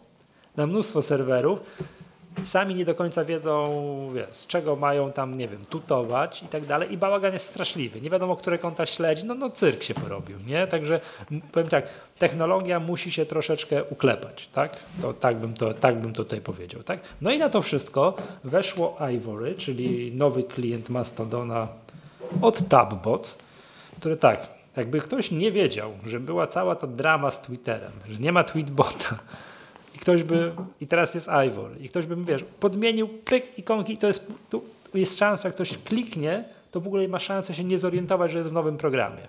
na 0.57 0.67
mnóstwo 0.67 1.03
serwerów 1.03 1.61
sami 2.43 2.75
nie 2.75 2.85
do 2.85 2.95
końca 2.95 3.25
wiedzą, 3.25 3.83
z 4.31 4.47
czego 4.47 4.77
mają 4.77 5.13
tam, 5.13 5.37
nie 5.37 5.49
wiem, 5.49 5.65
tutować 5.71 6.43
i 6.43 6.47
tak 6.47 6.67
dalej. 6.67 6.93
I 6.93 6.97
bałagan 6.97 7.33
jest 7.33 7.47
straszliwy. 7.47 8.01
Nie 8.01 8.11
wiadomo, 8.11 8.37
które 8.37 8.59
konta 8.59 8.87
śledzi. 8.87 9.25
No, 9.25 9.35
no 9.35 9.51
cyrk 9.51 9.83
się 9.83 9.95
porobił, 9.95 10.37
nie? 10.47 10.67
Także 10.67 11.01
powiem 11.53 11.69
tak, 11.69 11.89
technologia 12.19 12.81
musi 12.81 13.13
się 13.13 13.27
troszeczkę 13.27 13.85
uklepać, 13.85 14.49
tak? 14.53 14.77
To, 15.03 15.15
tak, 15.15 15.37
bym 15.37 15.55
to, 15.55 15.75
tak 15.75 16.01
bym 16.01 16.13
to 16.13 16.25
tutaj 16.25 16.41
powiedział, 16.41 16.83
tak? 16.83 17.01
No 17.21 17.31
i 17.31 17.39
na 17.39 17.49
to 17.49 17.63
wszystko 17.63 18.15
weszło 18.45 18.97
Ivory, 19.15 19.55
czyli 19.55 20.13
nowy 20.15 20.43
klient 20.43 20.89
Mastodona 20.89 21.69
od 22.43 22.69
Tabbots, 22.69 23.39
który 23.97 24.17
tak, 24.17 24.49
jakby 24.77 25.01
ktoś 25.01 25.31
nie 25.31 25.53
wiedział, 25.53 25.93
że 26.07 26.21
była 26.21 26.47
cała 26.47 26.77
ta 26.77 26.87
drama 26.87 27.31
z 27.31 27.41
Twitterem, 27.41 27.93
że 28.09 28.19
nie 28.19 28.33
ma 28.33 28.45
tweetbota, 28.45 29.19
ktoś 30.03 30.23
by, 30.23 30.53
i 30.81 30.87
teraz 30.87 31.15
jest 31.15 31.29
Ivor, 31.47 31.71
i 31.81 31.89
ktoś 31.89 32.07
by, 32.07 32.17
wiesz, 32.25 32.45
podmienił 32.61 33.09
pyk 33.09 33.59
ikonki, 33.59 33.97
to 33.97 34.07
jest, 34.07 34.33
tu 34.51 34.63
jest 34.95 35.19
szansa, 35.19 35.49
jak 35.49 35.55
ktoś 35.55 35.79
kliknie, 35.79 36.45
to 36.71 36.81
w 36.81 36.87
ogóle 36.87 37.09
ma 37.09 37.19
szansę 37.19 37.55
się 37.55 37.65
nie 37.65 37.79
zorientować, 37.79 38.33
że 38.33 38.39
jest 38.39 38.51
w 38.51 38.53
nowym 38.53 38.77
programie. 38.77 39.29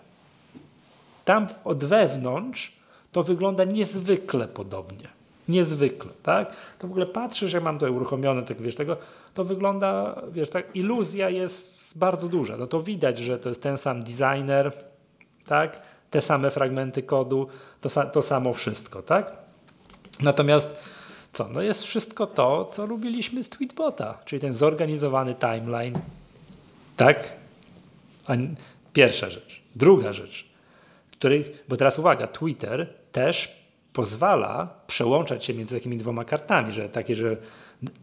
Tam 1.26 1.48
od 1.64 1.86
wewnątrz 1.86 2.72
to 3.12 3.24
wygląda 3.24 3.64
niezwykle 3.64 4.48
podobnie. 4.48 5.08
Niezwykle, 5.48 6.12
tak? 6.24 6.52
To 6.80 6.88
w 6.88 6.92
ogóle 6.92 7.06
patrzysz, 7.06 7.52
że 7.52 7.62
mam 7.62 7.78
to 7.80 7.92
uruchomione, 7.92 8.44
tak 8.44 8.62
wiesz, 8.62 8.76
tego, 8.76 8.98
to 9.34 9.44
wygląda, 9.44 10.22
wiesz, 10.32 10.50
tak, 10.50 10.76
iluzja 10.76 11.30
jest 11.30 11.98
bardzo 11.98 12.30
duża. 12.30 12.58
No 12.58 12.68
to 12.68 12.84
widać, 12.84 13.18
że 13.18 13.40
to 13.40 13.50
jest 13.50 13.62
ten 13.62 13.78
sam 13.78 14.04
designer, 14.04 14.72
tak? 15.46 15.82
Te 16.12 16.22
same 16.22 16.52
fragmenty 16.52 17.04
kodu, 17.04 17.48
to, 17.82 18.06
to 18.06 18.22
samo 18.22 18.54
wszystko, 18.54 19.02
tak? 19.02 19.43
Natomiast 20.20 20.76
co? 21.34 21.50
No 21.50 21.62
jest 21.62 21.84
wszystko 21.84 22.28
to, 22.28 22.66
co 22.66 22.86
lubiliśmy 22.86 23.44
z 23.44 23.50
Tweetbota, 23.50 24.18
czyli 24.26 24.40
ten 24.40 24.54
zorganizowany 24.54 25.36
timeline. 25.36 26.00
Tak? 26.98 27.34
Pierwsza 28.94 29.30
rzecz. 29.30 29.62
Druga 29.76 30.14
rzecz, 30.14 30.46
której, 31.12 31.46
bo 31.68 31.78
teraz 31.78 32.00
uwaga, 32.00 32.28
Twitter 32.28 32.94
też 33.12 33.64
pozwala 33.94 34.76
przełączać 34.88 35.46
się 35.46 35.54
między 35.54 35.76
takimi 35.76 35.98
dwoma 35.98 36.26
kartami, 36.26 36.72
że 36.72 36.90
takie, 36.90 37.16
że 37.16 37.38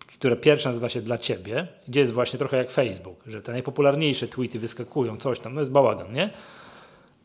które 0.07 0.37
pierwsza 0.37 0.69
nazywa 0.69 0.89
się 0.89 1.03
dla 1.03 1.19
ciebie, 1.19 1.67
gdzie 1.89 2.01
jest 2.01 2.13
właśnie 2.13 2.39
trochę 2.39 2.57
jak 2.57 2.71
Facebook, 2.71 3.23
że 3.27 3.43
te 3.43 3.53
najpopularniejsze 3.53 4.29
tweety 4.29 4.59
wyskakują, 4.59 5.17
coś 5.17 5.41
tam, 5.41 5.55
no 5.55 5.61
jest 5.61 5.71
bałagan, 5.71 6.11
nie? 6.11 6.31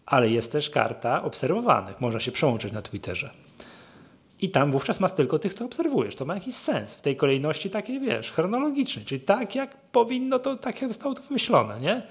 Ale 0.06 0.30
jest 0.30 0.52
też 0.52 0.70
karta 0.70 1.24
obserwowanych, 1.24 2.02
można 2.02 2.20
się 2.20 2.32
przełączyć 2.32 2.74
na 2.74 2.82
Twitterze. 2.82 3.30
I 4.46 4.50
tam 4.50 4.72
wówczas 4.72 5.00
masz 5.00 5.12
tylko 5.12 5.40
tych, 5.40 5.54
co 5.54 5.66
obserwujesz. 5.66 6.16
To 6.16 6.26
ma 6.26 6.36
jakiś 6.36 6.56
sens 6.56 6.96
w 6.96 7.02
tej 7.02 7.16
kolejności 7.16 7.70
takiej, 7.70 8.00
wiesz, 8.00 8.32
chronologicznej. 8.32 9.06
Czyli 9.06 9.22
tak, 9.22 9.56
jak 9.56 9.78
powinno, 9.78 10.40
to 10.40 10.56
tak 10.56 10.82
jak 10.82 10.90
zostało 10.90 11.16
to 11.16 11.24
wymyślone, 11.24 11.80
nie? 11.80 12.04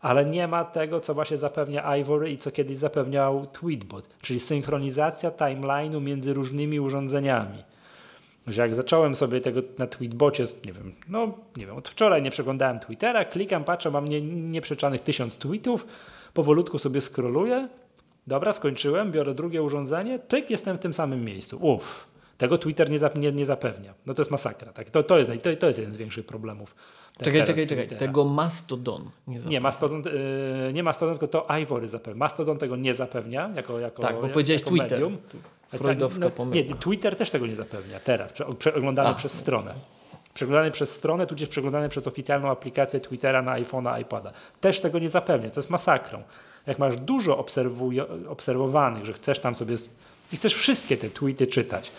Ale 0.00 0.24
nie 0.24 0.48
ma 0.48 0.64
tego, 0.64 1.00
co 1.00 1.14
właśnie 1.14 1.36
zapewnia 1.36 1.96
Ivory 1.96 2.30
i 2.30 2.38
co 2.38 2.50
kiedyś 2.50 2.76
zapewniał 2.76 3.46
Tweetbot, 3.46 4.08
czyli 4.20 4.40
synchronizacja 4.40 5.30
timeline'u 5.30 6.00
między 6.00 6.34
różnymi 6.34 6.80
urządzeniami. 6.80 7.62
Że 8.46 8.62
jak 8.62 8.74
zacząłem 8.74 9.14
sobie 9.14 9.40
tego 9.40 9.60
na 9.78 9.86
Tweetbocie, 9.86 10.44
nie 10.66 10.72
wiem, 10.72 10.94
no 11.08 11.34
nie 11.56 11.66
wiem, 11.66 11.76
od 11.76 11.88
wczoraj 11.88 12.22
nie 12.22 12.30
przeglądałem 12.30 12.78
Twittera, 12.78 13.24
klikam, 13.24 13.64
patrzę, 13.64 13.90
mam 13.90 14.08
nie, 14.08 14.20
nieprzeczanych 14.20 15.00
tysiąc 15.00 15.36
tweetów, 15.36 15.86
powolutku 16.34 16.78
sobie 16.78 17.00
scrolluję, 17.00 17.68
Dobra, 18.26 18.52
skończyłem, 18.52 19.12
biorę 19.12 19.34
drugie 19.34 19.62
urządzenie, 19.62 20.18
pyk, 20.18 20.50
jestem 20.50 20.76
w 20.76 20.80
tym 20.80 20.92
samym 20.92 21.24
miejscu. 21.24 21.58
Uff, 21.60 22.06
Tego 22.38 22.58
Twitter 22.58 22.90
nie, 22.90 22.98
nie, 23.16 23.32
nie 23.32 23.46
zapewnia. 23.46 23.94
No 24.06 24.14
to 24.14 24.22
jest 24.22 24.30
masakra. 24.30 24.72
Tak? 24.72 24.90
To, 24.90 25.02
to, 25.02 25.18
jest, 25.18 25.30
to, 25.42 25.56
to 25.56 25.66
jest 25.66 25.78
jeden 25.78 25.94
z 25.94 25.96
większych 25.96 26.26
problemów. 26.26 26.74
Czekaj, 27.22 27.44
czekaj, 27.44 27.66
czekaj. 27.66 27.88
Tego 27.88 28.24
Mastodon 28.24 29.10
nie 29.26 29.38
zapewnia. 29.38 29.50
Nie, 29.50 29.60
Mastodon, 29.60 30.02
yy, 30.66 30.72
nie 30.72 30.82
Mastodon, 30.82 31.18
tylko 31.18 31.28
to 31.28 31.46
Ivory 31.58 31.88
zapewnia. 31.88 32.18
Mastodon 32.18 32.58
tego 32.58 32.76
nie 32.76 32.94
zapewnia 32.94 33.50
jako, 33.56 33.80
jako 33.80 34.02
Tak, 34.02 34.20
bo 34.20 34.28
powiedziałeś 34.28 34.62
Twitter. 34.62 34.90
Medium. 34.90 35.18
Freudowska 35.68 36.30
tak, 36.30 36.38
no, 36.38 36.44
Nie, 36.44 36.64
Twitter 36.64 37.16
też 37.16 37.30
tego 37.30 37.46
nie 37.46 37.56
zapewnia 37.56 38.00
teraz, 38.00 38.32
przeglądany 38.58 39.14
przez 39.14 39.32
stronę. 39.32 39.74
Przeglądany 40.34 40.70
przez 40.70 40.94
stronę, 40.94 41.26
tudzież 41.26 41.48
przeglądany 41.48 41.88
przez 41.88 42.06
oficjalną 42.06 42.50
aplikację 42.50 43.00
Twittera 43.00 43.42
na 43.42 43.60
iPhone'a, 43.60 44.00
iPada. 44.00 44.32
Też 44.60 44.80
tego 44.80 44.98
nie 44.98 45.10
zapewnia. 45.10 45.50
To 45.50 45.60
jest 45.60 45.70
masakrą. 45.70 46.22
Jak 46.66 46.78
masz 46.78 46.96
dużo 46.96 47.44
obserwowanych, 48.28 49.04
że 49.04 49.12
chcesz 49.12 49.38
tam 49.38 49.54
sobie 49.54 49.76
i 50.32 50.36
chcesz 50.36 50.54
wszystkie 50.54 50.96
te 50.96 51.10
tweety 51.10 51.46
czytać 51.46 51.92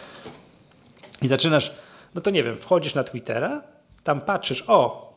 i 1.22 1.28
zaczynasz, 1.28 1.74
no 2.16 2.22
to 2.22 2.30
nie 2.30 2.44
wiem, 2.44 2.58
wchodzisz 2.58 2.96
na 2.96 3.04
Twittera, 3.04 3.64
tam 4.04 4.22
patrzysz, 4.22 4.64
o, 4.68 5.14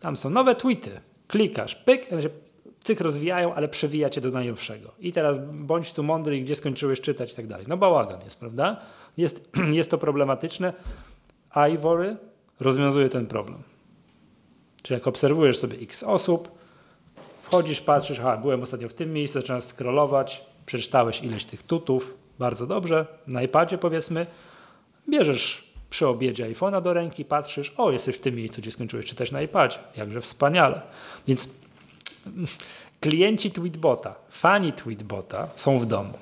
tam 0.00 0.16
są 0.16 0.30
nowe 0.30 0.54
tweety, 0.54 1.00
klikasz, 1.28 1.74
pyk, 1.74 2.08
cyk 2.82 3.00
rozwijają, 3.00 3.54
ale 3.54 3.68
przewija 3.68 4.10
cię 4.10 4.20
do 4.20 4.30
najnowszego. 4.30 4.90
I 4.98 5.12
teraz 5.12 5.40
bądź 5.52 5.92
tu 5.92 6.02
mądry 6.02 6.38
i 6.38 6.42
gdzie 6.42 6.54
skończyłeś 6.54 7.00
czytać 7.00 7.32
i 7.32 7.36
tak 7.36 7.46
dalej. 7.46 7.66
No 7.68 7.76
bałagan 7.76 8.20
jest, 8.24 8.38
prawda? 8.38 8.80
Jest, 9.16 9.50
jest 9.72 9.90
to 9.90 9.98
problematyczne. 9.98 10.72
Ivory 11.74 12.16
rozwiązuje 12.60 13.08
ten 13.08 13.26
problem. 13.26 13.62
Czyli 14.82 14.94
jak 14.94 15.06
obserwujesz 15.06 15.58
sobie 15.58 15.78
x 15.78 16.02
osób, 16.02 16.59
wchodzisz, 17.50 17.80
patrzysz, 17.80 18.18
aha, 18.20 18.36
byłem 18.36 18.62
ostatnio 18.62 18.88
w 18.88 18.94
tym 18.94 19.12
miejscu, 19.12 19.40
zaczynasz 19.40 19.64
scrollować, 19.64 20.44
przeczytałeś 20.66 21.22
ileś 21.22 21.44
tych 21.44 21.62
tutów, 21.62 22.14
bardzo 22.38 22.66
dobrze, 22.66 23.06
na 23.26 23.42
iPadzie 23.42 23.78
powiedzmy, 23.78 24.26
bierzesz 25.08 25.72
przy 25.90 26.06
obiedzie 26.06 26.54
iPhone'a 26.54 26.82
do 26.82 26.92
ręki, 26.92 27.24
patrzysz, 27.24 27.74
o, 27.76 27.90
jesteś 27.90 28.16
w 28.16 28.20
tym 28.20 28.34
miejscu, 28.34 28.60
gdzie 28.60 28.70
skończyłeś 28.70 29.06
czytać 29.06 29.32
na 29.32 29.42
iPadzie. 29.42 29.78
Jakże 29.96 30.20
wspaniale. 30.20 30.82
Więc 31.26 31.48
klienci 33.00 33.50
Tweetbota, 33.50 34.14
fani 34.30 34.72
Tweetbota 34.72 35.48
są 35.56 35.78
w 35.78 35.86
domu. 35.86 36.12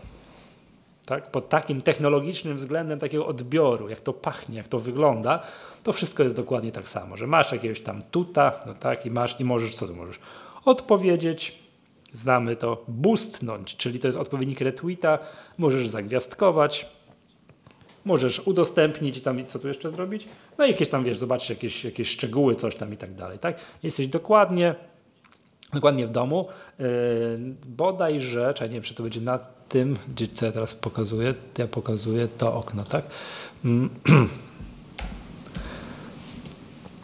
Tak? 1.07 1.31
Pod 1.31 1.49
takim 1.49 1.81
technologicznym 1.81 2.57
względem 2.57 2.99
takiego 2.99 3.27
odbioru, 3.27 3.89
jak 3.89 4.01
to 4.01 4.13
pachnie, 4.13 4.57
jak 4.57 4.69
to 4.69 4.79
wygląda, 4.79 5.43
to 5.83 5.93
wszystko 5.93 6.23
jest 6.23 6.37
dokładnie 6.37 6.73
tak 6.73 6.89
samo, 6.89 7.17
że 7.17 7.27
masz 7.27 7.53
jakiegoś 7.53 7.81
tam 7.81 8.03
tuta, 8.11 8.61
no 8.67 8.75
tak, 8.75 9.07
i 9.07 9.11
masz, 9.11 9.41
i 9.41 9.45
możesz, 9.45 9.75
co 9.75 9.87
tu 9.87 9.97
możesz? 9.97 10.19
Odpowiedzieć, 10.69 11.59
znamy 12.13 12.57
to, 12.57 12.85
boostnąć, 12.89 13.77
czyli 13.77 13.99
to 13.99 14.09
jest 14.09 14.19
odpowiednik 14.19 14.61
retweeta, 14.61 15.19
możesz 15.59 15.89
zagwiazdkować, 15.89 16.87
możesz 18.05 18.41
udostępnić 18.41 19.17
i 19.17 19.21
tam 19.21 19.47
co 19.47 19.59
tu 19.59 19.69
jeszcze 19.69 19.91
zrobić, 19.91 20.29
no 20.59 20.67
i 20.67 20.71
jakieś 20.71 20.89
tam, 20.89 21.05
wiesz, 21.05 21.19
zobaczysz 21.19 21.51
jakieś, 21.51 21.85
jakieś 21.85 22.09
szczegóły, 22.09 22.57
coś 22.57 22.77
tam 22.77 22.93
i 22.93 22.97
tak 22.97 23.15
dalej, 23.15 23.39
tak? 23.39 23.61
Jesteś 23.83 24.07
dokładnie 24.09 24.75
dokładnie 25.73 26.07
w 26.07 26.11
domu. 26.11 26.49
Yy, 26.79 26.87
bodajże, 27.67 28.55
czy 28.55 28.65
nie 28.65 28.71
wiem, 28.71 28.83
czy 28.83 28.95
to 28.95 29.03
będzie 29.03 29.21
na 29.21 29.39
tym, 29.69 29.97
gdzie, 30.09 30.29
co 30.29 30.47
ja 30.47 30.53
teraz 30.53 30.75
pokazuję, 30.75 31.35
ja 31.59 31.67
pokazuję 31.67 32.29
to 32.39 32.55
okno, 32.55 32.83
tak? 32.83 33.05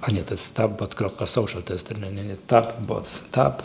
A 0.09 0.10
nie, 0.10 0.22
to 0.22 0.35
jest 0.35 0.55
tabbot.social, 0.55 1.62
to 1.62 1.72
jest 1.72 2.01
nie, 2.01 2.12
nie, 2.12 2.24
nie, 2.24 2.36
tabbot, 2.36 3.22
tab. 3.31 3.62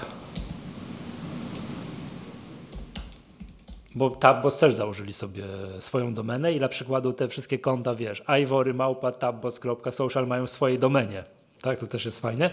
Bo 3.95 4.10
tabbot 4.10 4.60
też 4.60 4.74
założyli 4.74 5.14
sobie 5.14 5.44
swoją 5.80 6.14
domenę 6.14 6.53
i 6.53 6.60
dla 6.60 6.70
przykładu 6.70 7.14
te 7.14 7.28
wszystkie 7.28 7.60
konta, 7.60 7.95
wiesz, 7.95 8.24
ivory, 8.44 8.74
małpa, 8.74 9.11
tabbots.social 9.11 10.28
mają 10.28 10.48
w 10.48 10.49
swojej 10.49 10.80
domenie. 10.80 11.24
Tak, 11.61 11.80
to 11.80 11.88
też 11.88 12.06
jest 12.06 12.20
fajne. 12.20 12.49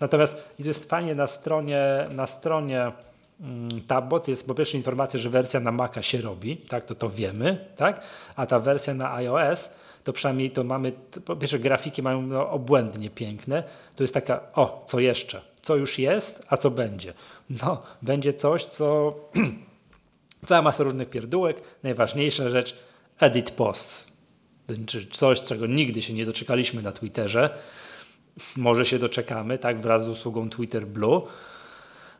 Natomiast 0.00 0.36
jest 0.58 0.90
fajnie 0.90 1.14
na 1.14 1.26
stronie, 1.26 2.06
na 2.10 2.26
stronie 2.26 2.92
mm, 3.40 3.82
Tabbots 3.86 4.28
jest 4.28 4.46
po 4.46 4.54
pierwsze 4.54 4.76
informacja, 4.76 5.20
że 5.20 5.30
wersja 5.30 5.60
na 5.60 5.72
Maca 5.72 6.02
się 6.02 6.20
robi, 6.20 6.56
tak, 6.56 6.84
to 6.84 6.94
to 6.94 7.10
wiemy, 7.10 7.66
tak, 7.76 8.00
a 8.36 8.46
ta 8.46 8.58
wersja 8.58 8.94
na 8.94 9.14
iOS 9.14 9.70
to 10.04 10.12
przynajmniej 10.12 10.50
to 10.50 10.64
mamy, 10.64 10.92
po 11.24 11.36
pierwsze 11.36 11.58
grafiki 11.58 12.02
mają 12.02 12.22
no, 12.22 12.50
obłędnie 12.50 13.10
piękne, 13.10 13.62
to 13.96 14.02
jest 14.04 14.14
taka, 14.14 14.40
o, 14.54 14.84
co 14.86 15.00
jeszcze, 15.00 15.40
co 15.62 15.76
już 15.76 15.98
jest, 15.98 16.42
a 16.48 16.56
co 16.56 16.70
będzie. 16.70 17.14
No, 17.50 17.82
będzie 18.02 18.32
coś, 18.32 18.64
co 18.64 19.14
cała 20.46 20.62
masa 20.62 20.84
różnych 20.84 21.10
pierdółek, 21.10 21.62
najważniejsza 21.82 22.50
rzecz, 22.50 22.76
edit 23.20 23.50
posts, 23.50 24.06
czyli 24.86 25.08
coś, 25.08 25.42
czego 25.42 25.66
nigdy 25.66 26.02
się 26.02 26.14
nie 26.14 26.26
doczekaliśmy 26.26 26.82
na 26.82 26.92
Twitterze, 26.92 27.50
może 28.56 28.86
się 28.86 28.98
doczekamy, 28.98 29.58
tak, 29.58 29.80
wraz 29.80 30.04
z 30.04 30.08
usługą 30.08 30.50
Twitter 30.50 30.86
Blue, 30.86 31.22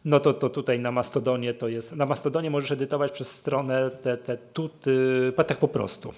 no 0.05 0.21
to, 0.21 0.33
to 0.33 0.49
tutaj 0.49 0.81
na 0.81 0.93
Mastodonie 0.93 1.55
to 1.55 1.69
jest, 1.69 1.97
na 1.97 2.07
Mastodonie 2.07 2.51
możesz 2.51 2.71
edytować 2.71 3.13
przez 3.13 3.31
stronę 3.31 3.91
te, 3.91 4.17
te 4.17 4.37
tuty, 4.37 5.33
tak 5.47 5.59
po 5.59 5.69
prostu, 5.69 6.15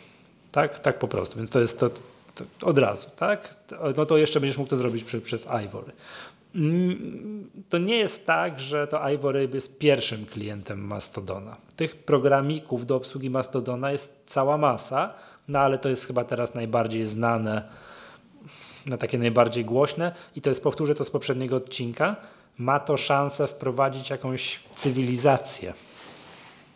tak, 0.52 0.78
tak 0.78 0.98
po 0.98 1.08
prostu, 1.08 1.36
więc 1.36 1.50
to 1.50 1.60
jest 1.60 1.80
to, 1.80 1.90
to 2.34 2.44
od 2.62 2.78
razu, 2.78 3.06
tak, 3.16 3.54
no 3.96 4.06
to 4.06 4.16
jeszcze 4.16 4.40
będziesz 4.40 4.58
mógł 4.58 4.70
to 4.70 4.76
zrobić 4.76 5.04
przy, 5.04 5.20
przez 5.20 5.48
Ivory. 5.64 5.92
Mm, 6.54 7.50
to 7.68 7.78
nie 7.78 7.96
jest 7.96 8.26
tak, 8.26 8.60
że 8.60 8.86
to 8.86 9.10
Ivory 9.10 9.48
jest 9.54 9.78
pierwszym 9.78 10.26
klientem 10.26 10.86
Mastodona. 10.86 11.56
Tych 11.76 11.96
programików 11.96 12.86
do 12.86 12.96
obsługi 12.96 13.30
Mastodona 13.30 13.92
jest 13.92 14.12
cała 14.26 14.58
masa, 14.58 15.14
no 15.48 15.58
ale 15.58 15.78
to 15.78 15.88
jest 15.88 16.06
chyba 16.06 16.24
teraz 16.24 16.54
najbardziej 16.54 17.04
znane 17.04 17.68
na 18.86 18.96
takie 18.96 19.18
najbardziej 19.18 19.64
głośne 19.64 20.12
i 20.36 20.40
to 20.40 20.50
jest, 20.50 20.62
powtórzę 20.62 20.94
to 20.94 21.04
z 21.04 21.10
poprzedniego 21.10 21.56
odcinka, 21.56 22.16
ma 22.58 22.80
to 22.80 22.96
szansę 22.96 23.46
wprowadzić 23.46 24.10
jakąś 24.10 24.60
cywilizację. 24.74 25.74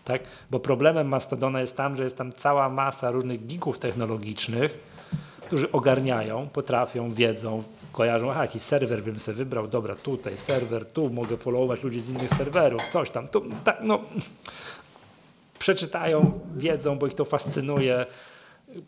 Tak? 0.05 0.23
Bo 0.51 0.61
problemem 0.61 1.09
Mastodona 1.09 1.61
jest 1.61 1.77
tam, 1.77 1.97
że 1.97 2.05
jest 2.05 2.17
tam 2.17 2.33
cała 2.33 2.69
masa 2.69 3.11
różnych 3.11 3.47
geeków 3.47 3.79
technologicznych, 3.79 4.79
którzy 5.47 5.73
ogarniają, 5.73 6.49
potrafią, 6.49 7.13
wiedzą, 7.13 7.63
kojarzą, 7.93 8.31
aha, 8.31 8.43
jakiś 8.43 8.63
serwer 8.63 9.03
bym 9.03 9.21
sobie 9.21 9.37
wybrał, 9.37 9.69
dobra, 9.69 9.95
tutaj 9.95 10.37
serwer, 10.37 10.87
tu 10.87 11.11
mogę 11.11 11.37
followować 11.37 11.83
ludzi 11.83 12.01
z 12.01 12.09
innych 12.09 12.31
serwerów, 12.31 12.83
coś 12.91 13.11
tam, 13.11 13.29
tu, 13.29 13.43
tak, 13.65 13.79
no, 13.83 14.01
przeczytają, 15.59 16.41
wiedzą, 16.57 16.99
bo 16.99 17.07
ich 17.07 17.15
to 17.15 17.25
fascynuje, 17.25 18.07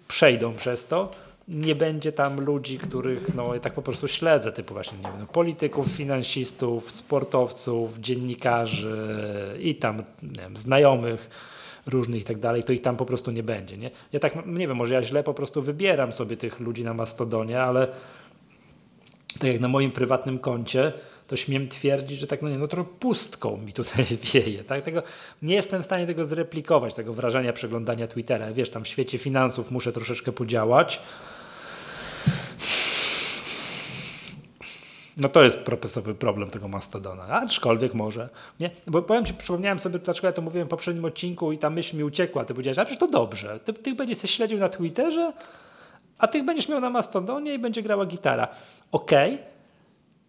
przejdą 0.08 0.54
przez 0.54 0.86
to 0.86 1.10
nie 1.48 1.74
będzie 1.74 2.12
tam 2.12 2.40
ludzi, 2.40 2.78
których 2.78 3.34
no, 3.34 3.54
ja 3.54 3.60
tak 3.60 3.74
po 3.74 3.82
prostu 3.82 4.08
śledzę, 4.08 4.52
typu 4.52 4.74
właśnie 4.74 4.98
nie 4.98 5.04
wiem, 5.04 5.20
no, 5.20 5.26
polityków, 5.26 5.86
finansistów, 5.86 6.96
sportowców, 6.96 7.98
dziennikarzy 7.98 9.58
i 9.60 9.74
tam 9.74 10.02
wiem, 10.22 10.56
znajomych 10.56 11.30
różnych 11.86 12.22
i 12.22 12.24
tak 12.24 12.38
dalej, 12.38 12.64
to 12.64 12.72
ich 12.72 12.82
tam 12.82 12.96
po 12.96 13.06
prostu 13.06 13.30
nie 13.30 13.42
będzie. 13.42 13.76
Nie? 13.76 13.90
Ja 14.12 14.20
tak, 14.20 14.46
nie 14.46 14.68
wiem, 14.68 14.76
może 14.76 14.94
ja 14.94 15.02
źle 15.02 15.22
po 15.22 15.34
prostu 15.34 15.62
wybieram 15.62 16.12
sobie 16.12 16.36
tych 16.36 16.60
ludzi 16.60 16.84
na 16.84 16.94
Mastodonie, 16.94 17.62
ale 17.62 17.88
tak 19.38 19.52
jak 19.52 19.60
na 19.60 19.68
moim 19.68 19.90
prywatnym 19.90 20.38
koncie, 20.38 20.92
to 21.26 21.36
śmiem 21.36 21.68
twierdzić, 21.68 22.18
że 22.18 22.26
tak 22.26 22.42
no 22.42 22.48
nie, 22.48 22.58
no 22.58 22.68
trochę 22.68 22.90
pustką 23.00 23.56
mi 23.56 23.72
tutaj 23.72 24.04
wieje. 24.32 24.64
Tak? 24.64 24.82
Tego, 24.82 25.02
nie 25.42 25.54
jestem 25.54 25.82
w 25.82 25.84
stanie 25.84 26.06
tego 26.06 26.24
zreplikować, 26.24 26.94
tego 26.94 27.14
wrażenia 27.14 27.52
przeglądania 27.52 28.06
Twittera. 28.06 28.52
Wiesz, 28.52 28.70
tam 28.70 28.84
w 28.84 28.88
świecie 28.88 29.18
finansów 29.18 29.70
muszę 29.70 29.92
troszeczkę 29.92 30.32
podziałać, 30.32 31.00
No 35.16 35.28
to 35.28 35.42
jest 35.42 35.58
podstawowy 35.58 36.14
problem 36.14 36.50
tego 36.50 36.68
Mastodona, 36.68 37.24
aczkolwiek 37.28 37.94
może, 37.94 38.28
nie? 38.60 38.70
Bo 38.86 39.02
powiem 39.02 39.24
Ci, 39.24 39.34
przypomniałem 39.34 39.78
sobie, 39.78 39.98
dlaczego 39.98 40.26
ja 40.26 40.32
to 40.32 40.42
mówiłem 40.42 40.68
w 40.68 40.70
poprzednim 40.70 41.04
odcinku 41.04 41.52
i 41.52 41.58
ta 41.58 41.70
myśl 41.70 41.96
mi 41.96 42.04
uciekła, 42.04 42.44
ty 42.44 42.54
powiedziałeś, 42.54 42.78
a 42.78 42.84
przecież 42.84 43.00
to 43.00 43.08
dobrze, 43.08 43.60
ty, 43.60 43.72
ty 43.72 43.94
będziesz 43.94 44.22
się 44.22 44.28
śledził 44.28 44.58
na 44.58 44.68
Twitterze, 44.68 45.32
a 46.18 46.26
ty 46.26 46.42
będziesz 46.42 46.68
miał 46.68 46.80
na 46.80 46.90
Mastodonie 46.90 47.54
i 47.54 47.58
będzie 47.58 47.82
grała 47.82 48.06
gitara. 48.06 48.48
Okej, 48.92 49.34
okay, 49.34 49.46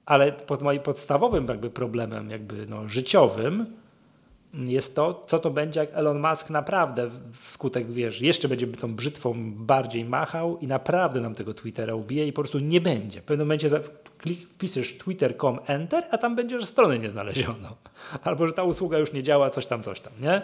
ale 0.05 0.31
pod 0.31 0.61
moim 0.61 0.81
podstawowym 0.81 1.45
jakby 1.45 1.69
problemem 1.69 2.29
jakby 2.29 2.65
no, 2.67 2.87
życiowym 2.87 3.65
jest 4.53 4.95
to, 4.95 5.23
co 5.27 5.39
to 5.39 5.49
będzie, 5.49 5.79
jak 5.79 5.89
Elon 5.93 6.19
Musk 6.29 6.49
naprawdę 6.49 7.09
wskutek, 7.41 7.91
wiesz, 7.91 8.21
jeszcze 8.21 8.47
będzie 8.47 8.67
tą 8.67 8.95
brzytwą 8.95 9.33
bardziej 9.55 10.05
machał 10.05 10.57
i 10.57 10.67
naprawdę 10.67 11.21
nam 11.21 11.35
tego 11.35 11.53
Twittera 11.53 11.95
ubije 11.95 12.27
i 12.27 12.33
po 12.33 12.41
prostu 12.41 12.59
nie 12.59 12.81
będzie. 12.81 13.21
W 13.21 13.23
pewnym 13.23 13.47
momencie 13.47 13.69
wpiszesz 14.53 14.97
twitter.com 14.97 15.59
enter, 15.65 16.03
a 16.11 16.17
tam 16.17 16.35
będzie, 16.35 16.59
że 16.59 16.65
strony 16.65 16.99
nie 16.99 17.09
znaleziono. 17.09 17.75
Albo, 18.23 18.47
że 18.47 18.53
ta 18.53 18.63
usługa 18.63 18.97
już 18.97 19.13
nie 19.13 19.23
działa, 19.23 19.49
coś 19.49 19.65
tam, 19.65 19.83
coś 19.83 19.99
tam, 19.99 20.13
nie? 20.21 20.41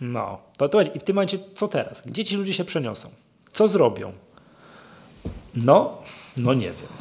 No, 0.00 0.38
to, 0.56 0.68
to 0.68 0.82
i 0.82 1.00
w 1.00 1.02
tym 1.02 1.16
momencie 1.16 1.38
co 1.54 1.68
teraz? 1.68 2.02
Gdzie 2.06 2.24
ci 2.24 2.36
ludzie 2.36 2.54
się 2.54 2.64
przeniosą? 2.64 3.08
Co 3.52 3.68
zrobią? 3.68 4.12
No, 5.54 5.98
no 6.36 6.54
nie 6.54 6.66
wiem. 6.66 6.74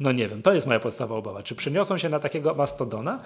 No 0.00 0.12
nie 0.12 0.28
wiem, 0.28 0.42
to 0.42 0.52
jest 0.54 0.66
moja 0.66 0.80
podstawowa 0.80 1.18
obawa. 1.18 1.42
Czy 1.42 1.54
przeniosą 1.54 1.98
się 1.98 2.08
na 2.08 2.20
takiego 2.20 2.54
mastodona, 2.54 3.20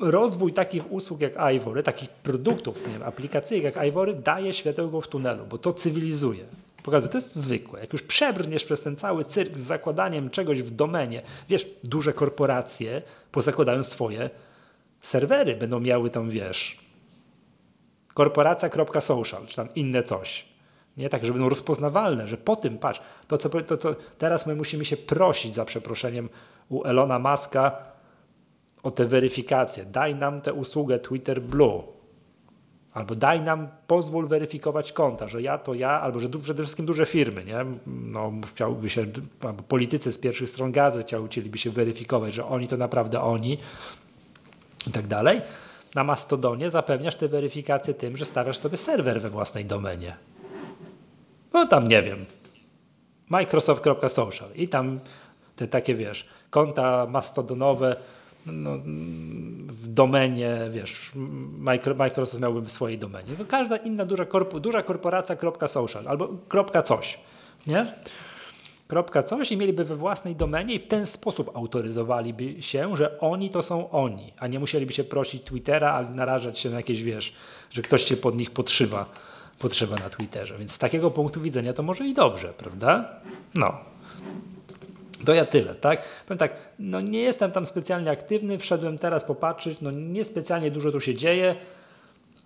rozwój 0.00 0.52
takich 0.52 0.92
usług 0.92 1.20
jak 1.20 1.36
Ivory, 1.54 1.82
takich 1.82 2.08
produktów, 2.08 2.86
nie 2.86 2.92
wiem, 2.92 3.02
aplikacyjek 3.02 3.64
jak 3.64 3.76
Ivory 3.86 4.14
daje 4.14 4.52
światełko 4.52 5.00
w 5.00 5.08
tunelu, 5.08 5.46
bo 5.46 5.58
to 5.58 5.72
cywilizuje. 5.72 6.44
Pokazuje, 6.82 7.12
to 7.12 7.18
jest 7.18 7.36
zwykłe. 7.36 7.80
Jak 7.80 7.92
już 7.92 8.02
przebrniesz 8.02 8.64
przez 8.64 8.82
ten 8.82 8.96
cały 8.96 9.24
cyrk 9.24 9.54
z 9.54 9.60
zakładaniem 9.60 10.30
czegoś 10.30 10.62
w 10.62 10.70
domenie, 10.70 11.22
wiesz, 11.48 11.66
duże 11.84 12.12
korporacje 12.12 13.02
pozakładają 13.32 13.82
swoje 13.82 14.30
serwery, 15.00 15.56
będą 15.56 15.80
miały 15.80 16.10
tam, 16.10 16.30
wiesz, 16.30 16.78
korporacja.social, 18.14 19.46
czy 19.46 19.56
tam 19.56 19.68
inne 19.74 20.02
coś. 20.02 20.44
Nie 20.96 21.08
tak, 21.08 21.24
że 21.24 21.32
będą 21.32 21.48
rozpoznawalne, 21.48 22.28
że 22.28 22.36
po 22.36 22.56
tym, 22.56 22.78
patrz, 22.78 23.00
to 23.28 23.38
co, 23.38 23.48
to, 23.48 23.76
co 23.76 23.94
teraz 24.18 24.46
my 24.46 24.54
musimy 24.54 24.84
się 24.84 24.96
prosić 24.96 25.54
za 25.54 25.64
przeproszeniem 25.64 26.28
u 26.68 26.84
Elona 26.84 27.18
Muska 27.18 27.82
o 28.82 28.90
te 28.90 29.06
weryfikacje. 29.06 29.84
Daj 29.84 30.14
nam 30.14 30.40
tę 30.40 30.52
usługę 30.52 30.98
Twitter 30.98 31.42
Blue. 31.42 31.82
Albo 32.92 33.14
daj 33.14 33.40
nam, 33.40 33.68
pozwól 33.86 34.28
weryfikować 34.28 34.92
konta, 34.92 35.28
że 35.28 35.42
ja 35.42 35.58
to 35.58 35.74
ja, 35.74 36.00
albo 36.00 36.20
że 36.20 36.28
przede 36.28 36.62
wszystkim 36.62 36.86
duże 36.86 37.06
firmy, 37.06 37.44
nie? 37.44 37.66
No, 37.86 38.32
chciałby 38.54 38.90
się, 38.90 39.06
albo 39.40 39.62
politycy 39.62 40.12
z 40.12 40.18
pierwszych 40.18 40.50
stron 40.50 40.72
gazet 40.72 41.10
chcieliby 41.26 41.58
się 41.58 41.70
weryfikować, 41.70 42.34
że 42.34 42.46
oni 42.46 42.68
to 42.68 42.76
naprawdę 42.76 43.20
oni 43.20 43.58
i 44.86 44.90
tak 44.90 45.06
dalej. 45.06 45.40
Na 45.94 46.04
Mastodonie 46.04 46.70
zapewniasz 46.70 47.14
te 47.14 47.28
weryfikacje 47.28 47.94
tym, 47.94 48.16
że 48.16 48.24
stawiasz 48.24 48.58
sobie 48.58 48.76
serwer 48.76 49.20
we 49.20 49.30
własnej 49.30 49.64
domenie. 49.64 50.16
No 51.52 51.66
tam 51.66 51.88
nie 51.88 52.02
wiem. 52.02 52.26
Microsoft.social 53.28 54.48
i 54.54 54.68
tam 54.68 55.00
te 55.56 55.68
takie, 55.68 55.94
wiesz, 55.94 56.28
konta 56.50 57.06
mastodonowe 57.06 57.96
no, 58.46 58.78
w 59.68 59.88
domenie, 59.88 60.58
wiesz, 60.70 61.12
Microsoft 61.96 62.42
miałby 62.42 62.60
w 62.60 62.70
swojej 62.70 62.98
domenie. 62.98 63.32
No, 63.38 63.44
każda 63.44 63.76
inna 63.76 64.04
duża, 64.04 64.24
korpo, 64.24 64.60
duża 64.60 64.82
korporacja 64.82 65.36
.social 65.66 66.08
albo 66.08 66.28
kropka 66.48 66.82
coś, 66.82 67.18
nie? 67.66 67.94
Kropka 68.88 69.22
coś 69.22 69.52
i 69.52 69.56
mieliby 69.56 69.84
we 69.84 69.96
własnej 69.96 70.36
domenie 70.36 70.74
i 70.74 70.78
w 70.78 70.88
ten 70.88 71.06
sposób 71.06 71.56
autoryzowaliby 71.56 72.62
się, 72.62 72.96
że 72.96 73.20
oni 73.20 73.50
to 73.50 73.62
są 73.62 73.90
oni, 73.90 74.32
a 74.38 74.46
nie 74.46 74.60
musieliby 74.60 74.92
się 74.92 75.04
prosić 75.04 75.44
Twittera, 75.44 75.92
ale 75.92 76.10
narażać 76.10 76.58
się 76.58 76.70
na 76.70 76.76
jakieś, 76.76 77.02
wiesz, 77.02 77.32
że 77.70 77.82
ktoś 77.82 78.04
cię 78.04 78.16
pod 78.16 78.38
nich 78.38 78.50
podszywa, 78.50 79.12
podszywa 79.58 79.96
na 79.96 80.10
Twitterze. 80.10 80.58
Więc 80.58 80.72
z 80.72 80.78
takiego 80.78 81.10
punktu 81.10 81.40
widzenia 81.40 81.72
to 81.72 81.82
może 81.82 82.06
i 82.06 82.14
dobrze, 82.14 82.52
prawda? 82.58 83.20
No. 83.54 83.89
To 85.24 85.34
ja 85.34 85.46
tyle, 85.46 85.74
tak? 85.74 86.04
Powiem 86.26 86.38
tak, 86.38 86.54
no 86.78 87.00
nie 87.00 87.20
jestem 87.20 87.52
tam 87.52 87.66
specjalnie 87.66 88.10
aktywny, 88.10 88.58
wszedłem 88.58 88.98
teraz 88.98 89.24
popatrzeć, 89.24 89.80
no 89.80 89.90
niespecjalnie 89.90 90.70
dużo 90.70 90.92
tu 90.92 91.00
się 91.00 91.14
dzieje, 91.14 91.54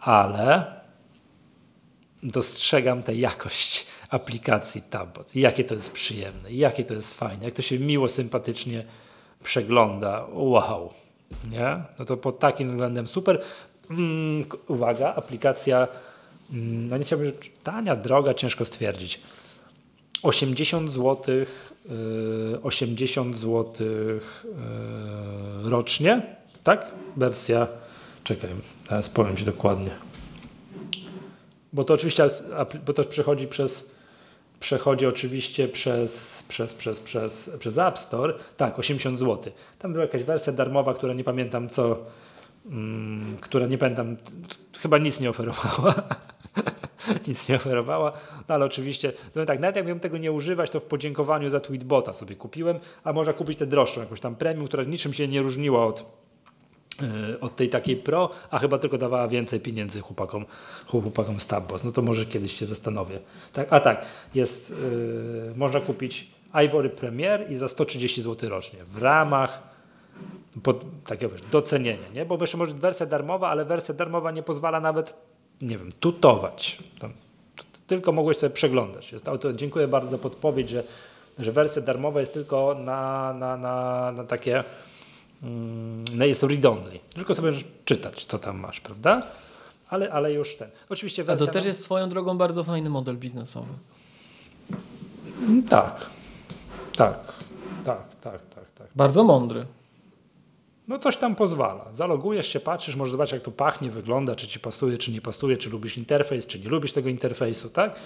ale 0.00 0.64
dostrzegam 2.22 3.02
tę 3.02 3.14
jakość 3.14 3.86
aplikacji 4.10 4.82
Tabbots. 4.82 5.34
Jakie 5.34 5.64
to 5.64 5.74
jest 5.74 5.92
przyjemne, 5.92 6.52
jakie 6.52 6.84
to 6.84 6.94
jest 6.94 7.14
fajne, 7.14 7.44
jak 7.44 7.54
to 7.54 7.62
się 7.62 7.78
miło, 7.78 8.08
sympatycznie 8.08 8.84
przegląda. 9.44 10.26
Wow, 10.32 10.92
nie? 11.50 11.82
No 11.98 12.04
to 12.04 12.16
pod 12.16 12.38
takim 12.38 12.68
względem 12.68 13.06
super. 13.06 13.42
Mm, 13.90 14.44
uwaga, 14.68 15.14
aplikacja, 15.14 15.88
mm, 16.52 16.88
no 16.88 16.96
nie 16.96 17.04
chciałbym, 17.04 17.32
tania, 17.62 17.96
droga, 17.96 18.34
ciężko 18.34 18.64
stwierdzić. 18.64 19.20
80 20.24 20.92
zł, 20.92 21.44
80 22.62 23.38
zł 23.38 23.86
rocznie, 25.62 26.22
tak? 26.64 26.94
Wersja, 27.16 27.66
czekaj, 28.24 28.50
teraz 28.88 29.08
powiem 29.08 29.36
Ci 29.36 29.44
dokładnie. 29.44 29.90
Bo 31.72 31.84
to 31.84 31.94
oczywiście, 31.94 32.26
bo 32.86 32.92
to 32.92 33.04
przechodzi 33.04 33.46
przez, 33.46 33.90
przechodzi 34.60 35.06
oczywiście 35.06 35.68
przez, 35.68 36.44
przez, 36.48 36.74
przez, 36.74 37.00
przez, 37.00 37.50
przez 37.58 37.78
App 37.78 37.98
Store. 37.98 38.34
Tak, 38.56 38.78
80 38.78 39.18
zł. 39.18 39.52
Tam 39.78 39.92
była 39.92 40.04
jakaś 40.04 40.24
wersja 40.24 40.52
darmowa, 40.52 40.94
która 40.94 41.14
nie 41.14 41.24
pamiętam 41.24 41.68
co, 41.68 41.98
mm, 42.66 43.36
która 43.40 43.66
nie 43.66 43.78
pamiętam, 43.78 44.16
chyba 44.78 44.98
nic 44.98 45.20
nie 45.20 45.30
oferowała. 45.30 45.94
nic 47.28 47.48
nie 47.48 47.56
oferowała, 47.56 48.12
no 48.48 48.54
ale 48.54 48.64
oczywiście, 48.64 49.12
no 49.34 49.44
tak, 49.44 49.60
nawet 49.60 49.76
jakbym 49.76 50.00
tego 50.00 50.18
nie 50.18 50.32
używać, 50.32 50.70
to 50.70 50.80
w 50.80 50.84
podziękowaniu 50.84 51.50
za 51.50 51.60
Tweetbota 51.60 52.12
sobie 52.12 52.36
kupiłem, 52.36 52.78
a 53.04 53.12
można 53.12 53.32
kupić 53.32 53.58
tę 53.58 53.66
droższą, 53.66 54.00
jakąś 54.00 54.20
tam 54.20 54.36
premium, 54.36 54.66
która 54.66 54.82
niczym 54.82 55.12
się 55.12 55.28
nie 55.28 55.42
różniła 55.42 55.86
od, 55.86 56.04
yy, 57.02 57.40
od 57.40 57.56
tej 57.56 57.68
takiej 57.68 57.96
pro, 57.96 58.30
a 58.50 58.58
chyba 58.58 58.78
tylko 58.78 58.98
dawała 58.98 59.28
więcej 59.28 59.60
pieniędzy 59.60 60.00
chłopakom, 60.00 60.44
chłopakom 60.86 61.40
z 61.40 61.46
Tabbos. 61.46 61.84
No 61.84 61.92
to 61.92 62.02
może 62.02 62.26
kiedyś 62.26 62.56
się 62.56 62.66
zastanowię. 62.66 63.18
Tak, 63.52 63.72
a 63.72 63.80
tak, 63.80 64.04
jest, 64.34 64.70
yy, 64.70 65.52
można 65.56 65.80
kupić 65.80 66.30
Ivory 66.64 66.90
Premier 66.90 67.52
i 67.52 67.56
za 67.56 67.68
130 67.68 68.22
zł 68.22 68.50
rocznie 68.50 68.78
w 68.84 68.98
ramach 68.98 69.74
pod, 70.62 70.84
takie 71.06 71.28
wiesz, 71.28 71.40
docenienie, 71.50 72.10
nie? 72.14 72.24
bo 72.26 72.38
jeszcze 72.40 72.56
może 72.56 72.72
wersja 72.72 73.06
darmowa, 73.06 73.48
ale 73.48 73.64
wersja 73.64 73.94
darmowa 73.94 74.30
nie 74.30 74.42
pozwala 74.42 74.80
nawet 74.80 75.16
nie 75.62 75.78
wiem, 75.78 75.88
tutować. 76.00 76.76
Tam, 76.98 77.12
tylko 77.86 78.12
mogłeś 78.12 78.36
sobie 78.36 78.54
przeglądać. 78.54 79.12
Jest 79.12 79.28
auto, 79.28 79.52
dziękuję 79.52 79.88
bardzo 79.88 80.10
za 80.10 80.18
podpowiedź, 80.18 80.68
że, 80.68 80.84
że 81.38 81.52
wersja 81.52 81.82
darmowa 81.82 82.20
jest 82.20 82.34
tylko 82.34 82.76
na, 82.84 83.32
na, 83.32 83.56
na, 83.56 84.12
na 84.12 84.24
takie 84.24 84.64
no 86.12 86.24
jest 86.24 86.42
read-only. 86.42 86.98
Tylko 87.14 87.34
sobie 87.34 87.52
czytać, 87.84 88.26
co 88.26 88.38
tam 88.38 88.58
masz, 88.58 88.80
prawda? 88.80 89.22
Ale, 89.88 90.12
ale 90.12 90.32
już 90.32 90.56
ten. 90.56 90.68
Oczywiście 90.88 91.24
A 91.26 91.36
to 91.36 91.46
też 91.46 91.64
jest 91.64 91.82
swoją 91.82 92.08
drogą 92.08 92.38
bardzo 92.38 92.64
fajny 92.64 92.90
model 92.90 93.16
biznesowy. 93.16 93.74
Tak. 95.68 96.10
Tak. 96.96 97.34
Tak, 97.84 98.16
tak, 98.22 98.46
tak, 98.54 98.64
tak. 98.78 98.86
Bardzo 98.96 99.24
mądry. 99.24 99.66
No 100.88 100.98
coś 100.98 101.16
tam 101.16 101.34
pozwala. 101.34 101.88
Zalogujesz 101.92 102.48
się, 102.48 102.60
patrzysz, 102.60 102.96
możesz 102.96 103.12
zobaczyć 103.12 103.32
jak 103.32 103.42
to 103.42 103.50
pachnie, 103.50 103.90
wygląda, 103.90 104.36
czy 104.36 104.48
ci 104.48 104.60
pasuje, 104.60 104.98
czy 104.98 105.12
nie 105.12 105.20
pasuje, 105.20 105.56
czy 105.56 105.70
lubisz 105.70 105.96
interfejs, 105.96 106.46
czy 106.46 106.60
nie 106.60 106.68
lubisz 106.68 106.92
tego 106.92 107.08
interfejsu, 107.08 107.70
tak? 107.70 107.96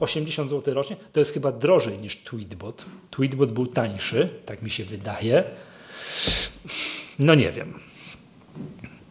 80 0.00 0.50
zł 0.50 0.74
rocznie, 0.74 0.96
to 1.12 1.20
jest 1.20 1.32
chyba 1.32 1.52
drożej 1.52 1.98
niż 1.98 2.16
Tweetbot. 2.16 2.86
Tweetbot 3.10 3.52
był 3.52 3.66
tańszy, 3.66 4.28
tak 4.46 4.62
mi 4.62 4.70
się 4.70 4.84
wydaje. 4.84 5.44
No 7.18 7.34
nie 7.34 7.52
wiem. 7.52 7.80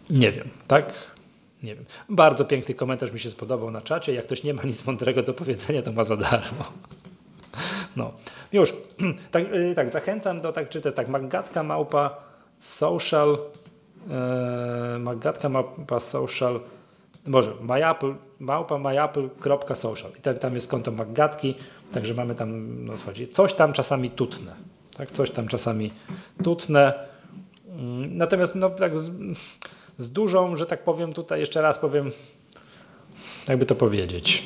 Nie 0.10 0.32
wiem, 0.32 0.50
tak? 0.68 1.16
Nie 1.64 1.76
wiem. 1.76 1.86
Bardzo 2.10 2.46
piękny 2.46 2.76
komentarz 2.76 3.12
mi 3.12 3.20
się 3.20 3.30
spodobał 3.30 3.72
na 3.72 3.82
czacie. 3.82 4.14
Jak 4.14 4.26
ktoś 4.26 4.44
nie 4.44 4.54
ma 4.54 4.64
nic 4.64 4.86
mądrego 4.86 5.24
do 5.24 5.34
powiedzenia, 5.34 5.82
to 5.82 5.92
ma 5.92 6.04
za 6.04 6.18
darmo. 6.18 6.72
No, 7.96 8.14
już. 8.54 8.74
Tak, 9.32 9.52
yy, 9.52 9.76
tak 9.76 9.90
zachęcam 9.90 10.42
do, 10.42 10.52
tak, 10.52 10.70
czy 10.70 10.82
to 10.82 10.88
jest 10.88 10.98
tak, 10.98 11.08
magatka 11.08 11.64
małpa 11.64 12.31
social, 12.62 13.38
e, 14.10 15.00
magatka 15.00 15.50
małpa 15.50 16.00
social, 16.00 16.60
może 17.28 17.54
myapple, 17.62 18.16
małpa 18.40 18.78
myapple.social 18.78 20.12
i 20.20 20.22
tam, 20.22 20.38
tam 20.38 20.56
jest 20.56 20.72
konto 20.72 20.92
magatki, 20.92 21.56
także 21.94 22.14
mamy 22.14 22.36
tam, 22.36 22.86
no 22.86 22.98
słuchajcie, 22.98 23.28
coś 23.28 23.54
tam 23.54 23.74
czasami 23.74 24.10
tutne, 24.10 24.56
tak, 24.98 25.12
coś 25.12 25.32
tam 25.32 25.48
czasami 25.48 25.94
tutne, 26.44 26.94
mm, 27.68 28.18
natomiast 28.18 28.56
no 28.56 28.70
tak 28.70 29.00
z, 29.00 29.12
z 29.98 30.12
dużą, 30.12 30.56
że 30.56 30.66
tak 30.66 30.84
powiem 30.84 31.14
tutaj, 31.14 31.40
jeszcze 31.40 31.62
raz 31.62 31.80
powiem, 31.80 32.12
jakby 33.48 33.66
to 33.66 33.76
powiedzieć, 33.76 34.44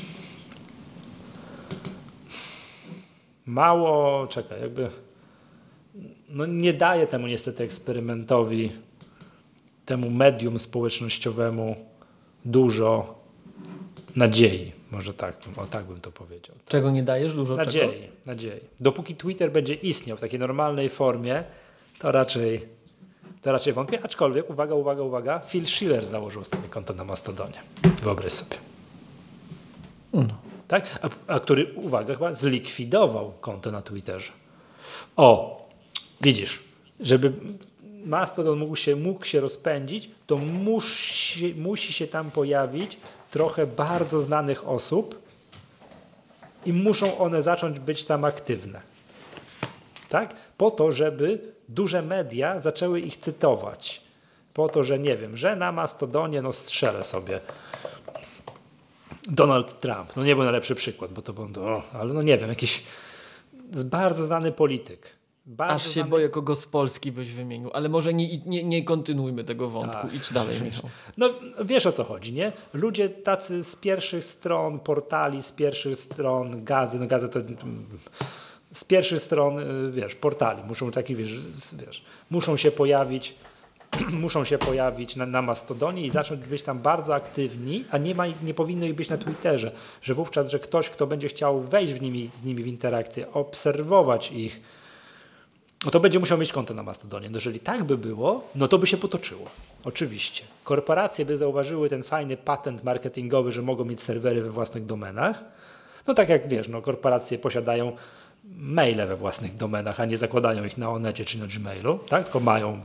mało, 3.46 4.28
czekaj, 4.28 4.62
jakby 4.62 4.90
no 6.30 6.46
nie 6.46 6.74
daje 6.74 7.08
temu 7.08 7.28
niestety 7.28 7.64
eksperymentowi, 7.64 8.72
temu 9.86 10.10
medium 10.10 10.60
społecznościowemu 10.60 11.76
dużo 12.46 13.20
nadziei. 14.16 14.72
Może 14.92 15.14
tak, 15.14 15.38
o 15.58 15.66
tak 15.66 15.86
bym 15.86 16.02
to 16.02 16.12
powiedział. 16.12 16.56
Czego 16.68 16.92
nie 16.92 17.04
dajesz? 17.04 17.36
Dużo 17.36 17.56
nadziei, 17.56 18.02
czego? 18.02 18.14
nadziei. 18.26 18.60
Dopóki 18.80 19.16
Twitter 19.16 19.52
będzie 19.52 19.74
istniał 19.74 20.18
w 20.18 20.22
takiej 20.22 20.40
normalnej 20.40 20.90
formie, 20.90 21.44
to 22.00 22.12
raczej, 22.12 22.62
to 23.42 23.52
raczej 23.52 23.74
wątpię. 23.74 24.00
Aczkolwiek, 24.04 24.50
uwaga, 24.50 24.76
uwaga, 24.76 25.02
uwaga, 25.02 25.40
Phil 25.40 25.66
Schiller 25.66 26.06
założył 26.06 26.42
ostatnie 26.42 26.70
konto 26.70 26.94
na 26.94 27.04
Mastodonie. 27.04 27.62
Wyobraź 28.04 28.32
sobie. 28.32 28.58
No. 30.14 30.38
Tak? 30.68 31.00
A, 31.02 31.34
a 31.34 31.40
który, 31.40 31.74
uwaga, 31.76 32.14
chyba 32.14 32.34
zlikwidował 32.34 33.34
konto 33.42 33.72
na 33.72 33.82
Twitterze. 33.82 34.32
O, 35.16 35.65
Widzisz, 36.22 36.64
żeby 37.00 37.34
Mastodon 38.06 38.60
mógł 38.60 38.76
się, 38.76 38.96
mógł 38.96 39.26
się 39.26 39.40
rozpędzić, 39.40 40.10
to 40.28 40.38
musi, 40.38 41.56
musi 41.58 41.94
się 41.94 42.08
tam 42.08 42.32
pojawić 42.32 42.98
trochę 43.32 43.68
bardzo 43.68 44.20
znanych 44.20 44.68
osób 44.68 45.22
i 46.66 46.74
muszą 46.74 47.18
one 47.18 47.42
zacząć 47.42 47.80
być 47.80 48.06
tam 48.06 48.26
aktywne. 48.26 48.82
Tak? 50.10 50.36
Po 50.58 50.72
to, 50.72 50.92
żeby 50.92 51.40
duże 51.70 52.02
media 52.02 52.60
zaczęły 52.60 53.00
ich 53.00 53.18
cytować. 53.18 54.02
po 54.54 54.70
to, 54.70 54.84
że 54.84 55.00
nie 55.00 55.18
wiem, 55.18 55.38
że 55.38 55.56
na 55.56 55.72
Mastodonie 55.72 56.42
no 56.42 56.54
strzelę 56.54 57.04
sobie 57.04 57.40
Donald 59.28 59.80
Trump. 59.80 60.16
No 60.16 60.24
nie 60.24 60.36
był 60.36 60.44
najlepszy 60.44 60.76
przykład, 60.76 61.14
bo 61.14 61.22
to 61.22 61.34
był, 61.34 61.66
o, 61.66 61.84
ale 61.94 62.14
no 62.14 62.22
nie 62.22 62.38
wiem, 62.38 62.50
jakiś 62.50 62.84
bardzo 63.86 64.24
znany 64.24 64.52
polityk. 64.52 65.16
Bardzo 65.46 65.76
Aż 65.76 65.84
się 65.84 65.90
znany... 65.90 66.10
boję, 66.10 66.30
kogo 66.30 66.56
z 66.56 66.68
Polski 66.68 67.12
byś 67.12 67.32
wymienił, 67.32 67.70
ale 67.74 67.90
może 67.90 68.14
nie, 68.14 68.38
nie, 68.38 68.64
nie 68.64 68.84
kontynuujmy 68.84 69.44
tego 69.44 69.70
wątku. 69.70 70.02
Tak. 70.02 70.14
Idź 70.14 70.34
dalej, 70.34 70.62
Michał. 70.62 70.90
No 71.18 71.30
wiesz 71.66 71.86
o 71.86 71.92
co 71.92 72.04
chodzi, 72.04 72.34
nie? 72.34 72.52
Ludzie 72.74 73.10
tacy 73.10 73.64
z 73.64 73.76
pierwszych 73.76 74.26
stron 74.26 74.80
portali, 74.80 75.44
z 75.44 75.52
pierwszych 75.52 75.96
stron 75.96 76.64
gazy, 76.64 77.00
no 77.00 77.08
gazy 77.08 77.30
to 77.30 77.40
z 78.72 78.84
pierwszych 78.84 79.22
stron, 79.22 79.60
y, 79.60 79.92
wiesz, 79.92 80.16
portali 80.16 80.64
muszą 80.64 80.92
taki, 80.92 81.16
wiesz, 81.16 81.40
wiesz 81.86 82.04
muszą 82.30 82.58
się 82.58 82.72
pojawić 82.72 83.36
muszą 84.22 84.44
się 84.44 84.58
pojawić 84.58 85.16
na, 85.16 85.26
na 85.26 85.42
Mastodonie 85.42 86.02
i 86.02 86.10
zacząć 86.10 86.46
być 86.46 86.64
tam 86.64 86.80
bardzo 86.80 87.16
aktywni, 87.16 87.86
a 87.92 87.98
nie, 87.98 88.16
ma, 88.16 88.24
nie 88.44 88.54
powinno 88.54 88.86
ich 88.86 88.96
być 88.96 89.10
na 89.10 89.18
Twitterze, 89.18 89.72
że 90.02 90.14
wówczas, 90.14 90.50
że 90.50 90.60
ktoś, 90.60 90.90
kto 90.90 91.08
będzie 91.08 91.28
chciał 91.28 91.62
wejść 91.62 91.94
w 91.94 92.02
nimi, 92.02 92.30
z 92.34 92.44
nimi 92.44 92.64
w 92.64 92.68
interakcję, 92.68 93.32
obserwować 93.32 94.32
ich, 94.32 94.62
no 95.86 95.92
to 95.92 96.00
będzie 96.00 96.20
musiał 96.20 96.38
mieć 96.38 96.54
konto 96.54 96.74
na 96.74 96.84
Mastodonie. 96.84 97.30
No 97.30 97.38
jeżeli 97.38 97.60
tak 97.60 97.84
by 97.84 97.98
było, 97.98 98.48
no 98.56 98.68
to 98.68 98.78
by 98.78 98.88
się 98.88 98.98
potoczyło. 98.98 99.50
Oczywiście. 99.84 100.44
Korporacje 100.64 101.26
by 101.26 101.38
zauważyły 101.38 101.90
ten 101.90 102.04
fajny 102.04 102.38
patent 102.38 102.84
marketingowy, 102.84 103.52
że 103.52 103.62
mogą 103.62 103.86
mieć 103.86 104.02
serwery 104.02 104.42
we 104.42 104.50
własnych 104.50 104.86
domenach. 104.86 105.44
No 106.08 106.14
tak 106.14 106.30
jak 106.30 106.48
wiesz, 106.48 106.68
no 106.68 106.82
korporacje 106.82 107.40
posiadają 107.40 107.96
maile 108.58 109.08
we 109.08 109.16
własnych 109.16 109.56
domenach, 109.56 110.00
a 110.00 110.06
nie 110.06 110.18
zakładają 110.18 110.66
ich 110.66 110.78
na 110.78 110.90
Onecie 110.90 111.26
czy 111.26 111.40
na 111.40 111.48
Gmailu, 111.48 112.00
tak? 112.10 112.24
tylko 112.24 112.40
mają 112.40 112.80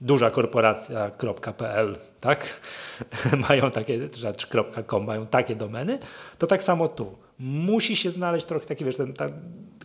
duża 0.00 0.30
korporacja.pl, 0.30 1.96
tak? 2.20 2.60
mają 3.48 3.70
takie, 3.70 4.08
czy 4.08 4.46
.com, 4.86 5.04
mają 5.04 5.26
takie 5.26 5.56
domeny, 5.56 5.98
to 6.38 6.46
tak 6.46 6.62
samo 6.62 6.88
tu. 6.88 7.16
Musi 7.38 7.96
się 7.96 8.10
znaleźć 8.10 8.46
trochę 8.46 8.66
taki, 8.66 8.84
wiesz, 8.84 8.96
ten, 8.96 9.14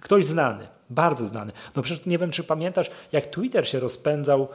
ktoś 0.02 0.26
znany, 0.26 0.68
bardzo 0.89 1.26
znany. 1.26 1.51
No 1.76 1.81
przecież 1.81 2.05
nie 2.05 2.18
wiem, 2.18 2.31
czy 2.31 2.43
pamiętasz, 2.43 2.89
jak 3.11 3.26
Twitter 3.26 3.68
się 3.68 3.80
rozpędzał 3.80 4.47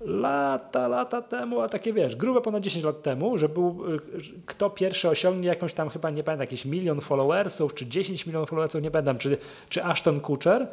lata, 0.00 0.88
lata 0.88 1.22
temu, 1.22 1.60
a 1.60 1.68
takie 1.68 1.92
wiesz, 1.92 2.16
grube 2.16 2.40
ponad 2.40 2.62
10 2.62 2.84
lat 2.84 3.02
temu, 3.02 3.38
że 3.38 3.48
był, 3.48 3.94
y, 3.94 4.00
kto 4.46 4.70
pierwszy 4.70 5.08
osiągnie 5.08 5.48
jakąś 5.48 5.72
tam 5.72 5.88
chyba, 5.88 6.10
nie 6.10 6.22
pamiętam, 6.22 6.42
jakiś 6.42 6.64
milion 6.64 7.00
followersów, 7.00 7.74
czy 7.74 7.86
10 7.86 8.26
milionów 8.26 8.48
followersów, 8.48 8.82
nie 8.82 8.90
pamiętam, 8.90 9.18
czy, 9.18 9.38
czy 9.68 9.84
Ashton 9.84 10.20
Kutcher, 10.20 10.66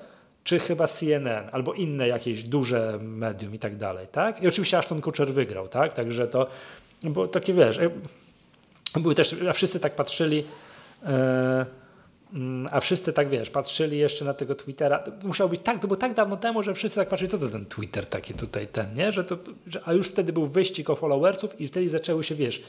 czy 0.43 0.59
chyba 0.59 0.87
CNN, 0.87 1.49
albo 1.51 1.73
inne 1.73 2.07
jakieś 2.07 2.43
duże 2.43 2.99
medium 3.01 3.55
i 3.55 3.59
tak 3.59 3.77
dalej, 3.77 4.07
tak? 4.11 4.43
I 4.43 4.47
oczywiście 4.47 4.77
Ashton 4.77 5.01
Kutcher 5.01 5.33
wygrał, 5.33 5.67
tak? 5.67 5.93
Także 5.93 6.27
to, 6.27 6.47
bo 7.03 7.27
takie 7.27 7.53
wiesz, 7.53 7.77
y, 7.77 7.91
były 8.99 9.15
też, 9.15 9.35
wszyscy 9.53 9.79
tak 9.79 9.95
patrzyli, 9.95 10.37
yy, 10.37 11.09
a 12.71 12.79
wszyscy 12.79 13.13
tak 13.13 13.29
wiesz, 13.29 13.49
patrzyli 13.49 13.97
jeszcze 13.97 14.25
na 14.25 14.33
tego 14.33 14.55
Twittera. 14.55 14.99
To 14.99 15.27
musiało 15.27 15.49
być 15.49 15.61
tak, 15.61 15.79
to 15.79 15.87
było 15.87 15.97
tak 15.97 16.13
dawno 16.13 16.37
temu, 16.37 16.63
że 16.63 16.73
wszyscy 16.73 16.99
tak 16.99 17.09
patrzyli, 17.09 17.31
co 17.31 17.37
to 17.37 17.49
ten 17.49 17.65
Twitter 17.65 18.05
taki 18.05 18.33
tutaj, 18.33 18.67
ten, 18.67 18.93
nie? 18.93 19.11
Że 19.11 19.23
to, 19.23 19.37
że, 19.67 19.81
a 19.85 19.93
już 19.93 20.07
wtedy 20.07 20.33
był 20.33 20.47
wyścig 20.47 20.89
o 20.89 20.95
followersów 20.95 21.61
i 21.61 21.67
wtedy 21.67 21.89
zaczęły 21.89 22.23
się, 22.23 22.35
wiesz, 22.35 22.63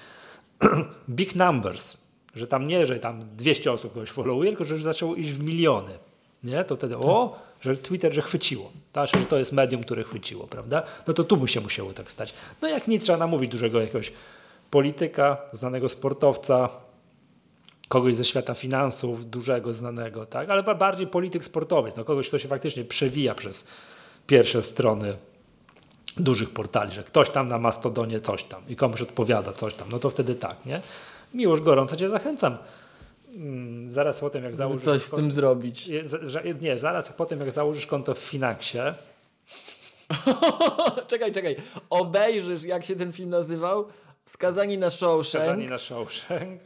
big 1.08 1.34
numbers, 1.34 1.96
że 2.34 2.46
tam 2.46 2.64
nie, 2.64 2.86
że 2.86 2.98
tam 2.98 3.24
200 3.36 3.72
osób 3.72 3.94
kogoś 3.94 4.10
followuje, 4.10 4.50
tylko 4.50 4.64
że 4.64 4.74
już 4.74 4.82
zaczęło 4.82 5.14
iść 5.14 5.30
w 5.30 5.44
miliony, 5.44 5.92
nie? 6.44 6.64
To 6.64 6.76
wtedy, 6.76 6.96
o, 6.96 7.38
że 7.60 7.76
Twitter, 7.76 8.14
że 8.14 8.22
chwyciło, 8.22 8.72
tak? 8.92 9.08
że 9.08 9.26
to 9.26 9.38
jest 9.38 9.52
medium, 9.52 9.82
które 9.82 10.04
chwyciło, 10.04 10.46
prawda? 10.46 10.82
No 11.06 11.14
to 11.14 11.24
tu 11.24 11.36
by 11.36 11.48
się 11.48 11.60
musiało 11.60 11.92
tak 11.92 12.10
stać. 12.10 12.34
No 12.62 12.68
jak 12.68 12.88
nic, 12.88 13.02
trzeba 13.02 13.18
namówić 13.18 13.50
dużego 13.50 13.80
jakiegoś 13.80 14.12
polityka, 14.70 15.36
znanego 15.52 15.88
sportowca, 15.88 16.68
kogoś 17.88 18.16
ze 18.16 18.24
świata 18.24 18.54
finansów, 18.54 19.30
dużego, 19.30 19.72
znanego, 19.72 20.26
tak? 20.26 20.50
ale 20.50 20.62
bardziej 20.62 21.06
polityk 21.06 21.44
sportowiec, 21.44 21.96
no 21.96 22.04
kogoś, 22.04 22.28
kto 22.28 22.38
się 22.38 22.48
faktycznie 22.48 22.84
przewija 22.84 23.34
przez 23.34 23.64
pierwsze 24.26 24.62
strony 24.62 25.16
dużych 26.16 26.50
portali, 26.50 26.92
że 26.92 27.04
ktoś 27.04 27.30
tam 27.30 27.48
na 27.48 27.58
Mastodonie 27.58 28.20
coś 28.20 28.44
tam 28.44 28.62
i 28.68 28.76
komuś 28.76 29.02
odpowiada 29.02 29.52
coś 29.52 29.74
tam, 29.74 29.88
no 29.90 29.98
to 29.98 30.10
wtedy 30.10 30.34
tak, 30.34 30.66
nie? 30.66 30.80
Miłość 31.34 31.62
gorąco 31.62 31.96
Cię 31.96 32.08
zachęcam. 32.08 32.58
Mm, 33.34 33.90
zaraz 33.90 34.20
po 34.20 34.30
tym, 34.30 34.44
jak 34.44 34.54
założysz... 34.54 34.84
Coś 34.84 35.02
z 35.02 35.10
tym 35.10 35.30
zrobić. 35.30 35.90
Nie, 36.60 36.78
zaraz 36.78 37.12
po 37.12 37.26
tym, 37.26 37.40
jak 37.40 37.52
założysz 37.52 37.86
konto 37.86 38.14
w 38.14 38.18
Finaxie... 38.18 38.94
czekaj, 41.10 41.32
czekaj. 41.32 41.56
Obejrzysz, 41.90 42.62
jak 42.62 42.84
się 42.84 42.96
ten 42.96 43.12
film 43.12 43.30
nazywał? 43.30 43.86
Skazani 44.26 44.78
na 44.78 44.90
Shawshank. 44.90 45.44
Skazani 45.44 45.66
na 45.66 45.78
Shawshank. 45.78 46.60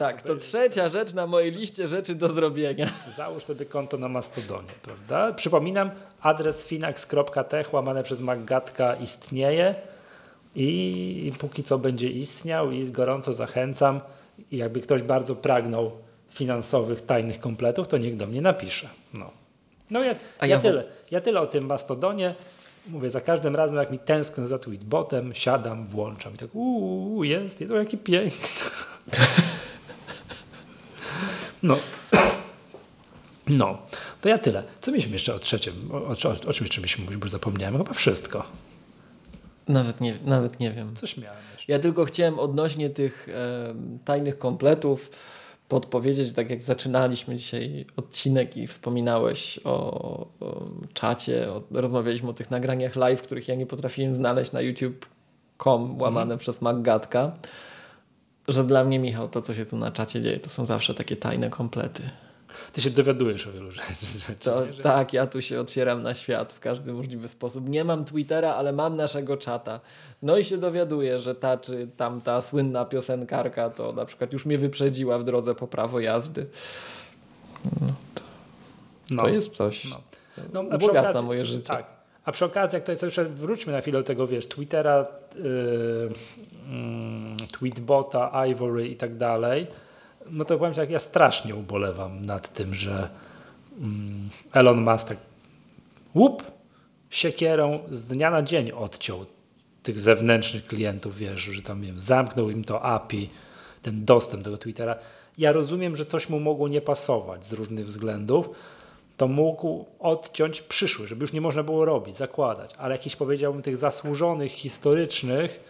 Tak, 0.00 0.22
to 0.22 0.36
trzecia 0.36 0.88
rzecz 0.88 1.14
na 1.14 1.26
mojej 1.26 1.52
liście 1.52 1.86
rzeczy 1.86 2.14
do 2.14 2.28
zrobienia. 2.28 2.90
Załóż 3.16 3.42
sobie 3.42 3.66
konto 3.66 3.98
na 3.98 4.08
Mastodonie, 4.08 4.68
prawda? 4.82 5.32
Przypominam, 5.32 5.90
adres 6.20 6.64
finax.tech 6.64 7.74
łamane 7.74 8.02
przez 8.02 8.20
Maggatka 8.20 8.94
istnieje 8.94 9.74
i, 10.54 11.32
póki 11.38 11.62
co 11.62 11.78
będzie 11.78 12.08
istniał 12.08 12.70
i 12.70 12.90
gorąco 12.90 13.34
zachęcam 13.34 14.00
i 14.50 14.56
jakby 14.56 14.80
ktoś 14.80 15.02
bardzo 15.02 15.36
pragnął 15.36 15.92
finansowych, 16.30 17.00
tajnych 17.00 17.40
kompletów, 17.40 17.88
to 17.88 17.98
niech 17.98 18.16
do 18.16 18.26
mnie 18.26 18.40
napisze. 18.40 18.88
No, 19.14 19.30
no 19.90 20.04
ja, 20.04 20.14
ja, 20.40 20.46
ja, 20.46 20.58
tyle, 20.60 20.84
ja 21.10 21.20
tyle 21.20 21.40
o 21.40 21.46
tym 21.46 21.66
Mastodonie. 21.66 22.34
Mówię, 22.88 23.10
za 23.10 23.20
każdym 23.20 23.56
razem 23.56 23.76
jak 23.76 23.90
mi 23.90 23.98
tęsknę 23.98 24.46
za 24.46 24.58
tweetbotem, 24.58 25.34
siadam, 25.34 25.86
włączam 25.86 26.34
i 26.34 26.36
tak 26.36 26.54
uuu, 26.54 27.24
jest, 27.24 27.60
jest 27.60 27.72
to 27.72 27.78
jaki 27.78 27.98
piękny. 27.98 28.48
No. 31.62 31.76
No, 33.48 33.78
to 34.20 34.28
ja 34.28 34.38
tyle. 34.38 34.62
Co 34.80 34.90
mieliśmy 34.90 35.12
jeszcze 35.12 35.34
o 35.34 35.38
trzecim? 35.38 35.74
O, 35.92 35.96
o, 35.96 36.10
o 36.48 36.52
czym 36.52 36.64
jeszcze 36.66 36.80
mieliśmy 36.80 37.04
mówić, 37.04 37.18
bo 37.18 37.28
zapomniałem. 37.28 37.78
Chyba 37.78 37.94
wszystko. 37.94 38.44
Nawet 39.68 40.00
nie, 40.00 40.14
nawet 40.24 40.60
nie 40.60 40.72
wiem. 40.72 40.96
Coś 40.96 41.16
miałem 41.16 41.38
jeszcze. 41.52 41.72
Ja 41.72 41.78
tylko 41.78 42.04
chciałem 42.04 42.38
odnośnie 42.38 42.90
tych 42.90 43.28
e, 43.28 43.74
tajnych 44.04 44.38
kompletów 44.38 45.10
podpowiedzieć, 45.68 46.32
tak 46.32 46.50
jak 46.50 46.62
zaczynaliśmy 46.62 47.36
dzisiaj 47.36 47.86
odcinek 47.96 48.56
i 48.56 48.66
wspominałeś 48.66 49.60
o, 49.64 50.00
o 50.40 50.64
czacie, 50.92 51.52
o, 51.52 51.62
rozmawialiśmy 51.70 52.30
o 52.30 52.32
tych 52.32 52.50
nagraniach 52.50 52.96
live, 52.96 53.22
których 53.22 53.48
ja 53.48 53.54
nie 53.54 53.66
potrafiłem 53.66 54.14
znaleźć 54.14 54.52
na 54.52 54.60
youtube.com 54.60 56.00
łamane 56.00 56.22
mhm. 56.22 56.38
przez 56.38 56.62
Maggatka 56.62 57.32
że 58.52 58.64
dla 58.64 58.84
mnie, 58.84 58.98
Michał, 58.98 59.28
to 59.28 59.42
co 59.42 59.54
się 59.54 59.66
tu 59.66 59.76
na 59.76 59.90
czacie 59.90 60.22
dzieje, 60.22 60.40
to 60.40 60.50
są 60.50 60.66
zawsze 60.66 60.94
takie 60.94 61.16
tajne 61.16 61.50
komplety. 61.50 62.02
Ty 62.72 62.80
się 62.80 62.90
dowiadujesz 62.90 63.46
o 63.46 63.52
wielu 63.52 63.70
rzeczach. 63.70 63.96
To, 64.42 64.62
tak, 64.82 65.12
ja 65.12 65.26
tu 65.26 65.42
się 65.42 65.60
otwieram 65.60 66.02
na 66.02 66.14
świat 66.14 66.52
w 66.52 66.60
każdy 66.60 66.92
możliwy 66.92 67.28
sposób. 67.28 67.68
Nie 67.68 67.84
mam 67.84 68.04
Twittera, 68.04 68.54
ale 68.54 68.72
mam 68.72 68.96
naszego 68.96 69.36
czata. 69.36 69.80
No 70.22 70.38
i 70.38 70.44
się 70.44 70.58
dowiaduję, 70.58 71.18
że 71.18 71.34
ta 71.34 71.56
czy 71.56 71.88
tamta 71.96 72.42
słynna 72.42 72.84
piosenkarka 72.84 73.70
to 73.70 73.92
na 73.92 74.04
przykład 74.04 74.32
już 74.32 74.46
mnie 74.46 74.58
wyprzedziła 74.58 75.18
w 75.18 75.24
drodze 75.24 75.54
po 75.54 75.66
prawo 75.66 76.00
jazdy. 76.00 76.46
No, 77.80 77.86
to, 78.14 78.22
no. 79.10 79.22
to 79.22 79.28
jest 79.28 79.54
coś. 79.54 79.90
No. 79.90 79.96
No, 80.52 80.60
Ubogaca 80.60 81.22
moje 81.22 81.44
życie. 81.44 81.68
Tak. 81.68 81.99
A 82.30 82.32
przy 82.32 82.44
okazji, 82.44 82.76
jak 82.76 82.84
to 82.84 82.92
jest, 82.92 83.02
jeszcze 83.02 83.24
wróćmy 83.24 83.72
na 83.72 83.80
chwilę 83.80 83.98
do 83.98 84.04
tego, 84.04 84.26
wiesz, 84.26 84.46
Twittera, 84.46 85.06
yy, 85.36 85.42
yy, 87.40 87.46
Tweetbota, 87.46 88.46
Ivory 88.46 88.88
i 88.88 88.96
tak 88.96 89.16
dalej, 89.16 89.66
no 90.30 90.44
to 90.44 90.58
powiem 90.58 90.74
tak, 90.74 90.90
ja 90.90 90.98
strasznie 90.98 91.54
ubolewam 91.54 92.26
nad 92.26 92.52
tym, 92.52 92.74
że 92.74 93.08
yy, 93.80 93.86
Elon 94.52 94.80
Musk 94.80 95.08
tak 95.08 95.16
łup, 96.14 96.42
siekierą 97.10 97.78
z 97.90 98.06
dnia 98.06 98.30
na 98.30 98.42
dzień 98.42 98.72
odciął 98.72 99.26
tych 99.82 100.00
zewnętrznych 100.00 100.66
klientów, 100.66 101.16
wiesz, 101.16 101.40
że 101.40 101.62
tam 101.62 101.82
wiem, 101.82 102.00
zamknął 102.00 102.50
im 102.50 102.64
to 102.64 102.82
API, 102.82 103.30
ten 103.82 104.04
dostęp 104.04 104.42
do 104.42 104.58
Twittera. 104.58 104.96
Ja 105.38 105.52
rozumiem, 105.52 105.96
że 105.96 106.06
coś 106.06 106.28
mu 106.28 106.40
mogło 106.40 106.68
nie 106.68 106.80
pasować 106.80 107.46
z 107.46 107.52
różnych 107.52 107.86
względów, 107.86 108.50
to 109.20 109.28
mógł 109.28 109.84
odciąć 109.98 110.62
przyszły, 110.62 111.06
żeby 111.06 111.22
już 111.24 111.32
nie 111.32 111.40
można 111.40 111.62
było 111.62 111.84
robić, 111.84 112.16
zakładać, 112.16 112.70
ale 112.78 112.94
jakiś 112.94 113.16
powiedziałbym 113.16 113.62
tych 113.62 113.76
zasłużonych, 113.76 114.52
historycznych, 114.52 115.64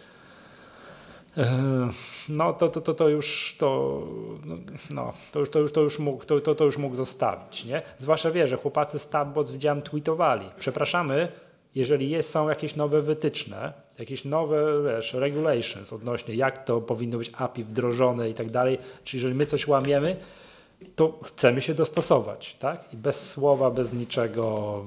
e, 1.37 1.89
no 2.29 2.53
to, 2.53 2.69
to, 2.69 2.81
to, 2.81 2.93
to 2.93 3.09
już 3.09 3.55
to, 3.57 4.01
no, 4.89 5.13
to 5.31 5.39
już, 5.39 5.49
to 5.49 5.59
już, 5.59 5.71
to 5.71 5.81
już 5.81 5.99
mógł, 5.99 6.25
to, 6.25 6.41
to, 6.41 6.55
to 6.55 6.65
już 6.65 6.77
mógł 6.77 6.95
zostawić, 6.95 7.65
nie? 7.65 7.81
Zwłaszcza 7.97 8.31
wie, 8.31 8.47
że 8.47 8.57
chłopacy 8.57 8.99
z 8.99 9.09
Tabbots 9.09 9.51
widziałem 9.51 9.81
tweetowali. 9.81 10.45
Przepraszamy, 10.59 11.27
jeżeli 11.75 12.09
jest, 12.09 12.29
są 12.29 12.49
jakieś 12.49 12.75
nowe 12.75 13.01
wytyczne, 13.01 13.73
jakieś 13.99 14.25
nowe 14.25 14.65
wiesz, 14.85 15.13
regulations 15.13 15.93
odnośnie 15.93 16.35
jak 16.35 16.65
to 16.65 16.81
powinno 16.81 17.17
być 17.17 17.31
API 17.37 17.63
wdrożone 17.63 18.29
i 18.29 18.33
tak 18.33 18.51
dalej, 18.51 18.77
czyli 19.03 19.21
jeżeli 19.21 19.35
my 19.35 19.45
coś 19.45 19.67
łamiemy, 19.67 20.15
to 20.95 21.19
chcemy 21.23 21.61
się 21.61 21.73
dostosować, 21.73 22.55
tak? 22.59 22.93
I 22.93 22.97
bez 22.97 23.29
słowa, 23.29 23.71
bez 23.71 23.93
niczego, 23.93 24.83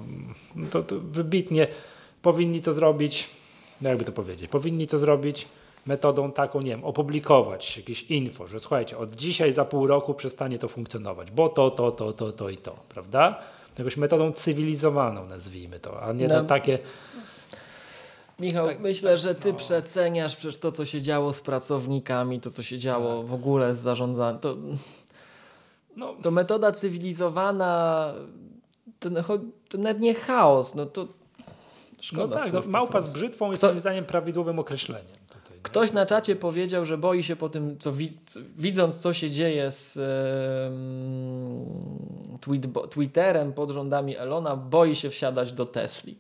to, 0.71 0.83
to 0.83 0.95
wybitnie 1.01 1.67
powinni 2.23 2.61
to 2.61 2.73
zrobić 2.73 3.31
no 3.81 3.89
jakby 3.89 4.05
to 4.05 4.13
powiedzieć, 4.13 4.51
powinni 4.51 4.87
to 4.87 4.99
zrobić 4.99 5.49
metodą 5.87 6.33
taką, 6.33 6.61
nie 6.61 6.71
wiem, 6.71 6.85
opublikować 6.85 7.77
jakieś 7.77 8.03
info, 8.03 8.47
że 8.47 8.61
słuchajcie, 8.61 8.99
od 8.99 9.17
dzisiaj 9.17 9.53
za 9.53 9.65
pół 9.65 9.87
roku 9.87 10.15
przestanie 10.15 10.59
to 10.59 10.69
funkcjonować, 10.69 11.31
bo 11.31 11.49
to, 11.49 11.71
to, 11.71 11.93
to, 11.93 12.13
to, 12.13 12.33
to 12.33 12.51
i 12.51 12.57
to, 12.57 12.77
prawda? 12.89 13.41
Jakąś 13.79 13.97
metodą 13.97 14.33
cywilizowaną 14.33 15.27
nazwijmy 15.27 15.81
to, 15.81 16.03
a 16.03 16.13
nie 16.13 16.29
no. 16.29 16.45
takie... 16.45 16.79
Michał, 18.39 18.67
tak, 18.67 18.81
myślę, 18.81 19.11
tak, 19.11 19.21
że 19.21 19.35
ty 19.35 19.53
no. 19.53 19.59
przeceniasz 19.59 20.37
przecież 20.37 20.59
to, 20.59 20.73
co 20.73 20.87
się 20.87 21.03
działo 21.03 21.33
z 21.33 21.41
pracownikami, 21.41 22.41
to, 22.41 22.51
co 22.51 22.63
się 22.63 22.79
działo 22.79 23.19
tak. 23.19 23.27
w 23.27 23.35
ogóle 23.35 23.75
z 23.75 23.79
zarządzaniem. 23.79 24.41
To, 24.41 24.57
no. 25.97 26.15
to 26.23 26.31
metoda 26.31 26.73
cywilizowana, 26.73 28.15
to, 28.99 29.11
to 29.69 29.79
nawet 29.79 30.01
nie 30.01 30.15
chaos, 30.15 30.75
no 30.75 30.87
to 30.87 31.09
szkoda. 32.01 32.37
No 32.37 32.43
tak, 32.43 32.53
no, 32.53 32.61
małpa 32.67 33.01
z 33.01 33.13
brzytwą 33.13 33.51
jest 33.51 33.61
to, 33.61 33.67
moim 33.67 33.81
zdaniem 33.81 34.05
prawidłowym 34.05 34.59
określeniem. 34.59 35.25
Ktoś 35.63 35.93
na 35.93 36.07
czacie 36.07 36.37
powiedział, 36.37 36.85
że 36.85 36.99
boi 36.99 37.23
się 37.23 37.37
po 37.37 37.49
tym, 37.49 37.79
co 37.79 37.93
widząc, 38.57 38.97
co 38.97 39.15
się 39.15 39.31
dzieje 39.31 39.71
z 39.71 39.95
tweet, 42.41 42.67
Twitterem 42.91 43.53
pod 43.53 43.71
rządami 43.71 44.17
Elona, 44.17 44.57
boi 44.57 44.97
się 44.97 45.11
wsiadać 45.11 45.53
do 45.53 45.67
Tesli. 45.67 46.17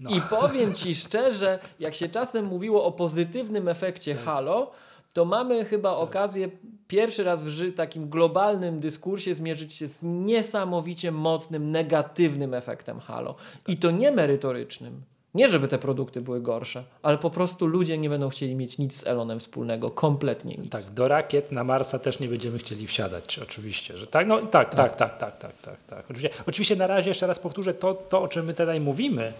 No. 0.00 0.10
I 0.10 0.20
powiem 0.20 0.74
Ci 0.74 0.94
szczerze, 0.94 1.58
jak 1.80 1.94
się 1.94 2.08
czasem 2.08 2.44
mówiło 2.44 2.84
o 2.84 2.92
pozytywnym 2.92 3.68
efekcie 3.68 4.14
tak. 4.14 4.24
Halo, 4.24 4.70
to 5.14 5.24
mamy 5.24 5.64
chyba 5.64 5.90
tak. 5.90 6.02
okazję 6.02 6.48
pierwszy 6.88 7.24
raz 7.24 7.42
w 7.42 7.74
takim 7.74 8.10
globalnym 8.10 8.80
dyskursie 8.80 9.34
zmierzyć 9.34 9.72
się 9.72 9.86
z 9.86 9.98
niesamowicie 10.02 11.12
mocnym, 11.12 11.70
negatywnym 11.70 12.54
efektem 12.54 13.00
Halo. 13.00 13.34
I 13.68 13.76
to 13.76 13.90
nie 13.90 14.12
merytorycznym, 14.12 15.02
nie, 15.34 15.48
żeby 15.48 15.68
te 15.68 15.78
produkty 15.78 16.20
były 16.20 16.40
gorsze, 16.40 16.84
ale 17.02 17.18
po 17.18 17.30
prostu 17.30 17.66
ludzie 17.66 17.98
nie 17.98 18.08
będą 18.08 18.28
chcieli 18.28 18.54
mieć 18.54 18.78
nic 18.78 18.96
z 18.96 19.06
Elonem 19.06 19.38
wspólnego, 19.38 19.90
kompletnie 19.90 20.54
nic. 20.54 20.70
Tak, 20.70 20.94
do 20.94 21.08
rakiet 21.08 21.52
na 21.52 21.64
Marsa 21.64 21.98
też 21.98 22.20
nie 22.20 22.28
będziemy 22.28 22.58
chcieli 22.58 22.86
wsiadać, 22.86 23.38
oczywiście, 23.38 23.98
że 23.98 24.06
tak, 24.06 24.26
no 24.26 24.38
tak, 24.38 24.74
tak, 24.74 24.96
tak, 24.96 25.16
tak, 25.16 25.38
tak, 25.38 25.56
tak, 25.62 25.82
tak. 25.82 26.04
Oczywiście, 26.10 26.30
oczywiście 26.46 26.76
na 26.76 26.86
razie 26.86 27.10
jeszcze 27.10 27.26
raz 27.26 27.38
powtórzę 27.38 27.74
to, 27.74 27.94
to 27.94 28.22
o 28.22 28.28
czym 28.28 28.46
my 28.46 28.54
tutaj 28.54 28.80
mówimy, 28.80 29.32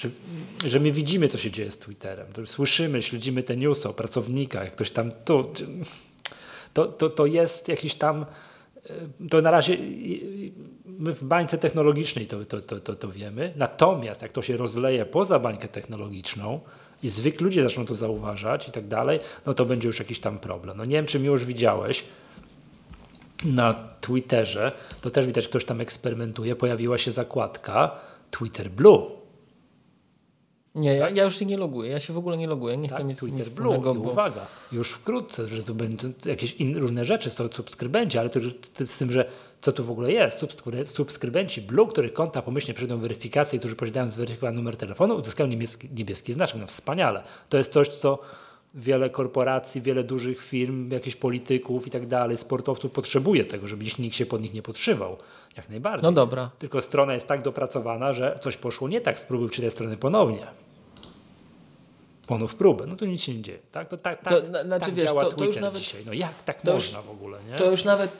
że, 0.00 0.08
że 0.64 0.80
my 0.80 0.92
widzimy, 0.92 1.28
co 1.28 1.38
się 1.38 1.50
dzieje 1.50 1.70
z 1.70 1.78
Twitterem, 1.78 2.26
słyszymy, 2.44 3.02
śledzimy 3.02 3.42
te 3.42 3.56
newsy 3.56 3.88
o 3.88 3.92
pracownikach, 3.92 4.64
jak 4.64 4.72
ktoś 4.72 4.90
tam, 4.90 5.10
to, 5.24 5.50
to, 6.86 7.10
to, 7.10 7.26
jest 7.26 7.68
jakiś 7.68 7.94
tam 7.94 8.26
to 9.30 9.40
na 9.40 9.50
razie 9.50 9.76
my 10.84 11.12
w 11.14 11.24
bańce 11.24 11.58
technologicznej 11.58 12.26
to, 12.26 12.44
to, 12.44 12.60
to, 12.60 12.80
to, 12.80 12.94
to 12.94 13.08
wiemy. 13.08 13.52
Natomiast 13.56 14.22
jak 14.22 14.32
to 14.32 14.42
się 14.42 14.56
rozleje 14.56 15.06
poza 15.06 15.38
bańkę 15.38 15.68
technologiczną 15.68 16.60
i 17.02 17.08
zwykli 17.08 17.44
ludzie 17.44 17.62
zaczną 17.62 17.86
to 17.86 17.94
zauważać 17.94 18.68
i 18.68 18.72
tak 18.72 18.88
dalej, 18.88 19.20
no 19.46 19.54
to 19.54 19.64
będzie 19.64 19.86
już 19.86 19.98
jakiś 19.98 20.20
tam 20.20 20.38
problem. 20.38 20.76
No 20.76 20.84
nie 20.84 20.96
wiem, 20.96 21.06
czy 21.06 21.18
mi 21.18 21.26
już 21.26 21.44
widziałeś 21.44 22.04
na 23.44 23.74
Twitterze, 24.00 24.72
to 25.00 25.10
też 25.10 25.26
widać, 25.26 25.48
ktoś 25.48 25.64
tam 25.64 25.80
eksperymentuje, 25.80 26.56
pojawiła 26.56 26.98
się 26.98 27.10
zakładka 27.10 27.90
Twitter 28.30 28.70
Blue 28.70 29.19
nie, 30.74 30.94
ja, 30.94 31.10
ja, 31.10 31.24
już 31.24 31.38
się 31.38 31.46
nie 31.46 31.56
loguję, 31.56 31.90
ja 31.90 32.00
się 32.00 32.12
w 32.12 32.18
ogóle 32.18 32.36
nie 32.36 32.46
loguję, 32.46 32.76
nie 32.76 32.88
tak, 32.88 32.98
chcę 32.98 33.04
mieć 33.04 33.18
Twitter 33.18 33.38
nic 33.38 33.48
wspólnego. 33.48 33.94
Bo... 33.94 34.10
Uwaga, 34.10 34.46
już 34.72 34.90
wkrótce, 34.90 35.46
że 35.46 35.62
tu 35.62 35.74
będą 35.74 36.12
jakieś 36.24 36.52
in, 36.52 36.76
różne 36.76 37.04
rzeczy, 37.04 37.30
są 37.30 37.48
subskrybenci, 37.52 38.18
ale 38.18 38.30
to, 38.30 38.40
to, 38.78 38.86
z 38.86 38.98
tym, 38.98 39.12
że 39.12 39.30
co 39.60 39.72
tu 39.72 39.84
w 39.84 39.90
ogóle 39.90 40.12
jest, 40.12 40.44
subskrybenci 40.86 41.62
Blue, 41.62 41.88
których 41.88 42.12
konta 42.12 42.42
pomyślnie 42.42 42.74
przejdą 42.74 42.98
weryfikację, 42.98 43.58
którzy 43.58 43.76
posiadają 43.76 44.08
zweryfikowany 44.08 44.56
numer 44.56 44.76
telefonu, 44.76 45.14
uzyskają 45.14 45.48
niebieski, 45.48 45.88
niebieski 45.96 46.32
znaczek. 46.32 46.60
No 46.60 46.66
wspaniale. 46.66 47.22
To 47.48 47.58
jest 47.58 47.72
coś, 47.72 47.88
co 47.88 48.18
wiele 48.74 49.10
korporacji, 49.10 49.80
wiele 49.80 50.04
dużych 50.04 50.44
firm, 50.44 50.90
jakichś 50.90 51.16
polityków 51.16 51.86
i 51.86 51.90
tak 51.90 52.06
dalej, 52.06 52.36
sportowców 52.36 52.92
potrzebuje 52.92 53.44
tego, 53.44 53.68
żeby 53.68 53.84
nikt 53.98 54.16
się 54.16 54.26
pod 54.26 54.42
nich 54.42 54.54
nie 54.54 54.62
podszywał. 54.62 55.16
Jak 55.56 55.68
najbardziej. 55.68 56.02
No 56.02 56.12
dobra. 56.12 56.50
Tylko 56.58 56.80
strona 56.80 57.14
jest 57.14 57.28
tak 57.28 57.42
dopracowana, 57.42 58.12
że 58.12 58.38
coś 58.40 58.56
poszło 58.56 58.88
nie 58.88 59.00
tak, 59.00 59.18
spróbuj 59.18 59.50
tej 59.50 59.70
strony 59.70 59.96
ponownie. 59.96 60.46
Ponów 62.26 62.54
próbę. 62.54 62.86
No 62.86 62.96
to 62.96 63.06
nic 63.06 63.22
się 63.22 63.34
nie 63.34 63.42
dzieje. 63.42 63.58
Tak? 63.72 63.88
To, 63.88 63.96
tak, 63.96 64.22
tak, 64.22 64.32
to, 64.32 64.46
znaczy, 64.46 64.86
tak 64.86 64.94
wiesz, 64.94 65.04
działa 65.04 65.24
to, 65.24 65.32
to 65.32 65.44
już 65.44 65.56
nawet, 65.56 65.82
dzisiaj. 65.82 66.02
No 66.06 66.12
jak 66.12 66.42
tak 66.42 66.64
można 66.64 66.98
już, 66.98 67.06
w 67.06 67.10
ogóle? 67.10 67.38
Nie? 67.50 67.56
To 67.56 67.70
już 67.70 67.84
nawet... 67.84 68.18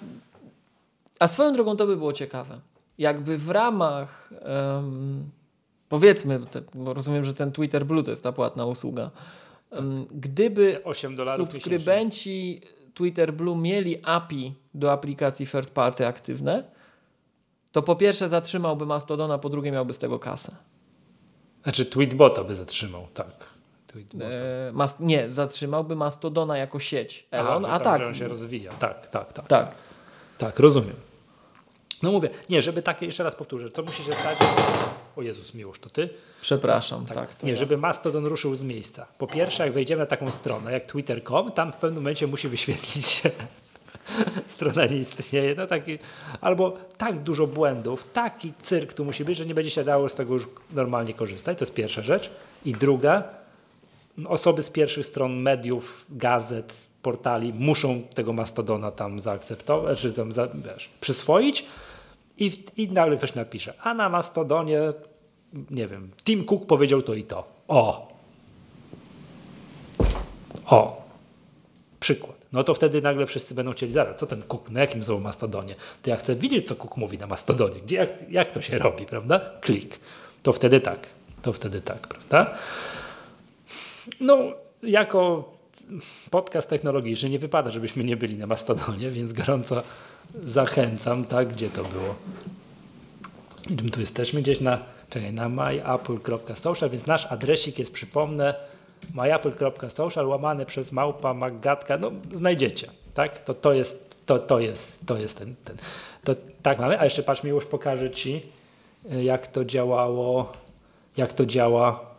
A 1.19 1.29
swoją 1.29 1.53
drogą 1.53 1.77
to 1.77 1.87
by 1.87 1.97
było 1.97 2.13
ciekawe. 2.13 2.61
Jakby 2.99 3.39
w 3.39 3.51
ramach... 3.51 4.31
Um, 4.75 5.31
powiedzmy, 5.89 6.41
bo 6.75 6.95
rozumiem, 6.95 7.25
że 7.25 7.35
ten 7.35 7.53
Twitter 7.53 7.87
Blue 7.87 8.03
to 8.03 8.11
jest 8.11 8.23
ta 8.23 8.33
płatna 8.33 8.67
usługa. 8.67 9.11
Gdyby 10.11 10.83
subskrybenci 11.37 12.61
Twitter 12.95 13.35
Blue 13.35 13.57
mieli 13.57 14.03
API 14.03 14.55
do 14.75 14.93
aplikacji 14.93 15.47
third 15.47 15.71
party 15.71 16.07
aktywne, 16.07 16.65
to 17.73 17.83
po 17.83 17.97
pierwsze 17.97 18.29
zatrzymałby 18.29 18.87
Mastodona, 18.87 19.39
po 19.39 19.49
drugie 19.49 19.73
miałby 19.73 19.93
z 19.93 19.99
tego 19.99 20.19
kasę. 20.19 20.57
Znaczy 21.63 21.87
Tweetbota 21.87 22.45
by 22.45 22.55
zatrzymał, 22.55 23.07
tak. 23.15 23.47
E, 24.21 24.73
mas, 24.73 25.01
nie, 25.01 25.31
zatrzymałby 25.31 25.97
Mastodona 25.97 26.57
jako 26.59 26.79
sieć. 26.79 27.29
Elon, 27.31 27.65
Aha, 27.65 27.75
a 27.75 27.81
tak. 27.81 28.01
Że 28.01 28.07
on 28.07 28.15
się 28.15 28.29
rozwija. 28.29 28.73
Tak, 28.73 29.07
tak, 29.07 29.33
tak. 29.33 29.47
Tak, 29.47 29.75
tak 30.39 30.59
rozumiem. 30.59 30.97
No 32.03 32.13
mówię, 32.13 32.31
nie, 32.49 32.63
żeby 32.63 32.83
takie, 32.83 33.07
jeszcze 33.07 33.25
raz 33.25 33.37
powtórzę, 33.37 33.71
co 33.71 33.83
musi 33.83 34.03
się 34.03 34.15
stać? 34.15 34.39
O 35.17 35.23
Jezus, 35.23 35.55
miłość, 35.55 35.81
to 35.81 35.91
ty? 35.91 36.09
Przepraszam, 36.41 37.07
tak. 37.07 37.17
tak 37.17 37.43
nie, 37.43 37.51
ja. 37.51 37.57
żeby 37.57 37.77
Mastodon 37.77 38.27
ruszył 38.27 38.57
z 38.57 38.63
miejsca. 38.63 39.07
Po 39.19 39.27
pierwsze, 39.27 39.65
jak 39.65 39.73
wejdziemy 39.73 40.01
na 40.01 40.07
taką 40.07 40.31
stronę, 40.31 40.73
jak 40.73 40.87
twitter.com, 40.87 41.53
tam 41.53 41.73
w 41.73 41.77
pewnym 41.77 42.03
momencie 42.03 42.27
musi 42.27 42.49
wyświetlić 42.49 43.07
się 43.07 43.31
strona 44.49 44.87
nie 44.87 44.97
istnieje. 44.97 45.55
No 45.55 45.67
taki, 45.67 45.99
albo 46.41 46.77
tak 46.99 47.19
dużo 47.19 47.47
błędów, 47.47 48.07
taki 48.13 48.53
cyrk 48.63 48.93
tu 48.93 49.05
musi 49.05 49.25
być, 49.25 49.39
że 49.39 49.47
nie 49.47 49.55
będzie 49.55 49.71
się 49.71 49.85
dało 49.85 50.09
z 50.09 50.15
tego 50.15 50.35
już 50.35 50.49
normalnie 50.73 51.15
korzystać. 51.15 51.59
To 51.59 51.65
jest 51.65 51.75
pierwsza 51.75 52.03
rzecz. 52.03 52.31
I 52.65 52.73
druga, 52.73 53.25
osoby 54.27 54.63
z 54.63 54.71
pierwszych 54.71 55.07
stron 55.07 55.37
mediów, 55.37 56.05
gazet, 56.11 56.75
portali 57.03 57.53
muszą 57.53 58.03
tego 58.15 58.33
mastodona 58.33 58.91
tam 58.91 59.21
zaakceptować, 59.21 60.01
czy 60.01 60.13
tam 60.13 60.33
za, 60.33 60.47
wiesz, 60.47 60.91
przyswoić 61.01 61.65
i, 62.41 62.65
i 62.77 62.89
nagle 62.89 63.17
ktoś 63.17 63.35
napisze, 63.35 63.75
a 63.83 63.95
na 63.95 64.09
mastodonie, 64.09 64.81
nie 65.71 65.87
wiem, 65.87 66.11
Tim 66.25 66.45
Cook 66.45 66.67
powiedział 66.67 67.03
to 67.03 67.15
i 67.15 67.25
to. 67.25 67.49
O! 67.69 68.09
O! 70.67 71.03
Przykład 72.01 72.41
no 72.53 72.65
to 72.65 72.75
wtedy 72.75 73.03
nagle 73.03 73.27
wszyscy 73.27 73.55
będą 73.55 73.73
chcieli, 73.73 73.93
zaraz, 73.93 74.17
co 74.17 74.27
ten 74.27 74.43
Cook, 74.43 74.71
na 74.71 74.81
jakim 74.81 75.03
znowu 75.03 75.21
Mastodonie? 75.21 75.75
To 76.03 76.11
ja 76.11 76.17
chcę 76.17 76.37
widzieć, 76.37 76.69
co 76.69 76.77
Cook 76.77 76.97
mówi 76.97 77.19
na 77.19 77.27
Mastodonie, 77.27 77.81
gdzie, 77.81 77.97
jak, 77.97 78.31
jak 78.31 78.53
to 78.53 78.63
się 78.63 78.79
robi, 78.79 79.07
prawda? 79.07 79.41
Klik. 79.61 80.01
To 80.43 80.53
wtedy 80.53 80.81
tak, 80.81 80.99
to 81.43 81.53
wtedy 81.53 81.81
tak, 81.81 82.09
prawda? 82.09 82.55
No, 84.21 84.39
jako 84.83 85.53
podcast 86.31 86.71
technologiczny 86.71 87.31
nie 87.31 87.39
wypada, 87.39 87.71
żebyśmy 87.71 88.05
nie 88.05 88.17
byli 88.17 88.37
na 88.37 88.47
Mastodonie, 88.47 89.11
więc 89.11 89.33
gorąco 89.33 89.83
zachęcam, 90.35 91.25
tak, 91.25 91.49
gdzie 91.49 91.71
to 91.71 91.85
było. 91.85 92.15
I 93.71 93.91
tu 93.91 94.01
jesteśmy 94.01 94.43
gdzieś 94.43 94.61
na, 94.61 94.81
czekaj, 95.11 95.33
na 95.33 95.49
myapple.social, 95.49 96.91
więc 96.91 97.07
nasz 97.07 97.27
adresik 97.33 97.79
jest, 97.79 97.93
przypomnę, 97.93 98.55
myapple.social 99.15 100.29
łamane 100.29 100.67
przez 100.67 100.93
małpa 100.93 101.35
magatka, 101.35 101.99
no 101.99 102.11
znajdziecie, 102.33 102.91
tak? 103.15 103.45
To, 103.45 103.55
to 103.55 103.73
jest, 103.73 104.27
to, 104.27 104.39
to 104.39 104.61
jest, 104.61 104.99
to 105.07 105.19
jest 105.19 105.39
ten, 105.39 105.55
ten. 105.65 105.77
To 106.25 106.35
tak 106.63 106.79
mamy, 106.79 107.01
a 107.01 107.05
jeszcze 107.05 107.23
patrz 107.23 107.43
mi 107.43 107.51
już 107.51 107.67
pokażę 107.67 108.11
Ci, 108.11 108.43
y, 109.13 109.25
jak 109.25 109.47
to 109.47 109.65
działało, 109.65 110.53
jak 111.17 111.33
to 111.33 111.47
działa 111.47 112.10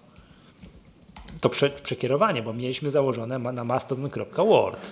to 1.42 1.50
prze, 1.50 1.70
przekierowanie, 1.70 2.42
bo 2.42 2.54
mieliśmy 2.54 2.90
założone 2.90 3.40
na 3.40 3.64
mastodon.word. 3.64 4.92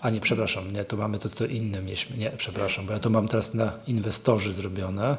A 0.00 0.10
nie, 0.10 0.20
przepraszam, 0.20 0.72
nie, 0.72 0.84
to 0.84 0.96
mamy 0.96 1.18
to, 1.18 1.28
to 1.28 1.46
inne 1.46 1.82
mieliśmy, 1.82 2.16
nie, 2.16 2.30
przepraszam, 2.30 2.86
bo 2.86 2.92
ja 2.92 2.98
to 2.98 3.10
mam 3.10 3.28
teraz 3.28 3.54
na 3.54 3.72
inwestorzy 3.86 4.52
zrobione. 4.52 5.16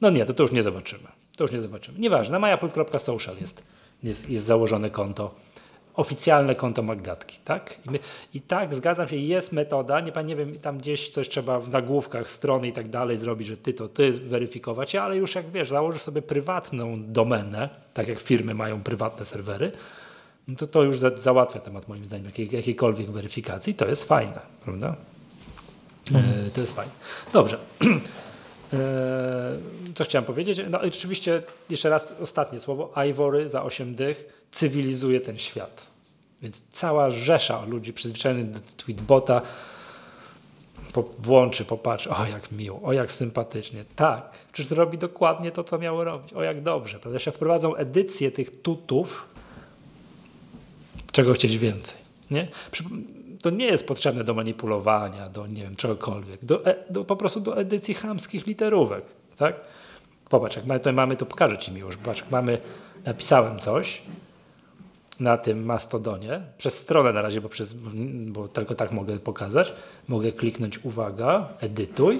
No 0.00 0.10
nie, 0.10 0.26
to, 0.26 0.34
to 0.34 0.42
już 0.42 0.52
nie 0.52 0.62
zobaczymy. 0.62 1.08
To 1.36 1.44
już 1.44 1.52
nie 1.52 1.60
zobaczymy. 1.60 1.98
Nieważne, 1.98 2.38
myapple.social 2.38 3.36
jest 3.40 3.62
jest, 4.02 4.30
jest 4.30 4.46
założone 4.46 4.90
konto 4.90 5.34
oficjalne 5.96 6.54
konto 6.54 6.82
Maggatki, 6.82 7.38
tak? 7.44 7.78
I, 7.86 7.90
my, 7.90 7.98
I, 8.34 8.40
tak, 8.40 8.74
zgadzam 8.74 9.08
się, 9.08 9.16
jest 9.16 9.52
metoda, 9.52 10.00
nie, 10.00 10.12
nie 10.24 10.36
wiem, 10.36 10.58
tam 10.58 10.78
gdzieś 10.78 11.08
coś 11.08 11.28
trzeba 11.28 11.60
w 11.60 11.70
nagłówkach 11.70 12.30
strony 12.30 12.68
i 12.68 12.72
tak 12.72 12.90
dalej 12.90 13.18
zrobić, 13.18 13.48
że 13.48 13.56
ty 13.56 13.74
to 13.74 13.88
ty 13.88 14.12
weryfikować, 14.12 14.94
ale 14.94 15.16
już 15.16 15.34
jak 15.34 15.50
wiesz, 15.50 15.68
założysz 15.68 16.02
sobie 16.02 16.22
prywatną 16.22 17.12
domenę, 17.12 17.68
tak 17.94 18.08
jak 18.08 18.20
firmy 18.20 18.54
mają 18.54 18.82
prywatne 18.82 19.24
serwery, 19.24 19.72
no 20.48 20.56
to 20.56 20.66
to 20.66 20.82
już 20.82 20.98
za, 20.98 21.16
załatwia 21.16 21.60
temat 21.60 21.88
moim 21.88 22.04
zdaniem 22.04 22.26
jakiej, 22.26 22.48
jakiejkolwiek 22.52 23.10
weryfikacji, 23.10 23.74
to 23.74 23.88
jest 23.88 24.04
fajne, 24.04 24.40
prawda? 24.64 24.96
Mhm. 26.12 26.46
E, 26.46 26.50
to 26.50 26.60
jest 26.60 26.76
fajne. 26.76 26.92
Dobrze. 27.32 27.58
co 29.94 30.04
chciałem 30.04 30.24
powiedzieć? 30.24 30.60
No 30.70 30.80
oczywiście, 30.80 31.42
jeszcze 31.70 31.90
raz 31.90 32.12
ostatnie 32.20 32.60
słowo, 32.60 32.92
Ivory 33.08 33.48
za 33.48 33.62
8 33.62 33.94
dych 33.94 34.46
cywilizuje 34.50 35.20
ten 35.20 35.38
świat. 35.38 35.86
Więc 36.42 36.68
cała 36.70 37.10
rzesza 37.10 37.64
ludzi 37.64 37.92
przyzwyczajonych 37.92 38.50
do 38.50 38.58
tweetbota 38.76 39.42
po, 40.92 41.02
włączy, 41.02 41.64
popatrzy, 41.64 42.10
o 42.10 42.26
jak 42.26 42.52
miło, 42.52 42.82
o 42.82 42.92
jak 42.92 43.12
sympatycznie. 43.12 43.84
Tak, 43.96 44.30
przecież 44.52 44.72
robi 44.72 44.98
dokładnie 44.98 45.52
to, 45.52 45.64
co 45.64 45.78
miało 45.78 46.04
robić, 46.04 46.32
o 46.32 46.42
jak 46.42 46.62
dobrze. 46.62 46.98
Prawda? 46.98 47.16
Jeszcze 47.16 47.32
wprowadzą 47.32 47.74
edycję 47.74 48.30
tych 48.30 48.62
tutów, 48.62 49.28
czego 51.12 51.32
chcieć 51.32 51.58
więcej. 51.58 51.98
Nie? 52.30 52.48
To 53.42 53.50
nie 53.50 53.66
jest 53.66 53.88
potrzebne 53.88 54.24
do 54.24 54.34
manipulowania, 54.34 55.28
do 55.28 55.46
nie 55.46 55.62
wiem, 55.62 55.76
czegokolwiek, 55.76 56.44
do, 56.44 56.66
e, 56.66 56.74
do 56.90 57.04
po 57.04 57.16
prostu 57.16 57.40
do 57.40 57.56
edycji 57.56 57.94
chamskich 57.94 58.46
literówek. 58.46 59.04
Tak? 59.36 59.54
Popatrz, 60.28 60.56
jak 60.56 60.64
tutaj 60.64 60.92
mamy, 60.92 61.16
to 61.16 61.26
pokażę 61.26 61.58
Ci 61.58 61.72
miłość. 61.72 61.98
Popatrz, 61.98 62.20
jak 62.20 62.30
mamy, 62.30 62.58
napisałem 63.04 63.58
coś, 63.58 64.02
na 65.20 65.36
tym 65.36 65.64
Mastodonie, 65.64 66.40
przez 66.58 66.78
stronę 66.78 67.12
na 67.12 67.22
razie, 67.22 67.40
bo, 67.40 67.48
przez, 67.48 67.72
bo 68.26 68.48
tylko 68.48 68.74
tak 68.74 68.92
mogę 68.92 69.18
pokazać, 69.18 69.72
mogę 70.08 70.32
kliknąć 70.32 70.84
uwaga, 70.84 71.48
edytuj, 71.60 72.18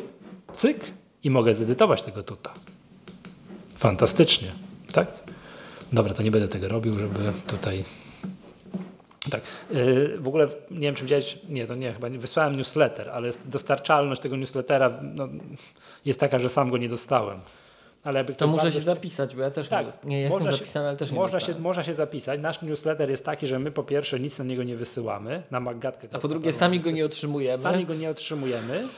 cyk 0.54 0.92
i 1.22 1.30
mogę 1.30 1.54
zedytować 1.54 2.02
tego 2.02 2.22
tuta. 2.22 2.52
Fantastycznie, 3.76 4.52
tak? 4.92 5.06
Dobra, 5.92 6.14
to 6.14 6.22
nie 6.22 6.30
będę 6.30 6.48
tego 6.48 6.68
robił, 6.68 6.98
żeby 6.98 7.32
tutaj... 7.46 7.84
Tak, 9.30 9.40
yy, 9.70 10.18
w 10.18 10.28
ogóle 10.28 10.46
nie 10.70 10.80
wiem, 10.80 10.94
czy 10.94 11.02
widziałeś, 11.02 11.38
nie, 11.48 11.66
to 11.66 11.74
nie, 11.74 11.92
chyba 11.92 12.08
nie, 12.08 12.18
wysłałem 12.18 12.56
newsletter, 12.56 13.10
ale 13.10 13.30
dostarczalność 13.44 14.22
tego 14.22 14.36
newslettera 14.36 15.00
no, 15.02 15.28
jest 16.04 16.20
taka, 16.20 16.38
że 16.38 16.48
sam 16.48 16.70
go 16.70 16.78
nie 16.78 16.88
dostałem. 16.88 17.40
Ale 18.04 18.24
to 18.24 18.46
muszę 18.46 18.72
się 18.72 18.80
zapisać, 18.80 19.36
bo 19.36 19.42
ja 19.42 19.50
też 19.50 19.68
tak, 19.68 20.04
nie, 20.04 20.10
nie 20.10 20.20
jestem 20.20 20.46
się, 20.46 20.52
zapisany, 20.52 20.88
ale 20.88 20.96
też 20.96 21.10
nie 21.10 21.16
można 21.16 21.40
się, 21.40 21.54
można 21.58 21.82
się 21.82 21.94
zapisać. 21.94 22.40
Nasz 22.40 22.62
newsletter 22.62 23.10
jest 23.10 23.24
taki, 23.24 23.46
że 23.46 23.58
my 23.58 23.70
po 23.70 23.82
pierwsze 23.82 24.20
nic 24.20 24.38
na 24.38 24.44
niego 24.44 24.62
nie 24.62 24.76
wysyłamy, 24.76 25.42
na 25.50 25.60
Maggatkę. 25.60 26.08
A 26.12 26.18
po 26.18 26.28
drugie 26.28 26.52
sami 26.52 26.80
go 26.80 26.90
nie 26.90 27.04
otrzymujemy. 27.04 27.62
Sami 27.62 27.86
go 27.86 27.94
nie 27.94 28.10
otrzymujemy. 28.10 28.88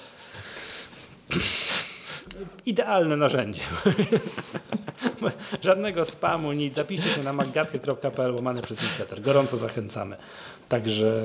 Idealne 2.66 3.16
narzędzie. 3.16 3.60
Żadnego 5.62 6.04
spamu, 6.04 6.52
nic. 6.52 6.74
Zapiszcie 6.74 7.10
się 7.10 7.22
na 7.22 7.32
maggatkę.pl 7.32 8.34
łamane 8.34 8.62
przez 8.62 8.82
newsletter. 8.82 9.22
Gorąco 9.22 9.56
zachęcamy. 9.56 10.16
Także 10.68 11.22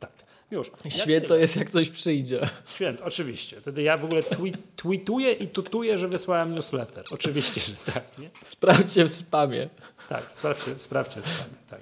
tak. 0.00 0.10
Już. 0.50 0.70
Świetlo 0.88 1.36
jest, 1.36 1.56
jak 1.56 1.70
coś 1.70 1.90
przyjdzie. 1.90 2.40
Święto, 2.74 3.04
oczywiście. 3.04 3.60
Wtedy 3.60 3.82
ja 3.82 3.96
w 3.96 4.04
ogóle 4.04 4.22
tweet, 4.22 4.56
tweetuję 4.76 5.32
i 5.32 5.48
tutuję, 5.48 5.98
że 5.98 6.08
wysłałem 6.08 6.54
newsletter. 6.54 7.04
Oczywiście, 7.10 7.60
że 7.60 7.92
tak. 7.92 8.18
Nie? 8.18 8.30
Sprawdźcie 8.42 9.04
w 9.04 9.14
spamie. 9.14 9.68
Tak, 10.08 10.32
sprawdźcie, 10.32 10.78
sprawdźcie 10.78 11.20
w 11.20 11.26
spamie. 11.26 11.54
Tak. 11.70 11.80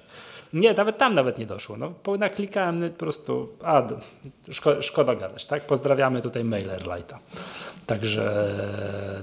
Nie, 0.53 0.73
nawet 0.73 0.97
tam 0.97 1.13
nawet 1.13 1.39
nie 1.39 1.45
doszło. 1.45 1.77
No, 1.77 1.93
naklikałem 2.19 2.89
po 2.89 2.97
prostu, 2.97 3.49
a 3.63 3.87
szko, 4.51 4.81
szkoda 4.81 5.15
gadać, 5.15 5.45
tak? 5.45 5.65
Pozdrawiamy 5.67 6.21
tutaj 6.21 6.43
MailerLite'a. 6.43 7.17
Także 7.85 8.47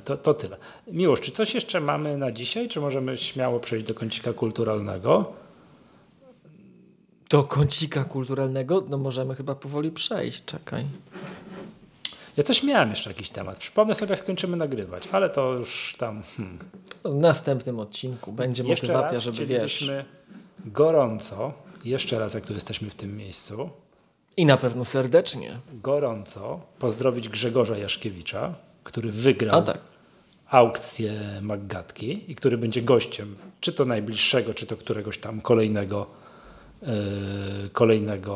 to, 0.04 0.16
to 0.16 0.34
tyle. 0.34 0.56
Miłość, 0.86 1.22
czy 1.22 1.32
coś 1.32 1.54
jeszcze 1.54 1.80
mamy 1.80 2.16
na 2.16 2.32
dzisiaj, 2.32 2.68
czy 2.68 2.80
możemy 2.80 3.16
śmiało 3.16 3.60
przejść 3.60 3.86
do 3.86 3.94
kącika 3.94 4.32
kulturalnego? 4.32 5.32
do 7.28 7.44
kącika 7.44 8.04
kulturalnego, 8.04 8.84
no 8.88 8.98
możemy 8.98 9.34
chyba 9.34 9.54
powoli 9.54 9.90
przejść, 9.90 10.44
czekaj. 10.44 10.86
Ja 12.36 12.42
coś 12.42 12.62
miałem 12.62 12.90
jeszcze 12.90 13.10
jakiś 13.10 13.30
temat. 13.30 13.58
Przypomnę 13.58 13.94
sobie, 13.94 14.10
jak 14.10 14.18
skończymy 14.18 14.56
nagrywać, 14.56 15.08
ale 15.12 15.30
to 15.30 15.52
już 15.52 15.96
tam. 15.98 16.22
Hmm. 16.36 16.58
W 17.04 17.14
następnym 17.14 17.80
odcinku 17.80 18.32
będzie 18.32 18.62
jeszcze 18.62 18.86
motywacja, 18.86 19.14
raz 19.14 19.24
żeby 19.24 19.46
wiesz. 19.46 19.90
Gorąco, 20.66 21.52
jeszcze 21.84 22.18
raz, 22.18 22.34
jak 22.34 22.46
tu 22.46 22.52
jesteśmy 22.52 22.90
w 22.90 22.94
tym 22.94 23.16
miejscu. 23.16 23.70
I 24.36 24.46
na 24.46 24.56
pewno 24.56 24.84
serdecznie. 24.84 25.56
Gorąco 25.72 26.60
pozdrowić 26.78 27.28
Grzegorza 27.28 27.78
Jaszkiewicza, 27.78 28.54
który 28.84 29.12
wygrał 29.12 29.62
tak. 29.62 29.78
aukcję 30.50 31.12
Maggatki 31.42 32.32
i 32.32 32.34
który 32.34 32.58
będzie 32.58 32.82
gościem, 32.82 33.36
czy 33.60 33.72
to 33.72 33.84
najbliższego, 33.84 34.54
czy 34.54 34.66
to 34.66 34.76
któregoś 34.76 35.18
tam 35.18 35.40
kolejnego 35.40 36.06
Y, 36.82 37.70
kolejnego 37.70 38.34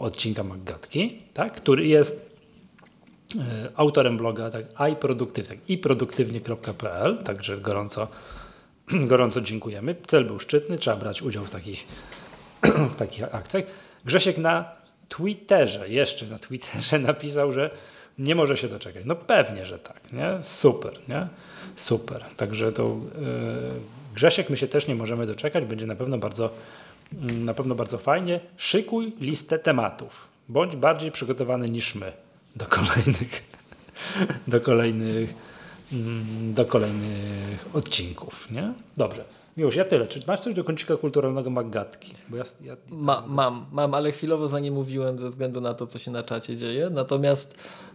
odcinka 0.00 0.42
Maggatki, 0.42 1.18
tak, 1.34 1.52
który 1.52 1.86
jest 1.86 2.36
y, 3.34 3.38
autorem 3.76 4.16
bloga 4.16 4.50
tak, 4.50 4.64
iProductive, 4.92 5.48
tak, 5.48 5.58
iproduktywnie.pl, 5.68 7.18
także 7.24 7.58
gorąco, 7.58 8.08
gorąco 9.10 9.40
dziękujemy. 9.40 9.94
Cel 10.06 10.24
był 10.24 10.38
szczytny, 10.38 10.78
trzeba 10.78 10.96
brać 10.96 11.22
udział 11.22 11.44
w 11.44 11.50
takich, 11.50 11.86
w 12.92 12.96
takich 12.96 13.34
akcjach. 13.34 13.64
Grzesiek 14.04 14.38
na 14.38 14.64
Twitterze, 15.08 15.88
jeszcze 15.88 16.26
na 16.26 16.38
Twitterze 16.38 16.98
napisał, 17.10 17.52
że 17.52 17.70
nie 18.18 18.34
może 18.34 18.56
się 18.56 18.68
doczekać. 18.68 19.02
No 19.06 19.16
pewnie, 19.16 19.66
że 19.66 19.78
tak, 19.78 20.12
nie? 20.12 20.42
Super, 20.42 20.92
nie? 21.08 21.28
Super. 21.76 22.24
Także 22.36 22.72
to 22.72 22.82
yy, 22.82 23.80
Grzesiek 24.14 24.50
my 24.50 24.56
się 24.56 24.68
też 24.68 24.86
nie 24.86 24.94
możemy 24.94 25.26
doczekać, 25.26 25.64
będzie 25.64 25.86
na 25.86 25.96
pewno 25.96 26.18
bardzo 26.18 26.50
Mm, 27.14 27.44
na 27.44 27.54
pewno 27.54 27.74
bardzo 27.74 27.98
fajnie. 27.98 28.40
Szykuj 28.56 29.12
listę 29.20 29.58
tematów. 29.58 30.28
Bądź 30.48 30.76
bardziej 30.76 31.12
przygotowany 31.12 31.68
niż 31.68 31.94
my 31.94 32.12
do 32.56 32.66
kolejnych, 32.66 33.42
do 34.46 34.60
kolejnych, 34.60 35.34
do 36.54 36.64
kolejnych 36.64 37.66
odcinków. 37.72 38.50
Nie? 38.50 38.72
Dobrze. 38.96 39.24
Miłość, 39.56 39.76
ja 39.76 39.84
tyle. 39.84 40.08
Czy 40.08 40.20
masz 40.26 40.40
coś 40.40 40.54
do 40.54 40.64
kącika 40.64 40.96
kulturalnego 40.96 41.50
Maggatki? 41.50 42.14
Bo 42.28 42.36
ja, 42.36 42.44
ja, 42.60 42.76
Ma, 42.90 43.24
mam, 43.26 43.66
mam, 43.72 43.94
ale 43.94 44.12
chwilowo 44.12 44.48
za 44.48 44.60
nie 44.60 44.70
mówiłem 44.70 45.18
ze 45.18 45.28
względu 45.28 45.60
na 45.60 45.74
to, 45.74 45.86
co 45.86 45.98
się 45.98 46.10
na 46.10 46.22
czacie 46.22 46.56
dzieje. 46.56 46.90
Natomiast 46.90 47.54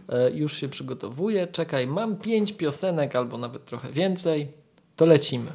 e, 0.09 0.31
już 0.31 0.53
się 0.57 0.69
przygotowuję. 0.69 1.47
Czekaj, 1.47 1.87
mam 1.87 2.15
pięć 2.15 2.53
piosenek 2.53 3.15
albo 3.15 3.37
nawet 3.37 3.65
trochę 3.65 3.91
więcej. 3.91 4.47
To 4.95 5.05
lecimy. 5.05 5.51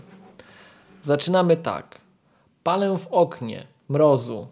Zaczynamy 1.03 1.57
tak. 1.57 1.99
Palę 2.63 2.99
w 2.99 3.07
oknie, 3.07 3.67
mrozu. 3.89 4.47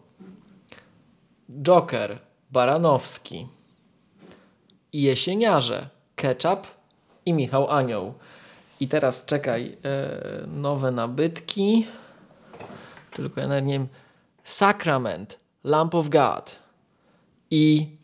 Joker, 1.63 2.19
Baranowski. 2.51 3.47
I 4.93 5.03
jesieniarze, 5.03 5.89
Ketchup 6.17 6.78
i 7.29 7.33
Michał 7.33 7.71
Anioł. 7.71 8.15
I 8.81 8.89
teraz 8.89 9.25
czekaj, 9.25 9.77
e, 9.85 10.47
nowe 10.47 10.91
nabytki. 10.91 11.87
Tylko 13.11 13.41
ja 13.41 13.61
nie 13.61 13.73
wiem. 13.73 13.89
Sacrament, 14.45 15.39
Lamp 15.65 15.95
of 15.95 16.09
God 16.09 16.59
i 17.51 17.97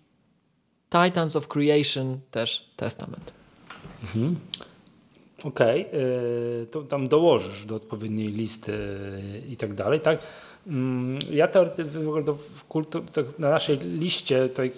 Titans 0.90 1.36
of 1.36 1.48
Creation 1.48 2.18
też 2.30 2.70
Testament. 2.76 3.32
Mhm. 4.02 4.36
Okej, 5.44 5.86
okay, 5.86 6.66
to 6.70 6.82
tam 6.82 7.08
dołożysz 7.08 7.64
do 7.66 7.74
odpowiedniej 7.76 8.32
listy 8.32 8.78
i 9.48 9.56
tak 9.56 9.74
dalej, 9.74 10.00
tak? 10.00 10.18
Mm, 10.66 11.18
ja 11.30 11.48
teoretycznie 11.48 12.00
na 13.38 13.50
naszej 13.50 13.78
liście 13.78 14.48
tej 14.48 14.72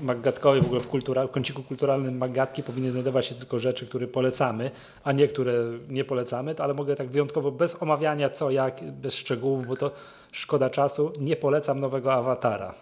magatkowej, 0.00 0.62
w 0.62 0.64
ogóle 0.64 0.80
w, 0.80 0.88
kultura, 0.88 1.26
w 1.26 1.30
kąciku 1.30 1.62
kulturalnym 1.62 2.18
magatki 2.18 2.62
powinny 2.62 2.90
znajdować 2.90 3.26
się 3.26 3.34
tylko 3.34 3.58
rzeczy, 3.58 3.86
które 3.86 4.06
polecamy, 4.06 4.70
a 5.04 5.12
nie 5.12 5.28
które 5.28 5.54
nie 5.88 6.04
polecamy, 6.04 6.54
ale 6.58 6.74
mogę 6.74 6.96
tak 6.96 7.08
wyjątkowo 7.08 7.50
bez 7.50 7.82
omawiania 7.82 8.30
co, 8.30 8.50
jak, 8.50 8.92
bez 8.92 9.14
szczegółów, 9.14 9.66
bo 9.66 9.76
to 9.76 9.90
szkoda 10.32 10.70
czasu, 10.70 11.12
nie 11.20 11.36
polecam 11.36 11.80
nowego 11.80 12.12
awatara. 12.12 12.74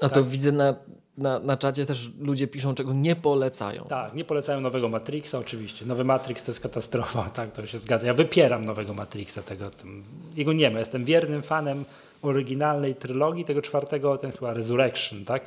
A 0.00 0.08
tak? 0.08 0.12
to 0.12 0.24
widzę 0.24 0.52
na 0.52 0.74
na, 1.18 1.38
na 1.38 1.56
czacie 1.56 1.86
też 1.86 2.10
ludzie 2.20 2.46
piszą, 2.46 2.74
czego 2.74 2.92
nie 2.92 3.16
polecają. 3.16 3.84
Tak, 3.84 4.14
nie 4.14 4.24
polecają 4.24 4.60
nowego 4.60 4.88
Matrixa 4.88 5.34
oczywiście. 5.34 5.86
Nowy 5.86 6.04
Matrix 6.04 6.44
to 6.44 6.50
jest 6.50 6.60
katastrofa, 6.60 7.30
tak, 7.34 7.52
to 7.52 7.66
się 7.66 7.78
zgadza. 7.78 8.06
Ja 8.06 8.14
wypieram 8.14 8.64
nowego 8.64 8.94
Matrixa, 8.94 9.42
tego, 9.42 9.70
tam, 9.70 10.02
jego 10.36 10.52
nie 10.52 10.70
ma. 10.70 10.78
Jestem 10.78 11.04
wiernym 11.04 11.42
fanem 11.42 11.84
oryginalnej 12.22 12.94
trylogii, 12.94 13.44
tego 13.44 13.62
czwartego, 13.62 14.16
ten 14.16 14.32
chyba 14.32 14.54
Resurrection, 14.54 15.24
tak. 15.24 15.44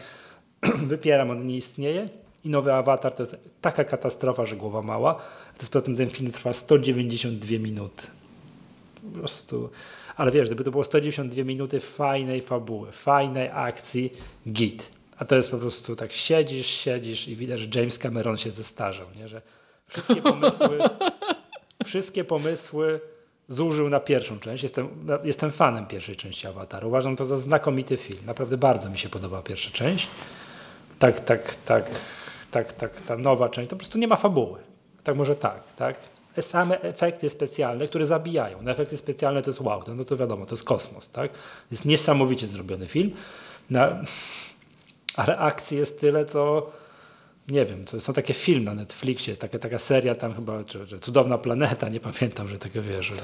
wypieram, 0.87 1.31
on 1.31 1.45
nie 1.45 1.55
istnieje. 1.55 2.09
I 2.43 2.49
nowy 2.49 2.73
Avatar 2.73 3.13
to 3.13 3.23
jest 3.23 3.37
taka 3.61 3.83
katastrofa, 3.83 4.45
że 4.45 4.55
głowa 4.55 4.81
mała. 4.81 5.13
To 5.55 5.59
jest 5.59 5.73
potem 5.73 5.95
ten 5.95 6.09
film 6.09 6.31
trwa 6.31 6.53
192 6.53 7.59
minuty. 7.59 8.07
Po 9.13 9.19
prostu. 9.19 9.69
Ale 10.17 10.31
wiesz, 10.31 10.47
gdyby 10.47 10.63
to 10.63 10.71
było 10.71 10.83
192 10.83 11.43
minuty 11.43 11.79
fajnej 11.79 12.41
fabuły, 12.41 12.91
fajnej 12.91 13.49
akcji, 13.53 14.13
git 14.47 14.99
a 15.19 15.25
to 15.25 15.35
jest 15.35 15.51
po 15.51 15.57
prostu 15.57 15.95
tak 15.95 16.13
siedzisz, 16.13 16.67
siedzisz 16.67 17.27
i 17.27 17.35
widać, 17.35 17.59
że 17.59 17.67
James 17.75 17.97
Cameron 17.97 18.37
się 18.37 18.51
zestarzał, 18.51 19.07
nie? 19.15 19.27
że 19.27 19.41
wszystkie 19.87 20.21
pomysły, 20.21 20.79
wszystkie 21.85 22.23
pomysły 22.23 22.99
zużył 23.49 23.89
na 23.89 23.99
pierwszą 23.99 24.39
część. 24.39 24.63
Jestem, 24.63 24.89
jestem 25.23 25.51
fanem 25.51 25.87
pierwszej 25.87 26.15
części 26.15 26.47
Awataru. 26.47 26.87
Uważam 26.87 27.15
to 27.15 27.25
za 27.25 27.37
znakomity 27.37 27.97
film. 27.97 28.19
Naprawdę 28.25 28.57
bardzo 28.57 28.89
mi 28.89 28.97
się 28.97 29.09
podoba 29.09 29.41
pierwsza 29.41 29.71
część. 29.71 30.07
Tak, 30.99 31.19
tak, 31.19 31.55
tak, 31.55 31.85
tak, 32.51 32.73
tak, 32.73 33.01
ta 33.01 33.17
nowa 33.17 33.49
część, 33.49 33.69
to 33.69 33.75
po 33.75 33.79
prostu 33.79 33.97
nie 33.97 34.07
ma 34.07 34.15
fabuły. 34.15 34.59
Tak 35.03 35.15
może 35.15 35.35
tak, 35.35 35.63
tak? 35.75 35.95
Same 36.41 36.81
efekty 36.81 37.29
specjalne, 37.29 37.87
które 37.87 38.05
zabijają. 38.05 38.57
No 38.61 38.71
efekty 38.71 38.97
specjalne 38.97 39.41
to 39.41 39.49
jest 39.49 39.61
wow, 39.61 39.83
no 39.95 40.03
to 40.03 40.17
wiadomo, 40.17 40.45
to 40.45 40.55
jest 40.55 40.63
kosmos, 40.63 41.09
tak? 41.09 41.31
Jest 41.71 41.85
niesamowicie 41.85 42.47
zrobiony 42.47 42.87
film. 42.87 43.11
Na, 43.69 44.01
ale 45.15 45.37
akcji 45.37 45.77
jest 45.77 45.99
tyle, 45.99 46.25
co 46.25 46.71
nie 47.49 47.65
wiem, 47.65 47.85
to 47.85 48.01
są 48.01 48.13
takie 48.13 48.33
filmy 48.33 48.65
na 48.65 48.73
Netflixie, 48.73 49.31
jest 49.31 49.41
taka, 49.41 49.59
taka 49.59 49.79
seria 49.79 50.15
tam 50.15 50.33
chyba, 50.33 50.63
czy, 50.63 50.87
czy 50.87 50.99
Cudowna 50.99 51.37
Planeta, 51.37 51.89
nie 51.89 51.99
pamiętam, 51.99 52.47
że 52.47 52.59
takie 52.59 52.81
wiesz, 52.81 53.05
że, 53.05 53.15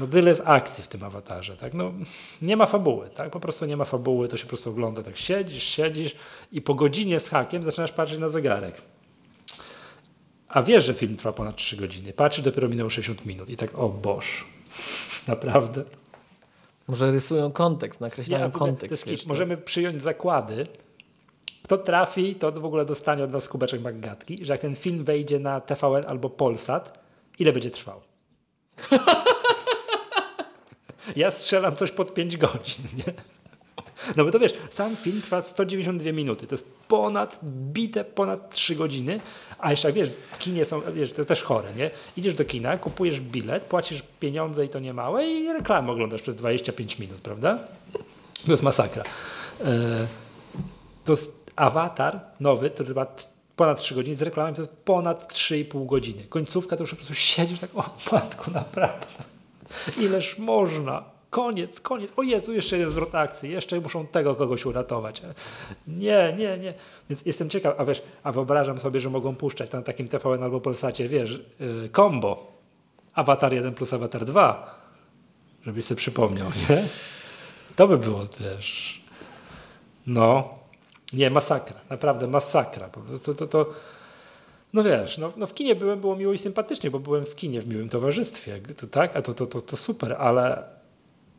no 0.00 0.06
tyle 0.06 0.30
jest 0.30 0.42
akcji 0.44 0.84
w 0.84 0.88
tym 0.88 1.04
awatarze, 1.04 1.56
tak? 1.56 1.74
No, 1.74 1.92
nie 2.42 2.56
ma 2.56 2.66
fabuły, 2.66 3.10
tak? 3.10 3.30
Po 3.30 3.40
prostu 3.40 3.66
nie 3.66 3.76
ma 3.76 3.84
fabuły, 3.84 4.28
to 4.28 4.36
się 4.36 4.42
po 4.42 4.48
prostu 4.48 4.70
ogląda, 4.70 5.02
tak 5.02 5.16
siedzisz, 5.16 5.62
siedzisz 5.62 6.16
i 6.52 6.62
po 6.62 6.74
godzinie 6.74 7.20
z 7.20 7.28
hakiem 7.28 7.62
zaczynasz 7.62 7.92
patrzeć 7.92 8.18
na 8.18 8.28
zegarek. 8.28 8.82
A 10.48 10.62
wiesz, 10.62 10.84
że 10.84 10.94
film 10.94 11.16
trwa 11.16 11.32
ponad 11.32 11.56
3 11.56 11.76
godziny. 11.76 12.12
Patrzysz, 12.12 12.44
dopiero 12.44 12.68
minęło 12.68 12.90
60 12.90 13.26
minut 13.26 13.50
i 13.50 13.56
tak, 13.56 13.78
o 13.78 13.88
boż, 13.88 14.46
naprawdę. 15.28 15.84
Może 16.88 17.10
rysują 17.10 17.52
kontekst, 17.52 18.00
nakreślają 18.00 18.50
kontekst. 18.50 19.08
Wiesz, 19.08 19.26
możemy 19.26 19.56
przyjąć 19.56 20.02
zakłady, 20.02 20.66
kto 21.66 21.78
trafi, 21.78 22.34
to 22.34 22.52
w 22.52 22.64
ogóle 22.64 22.84
dostanie 22.84 23.24
od 23.24 23.32
nas 23.32 23.48
kubeczek 23.48 23.82
magatki, 23.82 24.44
że 24.44 24.54
jak 24.54 24.60
ten 24.60 24.76
film 24.76 25.04
wejdzie 25.04 25.38
na 25.38 25.60
TVN 25.60 26.02
albo 26.06 26.30
Polsat, 26.30 26.98
ile 27.38 27.52
będzie 27.52 27.70
trwał? 27.70 28.00
ja 31.16 31.30
strzelam 31.30 31.76
coś 31.76 31.90
pod 31.90 32.14
5 32.14 32.36
godzin, 32.36 32.84
nie? 32.96 33.12
No 34.16 34.24
bo 34.24 34.30
to 34.30 34.38
wiesz, 34.38 34.52
sam 34.70 34.96
film 34.96 35.22
trwa 35.22 35.42
192 35.42 36.12
minuty. 36.12 36.46
To 36.46 36.54
jest 36.54 36.74
ponad, 36.88 37.40
bite 37.72 38.04
ponad 38.04 38.54
3 38.54 38.74
godziny. 38.74 39.20
A 39.58 39.70
jeszcze 39.70 39.92
wiesz, 39.92 40.10
w 40.32 40.38
kinie 40.38 40.64
są, 40.64 40.82
wiesz, 40.94 41.12
to 41.12 41.24
też 41.24 41.42
chore, 41.42 41.74
nie? 41.74 41.90
Idziesz 42.16 42.34
do 42.34 42.44
kina, 42.44 42.78
kupujesz 42.78 43.20
bilet, 43.20 43.64
płacisz 43.64 44.02
pieniądze 44.20 44.64
i 44.64 44.68
to 44.68 44.78
nie 44.78 44.94
małe 44.94 45.26
i 45.26 45.52
reklamę 45.52 45.92
oglądasz 45.92 46.22
przez 46.22 46.36
25 46.36 46.98
minut, 46.98 47.20
prawda? 47.20 47.58
To 48.46 48.50
jest 48.50 48.62
masakra. 48.62 49.04
E, 49.64 50.06
to 51.04 51.12
jest 51.12 51.35
awatar 51.56 52.20
nowy, 52.40 52.70
to 52.70 52.84
trwa 52.84 53.06
ponad 53.56 53.80
3 53.80 53.94
godziny, 53.94 54.16
z 54.16 54.22
reklamą 54.22 54.54
to 54.54 54.60
jest 54.60 54.76
ponad 54.76 55.32
3,5 55.32 55.86
godziny. 55.86 56.22
Końcówka 56.28 56.76
to 56.76 56.82
już 56.82 56.90
po 56.90 56.96
prostu 56.96 57.14
siedzisz 57.14 57.60
tak, 57.60 57.70
o 57.74 57.90
matko, 58.12 58.50
naprawdę. 58.50 59.06
Ileż 60.00 60.38
można? 60.38 61.04
Koniec, 61.30 61.80
koniec. 61.80 62.12
O 62.16 62.22
Jezu, 62.22 62.52
jeszcze 62.52 62.78
jest 62.78 62.92
zwrot 62.92 63.14
akcji, 63.14 63.50
jeszcze 63.50 63.80
muszą 63.80 64.06
tego 64.06 64.34
kogoś 64.34 64.66
uratować. 64.66 65.22
Nie, 65.86 66.34
nie, 66.38 66.58
nie. 66.58 66.74
Więc 67.10 67.26
jestem 67.26 67.50
ciekaw, 67.50 67.74
a 67.78 67.84
wiesz, 67.84 68.02
a 68.22 68.32
wyobrażam 68.32 68.80
sobie, 68.80 69.00
że 69.00 69.10
mogą 69.10 69.36
puszczać 69.36 69.72
na 69.72 69.82
takim 69.82 70.08
TVN 70.08 70.42
albo 70.42 70.60
Polsacie, 70.60 71.08
wiesz, 71.08 71.40
yy, 71.60 71.90
combo. 71.96 72.52
Avatar 73.14 73.52
1 73.52 73.74
plus 73.74 73.92
Avatar 73.92 74.24
2. 74.24 74.80
Żebyś 75.66 75.84
sobie 75.84 75.98
przypomniał, 75.98 76.48
nie? 76.48 76.82
To 77.76 77.88
by 77.88 77.98
było 77.98 78.26
też. 78.26 79.00
No. 80.06 80.54
Nie, 81.12 81.30
masakra. 81.30 81.80
Naprawdę 81.90 82.26
masakra. 82.26 82.88
To, 83.24 83.34
to, 83.34 83.46
to, 83.46 83.70
no 84.72 84.82
wiesz, 84.82 85.18
no, 85.18 85.32
no 85.36 85.46
w 85.46 85.54
kinie 85.54 85.74
byłem, 85.74 86.00
było 86.00 86.16
miło 86.16 86.32
i 86.32 86.38
sympatycznie, 86.38 86.90
bo 86.90 86.98
byłem 86.98 87.26
w 87.26 87.34
kinie 87.34 87.60
w 87.60 87.68
miłym 87.68 87.88
towarzystwie, 87.88 88.60
to, 88.80 88.86
tak? 88.86 89.16
A 89.16 89.22
to, 89.22 89.34
to, 89.34 89.46
to, 89.46 89.60
to 89.60 89.76
super, 89.76 90.12
ale, 90.18 90.64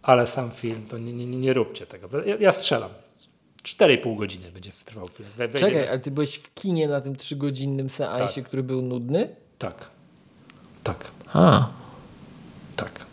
ale 0.02 0.27
sam 0.27 0.52
film, 0.52 0.85
to 0.85 0.98
nie, 0.98 1.14
nie, 1.14 1.26
nie 1.26 1.53
róbcie 1.53 1.88
tego. 1.88 2.23
Ja, 2.26 2.35
ja 2.39 2.52
strzelam. 2.52 2.89
4,5 3.64 4.18
godziny 4.18 4.52
będzie 4.52 4.72
trwał 4.85 5.07
film. 5.07 5.30
Czekaj, 5.56 5.88
ale 5.88 5.99
ty 5.99 6.11
byłeś 6.11 6.35
w 6.35 6.53
kinie 6.53 6.88
na 6.88 7.02
tym 7.02 7.15
trzygodzinnym 7.15 7.89
seansie, 7.89 8.41
tak. 8.41 8.45
który 8.45 8.64
był 8.64 8.81
nudny? 8.81 9.35
Tak. 9.57 9.89
Tak. 10.84 11.11
A. 11.34 11.69
Tak. 12.76 13.07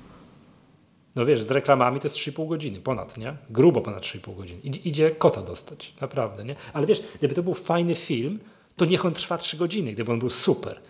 No 1.16 1.27
wiesz, 1.27 1.43
z 1.43 1.51
reklamami 1.51 2.01
to 2.01 2.07
jest 2.07 2.16
3,5 2.16 2.49
godziny, 2.49 2.81
ponad, 2.81 3.19
nie? 3.19 3.36
Grubo 3.51 3.81
ponad 3.81 4.03
3,5 4.03 4.36
godziny. 4.36 4.61
Idzie 4.61 5.11
kota 5.11 5.43
dostać, 5.43 5.95
naprawdę, 6.01 6.45
nie? 6.45 6.57
Ale 6.73 6.86
wiesz, 6.86 7.03
gdyby 7.19 7.35
to 7.35 7.43
był 7.43 7.55
fajny 7.55 7.95
film, 7.95 8.39
to 8.77 8.85
niech 8.85 9.07
on 9.07 9.12
trwa 9.12 9.39
3 9.39 9.57
godziny, 9.57 9.93
gdyby 9.93 10.12
on 10.12 10.19
był 10.19 10.31
super. 10.31 10.81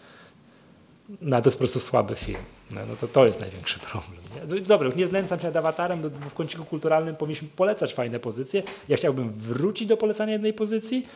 No 1.21 1.41
to 1.41 1.47
jest 1.47 1.57
po 1.57 1.61
prostu 1.61 1.81
słaby 1.81 2.15
film. 2.15 2.39
No, 2.75 2.81
no 2.89 2.97
to, 2.97 3.09
to 3.09 3.27
jest 3.27 3.41
największy 3.41 3.81
problem. 3.81 4.21
Nie? 4.35 4.55
No 4.55 4.67
dobra, 4.67 4.91
nie 4.97 5.07
znęcam 5.07 5.41
się 5.41 5.47
nad 5.47 5.57
awatarem, 5.57 6.03
bo 6.03 6.09
w 6.09 6.35
kąciku 6.35 6.65
kulturalnym 6.65 7.17
powinniśmy 7.17 7.49
polecać 7.57 7.95
fajne 7.95 8.21
pozycje. 8.21 8.63
Ja 8.89 8.97
chciałbym 8.97 9.33
wrócić 9.33 9.89
do 9.89 9.97
polecania 9.97 10.33
jednej 10.33 10.53
pozycji, 10.53 11.07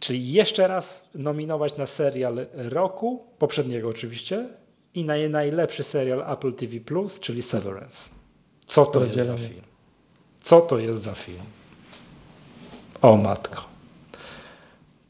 czyli 0.00 0.32
jeszcze 0.32 0.68
raz 0.68 1.04
nominować 1.14 1.76
na 1.76 1.86
serial 1.86 2.46
roku, 2.54 3.24
poprzedniego 3.38 3.88
oczywiście, 3.88 4.48
i 4.94 5.04
na 5.04 5.14
najlepszy 5.30 5.82
serial 5.82 6.32
Apple 6.32 6.52
TV+, 6.52 6.80
czyli 7.20 7.42
Severance. 7.42 8.10
Co 8.66 8.86
to 8.86 9.00
jest 9.00 9.14
za 9.14 9.36
film? 9.36 9.62
Co 10.42 10.60
to 10.60 10.78
jest 10.78 11.02
za 11.02 11.14
film? 11.14 11.44
O 13.02 13.16
matko. 13.16 13.64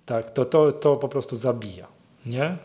Tak, 0.06 0.30
to, 0.30 0.44
to, 0.44 0.72
to 0.72 0.96
po 0.96 1.08
prostu 1.08 1.36
zabija. 1.36 1.86
Nie? 2.26 2.56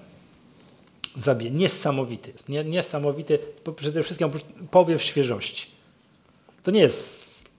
Zabija. 1.16 1.52
Niesamowity 1.52 2.32
jest. 2.32 2.50
Nie, 2.50 2.64
niesamowity. 2.64 3.40
Przede 3.76 4.04
wszystkim 4.04 4.30
powiew 4.72 5.04
świeżości. 5.04 5.68
To 6.64 6.72
nie 6.72 6.82
jest... 6.82 7.50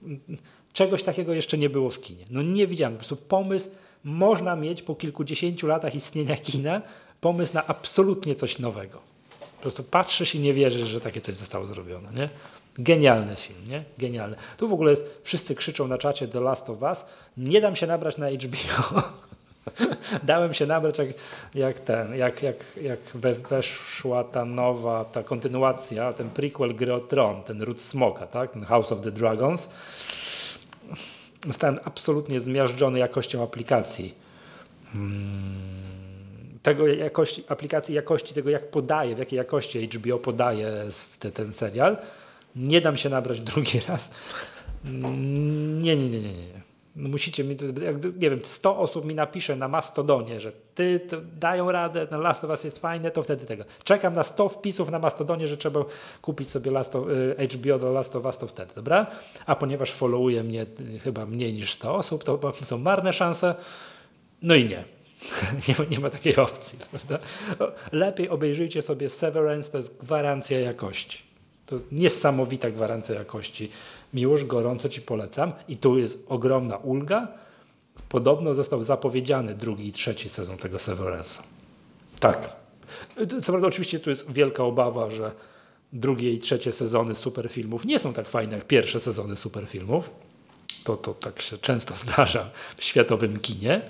Czegoś 0.73 1.03
takiego 1.03 1.33
jeszcze 1.33 1.57
nie 1.57 1.69
było 1.69 1.89
w 1.89 2.01
kinie. 2.01 2.25
No 2.29 2.41
nie 2.41 2.67
widziałem. 2.67 2.93
Po 2.93 2.97
prostu 2.97 3.15
pomysł 3.15 3.69
można 4.03 4.55
mieć 4.55 4.81
po 4.81 4.95
kilkudziesięciu 4.95 5.67
latach 5.67 5.95
istnienia 5.95 6.37
kina 6.37 6.81
pomysł 7.21 7.53
na 7.53 7.67
absolutnie 7.67 8.35
coś 8.35 8.59
nowego. 8.59 9.14
Prostu 9.65 9.83
patrzysz 9.83 10.35
i 10.35 10.39
nie 10.39 10.53
wierzysz, 10.53 10.89
że 10.89 11.01
takie 11.01 11.21
coś 11.21 11.35
zostało 11.35 11.65
zrobione. 11.65 12.13
Nie? 12.13 12.29
Genialny 12.77 13.35
film, 13.35 13.59
nie? 13.67 13.83
Genialny. 13.97 14.37
Tu 14.57 14.69
w 14.69 14.73
ogóle 14.73 14.89
jest, 14.89 15.21
wszyscy 15.23 15.55
krzyczą 15.55 15.87
na 15.87 15.97
czacie 15.97 16.27
The 16.27 16.39
Last 16.39 16.69
of 16.69 16.81
Us. 16.81 17.05
Nie 17.37 17.61
dam 17.61 17.75
się 17.75 17.87
nabrać 17.87 18.17
na 18.17 18.29
HBO. 18.29 19.01
Dałem 20.23 20.53
się 20.53 20.65
nabrać 20.65 20.97
jak, 20.97 21.07
jak 21.55 21.79
ten, 21.79 22.15
jak, 22.15 22.43
jak, 22.43 22.55
jak 22.81 22.99
we, 23.15 23.33
weszła 23.33 24.23
ta 24.23 24.45
nowa, 24.45 25.05
ta 25.05 25.23
kontynuacja, 25.23 26.13
ten 26.13 26.29
prequel 26.29 26.75
gry 26.75 26.93
o 26.93 26.99
Tron, 26.99 27.43
ten 27.43 27.61
Root 27.61 27.81
Smoka, 27.81 28.27
tak? 28.27 28.51
ten 28.51 28.63
House 28.63 28.91
of 28.91 29.01
the 29.01 29.11
Dragons. 29.11 29.69
Zostałem 31.47 31.79
absolutnie 31.85 32.39
zmiażdżony 32.39 32.99
jakością 32.99 33.43
aplikacji. 33.43 34.13
Hmm 34.93 36.04
tego 36.65 36.87
jakości, 36.87 37.43
aplikacji, 37.47 37.95
jakości 37.95 38.33
tego, 38.33 38.49
jak 38.49 38.69
podaje, 38.69 39.15
w 39.15 39.19
jakiej 39.19 39.37
jakości 39.37 39.87
HBO 39.87 40.17
podaje 40.17 40.71
te, 41.19 41.31
ten 41.31 41.51
serial. 41.51 41.97
Nie 42.55 42.81
dam 42.81 42.97
się 42.97 43.09
nabrać 43.09 43.41
drugi 43.51 43.79
raz. 43.87 44.11
Nie, 44.85 45.95
nie, 45.95 46.09
nie, 46.09 46.21
nie. 46.21 46.33
nie. 46.33 46.65
No 46.95 47.09
musicie 47.09 47.43
mi, 47.43 47.57
nie 48.19 48.29
wiem, 48.29 48.41
100 48.41 48.77
osób 48.77 49.05
mi 49.05 49.15
napisze 49.15 49.55
na 49.55 49.67
Mastodonie, 49.67 50.39
że 50.39 50.51
ty 50.75 51.07
dają 51.39 51.71
radę, 51.71 52.07
ten 52.07 52.21
Last 52.21 52.43
of 52.43 52.49
Us 52.49 52.63
jest 52.63 52.79
fajne, 52.79 53.11
to 53.11 53.23
wtedy 53.23 53.45
tego. 53.45 53.63
Czekam 53.83 54.13
na 54.13 54.23
100 54.23 54.49
wpisów 54.49 54.89
na 54.89 54.99
Mastodonie, 54.99 55.47
że 55.47 55.57
trzeba 55.57 55.85
kupić 56.21 56.49
sobie 56.49 56.71
Last 56.71 56.95
of, 56.95 57.07
y, 57.39 57.47
HBO 57.57 57.79
do 57.79 57.91
Last 57.91 58.15
of 58.15 58.25
Us, 58.25 58.37
to 58.37 58.47
wtedy, 58.47 58.71
dobra? 58.75 59.07
A 59.45 59.55
ponieważ 59.55 59.91
followuje 59.91 60.43
mnie 60.43 60.65
y, 60.95 60.99
chyba 60.99 61.25
mniej 61.25 61.53
niż 61.53 61.73
100 61.73 61.95
osób, 61.95 62.23
to 62.23 62.53
są 62.63 62.77
marne 62.77 63.13
szanse. 63.13 63.55
No 64.41 64.55
i 64.55 64.65
nie. 64.65 64.94
nie, 65.67 65.75
nie 65.89 65.99
ma 65.99 66.09
takiej 66.09 66.35
opcji. 66.35 66.79
Prawda? 66.91 67.19
Lepiej 67.91 68.29
obejrzyjcie 68.29 68.81
sobie 68.81 69.09
Severance, 69.09 69.71
to 69.71 69.77
jest 69.77 69.97
gwarancja 69.97 70.59
jakości. 70.59 71.23
To 71.65 71.75
jest 71.75 71.91
niesamowita 71.91 72.71
gwarancja 72.71 73.15
jakości. 73.15 73.71
Miłość, 74.13 74.43
gorąco 74.43 74.89
Ci 74.89 75.01
polecam. 75.01 75.51
I 75.67 75.77
tu 75.77 75.97
jest 75.97 76.25
ogromna 76.27 76.77
ulga. 76.77 77.27
Podobno 78.09 78.53
został 78.53 78.83
zapowiedziany 78.83 79.55
drugi 79.55 79.87
i 79.87 79.91
trzeci 79.91 80.29
sezon 80.29 80.57
tego 80.57 80.77
Severance'a. 80.77 81.41
Tak. 82.19 82.55
Co 83.43 83.51
prawda 83.51 83.67
oczywiście 83.67 83.99
tu 83.99 84.09
jest 84.09 84.31
wielka 84.31 84.63
obawa, 84.63 85.09
że 85.09 85.31
drugie 85.93 86.33
i 86.33 86.39
trzecie 86.39 86.71
sezony 86.71 87.15
superfilmów 87.15 87.85
nie 87.85 87.99
są 87.99 88.13
tak 88.13 88.29
fajne 88.29 88.55
jak 88.55 88.67
pierwsze 88.67 88.99
sezony 88.99 89.35
superfilmów. 89.35 90.09
To, 90.83 90.97
to 90.97 91.13
tak 91.13 91.41
się 91.41 91.57
często 91.57 91.93
zdarza 92.05 92.51
w 92.77 92.83
światowym 92.83 93.39
kinie. 93.39 93.81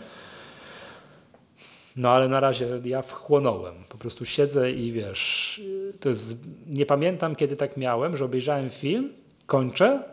No 1.96 2.10
ale 2.10 2.30
na 2.30 2.40
razie 2.40 2.82
ja 2.84 3.02
wchłonąłem. 3.02 3.76
Po 3.90 3.98
prostu 3.98 4.26
siedzę 4.26 4.72
i 4.72 4.92
wiesz, 4.92 5.62
to 6.00 6.10
jest, 6.10 6.36
nie 6.68 6.86
pamiętam 6.86 7.36
kiedy 7.36 7.56
tak 7.56 7.78
miałem, 7.78 8.18
że 8.18 8.26
obejrzałem 8.26 8.70
film, 8.70 9.14
kończę, 9.46 10.04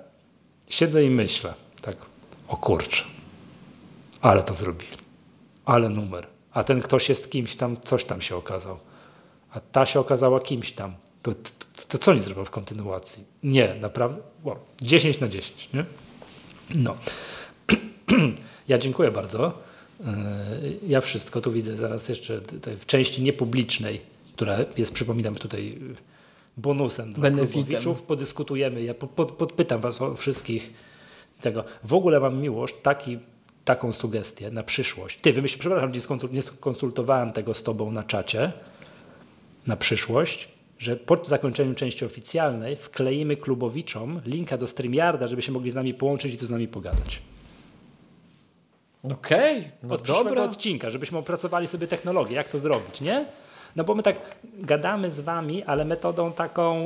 siedzę 0.69 1.05
i 1.05 1.11
myślę, 1.11 1.55
tak, 1.83 1.97
o 2.49 2.57
kurczę, 2.57 3.05
ale 4.21 4.43
to 4.43 4.55
zrobili, 4.55 4.97
ale 5.65 5.89
numer. 5.89 6.27
A 6.53 6.65
ten 6.65 6.81
ktoś 6.81 7.09
jest 7.09 7.31
kimś 7.31 7.57
tam, 7.57 7.77
coś 7.81 8.05
tam 8.05 8.23
się 8.23 8.37
okazał. 8.37 8.79
A 9.51 9.61
ta 9.61 9.87
się 9.87 10.01
okazała 10.01 10.41
kimś 10.41 10.73
tam. 10.73 10.95
To, 11.23 11.35
to, 11.35 11.51
to, 11.89 11.99
co 11.99 12.11
oni 12.11 12.23
zrobią 12.23 12.45
w 12.45 12.51
kontynuacji? 12.51 13.25
Nie, 13.43 13.75
naprawdę, 13.81 14.23
wow, 14.45 14.57
10 14.83 15.21
na 15.21 15.29
10, 15.29 15.69
nie? 15.75 15.85
No. 16.75 16.97
ja 18.69 18.79
dziękuję 18.79 19.11
bardzo. 19.11 19.53
Ja 20.87 21.01
wszystko 21.01 21.41
tu 21.41 21.53
widzę 21.53 21.77
zaraz 21.77 22.09
jeszcze 22.09 22.41
w 22.79 22.87
części 22.87 23.23
niepublicznej, 23.23 24.01
która 24.35 24.59
jest, 24.77 24.95
przypominam, 24.95 25.35
tutaj 25.35 25.79
bonusem 26.57 27.13
dla 27.13 27.31
klubowiczów. 27.31 28.03
Podyskutujemy, 28.03 28.83
ja 28.83 28.95
podpytam 29.39 29.81
Was 29.81 30.03
o 30.03 30.15
wszystkich 30.15 30.73
tego. 31.41 31.65
W 31.85 31.95
ogóle 31.95 32.21
mam 32.21 32.41
miłość, 32.41 32.75
taki, 32.83 33.19
taką 33.65 33.93
sugestię 33.93 34.51
na 34.51 34.63
przyszłość. 34.63 35.19
Ty, 35.23 35.33
wymyśl, 35.33 35.59
przepraszam, 35.59 35.93
nie 36.33 36.43
skonsultowałem 36.43 37.33
tego 37.33 37.55
z 37.55 37.63
Tobą 37.63 37.93
na 37.93 38.03
czacie, 38.03 38.53
na 39.67 39.77
przyszłość, 39.77 40.49
że 40.79 40.97
po 40.97 41.25
zakończeniu 41.25 41.75
części 41.75 42.05
oficjalnej 42.05 42.77
wkleimy 42.77 43.37
klubowiczom 43.37 44.21
linka 44.27 44.59
do 44.59 44.67
StreamYarda, 44.67 45.29
żeby 45.29 45.43
się 45.43 45.53
mogli 45.53 45.71
z 45.71 45.75
nami 45.75 45.95
połączyć 45.95 46.35
i 46.35 46.39
tu 46.39 46.47
z 46.47 46.51
nami 46.51 46.69
pogadać. 46.69 47.23
Okej, 49.03 49.59
okay, 49.59 49.71
no 49.83 49.95
Od 49.95 50.03
przyszłego 50.03 50.45
odcinka, 50.45 50.91
żebyśmy 50.91 51.19
opracowali 51.19 51.69
sobie 51.69 51.87
technologię, 51.87 52.37
jak 52.37 52.49
to 52.49 52.59
zrobić, 52.59 53.01
nie? 53.01 53.27
No 53.77 53.85
bo 53.85 53.95
my 53.95 54.03
tak 54.03 54.17
gadamy 54.55 55.11
z 55.11 55.21
wami, 55.21 55.63
ale 55.63 55.85
metodą 55.85 56.33
taką... 56.33 56.77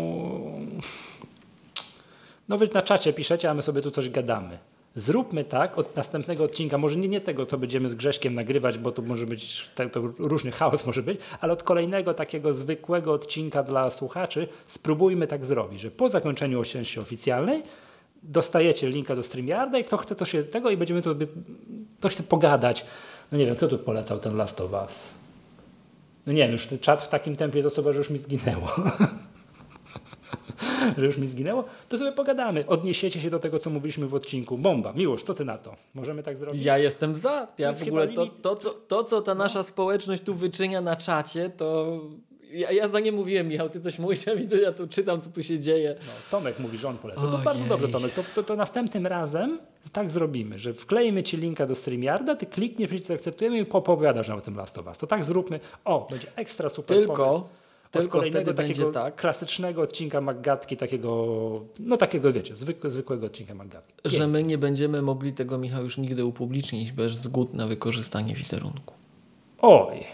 No 2.49 2.59
wy 2.59 2.69
na 2.75 2.83
czacie 2.83 3.13
piszecie, 3.13 3.51
a 3.51 3.55
my 3.55 3.63
sobie 3.63 3.83
tu 3.83 3.91
coś 3.91 4.11
gadamy. 4.11 4.59
Zróbmy 4.95 5.45
tak 5.45 5.79
od 5.79 5.97
następnego 5.97 6.45
odcinka, 6.45 6.79
może 6.79 6.97
nie, 6.97 7.09
nie 7.09 7.21
tego, 7.21 7.47
co 7.47 7.59
będziemy 7.59 7.89
z 7.89 7.95
Grześkiem 7.95 8.35
nagrywać, 8.35 8.79
bo 8.79 8.93
to 8.93 9.03
może 9.03 9.27
być, 9.27 9.71
to, 9.75 9.89
to 9.89 10.01
różny 10.19 10.51
chaos 10.51 10.87
może 10.87 11.03
być, 11.03 11.21
ale 11.41 11.53
od 11.53 11.63
kolejnego 11.63 12.15
takiego 12.15 12.53
zwykłego 12.53 13.13
odcinka 13.13 13.63
dla 13.63 13.91
słuchaczy 13.91 14.49
spróbujmy 14.67 15.27
tak 15.27 15.45
zrobić, 15.45 15.81
że 15.81 15.91
po 15.91 16.09
zakończeniu 16.09 16.65
części 16.65 17.01
oficjalnej 17.01 17.63
dostajecie 18.29 18.89
linka 18.89 19.17
do 19.17 19.23
StreamYarda 19.23 19.79
i 19.79 19.85
kto 19.85 19.97
chce 19.97 20.17
to 20.17 20.25
się 20.25 20.43
tego 20.43 20.71
i 20.71 20.77
będziemy 20.77 21.03
to, 21.03 21.15
to 22.01 22.09
chce 22.09 22.23
pogadać. 22.23 22.87
No 23.33 23.39
nie 23.39 23.47
wiem, 23.47 23.57
kto 23.57 23.69
tu 23.69 23.79
polecał 23.79 24.19
ten 24.19 24.37
Last 24.37 24.61
of 24.61 24.73
Us? 24.73 25.05
No 26.27 26.33
nie 26.33 26.43
wiem, 26.43 26.53
już 26.53 26.67
ten 26.67 26.79
czat 26.79 27.03
w 27.03 27.09
takim 27.09 27.37
tempie 27.37 27.63
zasuwa, 27.63 27.93
że 27.93 27.99
już 27.99 28.11
mi 28.11 28.19
zginęło. 28.19 28.69
że 30.99 31.07
już 31.07 31.19
mi 31.19 31.27
zginęło, 31.27 31.65
to 31.89 31.99
sobie 31.99 32.13
pogadamy. 32.13 32.67
Odniesiecie 32.67 33.21
się 33.21 33.31
do 33.31 33.39
tego, 33.39 33.59
co 33.59 33.71
mówiliśmy 33.71 34.07
w 34.07 34.15
odcinku. 34.15 34.59
Bomba, 34.59 34.93
miłość, 34.93 35.25
co 35.25 35.35
ty 35.35 35.45
na 35.45 35.59
to? 35.59 35.77
Możemy 35.95 36.23
tak 36.23 36.37
zrobić? 36.37 36.63
Ja 36.63 36.79
jestem 36.79 37.17
za. 37.17 37.49
Ja 37.59 37.73
w 37.73 37.83
ogóle 37.83 38.09
to, 38.09 38.27
to, 38.27 38.57
co, 38.57 38.71
to, 38.71 39.05
co 39.05 39.23
ta 39.23 39.35
nasza 39.35 39.59
no. 39.59 39.65
społeczność 39.65 40.23
tu 40.23 40.35
wyczynia 40.35 40.81
na 40.81 40.97
czacie, 40.97 41.51
to 41.51 42.01
ja, 42.57 42.73
ja 42.73 42.89
za 42.89 43.01
nie 43.01 43.13
mówiłem, 43.13 43.49
Michał, 43.49 43.69
ty 43.69 43.81
coś 43.81 43.99
mówisz, 43.99 44.27
ja, 44.27 44.37
widzę, 44.37 44.61
ja 44.61 44.73
tu 44.73 44.87
czytam, 44.89 45.21
co 45.21 45.31
tu 45.31 45.43
się 45.43 45.59
dzieje. 45.59 45.95
No, 45.99 46.13
Tomek 46.31 46.59
mówi, 46.59 46.79
że 46.79 46.89
on 46.89 46.99
poleca. 46.99 47.21
To 47.21 47.39
bardzo 47.39 47.65
dobrze, 47.65 47.89
Tomek. 47.89 48.13
To, 48.13 48.25
to, 48.35 48.43
to, 48.43 48.57
następnym 48.57 49.07
razem 49.07 49.59
tak 49.93 50.11
zrobimy, 50.11 50.59
że 50.59 50.75
wklejmy 50.75 51.23
ci 51.23 51.37
linka 51.37 51.67
do 51.67 51.75
StreamYarda, 51.75 52.37
ty 52.37 52.47
klikniesz, 52.47 52.89
przycisk 52.89 53.11
akceptujemy 53.11 53.59
i 53.59 53.65
popowiadasz 53.65 54.29
na 54.29 54.41
tym 54.41 54.57
Last 54.57 54.79
of 54.79 54.87
Us. 54.87 54.99
To 54.99 55.07
tak 55.07 55.25
zróbmy. 55.25 55.61
O, 55.85 56.07
będzie 56.11 56.29
ekstra 56.37 56.69
super 56.69 56.99
Tylko... 56.99 57.27
Pomysł 57.27 57.45
tylko 57.91 58.23
wtedy 58.23 58.55
będzie 58.55 58.93
tak. 58.93 59.17
klasycznego 59.17 59.83
odcinka 59.83 60.21
Maggatki, 60.21 60.77
takiego, 60.77 61.63
no 61.79 61.97
takiego 61.97 62.33
wiecie, 62.33 62.57
zwykłego, 62.57 62.91
zwykłego 62.91 63.27
odcinka 63.27 63.55
Maggatki. 63.55 63.95
Że 64.05 64.27
my 64.27 64.45
nie 64.45 64.59
będziemy 64.59 65.03
mogli 65.03 65.33
tego, 65.33 65.59
Michał, 65.59 65.83
już 65.83 65.99
nigdy 65.99 66.25
upublicznić 66.25 66.93
bez 66.93 67.13
zgód 67.13 67.55
na 67.55 67.67
wykorzystanie 67.67 68.35
wizerunku. 68.35 68.95
Oj, 69.59 70.05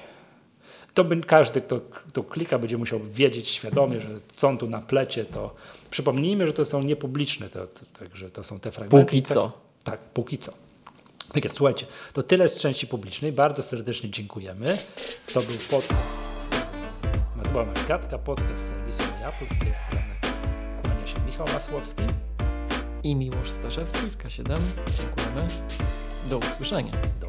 to 0.94 1.04
każdy, 1.26 1.60
kto, 1.60 1.80
kto 1.80 2.22
klika, 2.22 2.58
będzie 2.58 2.78
musiał 2.78 3.00
wiedzieć 3.00 3.48
świadomie, 3.48 4.00
że 4.00 4.08
co 4.36 4.48
on 4.48 4.58
tu 4.58 4.66
na 4.66 4.80
plecie, 4.80 5.24
to 5.24 5.54
przypomnijmy, 5.90 6.46
że 6.46 6.52
to 6.52 6.64
są 6.64 6.82
niepubliczne, 6.82 7.48
to, 7.48 7.66
to, 7.66 7.80
także 7.98 8.30
to 8.30 8.44
są 8.44 8.60
te 8.60 8.72
fragmenty. 8.72 9.06
Póki 9.06 9.22
co. 9.22 9.52
Tak, 9.84 10.00
póki 10.00 10.38
co. 10.38 10.52
Tak 11.32 11.44
jest, 11.44 11.56
słuchajcie, 11.56 11.86
to 12.12 12.22
tyle 12.22 12.48
z 12.48 12.60
części 12.60 12.86
publicznej. 12.86 13.32
Bardzo 13.32 13.62
serdecznie 13.62 14.10
dziękujemy. 14.10 14.78
To 15.34 15.40
był 15.40 15.56
podcast. 15.70 16.32
Była 17.52 17.64
Magatka, 17.64 18.18
podcast 18.18 18.66
serwisu 18.66 19.02
Apple. 19.02 19.54
Z 19.54 19.58
tej 19.58 19.74
strony 19.74 20.14
kłania 20.82 21.06
się 21.06 21.20
Michał 21.26 21.46
Masłowski 21.46 22.02
i 23.02 23.16
Miłosz 23.16 23.50
Staszewski 23.50 24.10
z 24.10 24.16
K7. 24.16 24.58
Dziękujemy. 24.98 25.48
Do 26.30 26.38
usłyszenia. 26.38 26.92
Do 27.20 27.28